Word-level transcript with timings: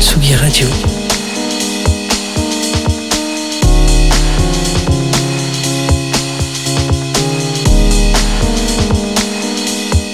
Tsugi, 0.00 0.34
Radio. 0.34 0.66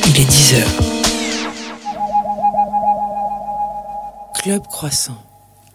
Il 0.07 0.21
est 0.21 0.25
10 0.25 0.55
heures. 0.55 0.67
Club 4.43 4.67
Croissant, 4.67 5.15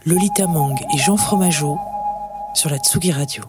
Lolita 0.06 0.48
Mang 0.48 0.76
et 0.94 0.98
Jean 0.98 1.18
Fromageau 1.18 1.78
sur 2.54 2.70
la 2.70 2.78
Tsugi 2.78 3.12
Radio. 3.12 3.44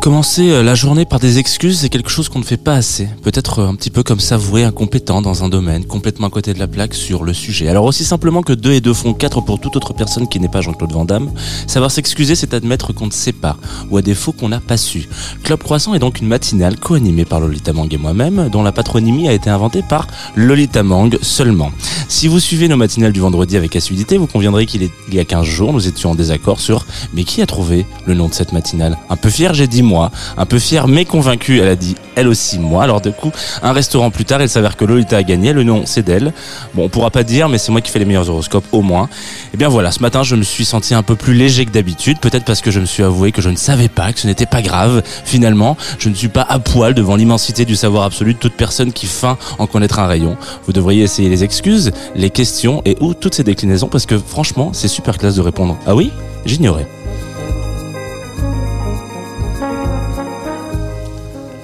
Commencer 0.00 0.50
euh, 0.50 0.62
la 0.62 0.74
journée 0.74 1.04
par 1.04 1.20
des 1.20 1.38
excuses, 1.38 1.80
c'est 1.80 1.90
quelque 1.90 2.08
chose 2.08 2.30
qu'on 2.30 2.38
ne 2.38 2.44
fait 2.44 2.56
pas 2.56 2.72
assez. 2.72 3.06
Peut-être 3.22 3.58
euh, 3.58 3.68
un 3.68 3.74
petit 3.74 3.90
peu 3.90 4.02
comme 4.02 4.18
s'avouer 4.18 4.64
incompétent 4.64 5.20
dans 5.20 5.44
un 5.44 5.50
domaine, 5.50 5.84
complètement 5.84 6.28
à 6.28 6.30
côté 6.30 6.54
de 6.54 6.58
la 6.58 6.66
plaque 6.66 6.94
sur 6.94 7.22
le 7.22 7.34
sujet. 7.34 7.68
Alors 7.68 7.84
aussi 7.84 8.02
simplement 8.02 8.40
que 8.40 8.54
deux 8.54 8.72
et 8.72 8.80
deux 8.80 8.94
font 8.94 9.12
quatre 9.12 9.42
pour 9.42 9.60
toute 9.60 9.76
autre 9.76 9.92
personne 9.92 10.26
qui 10.26 10.40
n'est 10.40 10.48
pas 10.48 10.62
Jean-Claude 10.62 10.92
Van 10.92 11.04
Damme, 11.04 11.30
savoir 11.66 11.90
s'excuser, 11.90 12.34
c'est 12.34 12.54
admettre 12.54 12.94
qu'on 12.94 13.08
ne 13.08 13.12
sait 13.12 13.34
pas, 13.34 13.58
ou 13.90 13.98
à 13.98 14.02
défaut 14.02 14.32
qu'on 14.32 14.48
n'a 14.48 14.60
pas 14.60 14.78
su. 14.78 15.06
Club 15.42 15.62
Croissant 15.62 15.92
est 15.92 15.98
donc 15.98 16.22
une 16.22 16.28
matinale 16.28 16.78
co-animée 16.80 17.26
par 17.26 17.40
Lolita 17.40 17.74
Mang 17.74 17.92
et 17.92 17.98
moi-même, 17.98 18.48
dont 18.50 18.62
la 18.62 18.72
patronymie 18.72 19.28
a 19.28 19.34
été 19.34 19.50
inventée 19.50 19.82
par 19.82 20.06
Lolita 20.34 20.82
Mang 20.82 21.18
seulement. 21.20 21.72
Si 22.08 22.26
vous 22.26 22.40
suivez 22.40 22.68
nos 22.68 22.78
matinales 22.78 23.12
du 23.12 23.20
vendredi 23.20 23.58
avec 23.58 23.76
assiduité, 23.76 24.16
vous 24.16 24.26
conviendrez 24.26 24.64
qu'il 24.64 24.88
y 25.12 25.18
a 25.18 25.24
15 25.26 25.44
jours, 25.44 25.74
nous 25.74 25.86
étions 25.86 26.12
en 26.12 26.14
désaccord 26.14 26.58
sur 26.58 26.86
mais 27.12 27.24
qui 27.24 27.42
a 27.42 27.46
trouvé 27.46 27.84
le 28.06 28.14
nom 28.14 28.28
de 28.28 28.34
cette 28.34 28.54
matinale? 28.54 28.96
Un 29.10 29.16
peu 29.16 29.28
fier, 29.28 29.52
j'ai 29.52 29.66
dit 29.66 29.82
Un 30.36 30.46
peu 30.46 30.58
fier 30.58 30.88
mais 30.88 31.04
convaincu, 31.04 31.60
elle 31.60 31.68
a 31.68 31.76
dit 31.76 31.96
elle 32.16 32.28
aussi 32.28 32.58
moi. 32.58 32.84
Alors 32.84 33.00
du 33.00 33.12
coup, 33.12 33.32
un 33.62 33.72
restaurant 33.72 34.10
plus 34.10 34.24
tard, 34.24 34.42
il 34.42 34.48
s'avère 34.48 34.76
que 34.76 34.84
Lolita 34.84 35.16
a 35.16 35.22
gagné, 35.22 35.52
le 35.52 35.62
nom 35.62 35.82
c'est 35.86 36.02
d'elle. 36.02 36.32
Bon, 36.74 36.84
on 36.84 36.88
pourra 36.88 37.10
pas 37.10 37.22
dire, 37.22 37.48
mais 37.48 37.58
c'est 37.58 37.72
moi 37.72 37.80
qui 37.80 37.90
fais 37.90 37.98
les 37.98 38.04
meilleurs 38.04 38.28
horoscopes 38.28 38.66
au 38.72 38.82
moins. 38.82 39.08
Et 39.54 39.56
bien 39.56 39.68
voilà, 39.68 39.90
ce 39.90 40.00
matin, 40.00 40.22
je 40.22 40.36
me 40.36 40.42
suis 40.42 40.64
senti 40.64 40.94
un 40.94 41.02
peu 41.02 41.16
plus 41.16 41.34
léger 41.34 41.64
que 41.64 41.70
d'habitude, 41.70 42.18
peut-être 42.18 42.44
parce 42.44 42.60
que 42.60 42.70
je 42.70 42.80
me 42.80 42.86
suis 42.86 43.02
avoué 43.02 43.32
que 43.32 43.42
je 43.42 43.50
ne 43.50 43.56
savais 43.56 43.88
pas, 43.88 44.12
que 44.12 44.20
ce 44.20 44.26
n'était 44.26 44.46
pas 44.46 44.62
grave. 44.62 45.02
Finalement, 45.24 45.76
je 45.98 46.08
ne 46.08 46.14
suis 46.14 46.28
pas 46.28 46.42
à 46.42 46.58
poil 46.58 46.94
devant 46.94 47.16
l'immensité 47.16 47.64
du 47.64 47.76
savoir 47.76 48.04
absolu 48.04 48.34
de 48.34 48.38
toute 48.38 48.54
personne 48.54 48.92
qui 48.92 49.06
feint 49.06 49.38
en 49.58 49.66
connaître 49.66 49.98
un 49.98 50.06
rayon. 50.06 50.36
Vous 50.66 50.72
devriez 50.72 51.02
essayer 51.02 51.28
les 51.28 51.44
excuses, 51.44 51.92
les 52.14 52.30
questions 52.30 52.82
et 52.84 52.96
ou 53.00 53.14
toutes 53.14 53.34
ces 53.34 53.44
déclinaisons 53.44 53.88
parce 53.88 54.06
que 54.06 54.18
franchement, 54.18 54.70
c'est 54.72 54.88
super 54.88 55.18
classe 55.18 55.36
de 55.36 55.42
répondre. 55.42 55.76
Ah 55.86 55.94
oui? 55.94 56.10
J'ignorais. 56.46 56.99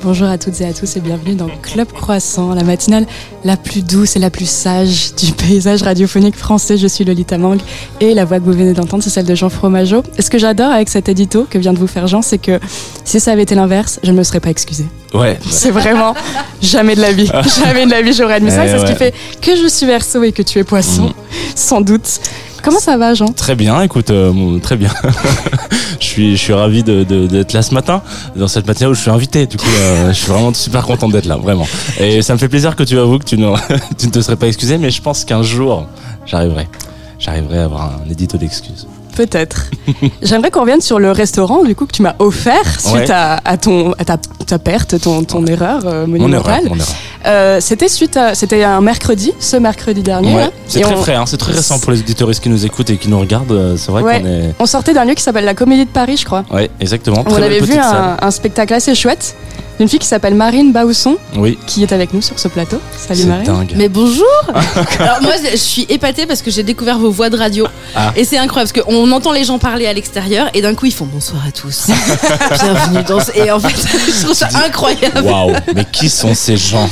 Bonjour 0.07 0.29
à 0.29 0.39
toutes 0.39 0.61
et 0.61 0.65
à 0.65 0.73
tous 0.73 0.95
et 0.97 1.01
bienvenue 1.01 1.35
dans 1.35 1.49
Club 1.63 1.89
Croissant, 1.91 2.55
la 2.55 2.63
matinale 2.63 3.07
la 3.43 3.57
plus 3.57 3.83
douce 3.83 4.15
et 4.15 4.21
la 4.21 4.31
plus 4.31 4.49
sage 4.49 5.17
du 5.17 5.33
paysage 5.33 5.83
radiophonique 5.83 6.37
français. 6.37 6.77
Je 6.77 6.87
suis 6.87 7.05
Lolita 7.05 7.39
Mang 7.39 7.59
et 8.01 8.15
la 8.15 8.25
voix 8.25 8.39
que 8.39 8.45
vous 8.45 8.53
venez 8.53 8.73
d'entendre, 8.73 9.03
c'est 9.03 9.11
celle 9.11 9.27
de 9.27 9.35
Jean 9.35 9.49
Fromageau. 9.49 10.05
Et 10.17 10.23
ce 10.23 10.31
que 10.31 10.39
j'adore 10.39 10.71
avec 10.71 10.91
cet 10.91 11.09
édito 11.09 11.45
que 11.51 11.59
vient 11.59 11.73
de 11.73 11.81
vous 11.81 11.89
faire 11.89 12.07
Jean, 12.07 12.23
c'est 12.23 12.39
que 12.39 12.61
si 13.05 13.19
ça 13.19 13.33
avait 13.33 13.43
été 13.43 13.57
l'inverse, 13.57 13.99
je 14.05 14.13
ne 14.13 14.17
me 14.17 14.23
serais 14.23 14.39
pas 14.39 14.51
excusée. 14.51 14.87
Ouais. 15.13 15.41
C'est 15.51 15.73
vraiment 15.73 16.15
jamais 16.63 16.95
de 16.95 17.01
la 17.01 17.11
vie. 17.13 17.27
Jamais 17.65 17.87
de 17.87 17.91
la 17.91 18.03
vie 18.03 18.13
j'aurais 18.13 18.35
admis 18.35 18.51
ça. 18.53 18.65
Eh 18.65 18.69
C'est 18.69 18.79
ce 18.79 18.85
qui 18.87 18.95
fait 18.95 19.13
que 19.43 19.57
je 19.57 19.67
suis 19.67 19.87
verso 19.87 20.23
et 20.23 20.31
que 20.31 20.43
tu 20.43 20.61
es 20.61 20.65
poisson, 20.65 21.07
Mhm. 21.07 21.13
sans 21.57 21.81
doute. 21.81 22.21
Comment 22.67 22.81
ça 22.81 22.97
va, 22.99 23.15
Jean? 23.15 23.27
Très 23.27 23.55
bien, 23.55 23.81
écoute, 23.83 24.11
euh, 24.11 24.59
très 24.59 24.77
bien. 24.77 24.91
je 26.01 26.05
suis, 26.05 26.37
je 26.37 26.43
suis 26.43 26.53
ravi 26.53 26.83
de- 26.83 27.05
de- 27.05 27.27
d'être 27.29 27.53
là 27.53 27.63
ce 27.63 27.73
matin, 27.73 28.03
dans 28.35 28.49
cette 28.49 28.67
matinée 28.67 28.91
où 28.91 28.95
je 28.95 29.01
suis 29.01 29.11
invité. 29.11 29.47
Du 29.47 29.57
coup, 29.57 29.65
euh, 29.79 30.09
je 30.09 30.15
suis 30.15 30.27
vraiment 30.33 30.53
super 30.53 30.85
content 30.85 31.09
d'être 31.09 31.27
là, 31.27 31.37
vraiment. 31.37 31.67
Et 32.01 32.23
ça 32.23 32.33
me 32.33 32.39
fait 32.39 32.49
plaisir 32.49 32.75
que 32.75 32.83
tu 32.83 32.99
avoues 32.99 33.21
que 33.21 33.25
tu 33.25 33.39
ne, 33.39 33.55
tu 33.99 34.07
ne 34.07 34.11
te 34.11 34.21
serais 34.21 34.35
pas 34.37 34.49
excusé, 34.49 34.79
mais 34.79 34.91
je 34.91 35.01
pense 35.01 35.25
qu'un 35.25 35.43
jour, 35.45 35.87
j'arriverai. 36.27 36.67
J'arriverai 37.21 37.59
à 37.61 37.65
avoir 37.65 38.01
un 38.05 38.11
édito 38.11 38.37
d'excuses. 38.37 38.87
Peut-être. 39.17 39.71
J'aimerais 40.23 40.51
qu'on 40.51 40.61
revienne 40.61 40.81
sur 40.83 40.99
le 40.99 41.11
restaurant 41.11 41.65
du 41.65 41.75
coup 41.75 41.87
que 41.87 41.93
tu 41.93 42.03
m'as 42.03 42.15
offert 42.19 42.81
suite 42.81 42.95
Ouais. 42.95 43.11
à, 43.11 43.41
à 43.45 43.57
ton 43.57 43.93
à 43.99 44.05
ta, 44.05 44.19
ta 44.19 44.59
perte, 44.59 45.01
ton, 45.01 45.25
ton 45.25 45.45
erreur 45.47 45.83
euh, 45.87 46.07
monumentale. 46.07 46.65
mon 46.69 46.75
erreur. 46.77 46.87
Euh, 47.27 47.59
c'était 47.61 47.89
suite 47.89 48.17
à 48.17 48.35
c'était 48.35 48.63
un 48.63 48.81
mercredi, 48.83 49.33
ce 49.41 49.57
mercredi 49.57 50.03
dernier. 50.03 50.35
Ouais, 50.35 50.51
c'est 50.69 50.81
très 50.81 50.95
on, 50.95 50.99
frais, 50.99 51.15
hein, 51.15 51.25
c'est 51.27 51.39
très 51.39 51.53
récent 51.53 51.79
pour 51.79 51.93
les 51.93 52.01
auditeurs 52.01 52.31
qui 52.31 52.49
nous 52.51 52.65
écoutent 52.67 52.91
et 52.91 52.99
qui 52.99 53.09
nous 53.09 53.19
regardent. 53.19 53.53
euh, 53.53 53.77
C'est 53.77 53.91
vrai 53.91 54.03
Ouais. 54.03 54.21
qu'on 54.21 54.27
est. 54.29 54.55
on 54.61 54.67
sortait 54.67 54.93
d'un 54.93 55.05
lieu 55.07 55.15
qui 55.15 55.23
s'appelle 55.23 55.45
la 55.47 55.55
Comédie 55.55 55.87
de 55.87 55.91
Paris, 55.91 56.17
je 56.19 56.25
crois. 56.27 56.45
Ouais, 56.53 56.71
exactement. 56.79 57.23
on 57.27 57.31
Très 57.31 57.43
avait 57.43 57.61
vu 57.61 57.75
un 57.77 58.31
spectacle 58.31 58.75
assez 58.75 58.95
chouette 58.95 59.35
d'une 59.79 59.89
fille 59.89 59.99
qui 59.99 60.07
s'appelle 60.07 60.35
Marine 60.35 60.73
Bausson, 60.73 61.17
Oui, 61.37 61.59
qui 61.67 61.83
est 61.83 61.93
avec 61.93 62.13
nous 62.15 62.23
sur 62.23 62.39
ce 62.39 62.49
plateau. 62.49 62.81
Salut 62.97 63.21
c'est 63.21 63.27
Marine. 63.27 63.45
dingue. 63.45 63.73
Mais 63.77 63.89
bonjour 63.89 64.25
Alors 64.99 65.21
moi 65.23 65.33
je 65.53 65.57
suis 65.57 65.85
épatée 65.89 66.27
parce 66.27 66.41
que 66.43 66.51
j'ai 66.51 66.63
découvert 66.63 66.99
vos 66.99 67.11
voix 67.11 67.29
de 67.31 67.37
radio 67.37 67.67
Ah. 67.95 68.13
et 68.17 68.25
c'est 68.25 68.39
incroyable 68.39 68.71
parce 68.73 68.87
qu'on 68.87 69.11
entend 69.13 69.33
les 69.33 69.45
gens 69.45 69.59
parler 69.59 69.87
à 69.87 69.93
l'extérieur 69.93 70.49
et 70.55 70.63
d'un 70.63 70.75
coup 70.75 70.87
ils 70.87 70.95
font 70.95 71.05
bonsoir 71.07 71.43
à 71.47 71.51
tous 71.53 71.87
bienvenue 72.63 73.03
dans 73.07 73.21
ce... 73.21 73.33
et 73.37 73.51
en 73.51 73.61
fait 73.61 73.69
je 74.19 74.23
trouve 74.23 74.35
ça 74.35 74.49
incroyable 74.65 75.21
Waouh, 75.23 75.53
mais 75.75 75.85
qui 75.85 76.09
sont 76.09 76.35
ces 76.35 76.57
gens? 76.57 76.89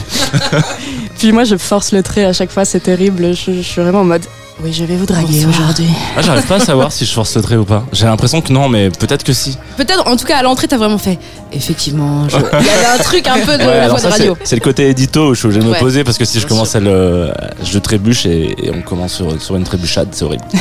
Puis 1.19 1.33
moi 1.33 1.45
je 1.45 1.56
force 1.56 1.93
le 1.93 2.03
trait 2.03 2.25
à 2.25 2.33
chaque 2.33 2.51
fois, 2.51 2.65
c'est 2.65 2.81
terrible. 2.81 3.34
Je, 3.34 3.53
je 3.53 3.62
suis 3.62 3.81
vraiment 3.81 4.01
en 4.01 4.05
mode 4.05 4.25
oui, 4.62 4.72
je 4.72 4.84
vais 4.84 4.97
vous 4.97 5.04
draguer 5.06 5.44
aujourd'hui. 5.47 5.88
ah, 6.16 6.22
J'arrive 6.22 6.47
pas 6.47 6.56
à 6.56 6.60
savoir 6.60 6.92
si 6.92 7.04
je 7.04 7.12
force 7.12 7.34
le 7.37 7.42
trait 7.42 7.56
ou 7.56 7.65
pas. 7.65 7.84
J'ai 7.92 8.06
l'impression 8.06 8.41
que 8.41 8.53
non, 8.53 8.69
mais 8.69 8.88
peut-être 8.91 9.25
que 9.25 9.32
si. 9.32 9.59
peut-être 9.76 10.06
en 10.06 10.16
tout 10.16 10.25
cas 10.26 10.38
à 10.38 10.42
l'entrée 10.42 10.69
t'as 10.69 10.76
vraiment 10.76 10.98
fait 10.98 11.19
effectivement 11.53 12.28
je- 12.28 12.37
il 12.37 12.66
y 12.66 12.69
avait 12.70 12.87
un 13.00 13.03
truc 13.03 13.26
un 13.26 13.38
peu 13.44 13.59
de 13.59 13.65
Ouais, 13.65 13.78
la 13.81 13.88
voix 13.88 13.98
de 13.98 14.03
ça, 14.03 14.10
radio 14.10 14.37
C'est 14.44 14.56
le 14.56 14.60
côté 14.62 14.88
édito 14.88 15.28
où 15.31 15.34
je 15.34 15.38
suis 15.41 15.47
obligé 15.47 15.60
de 15.60 15.69
me 15.69 15.78
poser 15.78 16.04
parce 16.04 16.19
que 16.19 16.25
si 16.25 16.38
je 16.41 16.47
commence 16.47 16.75
à 16.76 16.81
le. 16.81 17.32
Je 17.65 17.78
trébuche 17.78 18.26
et, 18.26 18.54
et 18.66 18.70
on 18.70 18.82
commence 18.82 19.15
sur, 19.15 19.41
sur 19.42 19.56
une 19.56 19.65
trébuchade, 19.65 20.09
c'est 20.12 20.25
horrible. 20.25 20.44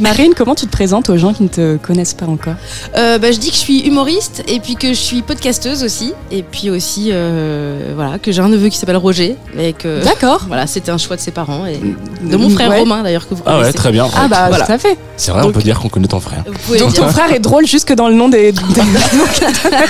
Marine, 0.00 0.32
comment 0.36 0.54
tu 0.54 0.66
te 0.66 0.70
présentes 0.70 1.10
aux 1.10 1.16
gens 1.16 1.32
qui 1.32 1.42
ne 1.42 1.48
te 1.48 1.76
connaissent 1.76 2.14
pas 2.14 2.26
encore 2.26 2.54
Euh, 2.96 3.18
bah, 3.18 3.32
je 3.32 3.38
dis 3.38 3.48
que 3.48 3.54
je 3.54 3.60
suis 3.60 3.80
humoriste 3.80 4.42
et 4.46 4.60
puis 4.60 4.76
que 4.76 4.88
je 4.88 4.94
suis 5.00 5.22
podcasteuse 5.22 5.82
aussi 5.82 6.12
et 6.30 6.42
puis 6.42 6.70
aussi 6.70 7.08
euh, 7.10 7.92
voilà 7.96 8.18
que 8.18 8.30
j'ai 8.30 8.40
un 8.40 8.48
neveu 8.48 8.68
qui 8.68 8.76
s'appelle 8.78 8.96
Roger 8.96 9.36
et 9.58 9.72
que 9.72 10.04
D'accord. 10.04 10.44
voilà 10.46 10.66
c'était 10.66 10.90
un 10.90 10.98
choix 10.98 11.16
de 11.16 11.20
ses 11.20 11.30
parents 11.32 11.66
et 11.66 11.80
de 12.22 12.36
mon 12.36 12.48
frère 12.50 12.70
Ouais. 12.70 12.78
Romain 12.80 13.02
d'ailleurs 13.02 13.28
que 13.28 13.34
vous 13.34 13.42
Ah 13.46 13.54
ouais, 13.54 13.58
connaissez 13.62 13.76
très 13.76 13.90
bien. 13.92 14.06
Ah 14.16 14.28
bah 14.28 14.46
Voilà. 14.48 14.64
tout 14.66 14.72
à 14.72 14.78
fait. 14.78 14.96
C'est 15.16 15.32
vrai, 15.32 15.40
on 15.42 15.46
Donc- 15.46 15.54
peut 15.54 15.62
dire 15.62 15.80
qu'on 15.80 15.88
connaît 15.88 16.06
ton 16.06 16.20
frère. 16.20 16.44
Donc 16.44 16.76
dire. 16.92 16.92
ton 16.94 17.08
frère 17.08 17.32
est 17.32 17.40
drôle 17.40 17.66
jusque 17.66 17.92
dans 17.94 18.08
le 18.08 18.14
nom 18.14 18.28
des. 18.28 18.52
des- 18.52 18.58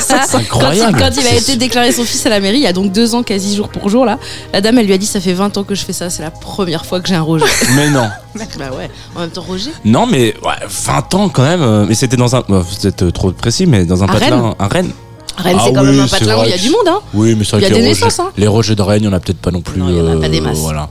C'est 0.01 0.15
Quand 0.15 0.39
il, 0.39 0.81
incroyable. 0.83 0.99
quand 0.99 1.11
il 1.21 1.27
a 1.27 1.35
été 1.35 1.57
déclaré 1.57 1.93
son 1.93 2.05
fils 2.05 2.25
à 2.25 2.31
la 2.31 2.41
mairie, 2.41 2.57
il 2.59 2.63
y 2.63 2.67
a 2.67 2.73
donc 2.73 2.91
deux 2.93 3.15
ans, 3.15 3.23
quasi 3.23 3.55
jour 3.55 3.69
pour 3.69 3.89
jour, 3.91 4.05
là, 4.07 4.19
la 4.55 4.61
dame, 4.61 4.79
elle 4.79 4.87
lui 4.87 4.93
a 4.95 4.99
dit 4.99 5.07
Ça 5.07 5.21
fait 5.21 5.33
20 5.35 5.59
ans 5.59 5.65
que 5.65 5.75
je 5.75 5.85
fais 5.85 5.93
ça, 5.93 6.09
c'est 6.11 6.23
la 6.23 6.31
première 6.31 6.87
fois 6.87 7.01
que 7.01 7.09
j'ai 7.09 7.15
un 7.17 7.21
Roger. 7.23 7.45
Mais 7.77 7.91
non. 7.91 8.09
bah 8.59 8.71
ouais, 8.79 8.89
en 9.17 9.21
même 9.21 9.31
temps, 9.31 9.43
Roger. 9.47 9.71
Non, 9.91 10.07
mais 10.07 10.35
ouais, 10.45 10.53
20 10.69 11.15
ans 11.15 11.29
quand 11.29 11.43
même. 11.43 11.63
euh, 11.63 11.85
Mais 11.89 11.95
c'était 11.95 12.17
dans 12.17 12.35
un. 12.37 12.43
Vous 12.49 12.87
êtes 12.87 13.03
euh, 13.03 13.11
trop 13.11 13.31
précis, 13.33 13.67
mais 13.67 13.85
dans 13.85 14.03
un 14.03 14.09
À 14.09 14.13
patelin. 14.13 14.41
Rennes 14.43 14.55
Un 14.59 14.69
Rennes. 14.69 14.91
Rennes, 15.37 15.57
Ah 15.59 15.63
c'est 15.67 15.73
quand 15.73 15.81
oui, 15.83 15.87
même 15.91 16.01
un 16.01 16.07
patelin 16.09 16.39
où 16.41 16.45
il 16.45 16.51
y 16.51 16.53
a 16.53 16.59
du 16.59 16.71
monde, 16.71 16.89
hein. 16.89 17.01
Oui, 17.15 17.35
mais 17.37 17.45
c'est 17.45 17.53
vrai 17.57 17.61
Il 17.61 17.63
y 17.63 17.67
a 17.67 17.69
que 17.71 17.75
des 17.75 17.81
les 17.81 17.89
naissances, 17.89 18.17
Rogers- 18.19 18.29
hein. 18.29 18.33
Les 18.37 18.47
Rogers 18.47 18.75
de 18.75 18.83
Rennes, 18.83 19.03
il 19.03 19.07
y 19.07 19.09
en 19.09 19.13
a 19.13 19.21
peut-être 19.21 19.39
pas 19.41 19.51
non 19.51 19.61
plus. 19.63 19.81
Non, 19.81 19.89
il 19.89 19.97
y 19.97 20.01
en 20.01 20.17
a 20.19 20.21
pas 20.21 20.29
des 20.29 20.39
euh, 20.41 20.43
masses. 20.43 20.59
Voilà. 20.59 20.89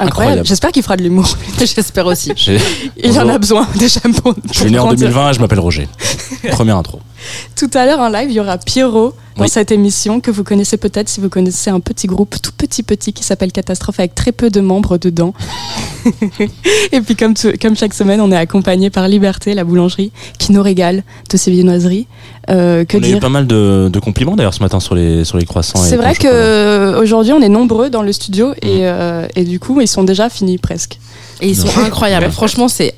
Incroyable. 0.00 0.08
Incroyable. 0.08 0.46
J'espère 0.46 0.72
qu'il 0.72 0.82
fera 0.82 0.96
de 0.96 1.02
l'humour. 1.02 1.26
J'espère 1.58 2.06
aussi. 2.06 2.32
J'ai- 2.36 2.58
Il 3.02 3.10
en 3.10 3.14
Bonjour. 3.22 3.30
a 3.30 3.38
besoin 3.38 3.68
déjà 3.76 4.00
pour. 4.22 4.34
Je 4.52 4.58
suis 4.60 4.70
né 4.70 4.78
en 4.78 4.88
2020 4.94 5.30
et 5.30 5.34
je 5.34 5.40
m'appelle 5.40 5.60
Roger. 5.60 5.88
Première 6.52 6.76
intro. 6.76 7.00
Tout 7.56 7.70
à 7.74 7.86
l'heure 7.86 8.00
en 8.00 8.08
live, 8.08 8.30
il 8.30 8.34
y 8.34 8.40
aura 8.40 8.58
Pierrot 8.58 9.14
dans 9.36 9.42
Oui. 9.44 9.48
cette 9.48 9.70
émission 9.70 10.20
que 10.20 10.30
vous 10.30 10.42
connaissez 10.44 10.76
peut-être 10.76 11.08
si 11.08 11.20
vous 11.20 11.28
connaissez 11.28 11.70
un 11.70 11.80
petit 11.80 12.06
groupe 12.06 12.36
tout 12.42 12.50
petit 12.56 12.82
petit 12.82 13.12
qui 13.12 13.22
s'appelle 13.24 13.52
Catastrophe 13.52 14.00
avec 14.00 14.14
très 14.14 14.32
peu 14.32 14.50
de 14.50 14.60
membres 14.60 14.98
dedans. 14.98 15.32
Et 16.92 17.00
puis 17.00 17.16
comme, 17.16 17.34
tu- 17.34 17.56
comme 17.58 17.76
chaque 17.76 17.94
semaine, 17.94 18.20
on 18.20 18.30
est 18.32 18.36
accompagné 18.36 18.90
par 18.90 19.06
Liberté, 19.08 19.54
la 19.54 19.64
boulangerie, 19.64 20.12
qui 20.38 20.52
nous 20.52 20.62
régale 20.62 21.02
de 21.30 21.36
ses 21.36 21.50
viennoiseries. 21.50 22.06
Euh, 22.50 22.84
que 22.84 22.96
on 22.96 23.02
a 23.02 23.06
eu 23.06 23.10
dire 23.10 23.20
pas 23.20 23.28
mal 23.28 23.46
de, 23.46 23.88
de 23.92 23.98
compliments 24.00 24.34
d'ailleurs 24.36 24.54
ce 24.54 24.62
matin 24.62 24.80
sur 24.80 24.94
les, 24.94 25.24
sur 25.24 25.36
les 25.38 25.44
croissants. 25.44 25.84
et 25.84 25.88
C'est 25.88 25.96
vrai 25.96 26.12
au 26.12 26.14
chocolat. 26.14 26.32
que 26.32 26.98
aujourd'hui 27.02 27.32
on 27.32 27.40
est 27.42 27.48
nombreux 27.50 27.90
dans 27.90 28.02
le 28.02 28.12
studio 28.12 28.52
et, 28.62 28.86
euh, 28.86 29.26
et 29.36 29.44
du 29.44 29.60
coup 29.60 29.80
ils 29.80 29.88
sont 29.88 30.02
déjà 30.04 30.28
finis 30.30 30.58
presque. 30.58 30.98
Et 31.40 31.48
ils 31.48 31.56
sont 31.56 31.68
incroyables. 31.78 32.26
Ouais. 32.26 32.32
Franchement, 32.38 32.68
c'est 32.68 32.94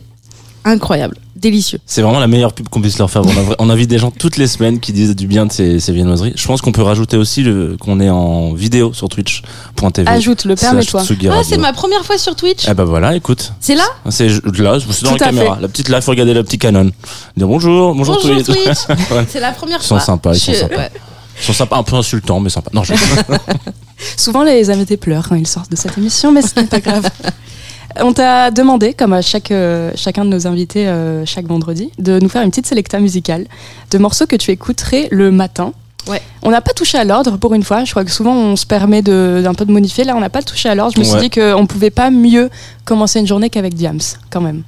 incroyable. 0.65 1.17
Délicieux. 1.41 1.79
C'est 1.87 2.03
vraiment 2.03 2.21
la 2.21 2.27
meilleure 2.27 2.53
pub 2.53 2.69
qu'on 2.69 2.83
puisse 2.83 2.99
leur 2.99 3.11
faire. 3.11 3.23
On, 3.59 3.71
invite 3.71 3.89
des 3.89 3.99
gens 3.99 4.11
toutes 4.11 4.37
les 4.37 4.47
semaines 4.47 4.79
qui 4.79 4.93
disent 4.93 5.17
du 5.17 5.27
bien 5.27 5.47
de 5.47 5.53
ces, 5.53 5.81
ces 5.81 5.93
viennoiseries. 5.93 6.35
Je 6.37 6.47
pense 6.47 6.61
qu'on 6.61 6.73
peut 6.73 6.83
rajouter 6.83 7.17
aussi 7.17 7.43
le- 7.43 7.79
qu'on 7.81 7.99
est 7.99 8.11
en 8.11 8.53
vidéo 8.53 8.93
sur 8.93 9.09
twitch.tv. 9.09 10.07
Ajoute 10.11 10.45
le 10.45 10.55
permets-toi. 10.55 11.03
Ah, 11.31 11.43
c'est 11.43 11.57
ma 11.57 11.73
première 11.73 12.05
fois 12.05 12.19
sur 12.19 12.37
Twitch. 12.37 12.67
Eh 12.69 12.75
ben 12.75 12.85
voilà, 12.85 13.17
écoute. 13.17 13.53
C'est 13.59 13.75
là 13.75 13.85
C'est 14.11 14.29
là, 14.29 14.79
c'est 14.81 15.03
dans 15.05 15.13
Tout 15.13 15.19
la 15.19 15.27
caméra. 15.27 15.57
fait. 15.57 15.63
La 15.63 15.69
petite 15.69 15.89
là, 15.89 16.01
faut 16.03 16.11
regarder 16.11 16.35
le 16.35 16.45
petit 16.45 16.59
canon. 16.59 16.91
Dire 17.37 17.47
bonjour, 17.49 17.95
bonjour, 17.95 18.19
Bonjour 18.23 18.43
Twitch. 18.45 18.47
Twitch. 18.47 18.99
Ouais. 19.11 19.25
C'est 19.29 19.41
la 19.41 19.53
première 19.53 19.79
Ils 19.81 19.87
sont 19.87 19.97
fois. 19.97 20.05
sympas, 20.05 20.35
ils 20.35 20.41
sont 20.41 20.53
sympas. 20.53 20.77
ouais. 20.77 20.91
Ils 21.41 21.45
sont 21.47 21.53
sympas, 21.55 21.79
un 21.79 21.83
peu 21.83 21.97
insultants, 21.97 22.39
mais 22.39 22.51
sympas. 22.51 22.71
Non, 22.75 22.85
je... 22.85 22.93
Souvent, 24.17 24.43
les 24.45 24.69
invités 24.71 24.97
pleurent 24.99 25.27
quand 25.29 25.37
ils 25.37 25.47
sortent 25.47 25.71
de 25.71 25.77
cette 25.77 25.97
émission, 25.97 26.33
mais 26.33 26.43
ce 26.43 26.61
n'est 26.61 26.67
pas 26.67 26.81
grave. 26.81 27.09
On 27.99 28.13
t'a 28.13 28.51
demandé, 28.51 28.95
comme 28.95 29.13
à 29.13 29.23
chaque, 29.23 29.51
euh, 29.51 29.91
chacun 29.97 30.25
de 30.25 30.31
nos 30.31 30.47
invités 30.47 30.87
euh, 30.87 31.25
chaque 31.27 31.47
vendredi, 31.47 31.91
de 31.99 32.19
nous 32.21 32.29
faire 32.29 32.43
une 32.43 32.51
petite 32.51 32.67
sélecta 32.67 33.01
musicale 33.01 33.47
de 33.91 33.99
morceaux 33.99 34.27
que 34.27 34.37
tu 34.37 34.51
écouterais 34.51 35.09
le 35.11 35.31
matin 35.31 35.73
Ouais. 36.09 36.23
On 36.43 36.51
n'a 36.51 36.63
pas 36.63 36.73
touché 36.73 36.97
à 36.97 37.05
l'ordre 37.05 37.37
pour 37.37 37.53
une 37.53 37.63
fois. 37.63 37.85
Je 37.85 37.91
crois 37.91 38.07
que 38.07 38.11
souvent 38.11 38.35
on 38.35 38.57
se 38.57 38.65
permet 38.65 39.03
de- 39.03 39.43
d'un 39.45 39.53
peu 39.53 39.67
de 39.67 39.71
modifier. 39.71 40.05
Là, 40.05 40.17
on 40.17 40.21
n'a 40.21 40.31
pas 40.31 40.41
touché 40.41 40.71
à 40.71 40.75
l'ordre. 40.75 40.95
Je 40.95 41.01
me 41.01 41.05
suis 41.05 41.29
dit 41.29 41.31
qu'on 41.31 41.67
pouvait 41.67 41.91
pas 41.91 42.11
mieux 42.11 42.49
commencer 42.87 43.21
une 43.21 43.27
journée 43.27 43.51
qu'avec 43.51 43.75
Diams, 43.75 44.01
quand 44.31 44.41
même. 44.41 44.63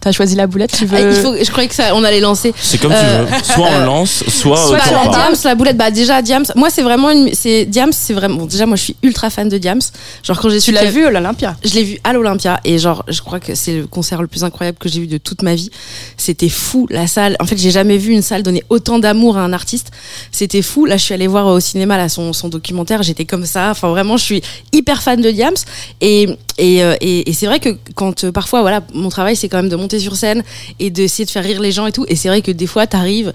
T'as 0.00 0.12
choisi 0.12 0.36
la 0.36 0.46
boulette, 0.46 0.72
tu 0.72 0.86
veux 0.86 0.96
Ah, 0.96 1.00
il 1.10 1.14
faut, 1.14 1.34
je 1.42 1.50
croyais 1.50 1.68
que 1.68 1.74
ça, 1.74 1.94
on 1.94 2.04
allait 2.04 2.20
lancer. 2.20 2.54
C'est 2.60 2.78
comme 2.78 2.92
Euh, 2.92 3.26
tu 3.26 3.32
veux. 3.34 3.42
Soit 3.54 3.68
on 3.80 3.84
lance, 3.84 4.24
soit, 4.28 4.56
soit 4.56 4.76
euh, 4.76 4.78
Bah, 4.78 5.02
la. 5.04 5.10
Diams, 5.10 5.34
la 5.44 5.54
boulette, 5.56 5.76
bah 5.76 5.90
déjà 5.90 6.22
Diams. 6.22 6.44
Moi 6.54 6.70
c'est 6.70 6.82
vraiment 6.82 7.10
une, 7.10 7.34
c'est 7.34 7.64
Diams, 7.64 7.92
c'est 7.92 8.12
vraiment. 8.14 8.36
Bon, 8.36 8.46
déjà 8.46 8.64
moi 8.66 8.76
je 8.76 8.82
suis 8.84 8.96
ultra 9.02 9.28
fan 9.30 9.48
de 9.48 9.58
Diams. 9.58 9.80
Genre 10.22 10.38
quand 10.40 10.48
j'ai 10.50 10.56
Tu 10.58 10.66
su 10.66 10.72
l'as 10.72 10.82
qu'elle- 10.82 10.92
vu 10.92 11.04
à 11.06 11.10
l'Olympia 11.10 11.56
Je 11.64 11.74
l'ai 11.74 11.82
vu 11.84 11.98
à 12.04 12.12
l'Olympia 12.12 12.60
et 12.64 12.78
genre 12.78 13.04
je 13.08 13.20
crois 13.22 13.40
que 13.40 13.54
c'est 13.56 13.72
le 13.78 13.86
concert 13.86 14.22
le 14.22 14.28
plus 14.28 14.44
incroyable 14.44 14.78
que 14.78 14.88
j'ai 14.88 15.00
vu 15.00 15.06
de 15.08 15.18
toute 15.18 15.42
ma 15.42 15.54
vie. 15.56 15.70
C'était 16.16 16.48
fou 16.48 16.86
la 16.90 17.06
salle. 17.06 17.36
En 17.40 17.44
fait 17.44 17.56
j'ai 17.58 17.70
jamais 17.72 17.96
vu 17.98 18.12
une 18.12 18.22
salle 18.22 18.42
donner 18.42 18.62
autant 18.68 18.98
d'amour 19.00 19.36
à 19.36 19.40
un 19.42 19.52
artiste. 19.52 19.90
C'était 20.30 20.62
fou. 20.62 20.84
Là 20.86 20.96
je 20.96 21.02
suis 21.04 21.14
allée 21.14 21.26
voir 21.26 21.46
au 21.46 21.58
cinéma 21.60 21.96
là 21.96 22.08
son, 22.08 22.32
son 22.32 22.48
documentaire. 22.48 23.02
J'étais 23.02 23.24
comme 23.24 23.44
ça. 23.46 23.70
Enfin 23.70 23.88
vraiment 23.88 24.16
je 24.16 24.24
suis 24.24 24.42
hyper 24.72 25.02
fan 25.02 25.20
de 25.20 25.30
Diams 25.30 25.54
et 26.00 26.28
et, 26.58 26.82
euh, 26.84 26.94
et, 27.00 27.30
et 27.30 27.32
c'est 27.32 27.46
vrai 27.46 27.60
que 27.60 27.70
quand 27.94 28.24
euh, 28.24 28.32
parfois 28.32 28.60
voilà 28.60 28.82
mon 28.92 29.08
travail 29.08 29.36
c'est 29.36 29.48
quand 29.48 29.56
même 29.58 29.68
de 29.68 29.76
monter 29.76 29.98
sur 29.98 30.16
scène 30.16 30.42
et 30.78 30.90
d'essayer 30.90 31.24
de 31.24 31.30
faire 31.30 31.44
rire 31.44 31.60
les 31.60 31.72
gens 31.72 31.86
et 31.86 31.92
tout. 31.92 32.04
Et 32.08 32.16
c'est 32.16 32.28
vrai 32.28 32.42
que 32.42 32.50
des 32.50 32.66
fois 32.66 32.86
t'arrives, 32.86 33.32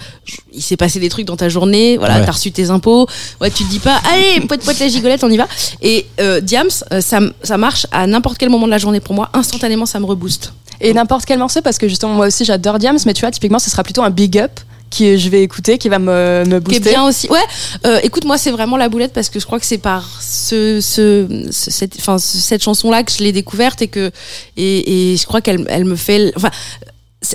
il 0.53 0.61
s'est 0.61 0.77
passé 0.77 0.99
des 0.99 1.09
trucs 1.09 1.25
dans 1.25 1.37
ta 1.37 1.49
journée. 1.49 1.97
Voilà 1.97 2.19
Ouais. 2.19 2.25
t'as 2.25 2.31
reçu 2.33 2.51
tes 2.51 2.69
impôts. 2.69 3.07
Ouais 3.41 3.49
tu 3.49 3.63
te 3.63 3.69
dis 3.69 3.79
pas 3.79 3.99
allez 4.11 4.41
poète 4.47 4.63
poète 4.63 4.79
la 4.79 4.87
gigolette 4.87 5.23
on 5.23 5.29
y 5.29 5.37
va. 5.37 5.47
Et 5.81 6.05
euh, 6.21 6.41
Diams, 6.41 6.69
euh, 6.91 7.01
ça, 7.01 7.19
ça 7.41 7.57
marche 7.57 7.87
à 7.91 8.05
n'importe 8.07 8.37
quel 8.37 8.49
moment 8.49 8.65
de 8.65 8.71
la 8.71 8.77
journée 8.77 8.99
pour 8.99 9.15
moi. 9.15 9.29
Instantanément, 9.33 9.85
ça 9.85 9.99
me 9.99 10.05
rebooste. 10.05 10.53
Et 10.81 10.93
n'importe 10.93 11.25
quel 11.25 11.39
morceau, 11.39 11.61
parce 11.61 11.77
que 11.77 11.87
justement, 11.87 12.13
moi 12.13 12.27
aussi 12.27 12.43
j'adore 12.45 12.77
Diams, 12.77 12.97
mais 13.05 13.13
tu 13.13 13.21
vois, 13.21 13.31
typiquement, 13.31 13.59
ce 13.59 13.69
sera 13.69 13.83
plutôt 13.83 14.01
un 14.03 14.09
big 14.09 14.37
up 14.37 14.51
que 14.95 15.17
je 15.17 15.29
vais 15.29 15.41
écouter, 15.43 15.77
qui 15.77 15.89
va 15.89 15.99
me, 15.99 16.43
me 16.45 16.45
Qui 16.45 16.55
est 16.55 16.59
booster. 16.79 16.89
bien 16.91 17.07
aussi. 17.07 17.27
Ouais, 17.29 17.39
euh, 17.85 17.99
écoute, 18.03 18.25
moi, 18.25 18.37
c'est 18.37 18.51
vraiment 18.51 18.77
la 18.77 18.89
boulette 18.89 19.13
parce 19.13 19.29
que 19.29 19.39
je 19.39 19.45
crois 19.45 19.59
que 19.59 19.65
c'est 19.65 19.77
par 19.77 20.07
ce, 20.21 20.79
ce, 20.81 21.27
ce- 21.51 21.71
cette, 21.71 21.95
enfin, 21.99 22.17
ce- 22.17 22.37
cette 22.37 22.63
chanson-là 22.63 23.03
que 23.03 23.11
je 23.11 23.23
l'ai 23.23 23.31
découverte 23.31 23.81
et 23.81 23.87
que, 23.87 24.11
et, 24.57 25.11
et 25.13 25.17
je 25.17 25.25
crois 25.25 25.41
qu'elle, 25.41 25.65
elle 25.69 25.85
me 25.85 25.95
fait, 25.95 26.31
enfin, 26.35 26.51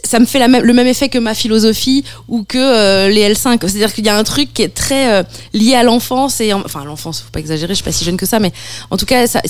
ça 0.04 0.18
me 0.20 0.26
fait 0.26 0.38
le 0.46 0.72
même 0.72 0.86
effet 0.86 1.08
que 1.08 1.18
ma 1.18 1.34
philosophie 1.34 2.04
ou 2.28 2.44
que 2.44 2.58
euh, 2.58 3.08
les 3.08 3.32
L5. 3.32 3.58
C'est-à-dire 3.62 3.92
qu'il 3.92 4.04
y 4.04 4.08
a 4.08 4.16
un 4.16 4.22
truc 4.24 4.52
qui 4.54 4.62
est 4.62 4.74
très 4.74 5.12
euh, 5.14 5.22
lié 5.54 5.74
à 5.74 5.82
l'enfance 5.82 6.40
et 6.40 6.52
en- 6.52 6.60
enfin 6.64 6.82
à 6.82 6.84
l'enfance, 6.84 7.20
faut 7.22 7.30
pas 7.30 7.40
exagérer, 7.40 7.70
je 7.72 7.76
suis 7.76 7.84
pas 7.84 7.92
si 7.92 8.04
jeune 8.04 8.16
que 8.18 8.26
ça, 8.26 8.38
mais 8.38 8.52
en 8.90 8.96
tout 8.96 9.06
cas, 9.06 9.26
ça, 9.26 9.40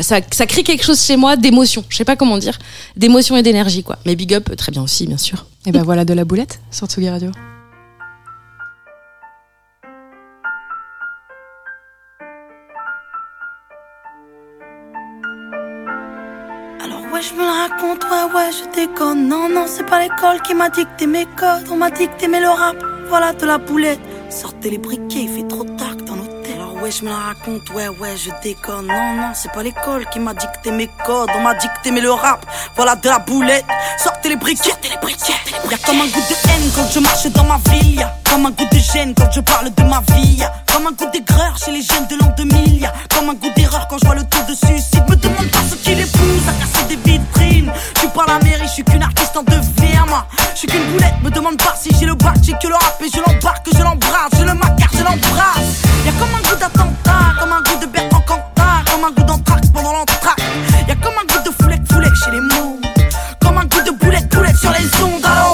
ça, 0.00 0.20
ça 0.30 0.46
crée 0.46 0.62
quelque 0.62 0.84
chose 0.84 1.02
chez 1.02 1.16
moi 1.16 1.36
d'émotion. 1.36 1.84
Je 1.88 1.96
sais 1.96 2.04
pas 2.04 2.16
comment 2.16 2.38
dire, 2.38 2.58
d'émotion 2.96 3.36
et 3.36 3.42
d'énergie 3.42 3.82
quoi. 3.82 3.98
Mais 4.06 4.14
big 4.16 4.32
up, 4.34 4.54
très 4.56 4.70
bien 4.72 4.82
aussi, 4.82 5.06
bien 5.06 5.18
sûr. 5.18 5.44
Et 5.66 5.72
ben 5.72 5.82
voilà 5.82 6.04
de 6.04 6.14
la 6.14 6.24
boulette 6.24 6.60
sur 6.70 6.86
Tsugi 6.86 7.08
Radio. 7.10 7.30
Ouais 17.18 17.24
je 17.24 17.34
me 17.34 17.44
la 17.44 17.52
raconte, 17.52 18.04
ouais 18.10 18.34
ouais 18.34 18.50
je 18.52 18.80
déconne. 18.80 19.28
Non 19.28 19.48
non 19.48 19.64
c'est 19.66 19.84
pas 19.84 20.00
l'école 20.00 20.40
qui 20.42 20.54
m'a 20.54 20.68
dicté 20.68 21.06
mes 21.06 21.26
codes 21.26 21.66
On 21.70 21.76
m'a 21.76 21.90
dicté 21.90 22.28
mais 22.28 22.40
le 22.40 22.48
rap, 22.48 22.76
voilà 23.08 23.32
de 23.32 23.46
la 23.46 23.58
boulette. 23.58 24.00
Sortez 24.30 24.70
les 24.70 24.78
briquets, 24.78 25.22
il 25.22 25.28
fait 25.28 25.48
trop 25.48 25.64
tard 25.64 25.96
dans 26.06 26.16
l'hôtel. 26.16 26.54
Alors 26.54 26.74
ouais 26.82 26.90
je 26.90 27.04
me 27.04 27.08
la 27.08 27.16
raconte, 27.16 27.68
ouais 27.70 27.88
ouais 27.88 28.16
je 28.16 28.30
déconne. 28.42 28.86
Non 28.86 29.14
non 29.16 29.30
c'est 29.34 29.50
pas 29.52 29.62
l'école 29.62 30.06
qui 30.10 30.20
m'a 30.20 30.34
dicté 30.34 30.70
mes 30.70 30.88
codes 31.04 31.30
On 31.34 31.40
m'a 31.40 31.54
dicté 31.54 31.90
mais 31.90 32.00
le 32.00 32.12
rap, 32.12 32.44
voilà 32.76 32.94
de 32.94 33.08
la 33.08 33.18
boulette. 33.18 33.64
Sortez 33.98 34.28
les 34.28 34.36
briquets, 34.36 34.70
sortez 34.70 34.90
les 34.90 34.98
briquets. 34.98 35.34
Y'a 35.70 35.78
comme 35.78 36.00
un 36.00 36.06
goût 36.06 36.20
de 36.20 36.48
haine 36.50 36.70
quand 36.74 36.88
je 36.92 37.00
marche 37.00 37.26
dans 37.26 37.44
ma 37.44 37.58
ville. 37.70 38.06
Comme 38.30 38.46
un 38.46 38.50
goût 38.50 38.68
de 38.70 38.78
gêne 38.78 39.14
quand 39.14 39.30
je 39.32 39.40
parle 39.40 39.70
de 39.74 39.82
ma 39.82 40.02
vie. 40.14 40.36
Y'a 40.36 40.52
comme 40.72 40.86
un 40.86 40.92
goût 40.92 41.10
d'aigreur 41.12 41.56
chez 41.58 41.72
les 41.72 41.82
jeunes 41.82 42.06
de 42.06 42.16
l'an 42.16 42.32
2000 42.36 42.80
Y'a 42.80 42.92
comme 43.14 43.30
un 43.30 43.34
goût 43.34 43.50
d'erreur 43.56 43.88
quand 43.88 43.98
je 43.98 44.06
vois 44.06 44.14
le 44.14 44.22
taux 44.22 44.44
de 44.48 44.54
suicide. 44.54 45.04
Me 45.08 45.16
demande 45.16 45.50
pas 45.50 45.58
ce 45.68 45.74
qui 45.76 45.94
les 45.94 46.04
pousse 46.04 46.48
à 46.48 46.52
casser 46.52 46.84
des 46.88 46.96
Je 47.94 48.00
suis 48.00 48.08
pas 48.08 48.24
la 48.26 48.38
mairie, 48.40 48.66
je 48.66 48.72
suis 48.72 48.84
qu'une 48.84 49.02
artiste 49.02 49.36
en 49.36 49.42
devenir 49.42 50.06
moi. 50.08 50.26
Je 50.54 50.58
suis 50.58 50.68
qu'une 50.68 50.84
boulette, 50.92 51.14
me 51.22 51.30
demande 51.30 51.56
pas 51.58 51.74
si 51.80 51.90
j'ai 51.98 52.06
le 52.06 52.14
bac 52.14 52.36
J'ai 52.42 52.52
que 52.52 52.68
le 52.68 52.74
rap 52.74 53.00
et 53.00 53.08
je 53.08 53.18
l'embarque, 53.18 53.66
je 53.72 53.82
l'embrasse. 53.82 54.32
Je 54.38 54.44
le 54.44 54.54
macar, 54.54 54.88
je 54.92 55.02
l'embrasse. 55.02 55.82
Y'a 56.04 56.12
comme 56.12 56.34
un 56.34 56.48
goût 56.48 56.56
d'attentat, 56.58 57.40
comme 57.40 57.52
un 57.52 57.62
goût 57.62 57.80
de 57.80 57.86
Bertrand 57.86 58.20
Cantat 58.20 58.90
Comme 58.90 59.04
un 59.04 59.10
goût 59.10 59.24
d'entraque 59.24 59.72
pendant 59.72 59.92
l'entraque 59.92 60.40
Y'a 60.88 60.94
comme 60.96 61.14
un 61.14 61.26
goût 61.32 61.42
de 61.44 61.62
foulec, 61.62 61.80
foulec 61.90 62.14
chez 62.14 62.30
les 62.30 62.40
mots. 62.40 62.78
Comme 63.40 63.58
un 63.58 63.64
goût 63.64 63.82
de 63.82 63.90
boulette, 63.90 64.28
boulette 64.34 64.56
sur 64.56 64.70
les 64.70 65.02
ondes. 65.02 65.24
Alors 65.24 65.47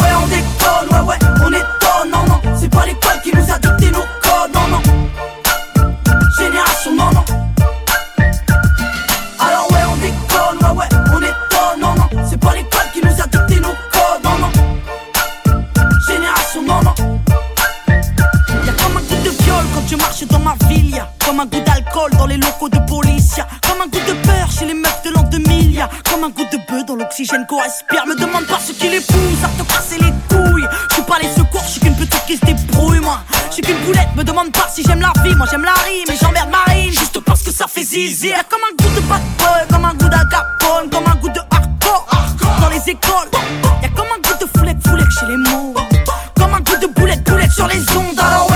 dans 20.26 20.38
ma 20.38 20.54
ville 20.68 20.90
Y'a 20.90 21.10
comme 21.24 21.40
un 21.40 21.46
goût 21.46 21.60
d'alcool 21.60 22.10
dans 22.18 22.26
les 22.26 22.36
locaux 22.36 22.68
de 22.68 22.78
police 22.86 23.36
Y'a 23.36 23.46
comme 23.66 23.80
un 23.80 23.86
goût 23.86 24.04
de 24.06 24.14
peur 24.26 24.50
chez 24.50 24.66
les 24.66 24.74
meufs 24.74 25.02
de 25.04 25.10
l'an 25.10 25.22
2000 25.22 25.74
Y'a 25.74 25.88
comme 26.10 26.24
un 26.24 26.30
goût 26.30 26.44
de 26.44 26.58
bœuf 26.70 26.84
dans 26.86 26.96
l'oxygène 26.96 27.46
qu'on 27.48 27.60
respire 27.60 28.06
Me 28.06 28.14
demande 28.14 28.46
pas 28.46 28.58
ce 28.64 28.72
qui 28.72 28.88
les 28.88 29.00
pousse 29.00 29.44
à 29.44 29.48
te 29.62 29.68
casser 29.68 29.98
les 29.98 30.12
couilles. 30.28 30.66
Je 30.90 30.94
suis 30.94 31.02
pas 31.02 31.18
les 31.20 31.28
secours, 31.28 31.62
je 31.64 31.70
suis 31.72 31.80
qu'une 31.80 31.96
petite 31.96 32.24
qui 32.26 32.36
se 32.36 32.44
débrouille 32.44 33.00
moi. 33.00 33.20
Je 33.48 33.54
suis 33.54 33.62
qu'une 33.62 33.78
boulette, 33.84 34.08
me 34.16 34.24
demande 34.24 34.52
pas 34.52 34.66
si 34.72 34.82
j'aime 34.84 35.00
la 35.00 35.12
vie. 35.22 35.34
Moi 35.34 35.46
j'aime 35.50 35.64
la 35.64 35.74
rime 35.84 36.10
et 36.10 36.16
j'emmerde 36.20 36.50
Marine 36.50 36.92
Juste 36.92 37.20
parce 37.20 37.42
que 37.42 37.50
ça 37.50 37.66
fait 37.66 37.82
zizi. 37.84 38.28
Y'a 38.28 38.44
comme 38.44 38.60
un 38.62 38.82
goût 38.82 38.94
de 38.94 39.00
bad 39.06 39.22
boy, 39.38 39.66
comme 39.70 39.84
un 39.84 39.94
goût 39.94 40.08
d'agapone 40.08 40.90
Comme 40.90 41.06
un 41.06 41.16
goût 41.16 41.28
de 41.28 41.40
hardcore. 41.50 42.06
Dans 42.60 42.68
les 42.68 42.90
écoles 42.90 43.30
Y'a 43.82 43.88
comme 43.90 44.06
un 44.06 44.20
goût 44.20 44.38
de 44.40 44.58
foulec, 44.58 44.76
foulec 44.86 45.10
chez 45.10 45.26
les 45.26 45.36
mots. 45.36 45.74
Comme 46.36 46.54
un 46.54 46.60
goût 46.60 46.76
de 46.80 46.86
boulette, 46.86 47.24
boulette 47.24 47.52
sur 47.52 47.66
les 47.66 47.80
ondes. 47.96 48.18
Alors 48.18 48.53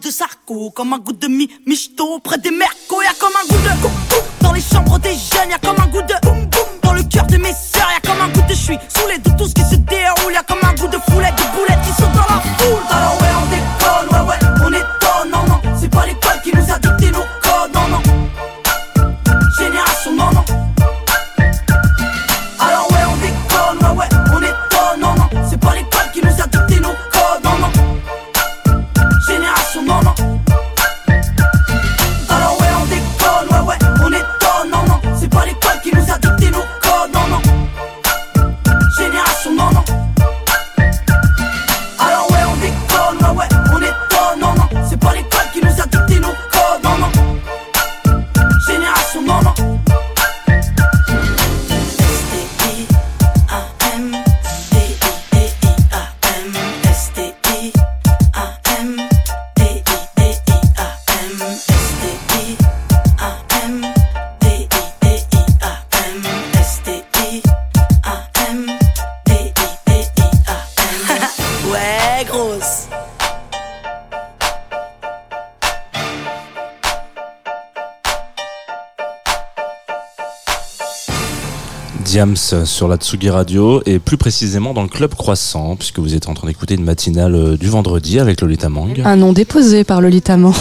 de 0.00 0.10
Sarko 0.10 0.70
Comme 0.70 0.92
un 0.92 0.98
goût 0.98 1.12
de 1.12 1.28
mi 1.28 1.48
michto 1.66 2.18
près 2.20 2.38
des 2.38 2.50
mercos 2.50 3.02
Y'a 3.02 3.14
comme 3.18 3.32
un 3.42 3.46
goût 3.48 3.62
de 3.62 3.82
coum 3.82 3.92
dans 4.40 4.52
les 4.52 4.60
chambres 4.60 4.98
des 4.98 5.14
Diams 82.16 82.64
sur 82.64 82.88
la 82.88 82.96
Tsugi 82.96 83.28
Radio 83.28 83.82
et 83.84 83.98
plus 83.98 84.16
précisément 84.16 84.72
dans 84.72 84.80
le 84.80 84.88
Club 84.88 85.14
Croissant 85.14 85.76
puisque 85.76 85.98
vous 85.98 86.14
êtes 86.14 86.30
en 86.30 86.32
train 86.32 86.46
d'écouter 86.46 86.72
une 86.72 86.82
matinale 86.82 87.34
euh, 87.34 87.56
du 87.58 87.68
vendredi 87.68 88.18
avec 88.18 88.40
Lolita 88.40 88.70
Mang. 88.70 89.02
Un 89.04 89.16
nom 89.16 89.34
déposé 89.34 89.84
par 89.84 90.00
Lolita 90.00 90.38
Mang. 90.38 90.54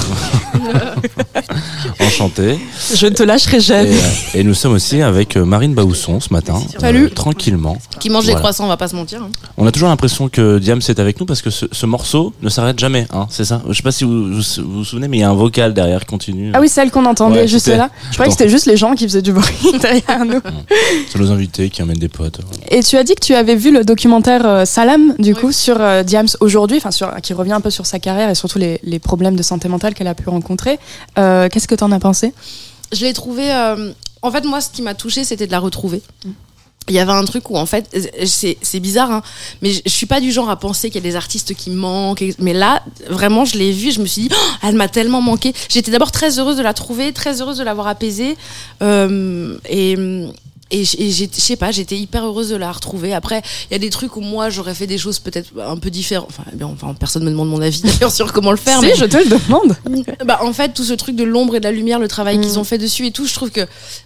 Enchanté. 2.16 2.58
Je 2.94 3.08
ne 3.08 3.12
te 3.14 3.24
lâcherai 3.24 3.60
jamais. 3.60 3.90
euh, 3.92 4.00
et 4.40 4.44
nous 4.46 4.54
sommes 4.54 4.72
aussi 4.72 5.02
avec 5.02 5.36
euh, 5.36 5.44
Marine 5.44 5.74
Baousson 5.74 6.22
ce 6.22 6.32
matin. 6.32 6.56
euh, 6.56 6.80
Salut. 6.80 7.12
tranquillement. 7.12 7.78
Qui 8.00 8.10
mange 8.10 8.26
des 8.26 8.36
croissants, 8.36 8.64
on 8.64 8.70
va 8.70 8.78
pas 8.78 8.88
se 8.88 8.96
mentir. 8.96 9.22
hein. 9.22 9.30
On 9.58 9.68
a 9.68 9.72
toujours 9.74 9.90
l'impression 9.90 10.30
que 10.30 10.58
Diams 10.58 10.80
est 10.88 11.00
avec 11.00 11.20
nous 11.20 11.26
parce 11.26 11.42
que 11.42 11.50
ce, 11.50 11.66
ce 11.74 11.86
morceau 11.86 12.32
ne 12.42 12.48
s'arrête 12.48 12.80
jamais. 12.80 13.06
Hein, 13.14 13.28
c'est 13.30 13.44
ça 13.44 13.62
Je 13.68 13.74
sais 13.74 13.84
pas 13.84 13.92
si 13.92 14.06
vous 14.06 14.32
vous, 14.34 14.84
souvenez 14.86 15.10
mais 15.10 15.18
il 15.18 15.20
y 15.20 15.24
a 15.24 15.30
un 15.30 15.34
vocal 15.34 15.74
derrière 15.74 16.00
qui 16.02 16.06
continue. 16.06 16.52
Ah 16.54 16.62
oui, 16.62 16.70
celle 16.70 16.90
qu'on 16.90 17.06
entendait 17.06 17.42
Ouais, 17.42 17.48
juste 17.50 17.68
là. 17.68 17.90
Je 18.12 18.14
croyais 18.14 18.32
que 18.32 18.38
c'était 18.38 18.50
juste 18.50 18.66
les 18.66 18.78
gens 18.78 18.94
qui 18.96 19.04
faisaient 19.04 19.22
du 19.22 19.34
bruit 19.34 19.54
derrière 19.82 20.24
nous. 20.26 20.40
C'est 21.12 21.20
nos 21.20 21.32
invités 21.32 21.70
qui 21.70 21.82
amènent 21.82 21.98
des 21.98 22.08
potes. 22.08 22.40
Et 22.70 22.82
tu 22.82 22.96
as 22.96 23.04
dit 23.04 23.16
que 23.16 23.26
tu 23.26 23.34
avais 23.36 23.56
vu 23.56 23.74
le 23.74 23.84
documentaire 23.84 24.46
euh, 24.46 24.64
Salam, 24.66 25.16
du 25.20 25.36
coup, 25.36 25.52
sur 25.52 25.78
euh, 25.82 26.04
Diams 26.04 26.28
aujourd'hui, 26.40 26.78
enfin, 26.78 26.92
sur, 26.92 27.14
qui 27.22 27.34
revient 27.34 27.52
un 27.54 27.62
peu 27.62 27.70
sur 27.72 27.86
sa 27.86 28.00
carrière 28.00 28.30
et 28.30 28.36
surtout 28.36 28.58
les, 28.60 28.80
les 28.84 29.00
problèmes 29.00 29.36
de 29.36 29.44
santé 29.44 29.68
mentale 29.68 29.94
qu'elle 29.94 30.08
a 30.08 30.16
pu 30.16 30.30
rencontrer. 30.30 30.80
Euh, 31.20 31.50
Qu'est-ce 31.52 31.68
que 31.68 31.76
tu 31.76 31.84
en 31.84 31.92
as 31.92 32.00
Je 32.94 33.06
l'ai 33.06 33.14
trouvé. 33.14 33.52
euh, 33.52 33.92
En 34.22 34.32
fait, 34.32 34.44
moi, 34.46 34.62
ce 34.62 34.70
qui 34.70 34.82
m'a 34.82 34.94
touché, 34.96 35.24
c'était 35.24 35.48
de 35.48 35.52
la 35.52 35.60
retrouver. 35.60 36.02
Il 36.88 36.94
y 36.94 37.00
avait 37.00 37.12
un 37.14 37.26
truc 37.26 37.50
où, 37.50 37.58
en 37.58 37.66
fait, 37.66 37.86
c'est 38.26 38.58
c'est 38.62 38.80
bizarre, 38.80 39.10
hein, 39.12 39.24
mais 39.64 39.72
je, 39.72 39.82
je 39.86 39.90
suis 39.92 40.06
pas 40.06 40.20
du 40.22 40.32
genre 40.32 40.52
à 40.52 40.56
penser 40.56 40.90
qu'il 40.92 41.04
y 41.04 41.08
a 41.08 41.10
des 41.10 41.16
artistes 41.16 41.56
qui 41.56 41.72
manquent. 41.72 42.24
Mais 42.38 42.54
là, 42.54 42.84
vraiment, 43.10 43.44
je 43.44 43.58
l'ai 43.58 43.72
vue, 43.72 43.92
je 43.92 44.02
me 44.02 44.06
suis 44.06 44.24
dit, 44.24 44.30
Oh, 44.32 44.52
elle 44.62 44.76
m'a 44.76 44.88
tellement 44.88 45.20
manqué. 45.22 45.52
J'étais 45.68 45.90
d'abord 45.90 46.12
très 46.12 46.38
heureuse 46.38 46.58
de 46.58 46.62
la 46.62 46.76
trouver, 46.76 47.12
très 47.12 47.42
heureuse 47.42 47.58
de 47.58 47.64
l'avoir 47.64 47.88
apaisée. 47.88 48.38
euh, 48.84 49.58
et. 49.68 49.96
Et 50.82 51.12
je 51.12 51.26
sais 51.32 51.56
pas, 51.56 51.72
j'étais 51.72 51.96
hyper 51.98 52.26
heureuse 52.26 52.50
de 52.50 52.56
la 52.56 52.72
retrouver. 52.72 53.14
Après, 53.14 53.42
il 53.70 53.74
y 53.74 53.76
a 53.76 53.80
des 53.80 53.90
trucs 53.90 54.16
où 54.18 54.22
moi 54.22 54.50
j'aurais 54.50 54.74
fait 54.76 54.88
des 54.88 54.98
choses 54.98 55.20
peut-être 55.20 55.50
un 55.60 55.78
peu 55.78 55.90
différentes. 55.90 56.28
Enfin, 56.30 56.44
bien, 56.54 56.68
enfin, 56.68 56.94
personne 56.94 57.24
me 57.24 57.30
demande 57.30 57.50
mon 57.50 57.62
avis 57.62 57.82
d'ailleurs 57.84 58.12
sur 58.12 58.34
comment 58.34 58.52
le 58.52 58.58
faire. 58.58 58.80
Si, 58.80 58.86
mais 58.88 58.96
je 58.96 59.06
te 59.06 59.18
le 59.18 59.26
demande. 59.26 59.76
bah, 60.26 60.40
en 60.42 60.54
fait, 60.54 60.74
tout 60.74 60.84
ce 60.84 60.94
truc 60.94 61.16
de 61.16 61.24
l'ombre 61.24 61.56
et 61.56 61.60
de 61.60 61.66
la 61.66 61.72
lumière, 61.72 62.00
le 62.00 62.08
travail 62.08 62.38
Mm. 62.38 62.42
qu'ils 62.42 62.60
ont 62.60 62.64
fait 62.64 62.78
dessus 62.78 63.06
et 63.06 63.12
tout, 63.12 63.26
je 63.28 63.34
trouve 63.34 63.52
que 63.52 63.62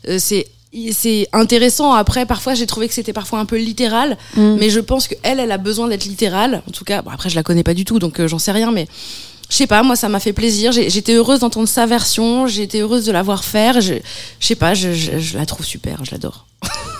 euh, 0.07 0.17
c'est 0.19 0.47
c'est 0.91 1.27
intéressant. 1.33 1.93
Après, 1.93 2.27
parfois, 2.27 2.53
j'ai 2.53 2.67
trouvé 2.67 2.87
que 2.87 2.93
c'était 2.93 3.13
parfois 3.13 3.39
un 3.39 3.45
peu 3.45 3.57
littéral, 3.57 4.17
Mm. 4.35 4.55
mais 4.59 4.69
je 4.69 4.79
pense 4.79 5.07
que 5.07 5.15
elle, 5.23 5.39
elle 5.39 5.51
a 5.51 5.57
besoin 5.57 5.87
d'être 5.87 6.05
littérale. 6.05 6.61
En 6.67 6.71
tout 6.71 6.83
cas, 6.85 7.01
bon, 7.01 7.09
après, 7.09 7.29
je 7.29 7.35
la 7.35 7.41
connais 7.41 7.63
pas 7.63 7.73
du 7.73 7.85
tout, 7.85 7.97
donc 7.97 8.19
euh, 8.19 8.27
j'en 8.27 8.37
sais 8.37 8.51
rien, 8.51 8.71
mais 8.71 8.87
je 9.49 9.55
sais 9.55 9.67
pas. 9.67 9.81
Moi, 9.83 9.95
ça 9.95 10.07
m'a 10.09 10.19
fait 10.19 10.33
plaisir. 10.33 10.71
J'étais 10.71 11.13
heureuse 11.13 11.39
d'entendre 11.39 11.67
sa 11.67 11.85
version. 11.85 12.47
Été 12.47 12.79
heureuse 12.81 13.05
de 13.05 13.11
la 13.11 13.23
voir 13.23 13.43
faire. 13.43 13.81
Je, 13.81 13.95
je 14.39 14.47
sais 14.47 14.55
pas. 14.55 14.73
Je- 14.73 14.93
je 14.93 15.37
la 15.37 15.45
trouve 15.45 15.65
super. 15.65 16.05
Je 16.05 16.11
l'adore. 16.11 16.45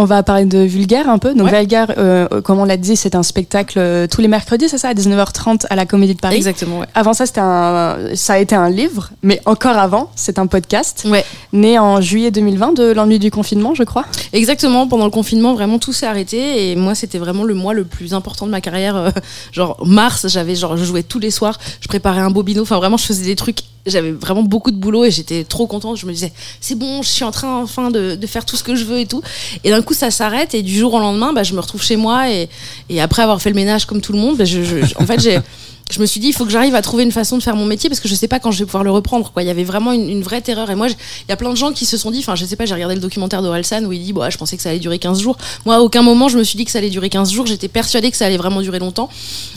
On 0.00 0.04
va 0.04 0.22
parler 0.22 0.44
de 0.44 0.58
Vulgaire 0.60 1.08
un 1.10 1.18
peu. 1.18 1.34
Donc, 1.34 1.48
Ouais. 1.50 1.58
Vulgaire, 1.58 1.92
euh, 1.98 2.28
comme 2.42 2.60
on 2.60 2.64
l'a 2.64 2.76
dit, 2.76 2.94
c'est 2.94 3.16
un 3.16 3.24
spectacle 3.24 3.78
euh, 3.80 4.06
tous 4.06 4.20
les 4.20 4.28
mercredis, 4.28 4.68
c'est 4.68 4.78
ça, 4.78 4.90
à 4.90 4.94
19h30 4.94 5.66
à 5.70 5.74
la 5.74 5.86
Comédie 5.86 6.14
de 6.14 6.20
Paris. 6.20 6.36
Exactement. 6.36 6.78
Ouais. 6.78 6.86
Avant 6.94 7.14
ça, 7.14 7.26
c'était 7.26 7.40
un, 7.40 7.96
ça 8.14 8.34
a 8.34 8.38
été 8.38 8.54
un 8.54 8.70
livre, 8.70 9.10
mais 9.24 9.40
encore 9.44 9.76
avant, 9.76 10.10
c'est 10.14 10.38
un 10.38 10.46
podcast 10.46 11.04
Ouais. 11.10 11.24
né 11.52 11.80
en 11.80 12.00
juillet 12.00 12.30
2020 12.30 12.74
de 12.74 12.92
l'ennui 12.92 13.18
du 13.18 13.32
confinement, 13.32 13.74
je 13.74 13.82
crois. 13.82 14.04
Exactement, 14.32 14.86
pendant 14.86 15.04
le 15.04 15.10
confinement, 15.10 15.54
vraiment 15.54 15.80
tout 15.80 15.92
s'est 15.92 16.06
arrêté 16.06 16.70
et 16.70 16.76
moi 16.76 16.94
c'était 16.94 17.18
vraiment 17.18 17.42
le 17.42 17.54
mois 17.54 17.74
le 17.74 17.84
plus 17.84 18.14
important 18.14 18.46
de 18.46 18.52
ma 18.52 18.60
carrière. 18.60 18.94
euh, 18.96 19.10
genre 19.52 19.78
mars, 19.84 20.28
j'avais 20.28 20.54
genre 20.54 20.76
je 20.76 20.84
jouais 20.84 21.02
tous 21.02 21.18
les 21.18 21.32
soirs, 21.32 21.58
je 21.80 21.88
préparais 21.88 22.20
un 22.20 22.30
bobino, 22.30 22.62
enfin 22.62 22.76
vraiment 22.76 22.96
je 22.98 23.04
faisais 23.06 23.24
des 23.24 23.34
trucs, 23.36 23.58
j'avais 23.90 24.12
vraiment 24.12 24.42
beaucoup 24.42 24.70
de 24.70 24.76
boulot 24.76 25.04
et 25.04 25.10
j'étais 25.10 25.44
trop 25.44 25.66
contente. 25.66 25.96
Je 25.96 26.06
me 26.06 26.12
disais 26.12 26.32
c'est 26.60 26.76
bon, 26.76 27.02
je 27.02 27.08
suis 27.08 27.24
en 27.24 27.30
train 27.30 27.62
enfin 27.62 27.90
de, 27.90 28.18
faire 28.26 28.44
tout 28.44 28.56
ce 28.56 28.62
que 28.62 28.74
je 28.74 28.84
veux 28.84 28.98
et 28.98 29.06
tout. 29.06 29.22
Et 29.64 29.70
d'un 29.70 29.82
coup 29.82 29.94
ça 29.94 30.10
s'arrête 30.10 30.54
et 30.54 30.62
du 30.62 30.76
jour 30.76 30.94
au 30.94 31.00
lendemain, 31.00 31.32
bah, 31.32 31.42
je 31.42 31.54
me 31.54 31.60
retrouve 31.60 31.82
chez 31.82 31.96
moi 31.96 32.30
et, 32.30 32.48
et 32.88 33.00
après 33.00 33.22
avoir 33.22 33.40
fait 33.40 33.50
le 33.50 33.56
ménage 33.56 33.86
comme 33.86 34.00
tout 34.00 34.12
le 34.12 34.18
monde, 34.18 34.36
bah, 34.36 34.44
je, 34.44 34.60
en 34.96 35.06
fait 35.06 35.20
j'ai 35.20 35.38
je 35.90 36.00
me 36.00 36.06
suis 36.06 36.20
dit, 36.20 36.28
il 36.28 36.32
faut 36.32 36.44
que 36.44 36.50
j'arrive 36.50 36.74
à 36.74 36.82
trouver 36.82 37.02
une 37.02 37.12
façon 37.12 37.38
de 37.38 37.42
faire 37.42 37.56
mon 37.56 37.64
métier 37.64 37.88
parce 37.88 38.00
que 38.00 38.08
je 38.08 38.14
sais 38.14 38.28
pas 38.28 38.38
quand 38.38 38.50
je 38.50 38.58
vais 38.58 38.66
pouvoir 38.66 38.84
le 38.84 38.90
reprendre. 38.90 39.30
Quoi. 39.32 39.42
Il 39.42 39.46
y 39.46 39.50
avait 39.50 39.64
vraiment 39.64 39.92
une, 39.92 40.22
vraie 40.22 40.40
terreur. 40.40 40.70
Et 40.70 40.74
moi, 40.74 40.88
il 40.88 40.94
y 41.28 41.32
a 41.32 41.36
plein 41.36 41.50
de 41.50 41.56
gens 41.56 41.72
qui 41.72 41.86
se 41.86 41.96
sont 41.96 42.10
dit, 42.10 42.18
enfin, 42.18 42.34
je 42.34 42.44
sais 42.44 42.56
pas, 42.56 42.66
j'ai 42.66 42.74
regardé 42.74 42.94
le 42.94 43.00
documentaire 43.00 43.42
d'Orelsan 43.42 43.84
où 43.84 43.92
il 43.92 44.02
dit, 44.02 44.12
bah, 44.12 44.28
je 44.30 44.36
pensais 44.36 44.56
que 44.56 44.62
ça 44.62 44.70
allait 44.70 44.78
durer 44.78 44.98
15 44.98 45.20
jours. 45.20 45.38
Moi, 45.64 45.76
à 45.76 45.80
aucun 45.80 46.02
moment, 46.02 46.28
je 46.28 46.38
me 46.38 46.44
suis 46.44 46.56
dit 46.56 46.64
que 46.64 46.70
ça 46.70 46.78
allait 46.78 46.90
durer 46.90 47.08
15 47.08 47.32
jours. 47.32 47.46
J'étais 47.46 47.68
persuadée 47.68 48.10
que 48.10 48.16
ça 48.16 48.26
allait 48.26 48.36
vraiment 48.36 48.60
durer 48.60 48.78
longtemps. 48.78 49.08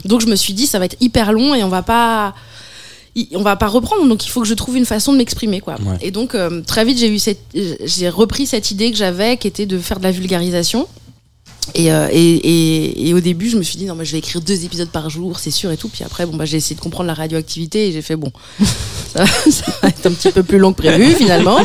Donc, 0.05 0.21
je 0.21 0.27
me 0.27 0.35
suis 0.35 0.53
dit, 0.53 0.67
ça 0.67 0.79
va 0.79 0.85
être 0.85 0.97
hyper 1.01 1.33
long 1.33 1.53
et 1.53 1.63
on 1.63 1.69
va 1.69 1.81
pas. 1.81 2.33
On 3.33 3.41
va 3.41 3.55
pas 3.55 3.67
reprendre, 3.67 4.07
donc 4.07 4.25
il 4.25 4.29
faut 4.29 4.41
que 4.41 4.47
je 4.47 4.53
trouve 4.53 4.77
une 4.77 4.85
façon 4.85 5.11
de 5.11 5.17
m'exprimer, 5.17 5.59
quoi. 5.59 5.75
Ouais. 5.75 5.97
Et 6.01 6.11
donc 6.11 6.33
euh, 6.33 6.61
très 6.61 6.85
vite 6.85 6.97
j'ai 6.97 7.09
eu 7.09 7.19
cette, 7.19 7.41
j'ai 7.53 8.09
repris 8.09 8.47
cette 8.47 8.71
idée 8.71 8.89
que 8.91 8.97
j'avais, 8.97 9.37
qui 9.37 9.47
était 9.47 9.65
de 9.65 9.77
faire 9.77 9.99
de 9.99 10.03
la 10.03 10.11
vulgarisation. 10.11 10.87
Et, 11.75 11.91
euh, 11.91 12.07
et, 12.11 12.17
et, 12.17 13.09
et 13.09 13.13
au 13.13 13.19
début, 13.19 13.49
je 13.49 13.57
me 13.57 13.63
suis 13.63 13.77
dit, 13.77 13.85
non, 13.85 13.95
mais 13.95 14.03
je 14.03 14.11
vais 14.11 14.17
écrire 14.17 14.41
deux 14.41 14.65
épisodes 14.65 14.89
par 14.89 15.09
jour, 15.09 15.39
c'est 15.39 15.51
sûr 15.51 15.71
et 15.71 15.77
tout. 15.77 15.89
Puis 15.89 16.03
après, 16.03 16.25
bon, 16.25 16.35
bah, 16.35 16.45
j'ai 16.45 16.57
essayé 16.57 16.75
de 16.75 16.81
comprendre 16.81 17.07
la 17.07 17.13
radioactivité 17.13 17.87
et 17.87 17.91
j'ai 17.91 18.01
fait, 18.01 18.15
bon, 18.15 18.31
ça, 19.13 19.25
ça 19.25 19.65
va 19.81 19.89
être 19.89 20.05
un 20.05 20.11
petit 20.11 20.31
peu 20.31 20.43
plus 20.43 20.57
long 20.57 20.73
que 20.73 20.81
prévu 20.81 21.13
finalement. 21.15 21.59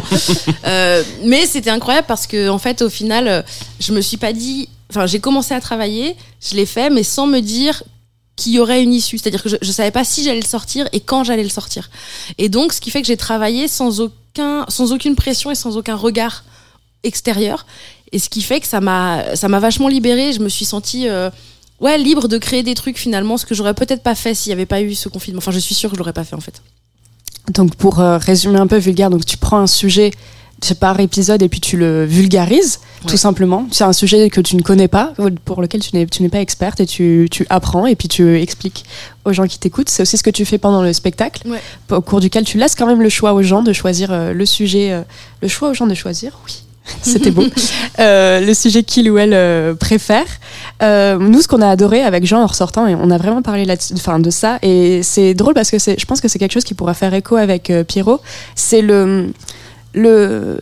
Euh, 0.67 1.03
mais 1.25 1.47
c'était 1.47 1.71
incroyable 1.71 2.07
parce 2.07 2.27
que, 2.27 2.49
en 2.49 2.59
fait, 2.59 2.83
au 2.83 2.91
final, 2.91 3.45
je 3.81 3.93
me 3.93 4.01
suis 4.01 4.19
pas 4.19 4.33
dit, 4.33 4.69
enfin, 4.91 5.07
j'ai 5.07 5.19
commencé 5.19 5.55
à 5.55 5.61
travailler, 5.61 6.15
je 6.47 6.55
l'ai 6.55 6.67
fait, 6.67 6.91
mais 6.91 7.03
sans 7.03 7.27
me 7.27 7.41
dire 7.41 7.83
qu'il 8.37 8.53
y 8.53 8.59
aurait 8.59 8.83
une 8.83 8.93
issue. 8.93 9.19
C'est-à-dire 9.19 9.43
que 9.43 9.49
je, 9.49 9.57
je 9.61 9.73
savais 9.73 9.91
pas 9.91 10.05
si 10.05 10.23
j'allais 10.23 10.41
le 10.41 10.47
sortir 10.47 10.89
et 10.93 11.01
quand 11.01 11.25
j'allais 11.25 11.43
le 11.43 11.49
sortir. 11.49 11.91
Et 12.39 12.49
donc, 12.49 12.73
ce 12.73 12.81
qui 12.81 12.91
fait 12.91 13.01
que 13.01 13.07
j'ai 13.07 13.17
travaillé 13.17 13.67
sans 13.67 14.01
aucun, 14.01 14.65
sans 14.69 14.93
aucune 14.93 15.17
pression 15.17 15.51
et 15.51 15.55
sans 15.55 15.77
aucun 15.77 15.97
regard 15.97 16.45
extérieur. 17.03 17.67
Et 18.13 18.19
ce 18.19 18.29
qui 18.29 18.43
fait 18.43 18.61
que 18.61 18.67
ça 18.67 18.81
m'a, 18.81 19.25
vachement 19.59 19.89
libérée. 19.89 20.33
Je 20.33 20.41
me 20.41 20.49
suis 20.49 20.65
sentie, 20.65 21.09
euh, 21.09 21.31
ouais, 21.81 21.99
libre 21.99 22.29
de 22.29 22.39
créer 22.39 22.63
des 22.63 22.75
trucs 22.75 22.99
finalement, 22.99 23.37
ce 23.37 23.47
que 23.47 23.55
j'aurais 23.55 23.75
peut-être 23.75 24.03
pas 24.03 24.15
fait 24.15 24.35
s'il 24.35 24.51
y 24.51 24.53
avait 24.53 24.67
pas 24.67 24.83
eu 24.83 24.95
ce 24.95 25.09
confinement. 25.09 25.39
Enfin, 25.39 25.53
je 25.53 25.59
suis 25.59 25.75
sûre 25.75 25.91
que 25.91 25.97
je 25.97 25.99
l'aurais 25.99 26.13
pas 26.13 26.25
fait 26.25 26.37
en 26.37 26.41
fait. 26.41 26.63
Donc 27.53 27.77
pour 27.77 28.01
euh, 28.01 28.19
résumer 28.19 28.59
un 28.59 28.67
peu 28.67 28.77
vulgaire, 28.77 29.11
donc 29.11 29.25
tu 29.25 29.37
prends 29.37 29.59
un 29.59 29.67
sujet 29.67 30.11
par 30.81 30.99
épisode 31.01 31.43
et 31.43 31.49
puis 31.49 31.61
tu 31.61 31.77
le 31.77 32.05
vulgarises 32.05 32.81
Ouais. 33.05 33.11
tout 33.11 33.17
simplement. 33.19 33.67
C'est 33.71 33.85
un 33.85 33.93
sujet 33.93 34.31
que 34.31 34.41
tu 34.41 34.57
ne 34.57 34.63
connais 34.63 34.89
pas, 34.89 35.13
pour 35.45 35.61
lequel 35.61 35.81
tu 35.81 35.95
n'es 35.95 36.07
tu 36.07 36.23
n'es 36.23 36.29
pas 36.31 36.41
experte 36.41 36.81
et 36.81 36.87
tu, 36.87 37.29
tu 37.31 37.47
apprends 37.51 37.87
et 37.87 37.95
puis 37.95 38.09
tu 38.09 38.41
expliques 38.41 38.85
aux 39.27 39.33
gens 39.35 39.47
qui 39.47 39.59
t'écoutent. 39.59 39.91
C'est 39.91 40.03
aussi 40.03 40.17
ce 40.17 40.23
que 40.23 40.31
tu 40.31 40.45
fais 40.47 40.57
pendant 40.59 40.83
le 40.83 40.93
spectacle, 40.95 41.43
Ouais. 41.47 41.61
au 41.91 42.01
cours 42.01 42.21
duquel 42.21 42.45
tu 42.45 42.57
laisses 42.59 42.75
quand 42.75 42.87
même 42.87 43.03
le 43.03 43.11
choix 43.11 43.35
aux 43.35 43.43
gens 43.43 43.63
de 43.63 43.73
choisir 43.75 44.09
euh, 44.11 44.33
le 44.33 44.47
sujet, 44.47 44.93
euh, 44.93 45.03
le 45.43 45.49
choix 45.49 45.69
aux 45.69 45.75
gens 45.75 45.87
de 45.87 45.95
choisir, 45.95 46.33
oui. 46.47 46.63
C'était 47.03 47.31
beau. 47.31 47.45
Euh, 47.99 48.41
le 48.41 48.53
sujet 48.53 48.83
qu'il 48.83 49.11
ou 49.11 49.17
elle 49.19 49.33
euh, 49.33 49.75
préfère. 49.75 50.27
Euh, 50.83 51.17
nous, 51.19 51.41
ce 51.41 51.49
qu'on 51.49 51.63
a 51.63 51.69
adoré 51.71 52.03
avec 52.03 52.27
Jean 52.27 52.43
en 52.43 52.47
ressortant, 52.47 52.87
et 52.87 52.95
on 52.95 53.11
a 53.11 53.17
vraiment 53.17 53.41
parlé 53.41 53.67
enfin, 53.95 54.19
de 54.19 54.29
ça, 54.31 54.59
et 54.63 55.03
c'est 55.03 55.33
drôle 55.33 55.55
parce 55.55 55.71
que 55.71 55.79
c'est- 55.79 55.99
je 55.99 56.05
pense 56.05 56.21
que 56.21 56.29
c'est 56.29 56.39
quelque 56.39 56.53
chose 56.53 56.65
qui 56.65 56.75
pourra 56.75 56.93
faire 56.93 57.15
écho 57.15 57.37
avec 57.37 57.73
Pierrot. 57.89 58.21
C'est 58.55 58.83
le, 58.83 59.33
le, 59.97 60.59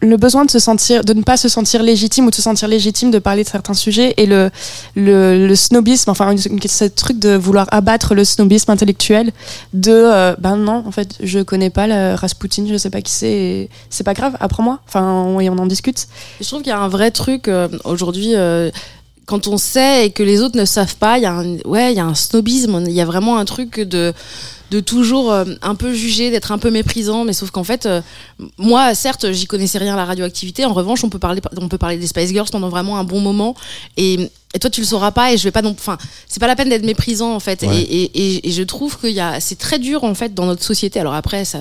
le, 0.00 0.16
besoin 0.16 0.44
de 0.44 0.50
se 0.50 0.58
sentir, 0.58 1.04
de 1.04 1.12
ne 1.14 1.22
pas 1.22 1.36
se 1.36 1.48
sentir 1.48 1.82
légitime 1.82 2.26
ou 2.26 2.30
de 2.30 2.34
se 2.34 2.42
sentir 2.42 2.68
légitime 2.68 3.10
de 3.10 3.18
parler 3.18 3.44
de 3.44 3.48
certains 3.48 3.74
sujets 3.74 4.14
et 4.16 4.26
le, 4.26 4.50
le, 4.94 5.54
snobisme, 5.54 6.10
enfin, 6.10 6.34
ce 6.36 6.84
truc 6.84 7.18
de 7.18 7.34
vouloir 7.34 7.66
abattre 7.70 8.14
le 8.14 8.24
snobisme 8.24 8.70
intellectuel 8.70 9.32
de, 9.72 9.92
euh, 9.92 10.34
ben 10.38 10.56
non, 10.56 10.84
en 10.86 10.90
fait, 10.90 11.16
je 11.22 11.40
connais 11.40 11.70
pas 11.70 11.86
la 11.86 12.16
Rasputin, 12.16 12.66
je 12.68 12.76
sais 12.76 12.90
pas 12.90 13.00
qui 13.00 13.12
c'est, 13.12 13.68
c'est 13.90 14.04
pas 14.04 14.14
grave, 14.14 14.36
apprends-moi, 14.40 14.80
enfin, 14.86 15.02
on, 15.02 15.40
et 15.40 15.48
on 15.48 15.58
en 15.58 15.66
discute. 15.66 16.06
Je 16.40 16.46
trouve 16.46 16.60
qu'il 16.60 16.70
y 16.70 16.72
a 16.72 16.80
un 16.80 16.88
vrai 16.88 17.10
truc 17.10 17.48
euh, 17.48 17.68
aujourd'hui. 17.84 18.34
euh, 18.34 18.70
quand 19.26 19.46
on 19.48 19.56
sait 19.56 20.04
et 20.04 20.10
que 20.10 20.22
les 20.22 20.42
autres 20.42 20.58
ne 20.58 20.66
savent 20.66 20.96
pas, 20.96 21.16
il 21.18 21.24
y 21.24 21.66
ouais, 21.66 21.92
il 21.92 21.96
y 21.96 22.00
a 22.00 22.04
un 22.04 22.14
snobisme. 22.14 22.84
Il 22.86 22.92
y 22.92 23.00
a 23.00 23.06
vraiment 23.06 23.38
un 23.38 23.46
truc 23.46 23.80
de, 23.80 24.12
de 24.74 24.80
toujours 24.80 25.30
euh, 25.30 25.44
un 25.62 25.76
peu 25.76 25.94
juger, 25.94 26.32
d'être 26.32 26.50
un 26.50 26.58
peu 26.58 26.70
méprisant. 26.70 27.24
Mais 27.24 27.32
sauf 27.32 27.50
qu'en 27.52 27.62
fait, 27.62 27.86
euh, 27.86 28.00
moi, 28.58 28.94
certes, 28.94 29.30
j'y 29.30 29.46
connaissais 29.46 29.78
rien 29.78 29.94
à 29.94 29.96
la 29.96 30.04
radioactivité. 30.04 30.64
En 30.64 30.72
revanche, 30.72 31.04
on 31.04 31.10
peut 31.10 31.20
parler, 31.20 31.40
on 31.58 31.68
peut 31.68 31.78
parler 31.78 31.96
des 31.96 32.08
Spice 32.08 32.30
Girls 32.30 32.48
pendant 32.50 32.68
vraiment 32.68 32.98
un 32.98 33.04
bon 33.04 33.20
moment. 33.20 33.54
Et, 33.96 34.18
et 34.52 34.58
toi, 34.58 34.70
tu 34.70 34.80
le 34.80 34.86
sauras 34.86 35.12
pas. 35.12 35.32
Et 35.32 35.36
je 35.38 35.44
vais 35.44 35.52
pas 35.52 35.62
non, 35.62 35.70
enfin, 35.70 35.96
c'est 36.26 36.40
pas 36.40 36.48
la 36.48 36.56
peine 36.56 36.70
d'être 36.70 36.84
méprisant 36.84 37.32
en 37.32 37.38
fait. 37.38 37.62
Ouais. 37.62 37.76
Et, 37.76 38.48
et, 38.48 38.50
je 38.50 38.62
trouve 38.64 38.98
a, 39.20 39.38
c'est 39.38 39.58
très 39.58 39.78
dur 39.78 40.02
en 40.02 40.14
fait 40.14 40.34
dans 40.34 40.46
notre 40.46 40.64
société. 40.64 40.98
Alors 40.98 41.14
après, 41.14 41.44
ça, 41.44 41.58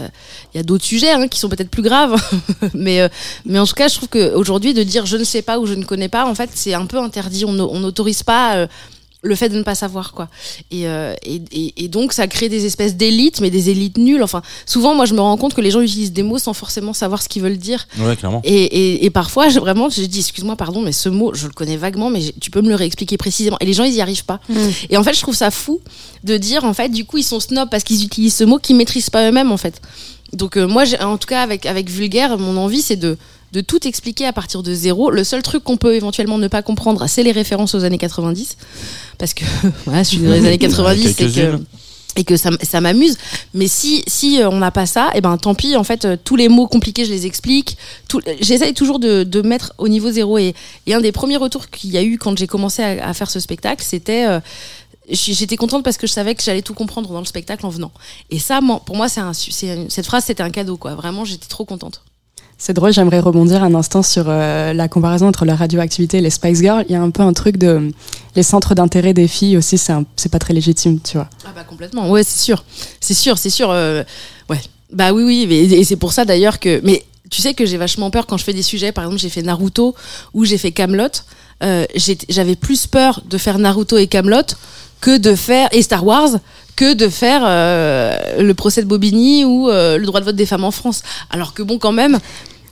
il 0.54 0.58
y 0.58 0.60
a 0.60 0.64
d'autres 0.64 0.86
sujets 0.86 1.12
hein, 1.12 1.28
qui 1.28 1.40
sont 1.40 1.50
peut-être 1.50 1.70
plus 1.70 1.84
graves, 1.84 2.20
mais 2.74 3.02
euh, 3.02 3.10
mais 3.46 3.60
en 3.60 3.68
tout 3.68 3.76
cas, 3.76 3.90
je 3.90 3.96
trouve 3.96 4.10
qu'aujourd'hui, 4.10 4.74
de 4.74 4.82
dire 4.82 5.06
je 5.06 5.18
ne 5.18 5.24
sais 5.24 5.44
pas 5.44 5.60
ou 5.60 5.68
je 5.68 5.76
ne 5.76 5.84
connais 5.84 6.10
pas, 6.10 6.26
en 6.26 6.34
fait, 6.34 6.50
c'est 6.56 6.74
un 6.74 6.88
peu 6.88 6.98
interdit. 6.98 7.46
On 7.46 7.60
on 7.60 7.80
n'autorise 7.80 8.24
pas 8.24 8.56
euh, 8.56 8.68
le 9.24 9.36
fait 9.36 9.48
de 9.50 9.58
ne 9.58 9.64
pas 9.64 9.74
savoir, 9.76 10.12
quoi. 10.12 10.28
Et, 10.70 10.88
euh, 10.88 11.14
et, 11.26 11.42
et, 11.54 11.86
et 11.86 11.88
donc, 11.88 12.12
ça 12.14 12.28
crée 12.28 12.50
des 12.50 12.66
espèces 12.66 12.96
d'élites, 12.96 13.40
mais 13.40 13.50
des 13.50 13.70
élites 13.70 13.98
nulles. 13.98 14.22
Enfin, 14.22 14.42
souvent, 14.66 14.94
moi, 14.96 15.06
je 15.06 15.14
me 15.14 15.22
rends 15.22 15.38
compte 15.38 15.54
que 15.54 15.62
les 15.62 15.72
gens 15.72 15.80
utilisent 15.82 16.12
des 16.12 16.24
mots 16.24 16.38
sans 16.40 16.54
forcément 16.54 16.92
savoir 16.94 17.22
ce 17.22 17.30
qu'ils 17.30 17.42
veulent 17.42 17.58
dire. 17.58 17.88
Ouais, 18.00 18.16
clairement. 18.18 18.42
Et, 18.44 18.54
et, 18.64 19.06
et 19.06 19.10
parfois, 19.10 19.48
je, 19.50 19.60
vraiment, 19.60 19.90
je 19.90 20.02
dis, 20.04 20.20
excuse-moi, 20.20 20.56
pardon, 20.58 20.82
mais 20.82 20.92
ce 20.92 21.08
mot, 21.10 21.34
je 21.34 21.48
le 21.48 21.54
connais 21.54 21.78
vaguement, 21.78 22.10
mais 22.10 22.22
tu 22.42 22.52
peux 22.52 22.62
me 22.62 22.70
le 22.70 22.76
réexpliquer 22.76 23.18
précisément. 23.18 23.58
Et 23.62 23.66
les 23.66 23.74
gens, 23.74 23.86
ils 23.86 23.94
y 23.94 24.02
arrivent 24.02 24.26
pas. 24.26 24.40
Et 24.90 24.98
en 24.98 25.04
fait, 25.04 25.14
je 25.14 25.22
trouve 25.22 25.36
ça 25.36 25.52
fou 25.52 25.80
de 26.24 26.36
dire, 26.38 26.66
en 26.66 26.74
fait, 26.74 26.90
du 26.90 27.06
coup, 27.06 27.18
ils 27.18 27.24
sont 27.24 27.40
snobs 27.40 27.70
parce 27.70 27.84
qu'ils 27.84 28.04
utilisent 28.04 28.36
ce 28.36 28.44
mot 28.44 28.58
qu'ils 28.60 28.76
maîtrisent 28.76 29.10
pas 29.10 29.28
eux-mêmes, 29.30 29.52
en 29.52 29.58
fait. 29.58 29.82
Donc, 30.34 30.58
euh, 30.58 30.68
moi, 30.68 30.84
j'ai- 30.84 31.00
en 31.02 31.18
tout 31.18 31.28
cas, 31.28 31.42
avec, 31.42 31.66
avec 31.66 31.90
Vulgaire, 31.90 32.38
mon 32.38 32.58
envie, 32.58 32.82
c'est 32.82 32.96
de 32.98 33.18
de 33.54 33.62
tout 33.62 33.88
expliquer 33.88 34.26
à 34.26 34.34
partir 34.34 34.64
de 34.64 34.74
zéro. 34.74 35.12
Le 35.12 35.24
seul 35.24 35.44
truc 35.44 35.64
qu'on 35.64 35.78
peut 35.78 35.94
éventuellement 35.96 36.40
ne 36.40 36.48
pas 36.48 36.64
comprendre, 36.64 37.06
c'est 37.08 37.24
les 37.24 37.32
références 37.32 37.76
aux 37.76 37.84
années 37.84 38.00
90. 38.00 38.58
Parce 39.18 39.34
que, 39.34 39.46
voilà, 39.86 40.04
je 40.04 40.10
suis 40.10 40.18
dans 40.18 40.32
les 40.32 40.40
années 40.40 40.58
90 40.58 41.06
et 41.06 41.14
que, 41.14 41.18
Quelques-unes. 41.18 41.66
et 42.16 42.24
que 42.24 42.36
ça, 42.36 42.82
m'amuse. 42.82 43.16
Mais 43.54 43.68
si, 43.68 44.04
si 44.08 44.42
euh, 44.42 44.50
on 44.50 44.58
n'a 44.58 44.72
pas 44.72 44.88
ça, 44.88 45.12
et 45.14 45.22
ben 45.22 45.38
tant 45.38 45.54
pis. 45.54 45.76
En 45.76 45.84
fait, 45.84 46.06
euh, 46.06 46.18
tous 46.22 46.36
les 46.36 46.50
mots 46.50 46.68
compliqués, 46.68 47.06
je 47.06 47.12
les 47.12 47.28
explique. 47.28 47.78
J'essaye 48.42 48.74
toujours 48.74 48.98
de, 48.98 49.24
de 49.24 49.42
mettre 49.44 49.74
au 49.78 49.88
niveau 49.88 50.10
zéro. 50.10 50.40
Et, 50.40 50.56
et 50.88 50.96
un 50.96 51.02
des 51.02 51.12
premiers 51.12 51.38
retours 51.38 51.70
qu'il 51.70 51.92
y 51.92 51.98
a 51.98 52.04
eu 52.04 52.18
quand 52.18 52.36
j'ai 52.36 52.48
commencé 52.48 52.82
à, 52.82 53.08
à 53.08 53.14
faire 53.14 53.30
ce 53.30 53.40
spectacle, 53.40 53.86
c'était 53.88 54.26
euh, 54.26 54.40
J'étais 55.10 55.58
contente 55.58 55.84
parce 55.84 55.98
que 55.98 56.08
je 56.08 56.14
savais 56.14 56.34
que 56.34 56.42
j'allais 56.42 56.62
tout 56.62 56.74
comprendre 56.74 57.12
dans 57.12 57.20
le 57.20 57.26
spectacle 57.26 57.66
en 57.66 57.70
venant. 57.70 57.92
Et 58.30 58.40
ça, 58.40 58.62
pour 58.86 58.96
moi, 58.96 59.10
c'est 59.10 59.22
cette 59.90 60.06
phrase, 60.06 60.24
c'était 60.24 60.44
un 60.44 60.50
cadeau, 60.50 60.78
quoi. 60.78 60.96
Vraiment, 60.96 61.26
j'étais 61.26 61.48
trop 61.50 61.66
contente. 61.66 62.02
C'est 62.58 62.74
drôle, 62.74 62.94
j'aimerais 62.94 63.20
rebondir 63.20 63.62
un 63.64 63.76
instant 63.76 64.04
sur 64.04 64.26
euh, 64.28 64.72
la 64.74 64.88
comparaison 64.88 65.28
entre 65.28 65.44
la 65.44 65.56
radioactivité 65.56 66.20
et 66.20 66.22
les 66.22 66.30
Spice 66.30 66.60
Girls. 66.60 66.86
Il 66.88 66.94
y 66.94 66.96
a 66.96 67.02
un 67.02 67.10
peu 67.10 67.22
un 67.22 67.34
truc 67.34 67.58
de 67.58 67.92
les 68.36 68.44
centres 68.44 68.74
d'intérêt 68.74 69.14
des 69.14 69.28
filles 69.28 69.58
aussi, 69.58 69.78
c'est 69.78 70.30
pas 70.32 70.40
très 70.40 70.54
légitime, 70.54 71.00
tu 71.02 71.18
vois. 71.18 71.30
Ah 71.46 71.50
bah 71.54 71.64
complètement, 71.66 72.10
ouais 72.10 72.24
c'est 72.24 72.40
sûr, 72.42 72.64
c'est 73.02 73.14
sûr, 73.14 73.38
c'est 73.38 73.50
sûr, 73.50 73.70
euh, 73.70 74.04
ouais. 74.50 74.60
Bah 74.94 75.12
oui 75.12 75.24
oui, 75.24 75.46
mais- 75.50 75.60
et 75.64 75.84
c'est 75.84 75.98
pour 75.98 76.14
ça 76.14 76.24
d'ailleurs 76.24 76.60
que, 76.60 76.80
mais 76.84 77.04
tu 77.30 77.42
sais 77.42 77.54
que 77.54 77.66
j'ai 77.66 77.78
vachement 77.78 78.12
peur 78.12 78.28
quand 78.28 78.38
je 78.38 78.44
fais 78.44 78.54
des 78.54 78.62
sujets, 78.64 78.92
par 78.92 79.04
exemple 79.04 79.20
j'ai 79.20 79.30
fait 79.30 79.42
Naruto 79.42 79.94
ou 80.34 80.46
j'ai 80.46 80.58
fait 80.58 80.72
Camelot, 80.72 81.08
euh, 81.64 81.86
j'avais 82.30 82.56
plus 82.56 82.88
peur 82.88 83.22
de 83.30 83.38
faire 83.38 83.60
Naruto 83.60 83.98
et 83.98 84.08
Camelot 84.08 84.56
que 85.02 85.18
de 85.18 85.36
faire 85.36 85.68
et 85.74 85.82
Star 85.82 86.06
Wars 86.06 86.30
que 86.76 86.94
de 86.94 87.08
faire 87.10 87.42
euh, 87.46 88.42
le 88.42 88.54
procès 88.54 88.82
de 88.82 88.88
Bobigny 88.88 89.46
ou 89.46 89.70
euh, 89.70 89.98
le 89.98 90.06
droit 90.06 90.20
de 90.20 90.26
vote 90.26 90.36
des 90.36 90.46
femmes 90.46 90.64
en 90.64 90.72
France. 90.72 91.02
Alors 91.30 91.54
que 91.54 91.64
bon 91.64 91.78
quand 91.78 91.92
même. 91.92 92.20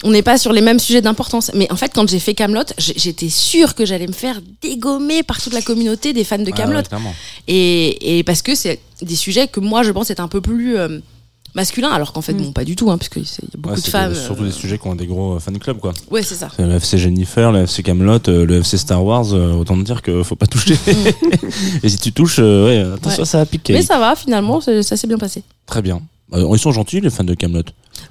On 0.03 0.10
n'est 0.10 0.24
pas 0.24 0.39
sur 0.39 0.51
les 0.51 0.62
mêmes 0.62 0.79
sujets 0.79 1.01
d'importance. 1.01 1.51
Mais 1.53 1.72
en 1.72 1.75
fait, 1.75 1.91
quand 1.93 2.10
j'ai 2.10 2.17
fait 2.17 2.34
Camelot, 2.34 2.63
j'étais 2.79 3.29
sûre 3.29 3.75
que 3.75 3.86
j'allais 3.86 4.08
me 4.08 4.13
faire 4.13 4.41
dégommer 4.63 5.22
par 5.22 5.39
toute 5.39 5.53
la 5.53 5.62
communauté 5.62 6.12
des 6.12 6.24
fans 6.24 6.39
de 6.39 6.50
Ah 6.51 6.58
Camelot. 6.58 6.79
ouais, 6.79 6.84
clairement. 6.86 7.13
Et, 7.48 8.17
et 8.17 8.24
parce 8.24 8.41
que 8.41 8.55
c'est 8.55 8.79
des 9.03 9.15
sujets 9.15 9.48
que 9.48 9.60
moi, 9.60 9.84
je 9.84 9.91
pense, 9.91 10.10
est 10.10 10.20
un 10.20 10.27
peu 10.27 10.41
plus 10.41 10.75
euh, 10.75 10.98
masculin, 11.55 11.89
alors 11.89 12.13
qu'en 12.13 12.22
fait, 12.22 12.34
Mm. 12.34 12.38
bon, 12.43 12.51
pas 12.51 12.63
du 12.63 12.75
tout, 12.75 12.89
hein, 12.91 12.98
parce 12.98 13.10
qu'il 13.10 13.24
y 13.24 13.25
a 13.25 13.58
beaucoup 13.58 13.70
Ouais, 13.74 13.75
de 13.79 13.86
c'est 13.86 13.91
femmes. 13.91 14.15
Surtout 14.15 14.43
euh, 14.43 14.48
des 14.48 14.51
sujets 14.51 14.77
qui 14.77 14.88
ont 14.88 14.96
des 14.96 15.05
gros 15.08 15.36
euh, 15.36 15.39
fan 15.39 15.58
clubs, 15.60 15.79
quoi. 15.79 15.93
Ouais, 16.10 16.24
c'est 16.24 16.36
ça. 16.36 16.50
C'est 16.55 16.65
Le 16.65 16.74
FC 16.75 16.98
Jennifer, 16.98 17.51
le 17.51 17.63
FC 17.63 17.84
Camelot, 17.84 18.20
euh, 18.29 18.46
le 18.46 18.60
FC 18.60 18.77
Star 18.77 19.03
Wars, 19.03 19.34
euh, 19.34 19.53
autant 19.53 19.77
te 19.77 19.84
dire 19.84 20.01
qu'il 20.01 20.24
faut 20.24 20.36
pas 20.36 20.48
toucher. 20.48 20.77
Et 21.84 21.89
si 21.89 21.98
tu 21.98 22.12
touches, 22.13 22.38
euh, 22.39 22.65
ouais, 22.88 22.93
attention, 22.96 23.20
Ouais. 23.24 23.25
ça 23.25 23.38
va 23.39 23.46
piquer. 23.46 23.74
Mais 23.74 23.81
ça 23.81 24.00
va, 24.00 24.15
finalement, 24.15 24.62
ça 24.62 24.81
s'est 24.84 25.08
bien 25.08 25.17
passé. 25.17 25.43
Très 25.65 25.81
bien. 25.81 26.01
Euh, 26.33 26.47
ils 26.53 26.59
sont 26.59 26.71
gentils, 26.71 27.01
les 27.01 27.09
fans 27.09 27.23
de 27.23 27.33
Camelot. 27.33 27.63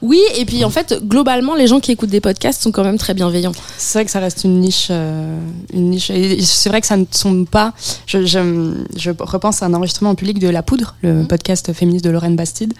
Oui, 0.03 0.21
et 0.37 0.45
puis 0.45 0.63
en 0.65 0.71
fait, 0.71 0.95
globalement, 1.03 1.55
les 1.55 1.67
gens 1.67 1.81
qui 1.81 1.91
écoutent 1.91 2.11
des 2.11 2.21
podcasts 2.21 2.63
sont 2.63 2.71
quand 2.71 2.85
même 2.85 2.99
très 2.99 3.15
bienveillants. 3.15 3.53
C'est 3.79 3.99
vrai 3.99 4.05
que 4.05 4.11
ça 4.11 4.21
reste 4.21 4.45
une 4.45 4.61
niche, 4.61 4.89
euh, 4.91 5.39
une 5.73 5.91
niche. 5.91 6.11
Et 6.11 6.41
c'est 6.43 6.69
vrai 6.69 6.81
que 6.81 6.87
ça 6.87 6.97
ne 6.97 7.07
sont 7.11 7.45
pas. 7.45 7.73
Je, 8.07 8.25
je, 8.27 8.75
je 8.97 9.11
repense 9.19 9.63
à 9.63 9.67
un 9.67 9.75
enregistrement 9.75 10.11
en 10.11 10.15
public 10.15 10.39
de 10.39 10.49
La 10.49 10.63
Poudre, 10.63 10.95
le 11.03 11.15
Mhm. 11.15 11.27
podcast 11.29 11.73
féministe 11.73 12.05
de 12.05 12.11
Lorraine 12.11 12.37
Bastide, 12.37 12.75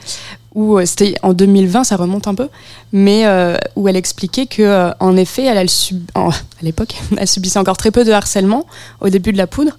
où 0.55 0.79
euh, 0.79 0.85
c'était 0.87 1.15
en 1.23 1.33
2020, 1.33 1.85
ça 1.85 1.97
remonte 1.97 2.29
un 2.29 2.35
peu, 2.35 2.49
mais 2.93 3.27
euh, 3.27 3.57
où 3.77 3.89
elle 3.89 3.97
expliquait 3.97 4.47
que, 4.47 4.91
en 5.01 5.17
effet, 5.17 5.45
elle, 5.45 5.57
elle 5.59 5.71
sub- 5.71 6.11
en- 6.15 6.29
à 6.31 6.35
l'époque, 6.63 6.95
elle 7.17 7.29
subissait 7.29 7.59
encore 7.59 7.77
très 7.79 7.91
peu 7.91 8.05
de 8.05 8.13
harcèlement 8.13 8.67
au 9.01 9.09
début 9.09 9.33
de 9.33 9.39
La 9.39 9.47
Poudre, 9.47 9.73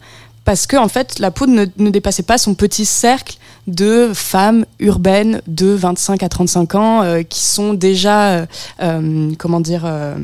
parce 0.46 0.66
que 0.68 0.76
en 0.78 0.88
fait, 0.88 1.20
La 1.20 1.32
Poudre 1.32 1.54
ne, 1.54 1.66
ne 1.78 1.90
dépassait 1.90 2.24
pas 2.24 2.38
son 2.38 2.54
petit 2.56 2.86
cercle 2.86 3.36
de 3.68 4.12
femmes 4.14 4.66
urbaines 4.80 5.42
de 5.48 5.68
25 5.68 6.24
à 6.24 6.30
35 6.30 6.76
ans 6.76 7.04
euh, 7.04 7.22
qui 7.22 7.42
sont 7.42 7.74
déjà, 7.76 8.30
euh, 8.32 8.46
euh, 8.82 9.32
comment 9.38 9.60
dire, 9.60 9.84
euh, 9.86 10.16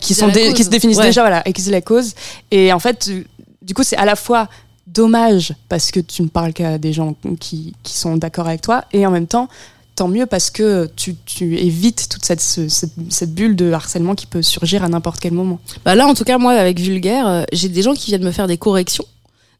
qui, 0.00 0.14
sont 0.14 0.28
dé- 0.28 0.52
qui 0.52 0.62
se 0.64 0.70
définissent 0.70 0.98
Ouais. 0.98 1.06
déjà 1.06 1.22
voilà 1.22 1.42
acquiser 1.44 1.72
la 1.72 1.80
cause 1.80 2.14
et 2.52 2.72
en 2.72 2.78
fait 2.78 3.10
du 3.62 3.74
coup 3.74 3.82
c'est 3.82 3.96
à 3.96 4.04
la 4.04 4.14
fois 4.14 4.48
dommage 4.86 5.52
parce 5.68 5.90
que 5.90 5.98
tu 6.00 6.22
ne 6.22 6.28
parles 6.28 6.52
qu'à 6.52 6.78
des 6.78 6.92
gens 6.92 7.16
qui, 7.40 7.74
qui 7.82 7.94
sont 7.98 8.16
d'accord 8.16 8.46
avec 8.46 8.60
toi 8.60 8.84
et 8.92 9.04
en 9.04 9.10
même 9.10 9.26
temps 9.26 9.48
tant 9.96 10.08
mieux 10.08 10.26
parce 10.26 10.50
que 10.50 10.88
tu, 10.94 11.16
tu 11.24 11.56
évites 11.58 12.08
toute 12.08 12.24
cette, 12.24 12.40
ce- 12.40 12.68
cette, 12.68 12.92
cette 13.10 13.34
bulle 13.34 13.56
de 13.56 13.72
harcèlement 13.72 14.14
qui 14.14 14.26
peut 14.26 14.42
surgir 14.42 14.84
à 14.84 14.88
n'importe 14.88 15.18
quel 15.20 15.32
moment 15.32 15.58
Bah 15.86 15.94
là, 15.94 16.06
en 16.06 16.12
tout 16.12 16.24
cas, 16.24 16.36
moi, 16.36 16.52
avec 16.52 16.78
Vulgaire, 16.78 17.26
euh, 17.26 17.42
j'ai 17.50 17.70
des 17.70 17.80
gens 17.80 17.94
qui 17.94 18.10
viennent 18.10 18.22
me 18.22 18.30
faire 18.30 18.46
des 18.46 18.58
corrections. 18.58 19.06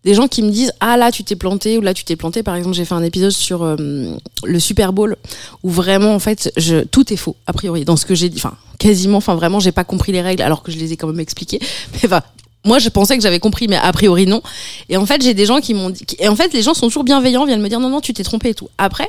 Des 0.04 0.14
gens 0.14 0.28
qui 0.28 0.42
me 0.42 0.50
disent 0.50 0.72
Ah 0.80 0.96
là, 0.96 1.10
tu 1.10 1.24
t'es 1.24 1.36
planté, 1.36 1.78
ou 1.78 1.80
là, 1.80 1.94
tu 1.94 2.04
t'es 2.04 2.16
planté. 2.16 2.42
Par 2.42 2.54
exemple, 2.54 2.76
j'ai 2.76 2.84
fait 2.84 2.94
un 2.94 3.02
épisode 3.02 3.30
sur 3.32 3.62
euh, 3.62 3.76
le 4.44 4.60
Super 4.60 4.92
Bowl, 4.92 5.16
où 5.62 5.70
vraiment, 5.70 6.14
en 6.14 6.18
fait, 6.18 6.52
tout 6.90 7.12
est 7.12 7.16
faux, 7.16 7.36
a 7.46 7.52
priori, 7.52 7.84
dans 7.84 7.96
ce 7.96 8.06
que 8.06 8.14
j'ai 8.14 8.28
dit. 8.28 8.38
Enfin, 8.38 8.54
quasiment, 8.78 9.18
enfin, 9.18 9.34
vraiment, 9.34 9.60
j'ai 9.60 9.72
pas 9.72 9.84
compris 9.84 10.12
les 10.12 10.20
règles, 10.20 10.42
alors 10.42 10.62
que 10.62 10.70
je 10.70 10.78
les 10.78 10.92
ai 10.92 10.96
quand 10.96 11.08
même 11.08 11.20
expliquées. 11.20 11.60
Mais 11.92 12.00
enfin. 12.04 12.22
Moi, 12.64 12.80
je 12.80 12.88
pensais 12.88 13.16
que 13.16 13.22
j'avais 13.22 13.38
compris, 13.38 13.68
mais 13.68 13.76
a 13.76 13.92
priori 13.92 14.26
non. 14.26 14.42
Et 14.88 14.96
en 14.96 15.06
fait, 15.06 15.22
j'ai 15.22 15.34
des 15.34 15.46
gens 15.46 15.60
qui 15.60 15.72
m'ont 15.72 15.88
dit. 15.88 16.04
Et 16.18 16.26
en 16.26 16.34
fait, 16.34 16.52
les 16.52 16.62
gens 16.62 16.74
sont 16.74 16.88
toujours 16.88 17.04
bienveillants, 17.04 17.46
viennent 17.46 17.62
me 17.62 17.68
dire 17.68 17.78
non, 17.78 17.88
non, 17.88 18.00
tu 18.00 18.12
t'es 18.12 18.24
trompé 18.24 18.48
et 18.48 18.54
tout. 18.54 18.68
Après, 18.76 19.08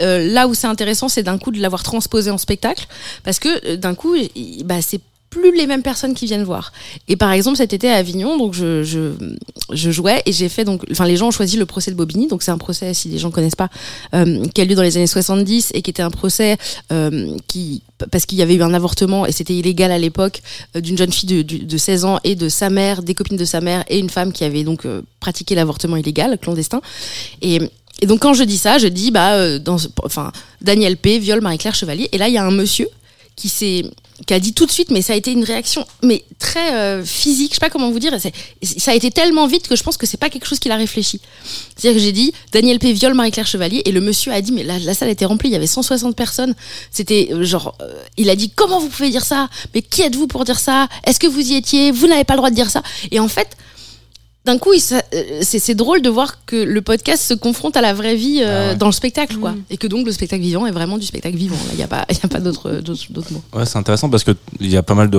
euh, 0.00 0.32
là 0.32 0.46
où 0.46 0.54
c'est 0.54 0.66
intéressant, 0.66 1.08
c'est 1.08 1.22
d'un 1.22 1.38
coup 1.38 1.50
de 1.50 1.60
l'avoir 1.60 1.82
transposé 1.82 2.30
en 2.30 2.38
spectacle, 2.38 2.86
parce 3.24 3.38
que 3.38 3.48
euh, 3.66 3.76
d'un 3.76 3.94
coup, 3.94 4.16
bah, 4.64 4.80
c'est 4.80 5.00
plus 5.30 5.54
les 5.54 5.66
mêmes 5.66 5.82
personnes 5.82 6.14
qui 6.14 6.26
viennent 6.26 6.44
voir. 6.44 6.72
Et 7.06 7.16
par 7.16 7.32
exemple, 7.32 7.56
cet 7.56 7.72
été 7.72 7.90
à 7.90 7.96
Avignon, 7.96 8.36
donc 8.38 8.54
je, 8.54 8.82
je, 8.82 9.90
jouais 9.90 10.22
et 10.26 10.32
j'ai 10.32 10.48
fait 10.48 10.64
donc, 10.64 10.84
enfin 10.90 11.06
les 11.06 11.16
gens 11.16 11.28
ont 11.28 11.32
choisi 11.32 11.56
le 11.56 11.66
procès 11.66 11.90
de 11.90 11.96
Bobigny, 11.96 12.28
donc 12.28 12.42
c'est 12.42 12.50
un 12.50 12.58
procès 12.58 12.94
si 12.94 13.08
les 13.08 13.18
gens 13.18 13.30
connaissent 13.30 13.56
pas, 13.56 13.68
euh, 14.14 14.44
qui 14.54 14.60
a 14.60 14.64
lieu 14.64 14.74
dans 14.74 14.82
les 14.82 14.96
années 14.96 15.06
70 15.06 15.72
et 15.74 15.82
qui 15.82 15.90
était 15.90 16.02
un 16.02 16.10
procès 16.10 16.56
euh, 16.92 17.36
qui 17.46 17.82
parce 18.12 18.26
qu'il 18.26 18.38
y 18.38 18.42
avait 18.42 18.54
eu 18.54 18.62
un 18.62 18.74
avortement 18.74 19.26
et 19.26 19.32
c'était 19.32 19.54
illégal 19.54 19.90
à 19.90 19.98
l'époque 19.98 20.40
euh, 20.76 20.80
d'une 20.80 20.96
jeune 20.96 21.12
fille 21.12 21.28
de, 21.28 21.42
de, 21.42 21.64
de 21.64 21.76
16 21.76 22.04
ans 22.04 22.18
et 22.24 22.34
de 22.34 22.48
sa 22.48 22.70
mère, 22.70 23.02
des 23.02 23.14
copines 23.14 23.36
de 23.36 23.44
sa 23.44 23.60
mère 23.60 23.84
et 23.88 23.98
une 23.98 24.10
femme 24.10 24.32
qui 24.32 24.44
avait 24.44 24.64
donc 24.64 24.86
pratiqué 25.20 25.54
l'avortement 25.54 25.96
illégal 25.96 26.38
clandestin. 26.38 26.80
Et 27.42 27.60
et 28.00 28.06
donc 28.06 28.20
quand 28.20 28.32
je 28.32 28.44
dis 28.44 28.58
ça, 28.58 28.78
je 28.78 28.86
dis 28.86 29.10
bah 29.10 29.58
dans 29.58 29.76
enfin 30.04 30.30
Daniel 30.62 30.96
P 30.96 31.18
viole 31.18 31.40
Marie-Claire 31.40 31.74
Chevalier 31.74 32.08
et 32.12 32.18
là 32.18 32.28
il 32.28 32.34
y 32.34 32.38
a 32.38 32.44
un 32.44 32.52
monsieur 32.52 32.88
qui 33.34 33.48
s'est 33.48 33.84
qui 34.26 34.34
a 34.34 34.40
dit 34.40 34.52
tout 34.52 34.66
de 34.66 34.70
suite 34.70 34.90
mais 34.90 35.02
ça 35.02 35.12
a 35.12 35.16
été 35.16 35.32
une 35.32 35.44
réaction 35.44 35.86
mais 36.02 36.24
très 36.38 36.74
euh, 36.74 37.04
physique, 37.04 37.50
je 37.50 37.54
sais 37.54 37.60
pas 37.60 37.70
comment 37.70 37.90
vous 37.90 37.98
dire, 37.98 38.12
ça 38.20 38.90
a 38.90 38.94
été 38.94 39.10
tellement 39.10 39.46
vite 39.46 39.68
que 39.68 39.76
je 39.76 39.82
pense 39.82 39.96
que 39.96 40.06
c'est 40.06 40.16
pas 40.16 40.30
quelque 40.30 40.46
chose 40.46 40.58
qu'il 40.58 40.72
a 40.72 40.76
réfléchi. 40.76 41.20
C'est-à-dire 41.76 41.98
que 41.98 42.04
j'ai 42.04 42.12
dit 42.12 42.32
Daniel 42.52 42.78
P 42.78 42.92
viole 42.92 43.14
Marie-Claire 43.14 43.46
Chevalier 43.46 43.82
et 43.84 43.92
le 43.92 44.00
monsieur 44.00 44.32
a 44.32 44.40
dit 44.40 44.52
mais 44.52 44.64
la, 44.64 44.78
la 44.78 44.94
salle 44.94 45.08
était 45.08 45.24
remplie, 45.24 45.48
il 45.48 45.52
y 45.52 45.56
avait 45.56 45.66
160 45.66 46.16
personnes. 46.16 46.54
C'était 46.90 47.28
euh, 47.32 47.44
genre 47.44 47.76
euh, 47.80 47.92
il 48.16 48.30
a 48.30 48.36
dit 48.36 48.50
comment 48.50 48.80
vous 48.80 48.88
pouvez 48.88 49.10
dire 49.10 49.24
ça? 49.24 49.48
Mais 49.74 49.82
qui 49.82 50.02
êtes-vous 50.02 50.26
pour 50.26 50.44
dire 50.44 50.58
ça? 50.58 50.88
Est-ce 51.04 51.18
que 51.18 51.26
vous 51.26 51.52
y 51.52 51.56
étiez? 51.56 51.90
Vous 51.90 52.06
n'avez 52.06 52.24
pas 52.24 52.34
le 52.34 52.38
droit 52.38 52.50
de 52.50 52.54
dire 52.54 52.70
ça? 52.70 52.82
Et 53.10 53.20
en 53.20 53.28
fait 53.28 53.56
d'un 54.48 54.58
coup, 54.58 54.72
euh, 54.72 55.40
c'est 55.42 55.74
drôle 55.74 56.02
de 56.02 56.08
voir 56.10 56.44
que 56.46 56.56
le 56.56 56.80
podcast 56.82 57.22
se 57.22 57.34
confronte 57.34 57.76
à 57.76 57.80
la 57.80 57.92
vraie 57.94 58.16
vie 58.16 58.40
euh, 58.42 58.68
Ah 58.68 58.72
ouais. 58.72 58.76
dans 58.76 58.86
le 58.86 58.92
spectacle, 58.92 59.36
quoi. 59.36 59.52
Mm. 59.52 59.62
Et 59.70 59.76
que 59.76 59.86
donc 59.86 60.06
le 60.06 60.12
spectacle 60.12 60.42
vivant 60.42 60.66
est 60.66 60.70
vraiment 60.70 60.98
du 60.98 61.06
spectacle 61.06 61.36
vivant. 61.36 61.56
Il 61.72 61.76
n'y 61.76 61.82
a 61.82 61.88
pas, 61.88 62.04
y 62.10 62.16
a 62.24 62.28
pas 62.28 62.40
d'autres 62.40 62.80
d'autres- 62.80 63.32
mots. 63.32 63.42
Ouais, 63.54 63.66
c'est 63.66 63.78
intéressant 63.78 64.08
parce 64.10 64.24
que 64.24 64.32
il 64.60 64.70
y 64.70 64.76
a 64.76 64.82
pas 64.82 64.94
mal 64.94 65.10
de, 65.10 65.18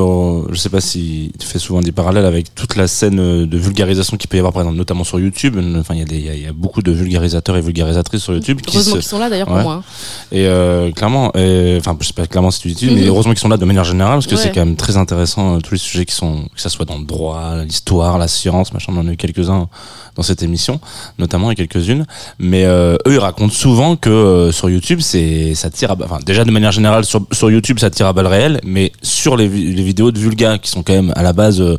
je 0.52 0.56
sais 0.60 0.70
pas 0.70 0.82
si 0.82 1.32
tu 1.40 1.46
fais 1.48 1.60
souvent 1.60 1.82
des 1.82 1.92
parallèles 1.92 2.26
avec 2.26 2.54
toute 2.56 2.76
la 2.76 2.88
scène 2.88 3.20
euh, 3.20 3.46
de 3.46 3.58
vulgarisation 3.58 4.18
qu'il 4.18 4.28
peut 4.30 4.38
y 4.38 4.40
avoir, 4.40 4.54
par 4.54 4.64
exemple, 4.64 4.78
notamment 4.78 5.04
sur 5.04 5.20
YouTube. 5.20 5.58
Enfin, 5.80 5.94
il 5.94 6.00
y 6.00 6.04
a 6.04 6.06
des, 6.06 6.18
il 6.18 6.26
y 6.26 6.30
a- 6.30 6.36
il 6.36 6.44
y 6.44 6.48
a 6.48 6.54
beaucoup 6.54 6.82
de 6.82 6.92
vulgarisateurs 6.92 7.56
et 7.58 7.62
vulgarisatrices 7.62 8.24
sur 8.24 8.34
YouTube 8.34 8.62
qui 8.62 8.76
Heureusement 8.76 8.96
se, 8.96 9.00
qu'ils 9.00 9.08
sont 9.10 9.20
là 9.20 9.30
d'ailleurs 9.30 9.48
Ouais. 9.50 9.56
pour 9.56 9.64
moi. 9.64 9.74
hein. 9.76 9.84
et 10.32 10.46
euh, 10.48 10.92
clairement, 10.92 11.32
et, 11.36 11.78
enfin, 11.80 11.96
je 12.00 12.08
sais 12.08 12.14
pas 12.14 12.28
clairement 12.28 12.52
si 12.52 12.62
tu 12.62 12.72
dis, 12.72 12.88
mais 12.88 13.02
Mhm. 13.02 13.08
heureusement 13.10 13.34
qu'ils 13.34 13.40
sont 13.42 13.50
là 13.50 13.58
de 13.58 13.66
manière 13.66 13.84
générale 13.84 14.16
parce 14.16 14.28
que 14.28 14.36
Ouais. 14.36 14.42
c'est 14.42 14.52
quand 14.52 14.66
même 14.66 14.76
très 14.76 14.98
intéressant 14.98 15.56
euh, 15.56 15.60
tous 15.60 15.74
les 15.76 15.80
sujets 15.80 16.06
qui 16.06 16.16
sont, 16.16 16.46
que 16.56 16.62
ça 16.62 16.70
soit 16.70 16.86
dans 16.86 16.98
le 16.98 17.06
droit, 17.06 17.64
l'histoire, 17.64 18.18
la 18.18 18.28
science, 18.28 18.74
machin. 18.74 18.94
A 19.00 19.12
eu 19.12 19.18
quelques-uns 19.20 19.68
dans 20.16 20.24
cette 20.24 20.42
émission, 20.42 20.80
notamment 21.20 21.52
et 21.52 21.56
quelques-unes. 21.56 22.06
Mais 22.40 22.66
euh, 22.66 22.96
eux, 23.08 23.14
ils 23.14 23.20
racontent 23.20 23.54
souvent 23.54 23.96
que 23.96 24.10
euh, 24.10 24.52
sur 24.52 24.70
YouTube, 24.70 25.00
c'est 25.02 25.54
ça 25.54 25.70
tire 25.70 25.92
à, 25.92 25.98
enfin 26.04 26.18
déjà 26.26 26.44
de 26.44 26.52
manière 26.52 26.72
générale 26.72 27.06
sur, 27.06 27.22
sur 27.32 27.52
YouTube, 27.52 27.78
ça 27.80 27.90
tire 27.92 28.08
à 28.08 28.14
balles 28.14 28.28
réelles, 28.28 28.60
mais 28.64 28.92
sur 29.04 29.38
les, 29.38 29.48
les 29.48 29.84
vidéos 29.84 30.12
de 30.12 30.20
Vulga 30.20 30.58
qui 30.58 30.70
sont 30.72 30.82
quand 30.84 30.94
même 30.94 31.14
à 31.16 31.24
la 31.24 31.34
base 31.34 31.62
euh, 31.62 31.78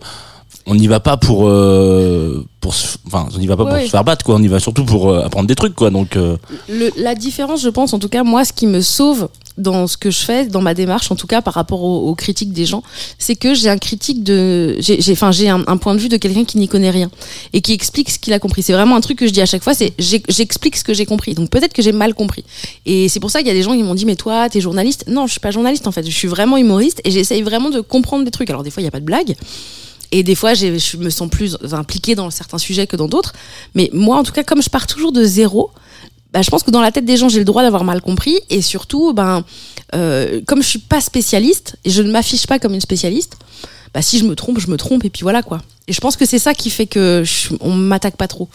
on 0.67 0.75
n'y 0.75 0.87
va 0.89 1.01
pas 1.01 1.17
pour 1.17 1.49
euh, 1.49 2.47
pour 2.61 2.75
se- 2.75 2.99
enfin 3.07 3.27
on 3.35 3.39
n'y 3.39 3.47
va 3.47 3.57
pas 3.57 3.65
pour 3.65 3.73
se 3.87 3.91
faire 3.91 4.05
battre 4.05 4.25
quoi. 4.25 4.37
On 4.37 4.43
y 4.43 4.47
va 4.49 4.61
surtout 4.61 4.85
pour 4.85 5.11
euh, 5.11 5.25
apprendre 5.25 5.49
des 5.49 5.55
trucs 5.55 5.75
quoi. 5.75 5.91
Donc 5.91 6.17
euh, 6.17 6.37
Le- 6.69 6.91
la 7.03 7.15
différence, 7.15 7.63
je 7.63 7.69
pense, 7.71 7.93
en 7.95 7.99
tout 7.99 8.09
cas, 8.11 8.23
moi, 8.25 8.45
ce 8.45 8.53
qui 8.53 8.67
me 8.67 8.81
sauve 8.81 9.29
dans 9.61 9.87
ce 9.87 9.97
que 9.97 10.11
je 10.11 10.19
fais, 10.19 10.47
dans 10.47 10.63
ma 10.63 10.75
démarche, 10.75 11.11
en 11.11 11.17
tout 11.17 11.27
cas 11.27 11.43
par 11.43 11.55
rapport 11.55 11.83
aux, 11.83 12.15
critiques 12.15 12.53
des 12.53 12.67
gens, 12.67 12.83
c'est 13.19 13.37
que 13.37 13.55
j'ai 13.55 13.69
un 13.69 13.79
critique 13.79 14.23
de, 14.25 14.77
j'ai, 14.79 15.01
enfin, 15.13 15.31
j'ai 15.33 15.49
un, 15.49 15.77
point 15.77 15.95
de 15.95 16.01
vue 16.01 16.09
de 16.09 16.17
quelqu'un 16.17 16.45
qui 16.45 16.59
n'y 16.59 16.69
connaît 16.69 16.91
rien 16.91 17.11
et 17.53 17.61
qui 17.61 17.73
explique 17.73 18.11
ce 18.11 18.19
qu'il 18.19 18.33
a 18.33 18.39
compris. 18.39 18.63
C'est 18.63 18.73
vraiment 18.73 18.97
un 18.97 19.01
truc 19.01 19.19
que 19.19 19.27
je 19.27 19.33
dis 19.33 19.41
à 19.41 19.47
chaque 19.47 19.63
fois, 19.63 19.75
c'est 19.75 19.93
j'explique 19.99 20.77
ce 20.77 20.85
que 20.85 20.95
j'ai 20.95 21.07
compris. 21.07 21.35
Donc 21.35 21.51
peut-être 21.51 21.73
que 21.73 21.83
j'ai 21.83 21.93
mal 21.93 22.15
compris. 22.15 22.45
Et 22.87 23.09
c'est 23.09 23.21
pour 23.21 23.31
ça 23.31 23.39
qu'il 23.39 23.49
y 23.49 23.53
a 23.53 23.55
des 23.55 23.63
gens 23.63 23.75
qui 23.75 23.83
m'ont 23.83 23.95
dit, 23.95 24.07
mais 24.07 24.17
toi, 24.17 24.49
t'es 24.49 24.61
journaliste 24.61 25.05
Non, 25.09 25.27
je 25.27 25.33
suis 25.33 25.41
pas 25.41 25.51
journaliste 25.51 25.87
en 25.87 25.93
fait. 25.93 26.05
Je 26.05 26.15
suis 26.15 26.29
vraiment 26.29 26.57
humoriste 26.57 27.01
et 27.05 27.11
j'essaye 27.11 27.43
vraiment 27.43 27.71
de 27.71 27.81
comprendre 27.81 28.25
des 28.25 28.31
trucs. 28.31 28.51
Alors 28.51 28.63
des 28.63 28.71
fois, 28.71 28.83
il 28.83 28.85
y 28.85 28.89
a 28.89 28.93
pas 28.93 29.01
de 29.01 29.05
blague. 29.05 29.37
Et 30.13 30.23
des 30.23 30.35
fois, 30.35 30.55
je 30.55 30.97
me 30.97 31.11
sens 31.11 31.29
plus 31.31 31.57
impliquée 31.73 32.15
dans 32.15 32.31
certains 32.31 32.59
sujets 32.59 32.87
que 32.87 32.97
dans 32.97 33.07
d'autres. 33.07 33.33
Mais 33.75 33.91
moi, 33.93 34.17
en 34.17 34.23
tout 34.25 34.33
cas, 34.33 34.43
comme 34.43 34.63
je 34.63 34.69
pars 34.69 34.87
toujours 34.87 35.13
de 35.13 35.25
zéro, 35.25 35.71
bah, 36.33 36.43
je 36.43 36.51
pense 36.51 36.63
que 36.63 36.71
dans 36.71 36.81
la 36.81 36.93
tête 36.93 37.05
des 37.05 37.17
gens, 37.17 37.29
j'ai 37.29 37.39
le 37.39 37.45
droit 37.45 37.63
d'avoir 37.63 37.85
mal 37.85 38.01
compris. 38.01 38.39
Et 38.51 38.63
surtout, 38.63 39.13
ben, 39.13 39.45
euh, 39.95 40.41
comme 40.47 40.63
je 40.63 40.69
suis 40.69 40.79
pas 40.79 41.01
spécialiste 41.01 41.77
et 41.85 41.91
je 41.91 42.03
ne 42.03 42.11
m'affiche 42.11 42.47
pas 42.47 42.59
comme 42.59 42.75
une 42.75 42.81
spécialiste, 42.81 43.37
bah, 43.93 44.03
si 44.03 44.19
je 44.19 44.25
me 44.25 44.37
trompe, 44.37 44.61
je 44.61 44.71
me 44.71 44.77
trompe 44.77 45.05
et 45.05 45.11
puis 45.11 45.23
voilà 45.23 45.43
quoi. 45.43 45.61
Et 45.89 45.93
je 45.93 46.01
pense 46.01 46.17
que 46.17 46.25
c'est 46.25 46.39
ça 46.39 46.55
qui 46.55 46.71
fait 46.71 46.87
que 46.87 47.23
je, 47.25 47.55
on 47.61 47.73
m'attaque 47.75 48.17
pas 48.17 48.29
trop. 48.29 48.49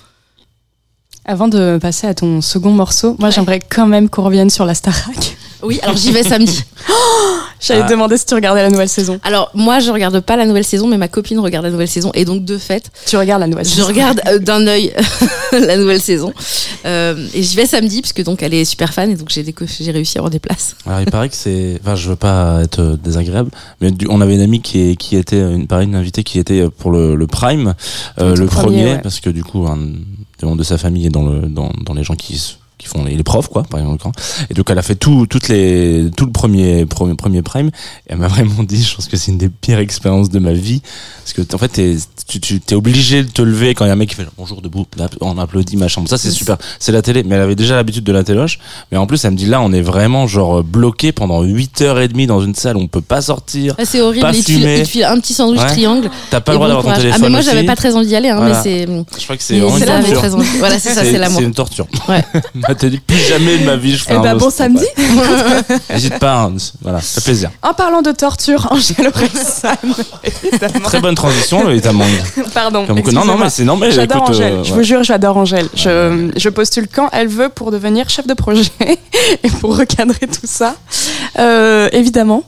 Avant 1.25 1.47
de 1.47 1.79
passer 1.81 2.07
à 2.07 2.13
ton 2.13 2.39
second 2.41 2.71
morceau, 2.71 3.15
moi 3.19 3.31
j'aimerais 3.31 3.59
quand 3.59 3.87
même 3.87 4.09
qu'on 4.09 4.23
revienne 4.23 4.49
sur 4.49 4.65
la 4.65 4.75
Starac. 4.75 5.35
Oui, 5.63 5.79
alors 5.81 5.97
j'y 5.97 6.11
vais 6.11 6.23
samedi. 6.23 6.63
J'allais 7.61 7.81
Ah. 7.81 7.87
te 7.87 7.91
demander 7.91 8.17
si 8.17 8.25
tu 8.25 8.35
regardais 8.35 8.61
la 8.61 8.69
nouvelle 8.69 8.89
saison. 8.89 9.19
Alors 9.23 9.49
moi, 9.53 9.79
je 9.79 9.89
regarde 9.91 10.19
pas 10.19 10.35
la 10.35 10.45
nouvelle 10.45 10.63
saison, 10.65 10.87
mais 10.87 10.97
ma 10.97 11.07
copine 11.07 11.39
regarde 11.39 11.65
la 11.65 11.71
nouvelle 11.71 11.87
saison 11.87 12.11
et 12.13 12.25
donc 12.25 12.43
de 12.45 12.57
fait, 12.57 12.91
Tu 13.05 13.15
regardes 13.17 13.41
la 13.41 13.47
nouvelle 13.47 13.65
je 13.65 13.71
saison. 13.71 13.87
regarde 13.87 14.21
euh, 14.27 14.39
d'un 14.39 14.67
œil 14.67 14.93
la 15.51 15.77
nouvelle 15.77 16.01
saison. 16.01 16.33
Euh, 16.85 17.15
et 17.33 17.41
j'y 17.41 17.55
vais 17.55 17.65
samedi 17.65 18.01
puisque 18.01 18.23
donc 18.23 18.43
elle 18.43 18.53
est 18.53 18.65
super 18.65 18.93
fan 18.93 19.09
et 19.09 19.15
donc 19.15 19.29
j'ai 19.31 19.91
réussi 19.91 20.17
à 20.17 20.19
avoir 20.19 20.29
des 20.29 20.39
places. 20.39 20.75
Alors 20.85 20.99
il 21.01 21.09
paraît 21.09 21.29
que 21.29 21.35
c'est, 21.35 21.79
enfin 21.81 21.95
je 21.95 22.09
veux 22.09 22.15
pas 22.15 22.61
être 22.63 22.79
euh, 22.79 22.97
désagréable, 22.97 23.49
mais 23.81 23.91
du- 23.91 24.07
on 24.09 24.21
avait 24.21 24.35
une 24.35 24.41
amie 24.41 24.61
qui, 24.61 24.91
est- 24.91 24.95
qui 24.95 25.15
était 25.15 25.39
une 25.39 25.65
pareil 25.67 25.87
une 25.87 25.95
invitée 25.95 26.23
qui 26.23 26.39
était 26.39 26.69
pour 26.69 26.91
le, 26.91 27.15
le 27.15 27.27
Prime, 27.27 27.73
euh, 28.19 28.35
Le 28.35 28.45
premier, 28.47 28.63
premier, 28.81 28.85
ouais. 28.93 28.99
parce 29.01 29.19
que 29.19 29.29
du 29.29 29.43
coup 29.43 29.65
un 29.67 29.77
des 29.77 30.45
membres 30.45 30.57
de 30.57 30.63
sa 30.63 30.77
famille 30.77 31.05
est 31.07 31.09
dans 31.09 31.23
le 31.25 31.47
dans, 31.47 31.71
dans 31.85 31.93
les 31.93 32.03
gens 32.03 32.15
qui 32.15 32.57
qui 32.85 32.89
font 32.97 33.03
les, 33.03 33.15
les 33.15 33.23
profs 33.23 33.47
quoi 33.49 33.63
par 33.63 33.79
exemple 33.79 34.07
et 34.49 34.53
donc 34.53 34.69
elle 34.69 34.77
a 34.77 34.81
fait 34.81 34.95
tout 34.95 35.25
toutes 35.27 35.47
les 35.47 36.09
tout 36.15 36.25
le 36.25 36.31
premier 36.31 36.85
premier, 36.85 37.15
premier 37.15 37.41
Prime 37.41 37.67
et 37.67 37.71
elle 38.13 38.17
m'a 38.17 38.27
vraiment 38.35 38.63
dit 38.63 38.81
je 38.83 38.95
pense 38.95 39.07
que 39.07 39.17
c'est 39.17 39.31
une 39.31 39.37
des 39.37 39.49
pires 39.49 39.79
expériences 39.79 40.29
de 40.29 40.39
ma 40.39 40.53
vie 40.53 40.81
parce 41.19 41.33
que 41.33 41.55
en 41.55 41.57
fait 41.57 41.69
t'es, 41.69 41.95
tu 42.27 42.39
tu 42.39 42.59
t'es 42.59 42.75
obligé 42.75 43.23
de 43.23 43.29
te 43.29 43.41
lever 43.41 43.73
quand 43.73 43.85
il 43.85 43.87
y 43.87 43.91
a 43.91 43.93
un 43.93 43.97
mec 43.97 44.09
qui 44.09 44.15
fait 44.15 44.27
bonjour 44.37 44.61
debout 44.61 44.85
on 45.21 45.37
applaudit 45.37 45.77
machin 45.77 46.01
Bon, 46.01 46.07
ça 46.07 46.17
c'est 46.17 46.31
super 46.31 46.57
c'est 46.79 46.91
la 46.91 47.01
télé 47.01 47.23
mais 47.23 47.35
elle 47.35 47.41
avait 47.41 47.55
déjà 47.55 47.75
l'habitude 47.75 48.03
de 48.03 48.11
la 48.11 48.23
téloche 48.23 48.59
mais 48.91 48.97
en 48.97 49.07
plus 49.07 49.23
elle 49.25 49.31
me 49.31 49.37
dit 49.37 49.45
là 49.47 49.61
on 49.61 49.71
est 49.73 49.81
vraiment 49.81 50.27
genre 50.27 50.63
bloqué 50.63 51.11
pendant 51.11 51.41
8 51.41 51.81
heures 51.81 51.99
et 51.99 52.07
demie 52.07 52.27
dans 52.27 52.41
une 52.41 52.53
salle 52.55 52.77
on 52.77 52.87
peut 52.87 53.01
pas 53.01 53.21
sortir 53.21 53.75
Ah, 53.77 53.85
c'est 53.85 54.01
horrible. 54.01 54.21
Pas 54.21 54.33
Il 54.33 54.43
te, 54.43 54.51
file, 54.51 54.59
fumé. 54.59 54.77
il 54.79 54.83
te 54.83 54.87
file 54.89 55.03
un 55.05 55.19
petit 55.19 55.33
sandwich 55.33 55.61
Ouais. 55.61 55.67
triangle. 55.67 56.09
t'as 56.29 56.41
pas 56.41 56.51
le 56.51 56.57
droit 56.57 56.67
bon 56.67 56.73
d'avoir 56.75 56.95
ton 56.95 57.01
téléphone 57.01 57.19
Ah 57.21 57.23
mais 57.23 57.29
moi 57.29 57.39
aussi. 57.39 57.49
j'avais 57.49 57.65
pas 57.65 57.75
très 57.75 57.95
envie 57.95 58.07
d'y 58.07 58.15
aller, 58.15 58.29
hein, 58.29 58.35
Voilà. 58.37 58.55
mais 58.55 58.61
c'est 58.63 58.85
je 59.19 59.23
crois 59.23 59.37
que 59.37 59.43
c'est 59.43 59.59
c'est 59.59 60.79
c'est 60.79 60.89
ça, 60.93 61.03
c'est 61.03 61.17
l'amour. 61.17 61.39
C'est 61.39 61.45
une 61.45 61.53
torture. 61.53 61.87
Ouais. 62.09 62.23
Elle 62.75 62.81
t'a 62.81 62.89
dit 62.89 62.99
plus 62.99 63.17
jamais 63.17 63.57
de 63.57 63.65
ma 63.65 63.75
vie 63.77 63.95
je 63.95 64.03
fais 64.03 64.13
Eh 64.13 64.17
un 64.17 64.21
bah, 64.21 64.33
bon 64.35 64.45
roast. 64.45 64.57
samedi. 64.57 64.85
N'hésite 65.89 66.19
pas, 66.19 66.41
hein. 66.43 66.53
voilà, 66.81 66.99
ça 67.01 67.21
fait 67.21 67.25
plaisir. 67.31 67.49
En 67.61 67.73
parlant 67.73 68.01
de 68.01 68.11
torture, 68.11 68.67
Angèle 68.71 69.07
Orelsan, 69.07 69.75
évidemment. 70.23 70.79
Très 70.85 70.99
bonne 70.99 71.15
transition, 71.15 71.67
le 71.67 71.79
Tamang. 71.79 72.05
Pardon. 72.53 72.85
Comme 72.85 73.01
que, 73.01 73.11
non, 73.11 73.25
non, 73.25 73.35
excusez-moi. 73.35 73.43
mais 73.45 73.49
c'est 73.49 73.63
non, 73.63 73.77
mais 73.77 73.91
J'adore 73.91 74.17
écoute, 74.17 74.29
Angèle, 74.31 74.53
euh, 74.53 74.63
je 74.63 74.71
ouais. 74.71 74.77
vous 74.77 74.83
jure, 74.83 75.03
j'adore 75.03 75.37
Angèle. 75.37 75.67
Je, 75.73 76.29
je 76.35 76.49
postule 76.49 76.87
quand 76.93 77.09
elle 77.13 77.27
veut 77.27 77.49
pour 77.49 77.71
devenir 77.71 78.09
chef 78.09 78.27
de 78.27 78.33
projet 78.33 78.69
et 79.43 79.49
pour 79.61 79.77
recadrer 79.77 80.27
tout 80.27 80.45
ça. 80.45 80.75
Euh, 81.39 81.89
évidemment. 81.93 82.43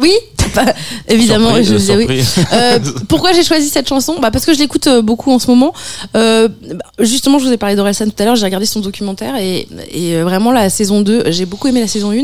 Oui, 0.00 0.12
bah, 0.54 0.64
évidemment. 1.08 1.54
Je 1.62 1.74
disais 1.74 1.96
oui. 1.96 2.22
Euh, 2.52 2.78
pourquoi 3.08 3.32
j'ai 3.32 3.42
choisi 3.42 3.68
cette 3.68 3.88
chanson 3.88 4.18
bah 4.20 4.30
Parce 4.30 4.46
que 4.46 4.54
je 4.54 4.58
l'écoute 4.58 4.86
euh, 4.86 5.02
beaucoup 5.02 5.30
en 5.30 5.38
ce 5.38 5.46
moment. 5.48 5.72
Euh, 6.16 6.48
bah, 6.48 6.84
justement, 7.00 7.38
je 7.38 7.46
vous 7.46 7.52
ai 7.52 7.56
parlé 7.58 7.76
d'Orelsan 7.76 8.06
tout 8.06 8.22
à 8.22 8.24
l'heure, 8.24 8.36
j'ai 8.36 8.44
regardé 8.46 8.66
son 8.66 8.80
documentaire 8.80 9.36
et, 9.36 9.68
et 9.90 10.20
vraiment 10.22 10.52
la 10.52 10.70
saison 10.70 11.02
2, 11.02 11.24
j'ai 11.30 11.46
beaucoup 11.46 11.68
aimé 11.68 11.80
la 11.80 11.88
saison 11.88 12.10
1. 12.12 12.14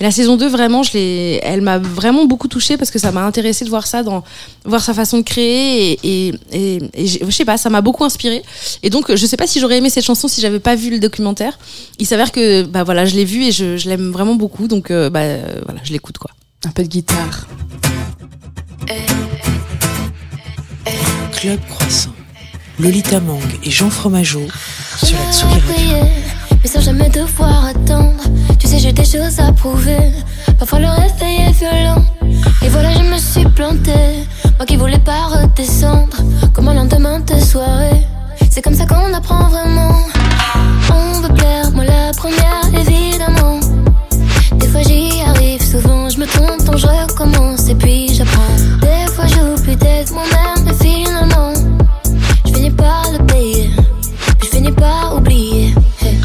Mais 0.00 0.06
la 0.06 0.10
saison 0.10 0.36
2, 0.36 0.48
vraiment, 0.48 0.82
je 0.82 0.90
elle 1.42 1.60
m'a 1.60 1.78
vraiment 1.78 2.24
beaucoup 2.24 2.48
touchée 2.48 2.76
parce 2.78 2.90
que 2.90 2.98
ça 2.98 3.12
m'a 3.12 3.22
intéressé 3.24 3.64
de 3.66 3.70
voir 3.70 3.86
ça, 3.86 4.02
dans, 4.02 4.24
voir 4.64 4.82
sa 4.82 4.94
façon 4.94 5.18
de 5.18 5.22
créer 5.22 5.92
et, 5.92 5.98
et, 6.28 6.34
et, 6.52 6.78
et 6.94 7.06
j'ai- 7.06 7.20
je 7.24 7.30
sais 7.30 7.44
pas, 7.44 7.58
ça 7.58 7.68
m'a 7.70 7.82
beaucoup 7.82 8.02
inspiré. 8.04 8.42
Et 8.82 8.88
donc, 8.90 9.14
je 9.14 9.26
sais 9.26 9.36
pas 9.36 9.46
si 9.46 9.60
j'aurais 9.60 9.76
aimé 9.78 9.90
cette 9.90 10.04
chanson 10.04 10.26
si 10.26 10.40
j'avais 10.40 10.58
pas 10.58 10.74
vu 10.74 10.90
le 10.90 10.98
documentaire. 10.98 11.58
Il 11.98 12.06
s'avère 12.06 12.32
que 12.32 12.62
bah 12.62 12.82
voilà, 12.82 13.04
je 13.04 13.14
l'ai 13.14 13.24
vu 13.26 13.44
et 13.44 13.52
je, 13.52 13.76
je 13.76 13.88
l'aime 13.90 14.10
vraiment 14.10 14.34
beaucoup, 14.36 14.68
donc 14.68 14.90
euh, 14.90 15.10
bah 15.10 15.20
euh, 15.20 15.60
voilà, 15.66 15.80
je 15.84 15.92
l'écoute 15.92 16.16
quoi. 16.18 16.30
Un 16.64 16.70
peu 16.70 16.82
de 16.82 16.88
guitare. 16.88 17.46
Club 21.32 21.60
Croissant. 21.68 22.10
Lolita 22.78 23.20
Mang 23.20 23.40
et 23.62 23.70
Jean 23.70 23.90
Fromageau 23.90 24.46
sur 25.02 25.16
la 25.18 25.32
Tsugi 25.32 25.94
mais 26.62 26.68
sans 26.68 26.80
jamais 26.80 27.08
devoir 27.08 27.66
attendre. 27.66 28.22
Tu 28.58 28.66
sais, 28.66 28.78
j'ai 28.78 28.92
des 28.92 29.04
choses 29.04 29.38
à 29.40 29.52
prouver. 29.52 30.10
Parfois 30.58 30.80
le 30.80 30.88
réveil 30.88 31.48
est 31.48 31.52
violent. 31.52 32.04
Et 32.62 32.68
voilà, 32.68 32.92
je 32.92 33.02
me 33.02 33.18
suis 33.18 33.44
plantée. 33.54 34.26
Moi 34.58 34.66
qui 34.66 34.76
voulais 34.76 34.98
pas 34.98 35.26
redescendre. 35.26 36.18
Comme 36.52 36.68
un 36.68 36.74
lendemain 36.74 37.20
de 37.20 37.38
soirée. 37.40 38.06
C'est 38.50 38.62
comme 38.62 38.74
ça 38.74 38.84
qu'on 38.86 39.14
apprend 39.14 39.48
vraiment. 39.48 39.96
On 40.92 41.20
veut 41.20 41.34
plaire, 41.34 41.70
moi 41.72 41.84
la 41.84 42.12
première, 42.12 42.66
évidemment. 42.74 43.60
Des 44.56 44.68
fois 44.68 44.82
j'y 44.82 45.09
je 46.76 46.86
recommence 46.86 47.68
et 47.68 47.74
puis 47.74 48.12
j'apprends. 48.14 48.56
Des 48.80 49.12
fois 49.12 49.26
j'oublie 49.26 49.76
d'être 49.76 50.12
moi-même, 50.12 50.64
mais 50.64 50.74
finalement, 50.74 51.52
je 52.46 52.52
finis 52.52 52.70
par 52.70 53.04
le 53.12 53.24
payer. 53.26 53.70
Puis 54.38 54.48
je 54.50 54.56
finis 54.56 54.72
par 54.72 55.16
oublier. 55.16 55.74
Hey. 56.02 56.18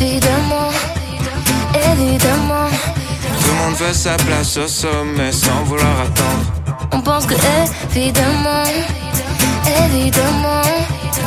Évidemment, 0.00 0.70
évidemment, 1.92 2.68
Tout 3.40 3.48
le 3.50 3.54
monde 3.64 3.74
veut 3.76 3.92
sa 3.94 4.16
place 4.16 4.56
au 4.56 4.66
sommet 4.66 5.30
sans 5.32 5.62
vouloir 5.64 6.00
attendre. 6.00 6.86
on 6.92 7.00
pense 7.00 7.26
que 7.26 7.34
évidemment, 7.94 8.64
évidemment, 9.84 10.62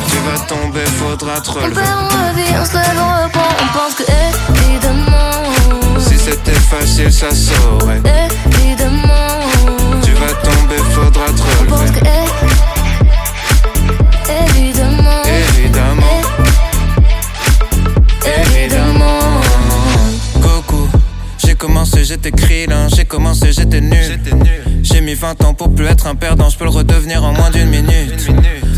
Tu 0.08 0.16
vas 0.18 0.38
tomber, 0.46 0.84
faudra 0.86 1.40
te 1.40 1.50
on 1.50 1.54
relever. 1.54 1.74
perd, 1.74 1.88
on 1.88 2.28
revient, 2.28 2.54
on 2.60 2.64
se 2.64 2.74
lève, 2.74 2.98
on 2.98 3.24
reprend, 3.24 3.52
on 3.62 3.78
pense 3.78 3.94
que 3.94 4.02
évidemment, 4.02 5.25
c'était 6.28 6.52
facile, 6.52 7.12
ça 7.12 7.30
saurait. 7.30 8.00
évidemment, 8.60 9.40
Tu 10.02 10.10
vas 10.12 10.32
tomber, 10.42 10.76
faudra 10.92 11.26
te 11.26 11.42
relever. 11.42 11.92
que 11.92 12.04
évidemment, 14.58 15.22
Évidemment, 15.24 16.20
évidemment. 18.24 19.40
Coucou, 20.42 20.88
j'ai 21.44 21.54
commencé, 21.54 22.04
j'étais 22.04 22.32
krillin, 22.32 22.88
j'ai 22.88 23.04
commencé, 23.04 23.52
j'étais 23.52 23.80
nul. 23.80 24.18
J'ai 24.82 25.00
mis 25.00 25.14
20 25.14 25.44
ans 25.44 25.54
pour 25.54 25.72
plus 25.72 25.86
être 25.86 26.06
un 26.08 26.16
perdant, 26.16 26.48
je 26.50 26.58
peux 26.58 26.64
le 26.64 26.70
redevenir 26.70 27.22
en 27.22 27.32
moins 27.34 27.50
d'une 27.50 27.68
minute. 27.68 28.28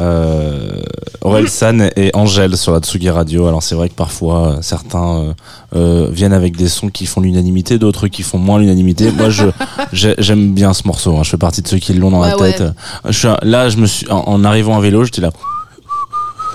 Euh, 0.00 0.82
Aurel 1.20 1.48
San 1.48 1.88
et 1.96 2.10
Angèle 2.14 2.56
sur 2.56 2.72
la 2.72 2.80
Tsugi 2.80 3.10
Radio. 3.10 3.46
Alors 3.46 3.62
c'est 3.62 3.74
vrai 3.76 3.88
que 3.88 3.94
parfois 3.94 4.48
euh, 4.48 4.56
certains 4.62 5.18
euh, 5.18 5.32
euh, 5.76 6.08
viennent 6.10 6.32
avec 6.32 6.56
des 6.56 6.68
sons 6.68 6.88
qui 6.88 7.06
font 7.06 7.20
l'unanimité, 7.20 7.78
d'autres 7.78 8.08
qui 8.08 8.22
font 8.22 8.38
moins 8.38 8.58
l'unanimité. 8.58 9.12
Moi 9.12 9.30
je 9.30 9.44
j'ai- 9.92 10.16
j'aime 10.18 10.52
bien 10.52 10.72
ce 10.74 10.86
morceau. 10.86 11.16
hein. 11.16 11.22
Je 11.22 11.30
fais 11.30 11.36
partie 11.36 11.62
de 11.62 11.68
ceux 11.68 11.78
qui 11.78 11.94
l'ont 11.94 12.10
dans 12.10 12.20
la 12.20 12.36
Ouais, 12.36 12.52
tête. 12.52 12.64
Je 13.08 13.12
suis 13.16 13.28
là 13.42 13.68
je 13.68 13.76
me 13.76 13.86
suis 13.86 14.10
en, 14.10 14.18
en 14.26 14.44
arrivant 14.44 14.76
à 14.76 14.80
vélo, 14.80 15.04
j'étais 15.04 15.20
là. 15.22 15.30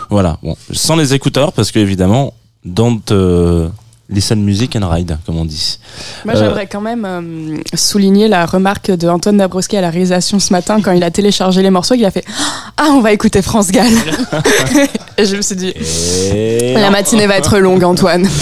Voilà. 0.09 0.37
Bon, 0.43 0.55
sans 0.71 0.95
les 0.97 1.13
écouteurs 1.13 1.53
parce 1.53 1.71
que 1.71 1.79
évidemment 1.79 2.33
don't 2.65 2.99
euh, 3.11 3.69
listen 4.09 4.41
music 4.43 4.75
and 4.75 4.87
ride 4.89 5.17
comme 5.25 5.37
on 5.37 5.45
dit. 5.45 5.79
Moi, 6.25 6.35
Euh, 6.35 6.39
j'aimerais 6.39 6.67
quand 6.67 6.81
même 6.81 7.05
euh, 7.05 7.57
souligner 7.75 8.27
la 8.27 8.45
remarque 8.45 8.89
de 8.91 9.07
Antoine 9.07 9.37
Dabrowski 9.37 9.77
à 9.77 9.81
la 9.81 9.89
réalisation 9.89 10.39
ce 10.39 10.51
matin 10.51 10.81
quand 10.81 10.91
il 10.91 11.03
a 11.03 11.11
téléchargé 11.11 11.61
les 11.61 11.69
morceaux. 11.69 11.93
Il 11.95 12.03
a 12.05 12.11
fait 12.11 12.25
Ah, 12.77 12.89
on 12.93 13.01
va 13.01 13.11
écouter 13.11 13.41
France 13.41 13.71
Gall. 13.71 13.91
Et 15.17 15.25
je 15.25 15.35
me 15.35 15.41
suis 15.41 15.55
dit 15.55 15.73
Et 16.33 16.73
La 16.73 16.89
matinée 16.89 17.27
va 17.27 17.37
être 17.37 17.57
longue, 17.59 17.83
Antoine. 17.83 18.27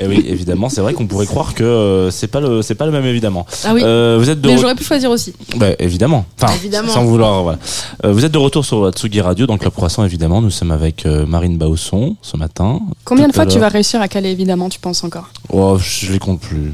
Eh 0.00 0.06
oui, 0.06 0.24
évidemment, 0.26 0.68
c'est 0.70 0.80
vrai 0.80 0.94
qu'on 0.94 1.06
pourrait 1.06 1.26
croire 1.26 1.54
que 1.54 1.62
euh, 1.62 2.10
c'est 2.10 2.26
pas 2.26 2.40
le 2.40 2.62
c'est 2.62 2.74
pas 2.74 2.86
le 2.86 2.92
même 2.92 3.04
évidemment. 3.04 3.46
Ah 3.64 3.72
oui. 3.74 3.82
Euh, 3.84 4.16
vous 4.18 4.30
êtes 4.30 4.40
de 4.40 4.48
Mais 4.48 4.56
j'aurais 4.58 4.74
pu 4.74 4.82
choisir 4.84 5.10
aussi. 5.10 5.34
Bah, 5.56 5.66
évidemment. 5.78 6.24
Enfin, 6.40 6.52
Évidemment. 6.54 6.88
sans 6.92 7.04
vouloir. 7.04 7.42
Voilà. 7.42 7.58
Euh, 8.04 8.12
vous 8.12 8.24
êtes 8.24 8.32
de 8.32 8.38
retour 8.38 8.64
sur 8.64 8.90
Tsugi 8.90 9.20
Radio, 9.20 9.46
donc 9.46 9.60
Club 9.60 9.72
Croissant, 9.74 10.04
évidemment. 10.04 10.40
Nous 10.40 10.50
sommes 10.50 10.70
avec 10.70 11.04
euh, 11.06 11.26
Marine 11.26 11.58
Bausson 11.58 12.16
ce 12.22 12.36
matin. 12.38 12.80
Combien 13.04 13.26
de 13.26 13.32
Tout 13.32 13.36
fois 13.36 13.46
tu 13.46 13.58
vas 13.58 13.68
réussir 13.68 14.00
à 14.00 14.08
caler, 14.08 14.30
évidemment, 14.30 14.68
tu 14.70 14.80
penses 14.80 15.04
encore 15.04 15.11
Oh, 15.48 15.78
je 15.78 16.12
les 16.12 16.18
compte 16.18 16.40
plus. 16.40 16.72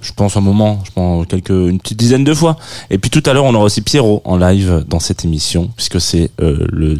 Je 0.00 0.12
pense 0.12 0.36
un 0.36 0.40
moment, 0.40 0.80
je 0.84 0.90
pense 0.92 1.26
quelques, 1.26 1.50
une 1.50 1.78
petite 1.80 1.98
dizaine 1.98 2.24
de 2.24 2.34
fois. 2.34 2.56
Et 2.90 2.98
puis 2.98 3.10
tout 3.10 3.22
à 3.26 3.32
l'heure, 3.32 3.44
on 3.44 3.54
aura 3.54 3.64
aussi 3.64 3.82
Pierrot 3.82 4.22
en 4.24 4.36
live 4.36 4.84
dans 4.88 5.00
cette 5.00 5.24
émission, 5.24 5.70
puisque 5.76 6.00
c'est 6.00 6.30
euh, 6.40 6.66
le 6.70 6.98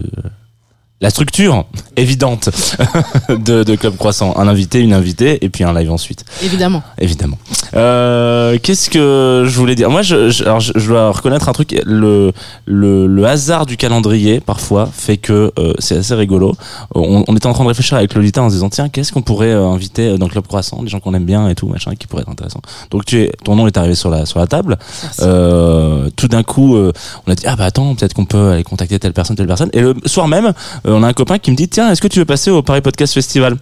la 1.00 1.10
structure 1.10 1.64
évidente 1.96 2.50
de, 3.28 3.62
de 3.62 3.76
Club 3.76 3.96
Croissant. 3.96 4.34
Un 4.36 4.48
invité, 4.48 4.80
une 4.80 4.92
invitée, 4.92 5.44
et 5.44 5.48
puis 5.48 5.62
un 5.62 5.72
live 5.72 5.92
ensuite. 5.92 6.24
Évidemment. 6.42 6.82
Évidemment. 6.98 7.38
Euh, 7.74 8.58
Qu'est-ce 8.62 8.90
que 8.90 9.44
je 9.46 9.56
voulais 9.56 9.76
dire? 9.76 9.90
Moi, 9.90 10.02
je, 10.02 10.30
je, 10.30 10.42
alors 10.42 10.58
je, 10.58 10.72
je 10.74 10.88
dois 10.88 11.12
reconnaître 11.12 11.48
un 11.48 11.52
truc. 11.52 11.80
Le, 11.86 12.32
le, 12.66 13.06
le 13.06 13.26
hasard 13.26 13.66
du 13.66 13.76
calendrier, 13.76 14.40
parfois, 14.40 14.88
fait 14.92 15.18
que 15.18 15.52
euh, 15.58 15.72
c'est 15.78 15.98
assez 15.98 16.14
rigolo. 16.14 16.54
On, 16.94 17.24
on 17.28 17.36
était 17.36 17.46
en 17.46 17.52
train 17.52 17.64
de 17.64 17.68
réfléchir 17.68 17.96
avec 17.96 18.14
Lolita 18.14 18.42
en 18.42 18.48
se 18.48 18.54
disant 18.54 18.68
tiens, 18.68 18.88
qu'est-ce 18.88 19.12
qu'on 19.12 19.22
pourrait 19.22 19.52
euh, 19.52 19.66
inviter 19.66 20.18
dans 20.18 20.26
le 20.26 20.32
Club 20.32 20.46
Croissant? 20.46 20.82
Des 20.82 20.88
gens 20.88 20.98
qu'on 21.00 21.14
aime 21.14 21.24
bien 21.24 21.48
et 21.48 21.54
tout, 21.54 21.68
machin, 21.68 21.94
qui 21.94 22.06
pourrait 22.08 22.22
être 22.22 22.30
intéressant. 22.30 22.60
Donc, 22.90 23.04
tu 23.04 23.22
es, 23.22 23.32
ton 23.44 23.54
nom 23.54 23.66
est 23.68 23.76
arrivé 23.76 23.94
sur 23.94 24.10
la, 24.10 24.26
sur 24.26 24.40
la 24.40 24.46
table. 24.48 24.76
Euh, 25.20 26.08
tout 26.16 26.28
d'un 26.28 26.42
coup, 26.42 26.74
euh, 26.76 26.92
on 27.26 27.30
a 27.30 27.34
dit 27.34 27.44
ah 27.46 27.54
bah 27.54 27.64
attends, 27.66 27.94
peut-être 27.94 28.14
qu'on 28.14 28.24
peut 28.24 28.50
aller 28.50 28.64
contacter 28.64 28.98
telle 28.98 29.12
personne, 29.12 29.36
telle 29.36 29.46
personne. 29.46 29.70
Et 29.72 29.80
le 29.80 29.94
soir 30.06 30.26
même, 30.26 30.52
euh, 30.86 30.87
on 30.92 31.02
a 31.02 31.08
un 31.08 31.12
copain 31.12 31.38
qui 31.38 31.50
me 31.50 31.56
dit 31.56 31.68
tiens, 31.68 31.90
est-ce 31.90 32.00
que 32.00 32.08
tu 32.08 32.18
veux 32.18 32.24
passer 32.24 32.50
au 32.50 32.62
Paris 32.62 32.80
Podcast 32.80 33.14
Festival? 33.14 33.56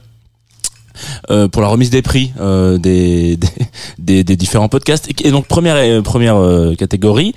Euh, 1.30 1.48
pour 1.48 1.62
la 1.62 1.68
remise 1.68 1.90
des 1.90 2.02
prix 2.02 2.32
euh, 2.40 2.78
des, 2.78 3.36
des, 3.36 3.48
des, 3.98 4.24
des 4.24 4.36
différents 4.36 4.68
podcasts 4.68 5.08
et 5.24 5.30
donc 5.30 5.46
première 5.46 5.76
euh, 5.76 6.02
première 6.02 6.36
catégorie 6.78 7.34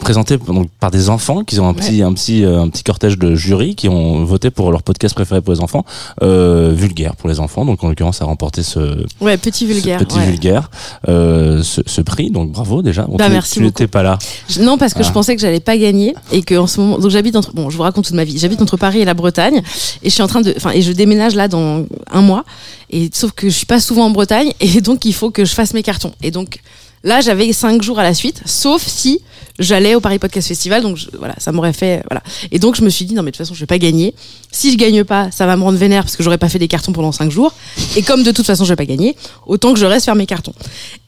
présentée 0.00 0.36
donc 0.38 0.68
par 0.80 0.90
des 0.90 1.08
enfants 1.10 1.44
qui 1.44 1.58
ont 1.60 1.68
un 1.68 1.74
petit 1.74 2.02
un 2.02 2.12
petit 2.12 2.44
un 2.44 2.68
petit 2.68 2.82
cortège 2.84 3.18
de 3.18 3.34
jury 3.34 3.74
qui 3.74 3.88
ont 3.88 4.24
voté 4.24 4.50
pour 4.50 4.70
leur 4.70 4.82
podcast 4.82 5.14
préféré 5.14 5.40
pour 5.40 5.54
les 5.54 5.60
enfants 5.60 5.84
vulgaire 6.22 7.16
pour 7.16 7.28
les 7.28 7.40
enfants 7.40 7.64
donc 7.64 7.82
en 7.84 7.88
l'occurrence 7.88 8.20
a 8.22 8.24
remporté 8.24 8.62
ce, 8.62 9.04
Ouais, 9.20 9.36
petit 9.36 9.66
vulgaire. 9.66 10.00
ce 10.00 10.04
petit 10.04 10.18
ouais. 10.18 10.26
vulgaire 10.26 10.70
ce, 11.06 11.62
ce 11.86 12.00
prix 12.00 12.30
donc 12.30 12.50
bravo 12.52 12.82
déjà 12.82 13.02
Bon, 13.02 13.16
Bah, 13.16 13.26
tu- 13.26 13.32
merci 13.32 13.54
tu 13.54 13.62
n'étais 13.62 13.86
pas 13.86 14.02
là 14.02 14.18
Je- 14.48 14.60
Non, 14.60 14.76
parce 14.76 14.92
que 14.94 15.00
Ah. 15.00 15.02
je 15.04 15.12
pensais 15.12 15.34
que 15.34 15.40
j'allais 15.40 15.60
pas 15.60 15.76
gagner 15.78 16.14
et 16.32 16.42
que 16.42 16.54
en 16.56 16.66
ce 16.66 16.80
moment, 16.80 16.98
donc 16.98 17.10
j'habite 17.10 17.36
entre, 17.36 17.52
bon, 17.54 17.70
je 17.70 17.76
vous 17.76 17.82
raconte 17.82 18.04
toute 18.06 18.14
ma 18.14 18.24
vie. 18.24 18.38
J'habite 18.38 18.60
entre 18.60 18.76
Paris 18.76 19.00
et 19.00 19.04
la 19.04 19.14
Bretagne 19.14 19.62
et 20.02 20.08
je 20.08 20.14
suis 20.14 20.22
en 20.22 20.26
train 20.26 20.40
de, 20.42 20.52
enfin, 20.56 20.70
et 20.74 20.82
je 20.82 20.92
déménage 20.92 21.34
là 21.34 21.48
dans 21.48 21.84
un 22.10 22.20
mois. 22.22 22.44
Et 22.90 23.10
sauf 23.12 23.32
que 23.32 23.48
je 23.48 23.54
suis 23.54 23.66
pas 23.66 23.80
souvent 23.80 24.06
en 24.06 24.10
Bretagne 24.10 24.52
et 24.60 24.80
donc 24.80 25.04
il 25.04 25.14
faut 25.14 25.30
que 25.30 25.44
je 25.44 25.54
fasse 25.54 25.74
mes 25.74 25.82
cartons. 25.82 26.12
Et 26.22 26.30
donc 26.30 26.60
là, 27.04 27.20
j'avais 27.20 27.52
cinq 27.52 27.82
jours 27.82 27.98
à 27.98 28.02
la 28.02 28.14
suite, 28.14 28.42
sauf 28.44 28.86
si 28.86 29.20
j'allais 29.58 29.94
au 29.94 30.00
Paris 30.00 30.18
Podcast 30.18 30.48
Festival. 30.48 30.82
Donc 30.82 30.98
voilà, 31.18 31.34
ça 31.38 31.52
m'aurait 31.52 31.72
fait, 31.72 32.02
voilà. 32.08 32.22
Et 32.50 32.58
donc 32.58 32.76
je 32.76 32.82
me 32.82 32.90
suis 32.90 33.04
dit 33.04 33.14
non 33.14 33.22
mais 33.22 33.30
de 33.30 33.36
toute 33.36 33.44
façon 33.44 33.54
je 33.54 33.60
vais 33.60 33.66
pas 33.66 33.78
gagner. 33.78 34.14
Si 34.50 34.72
je 34.72 34.76
gagne 34.76 35.04
pas, 35.04 35.30
ça 35.30 35.46
va 35.46 35.56
me 35.56 35.62
rendre 35.62 35.78
vénère 35.78 36.02
parce 36.04 36.16
que 36.16 36.22
j'aurais 36.22 36.38
pas 36.38 36.48
fait 36.48 36.58
des 36.58 36.68
cartons 36.68 36.92
pendant 36.92 37.12
cinq 37.12 37.30
jours. 37.30 37.52
Et 37.96 38.02
comme 38.02 38.22
de 38.22 38.32
toute 38.32 38.46
façon 38.46 38.64
je 38.64 38.70
vais 38.70 38.76
pas 38.76 38.86
gagner, 38.86 39.16
autant 39.46 39.72
que 39.74 39.78
je 39.80 39.86
reste 39.86 40.06
faire 40.06 40.16
mes 40.16 40.26
cartons. 40.26 40.54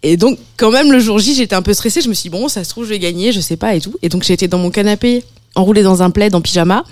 Et 0.02 0.16
donc, 0.16 0.38
quand 0.56 0.70
même, 0.70 0.92
le 0.92 0.98
jour 0.98 1.18
J, 1.18 1.34
j'étais 1.34 1.54
un 1.54 1.62
peu 1.62 1.74
stressée. 1.74 2.00
Je 2.00 2.08
me 2.08 2.14
suis 2.14 2.30
dit, 2.30 2.30
bon, 2.30 2.48
ça 2.48 2.64
se 2.64 2.70
trouve, 2.70 2.84
je 2.84 2.90
vais 2.90 2.98
gagner, 2.98 3.32
je 3.32 3.40
sais 3.40 3.56
pas 3.56 3.74
et 3.74 3.80
tout. 3.80 3.94
Et 4.02 4.08
donc, 4.08 4.22
j'ai 4.22 4.32
été 4.32 4.48
dans 4.48 4.58
mon 4.58 4.70
canapé, 4.70 5.24
enroulée 5.54 5.82
dans 5.82 6.02
un 6.02 6.10
plaid, 6.10 6.34
en 6.34 6.40
pyjama. 6.40 6.84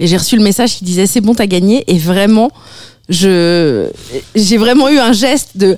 Et 0.00 0.06
j'ai 0.06 0.16
reçu 0.16 0.36
le 0.36 0.42
message 0.42 0.76
qui 0.78 0.84
disait, 0.84 1.06
c'est 1.06 1.20
bon, 1.20 1.34
t'as 1.34 1.46
gagné. 1.46 1.84
Et 1.88 1.98
vraiment, 1.98 2.50
je, 3.08 3.88
j'ai 4.34 4.56
vraiment 4.56 4.88
eu 4.88 4.98
un 4.98 5.12
geste 5.12 5.56
de, 5.56 5.76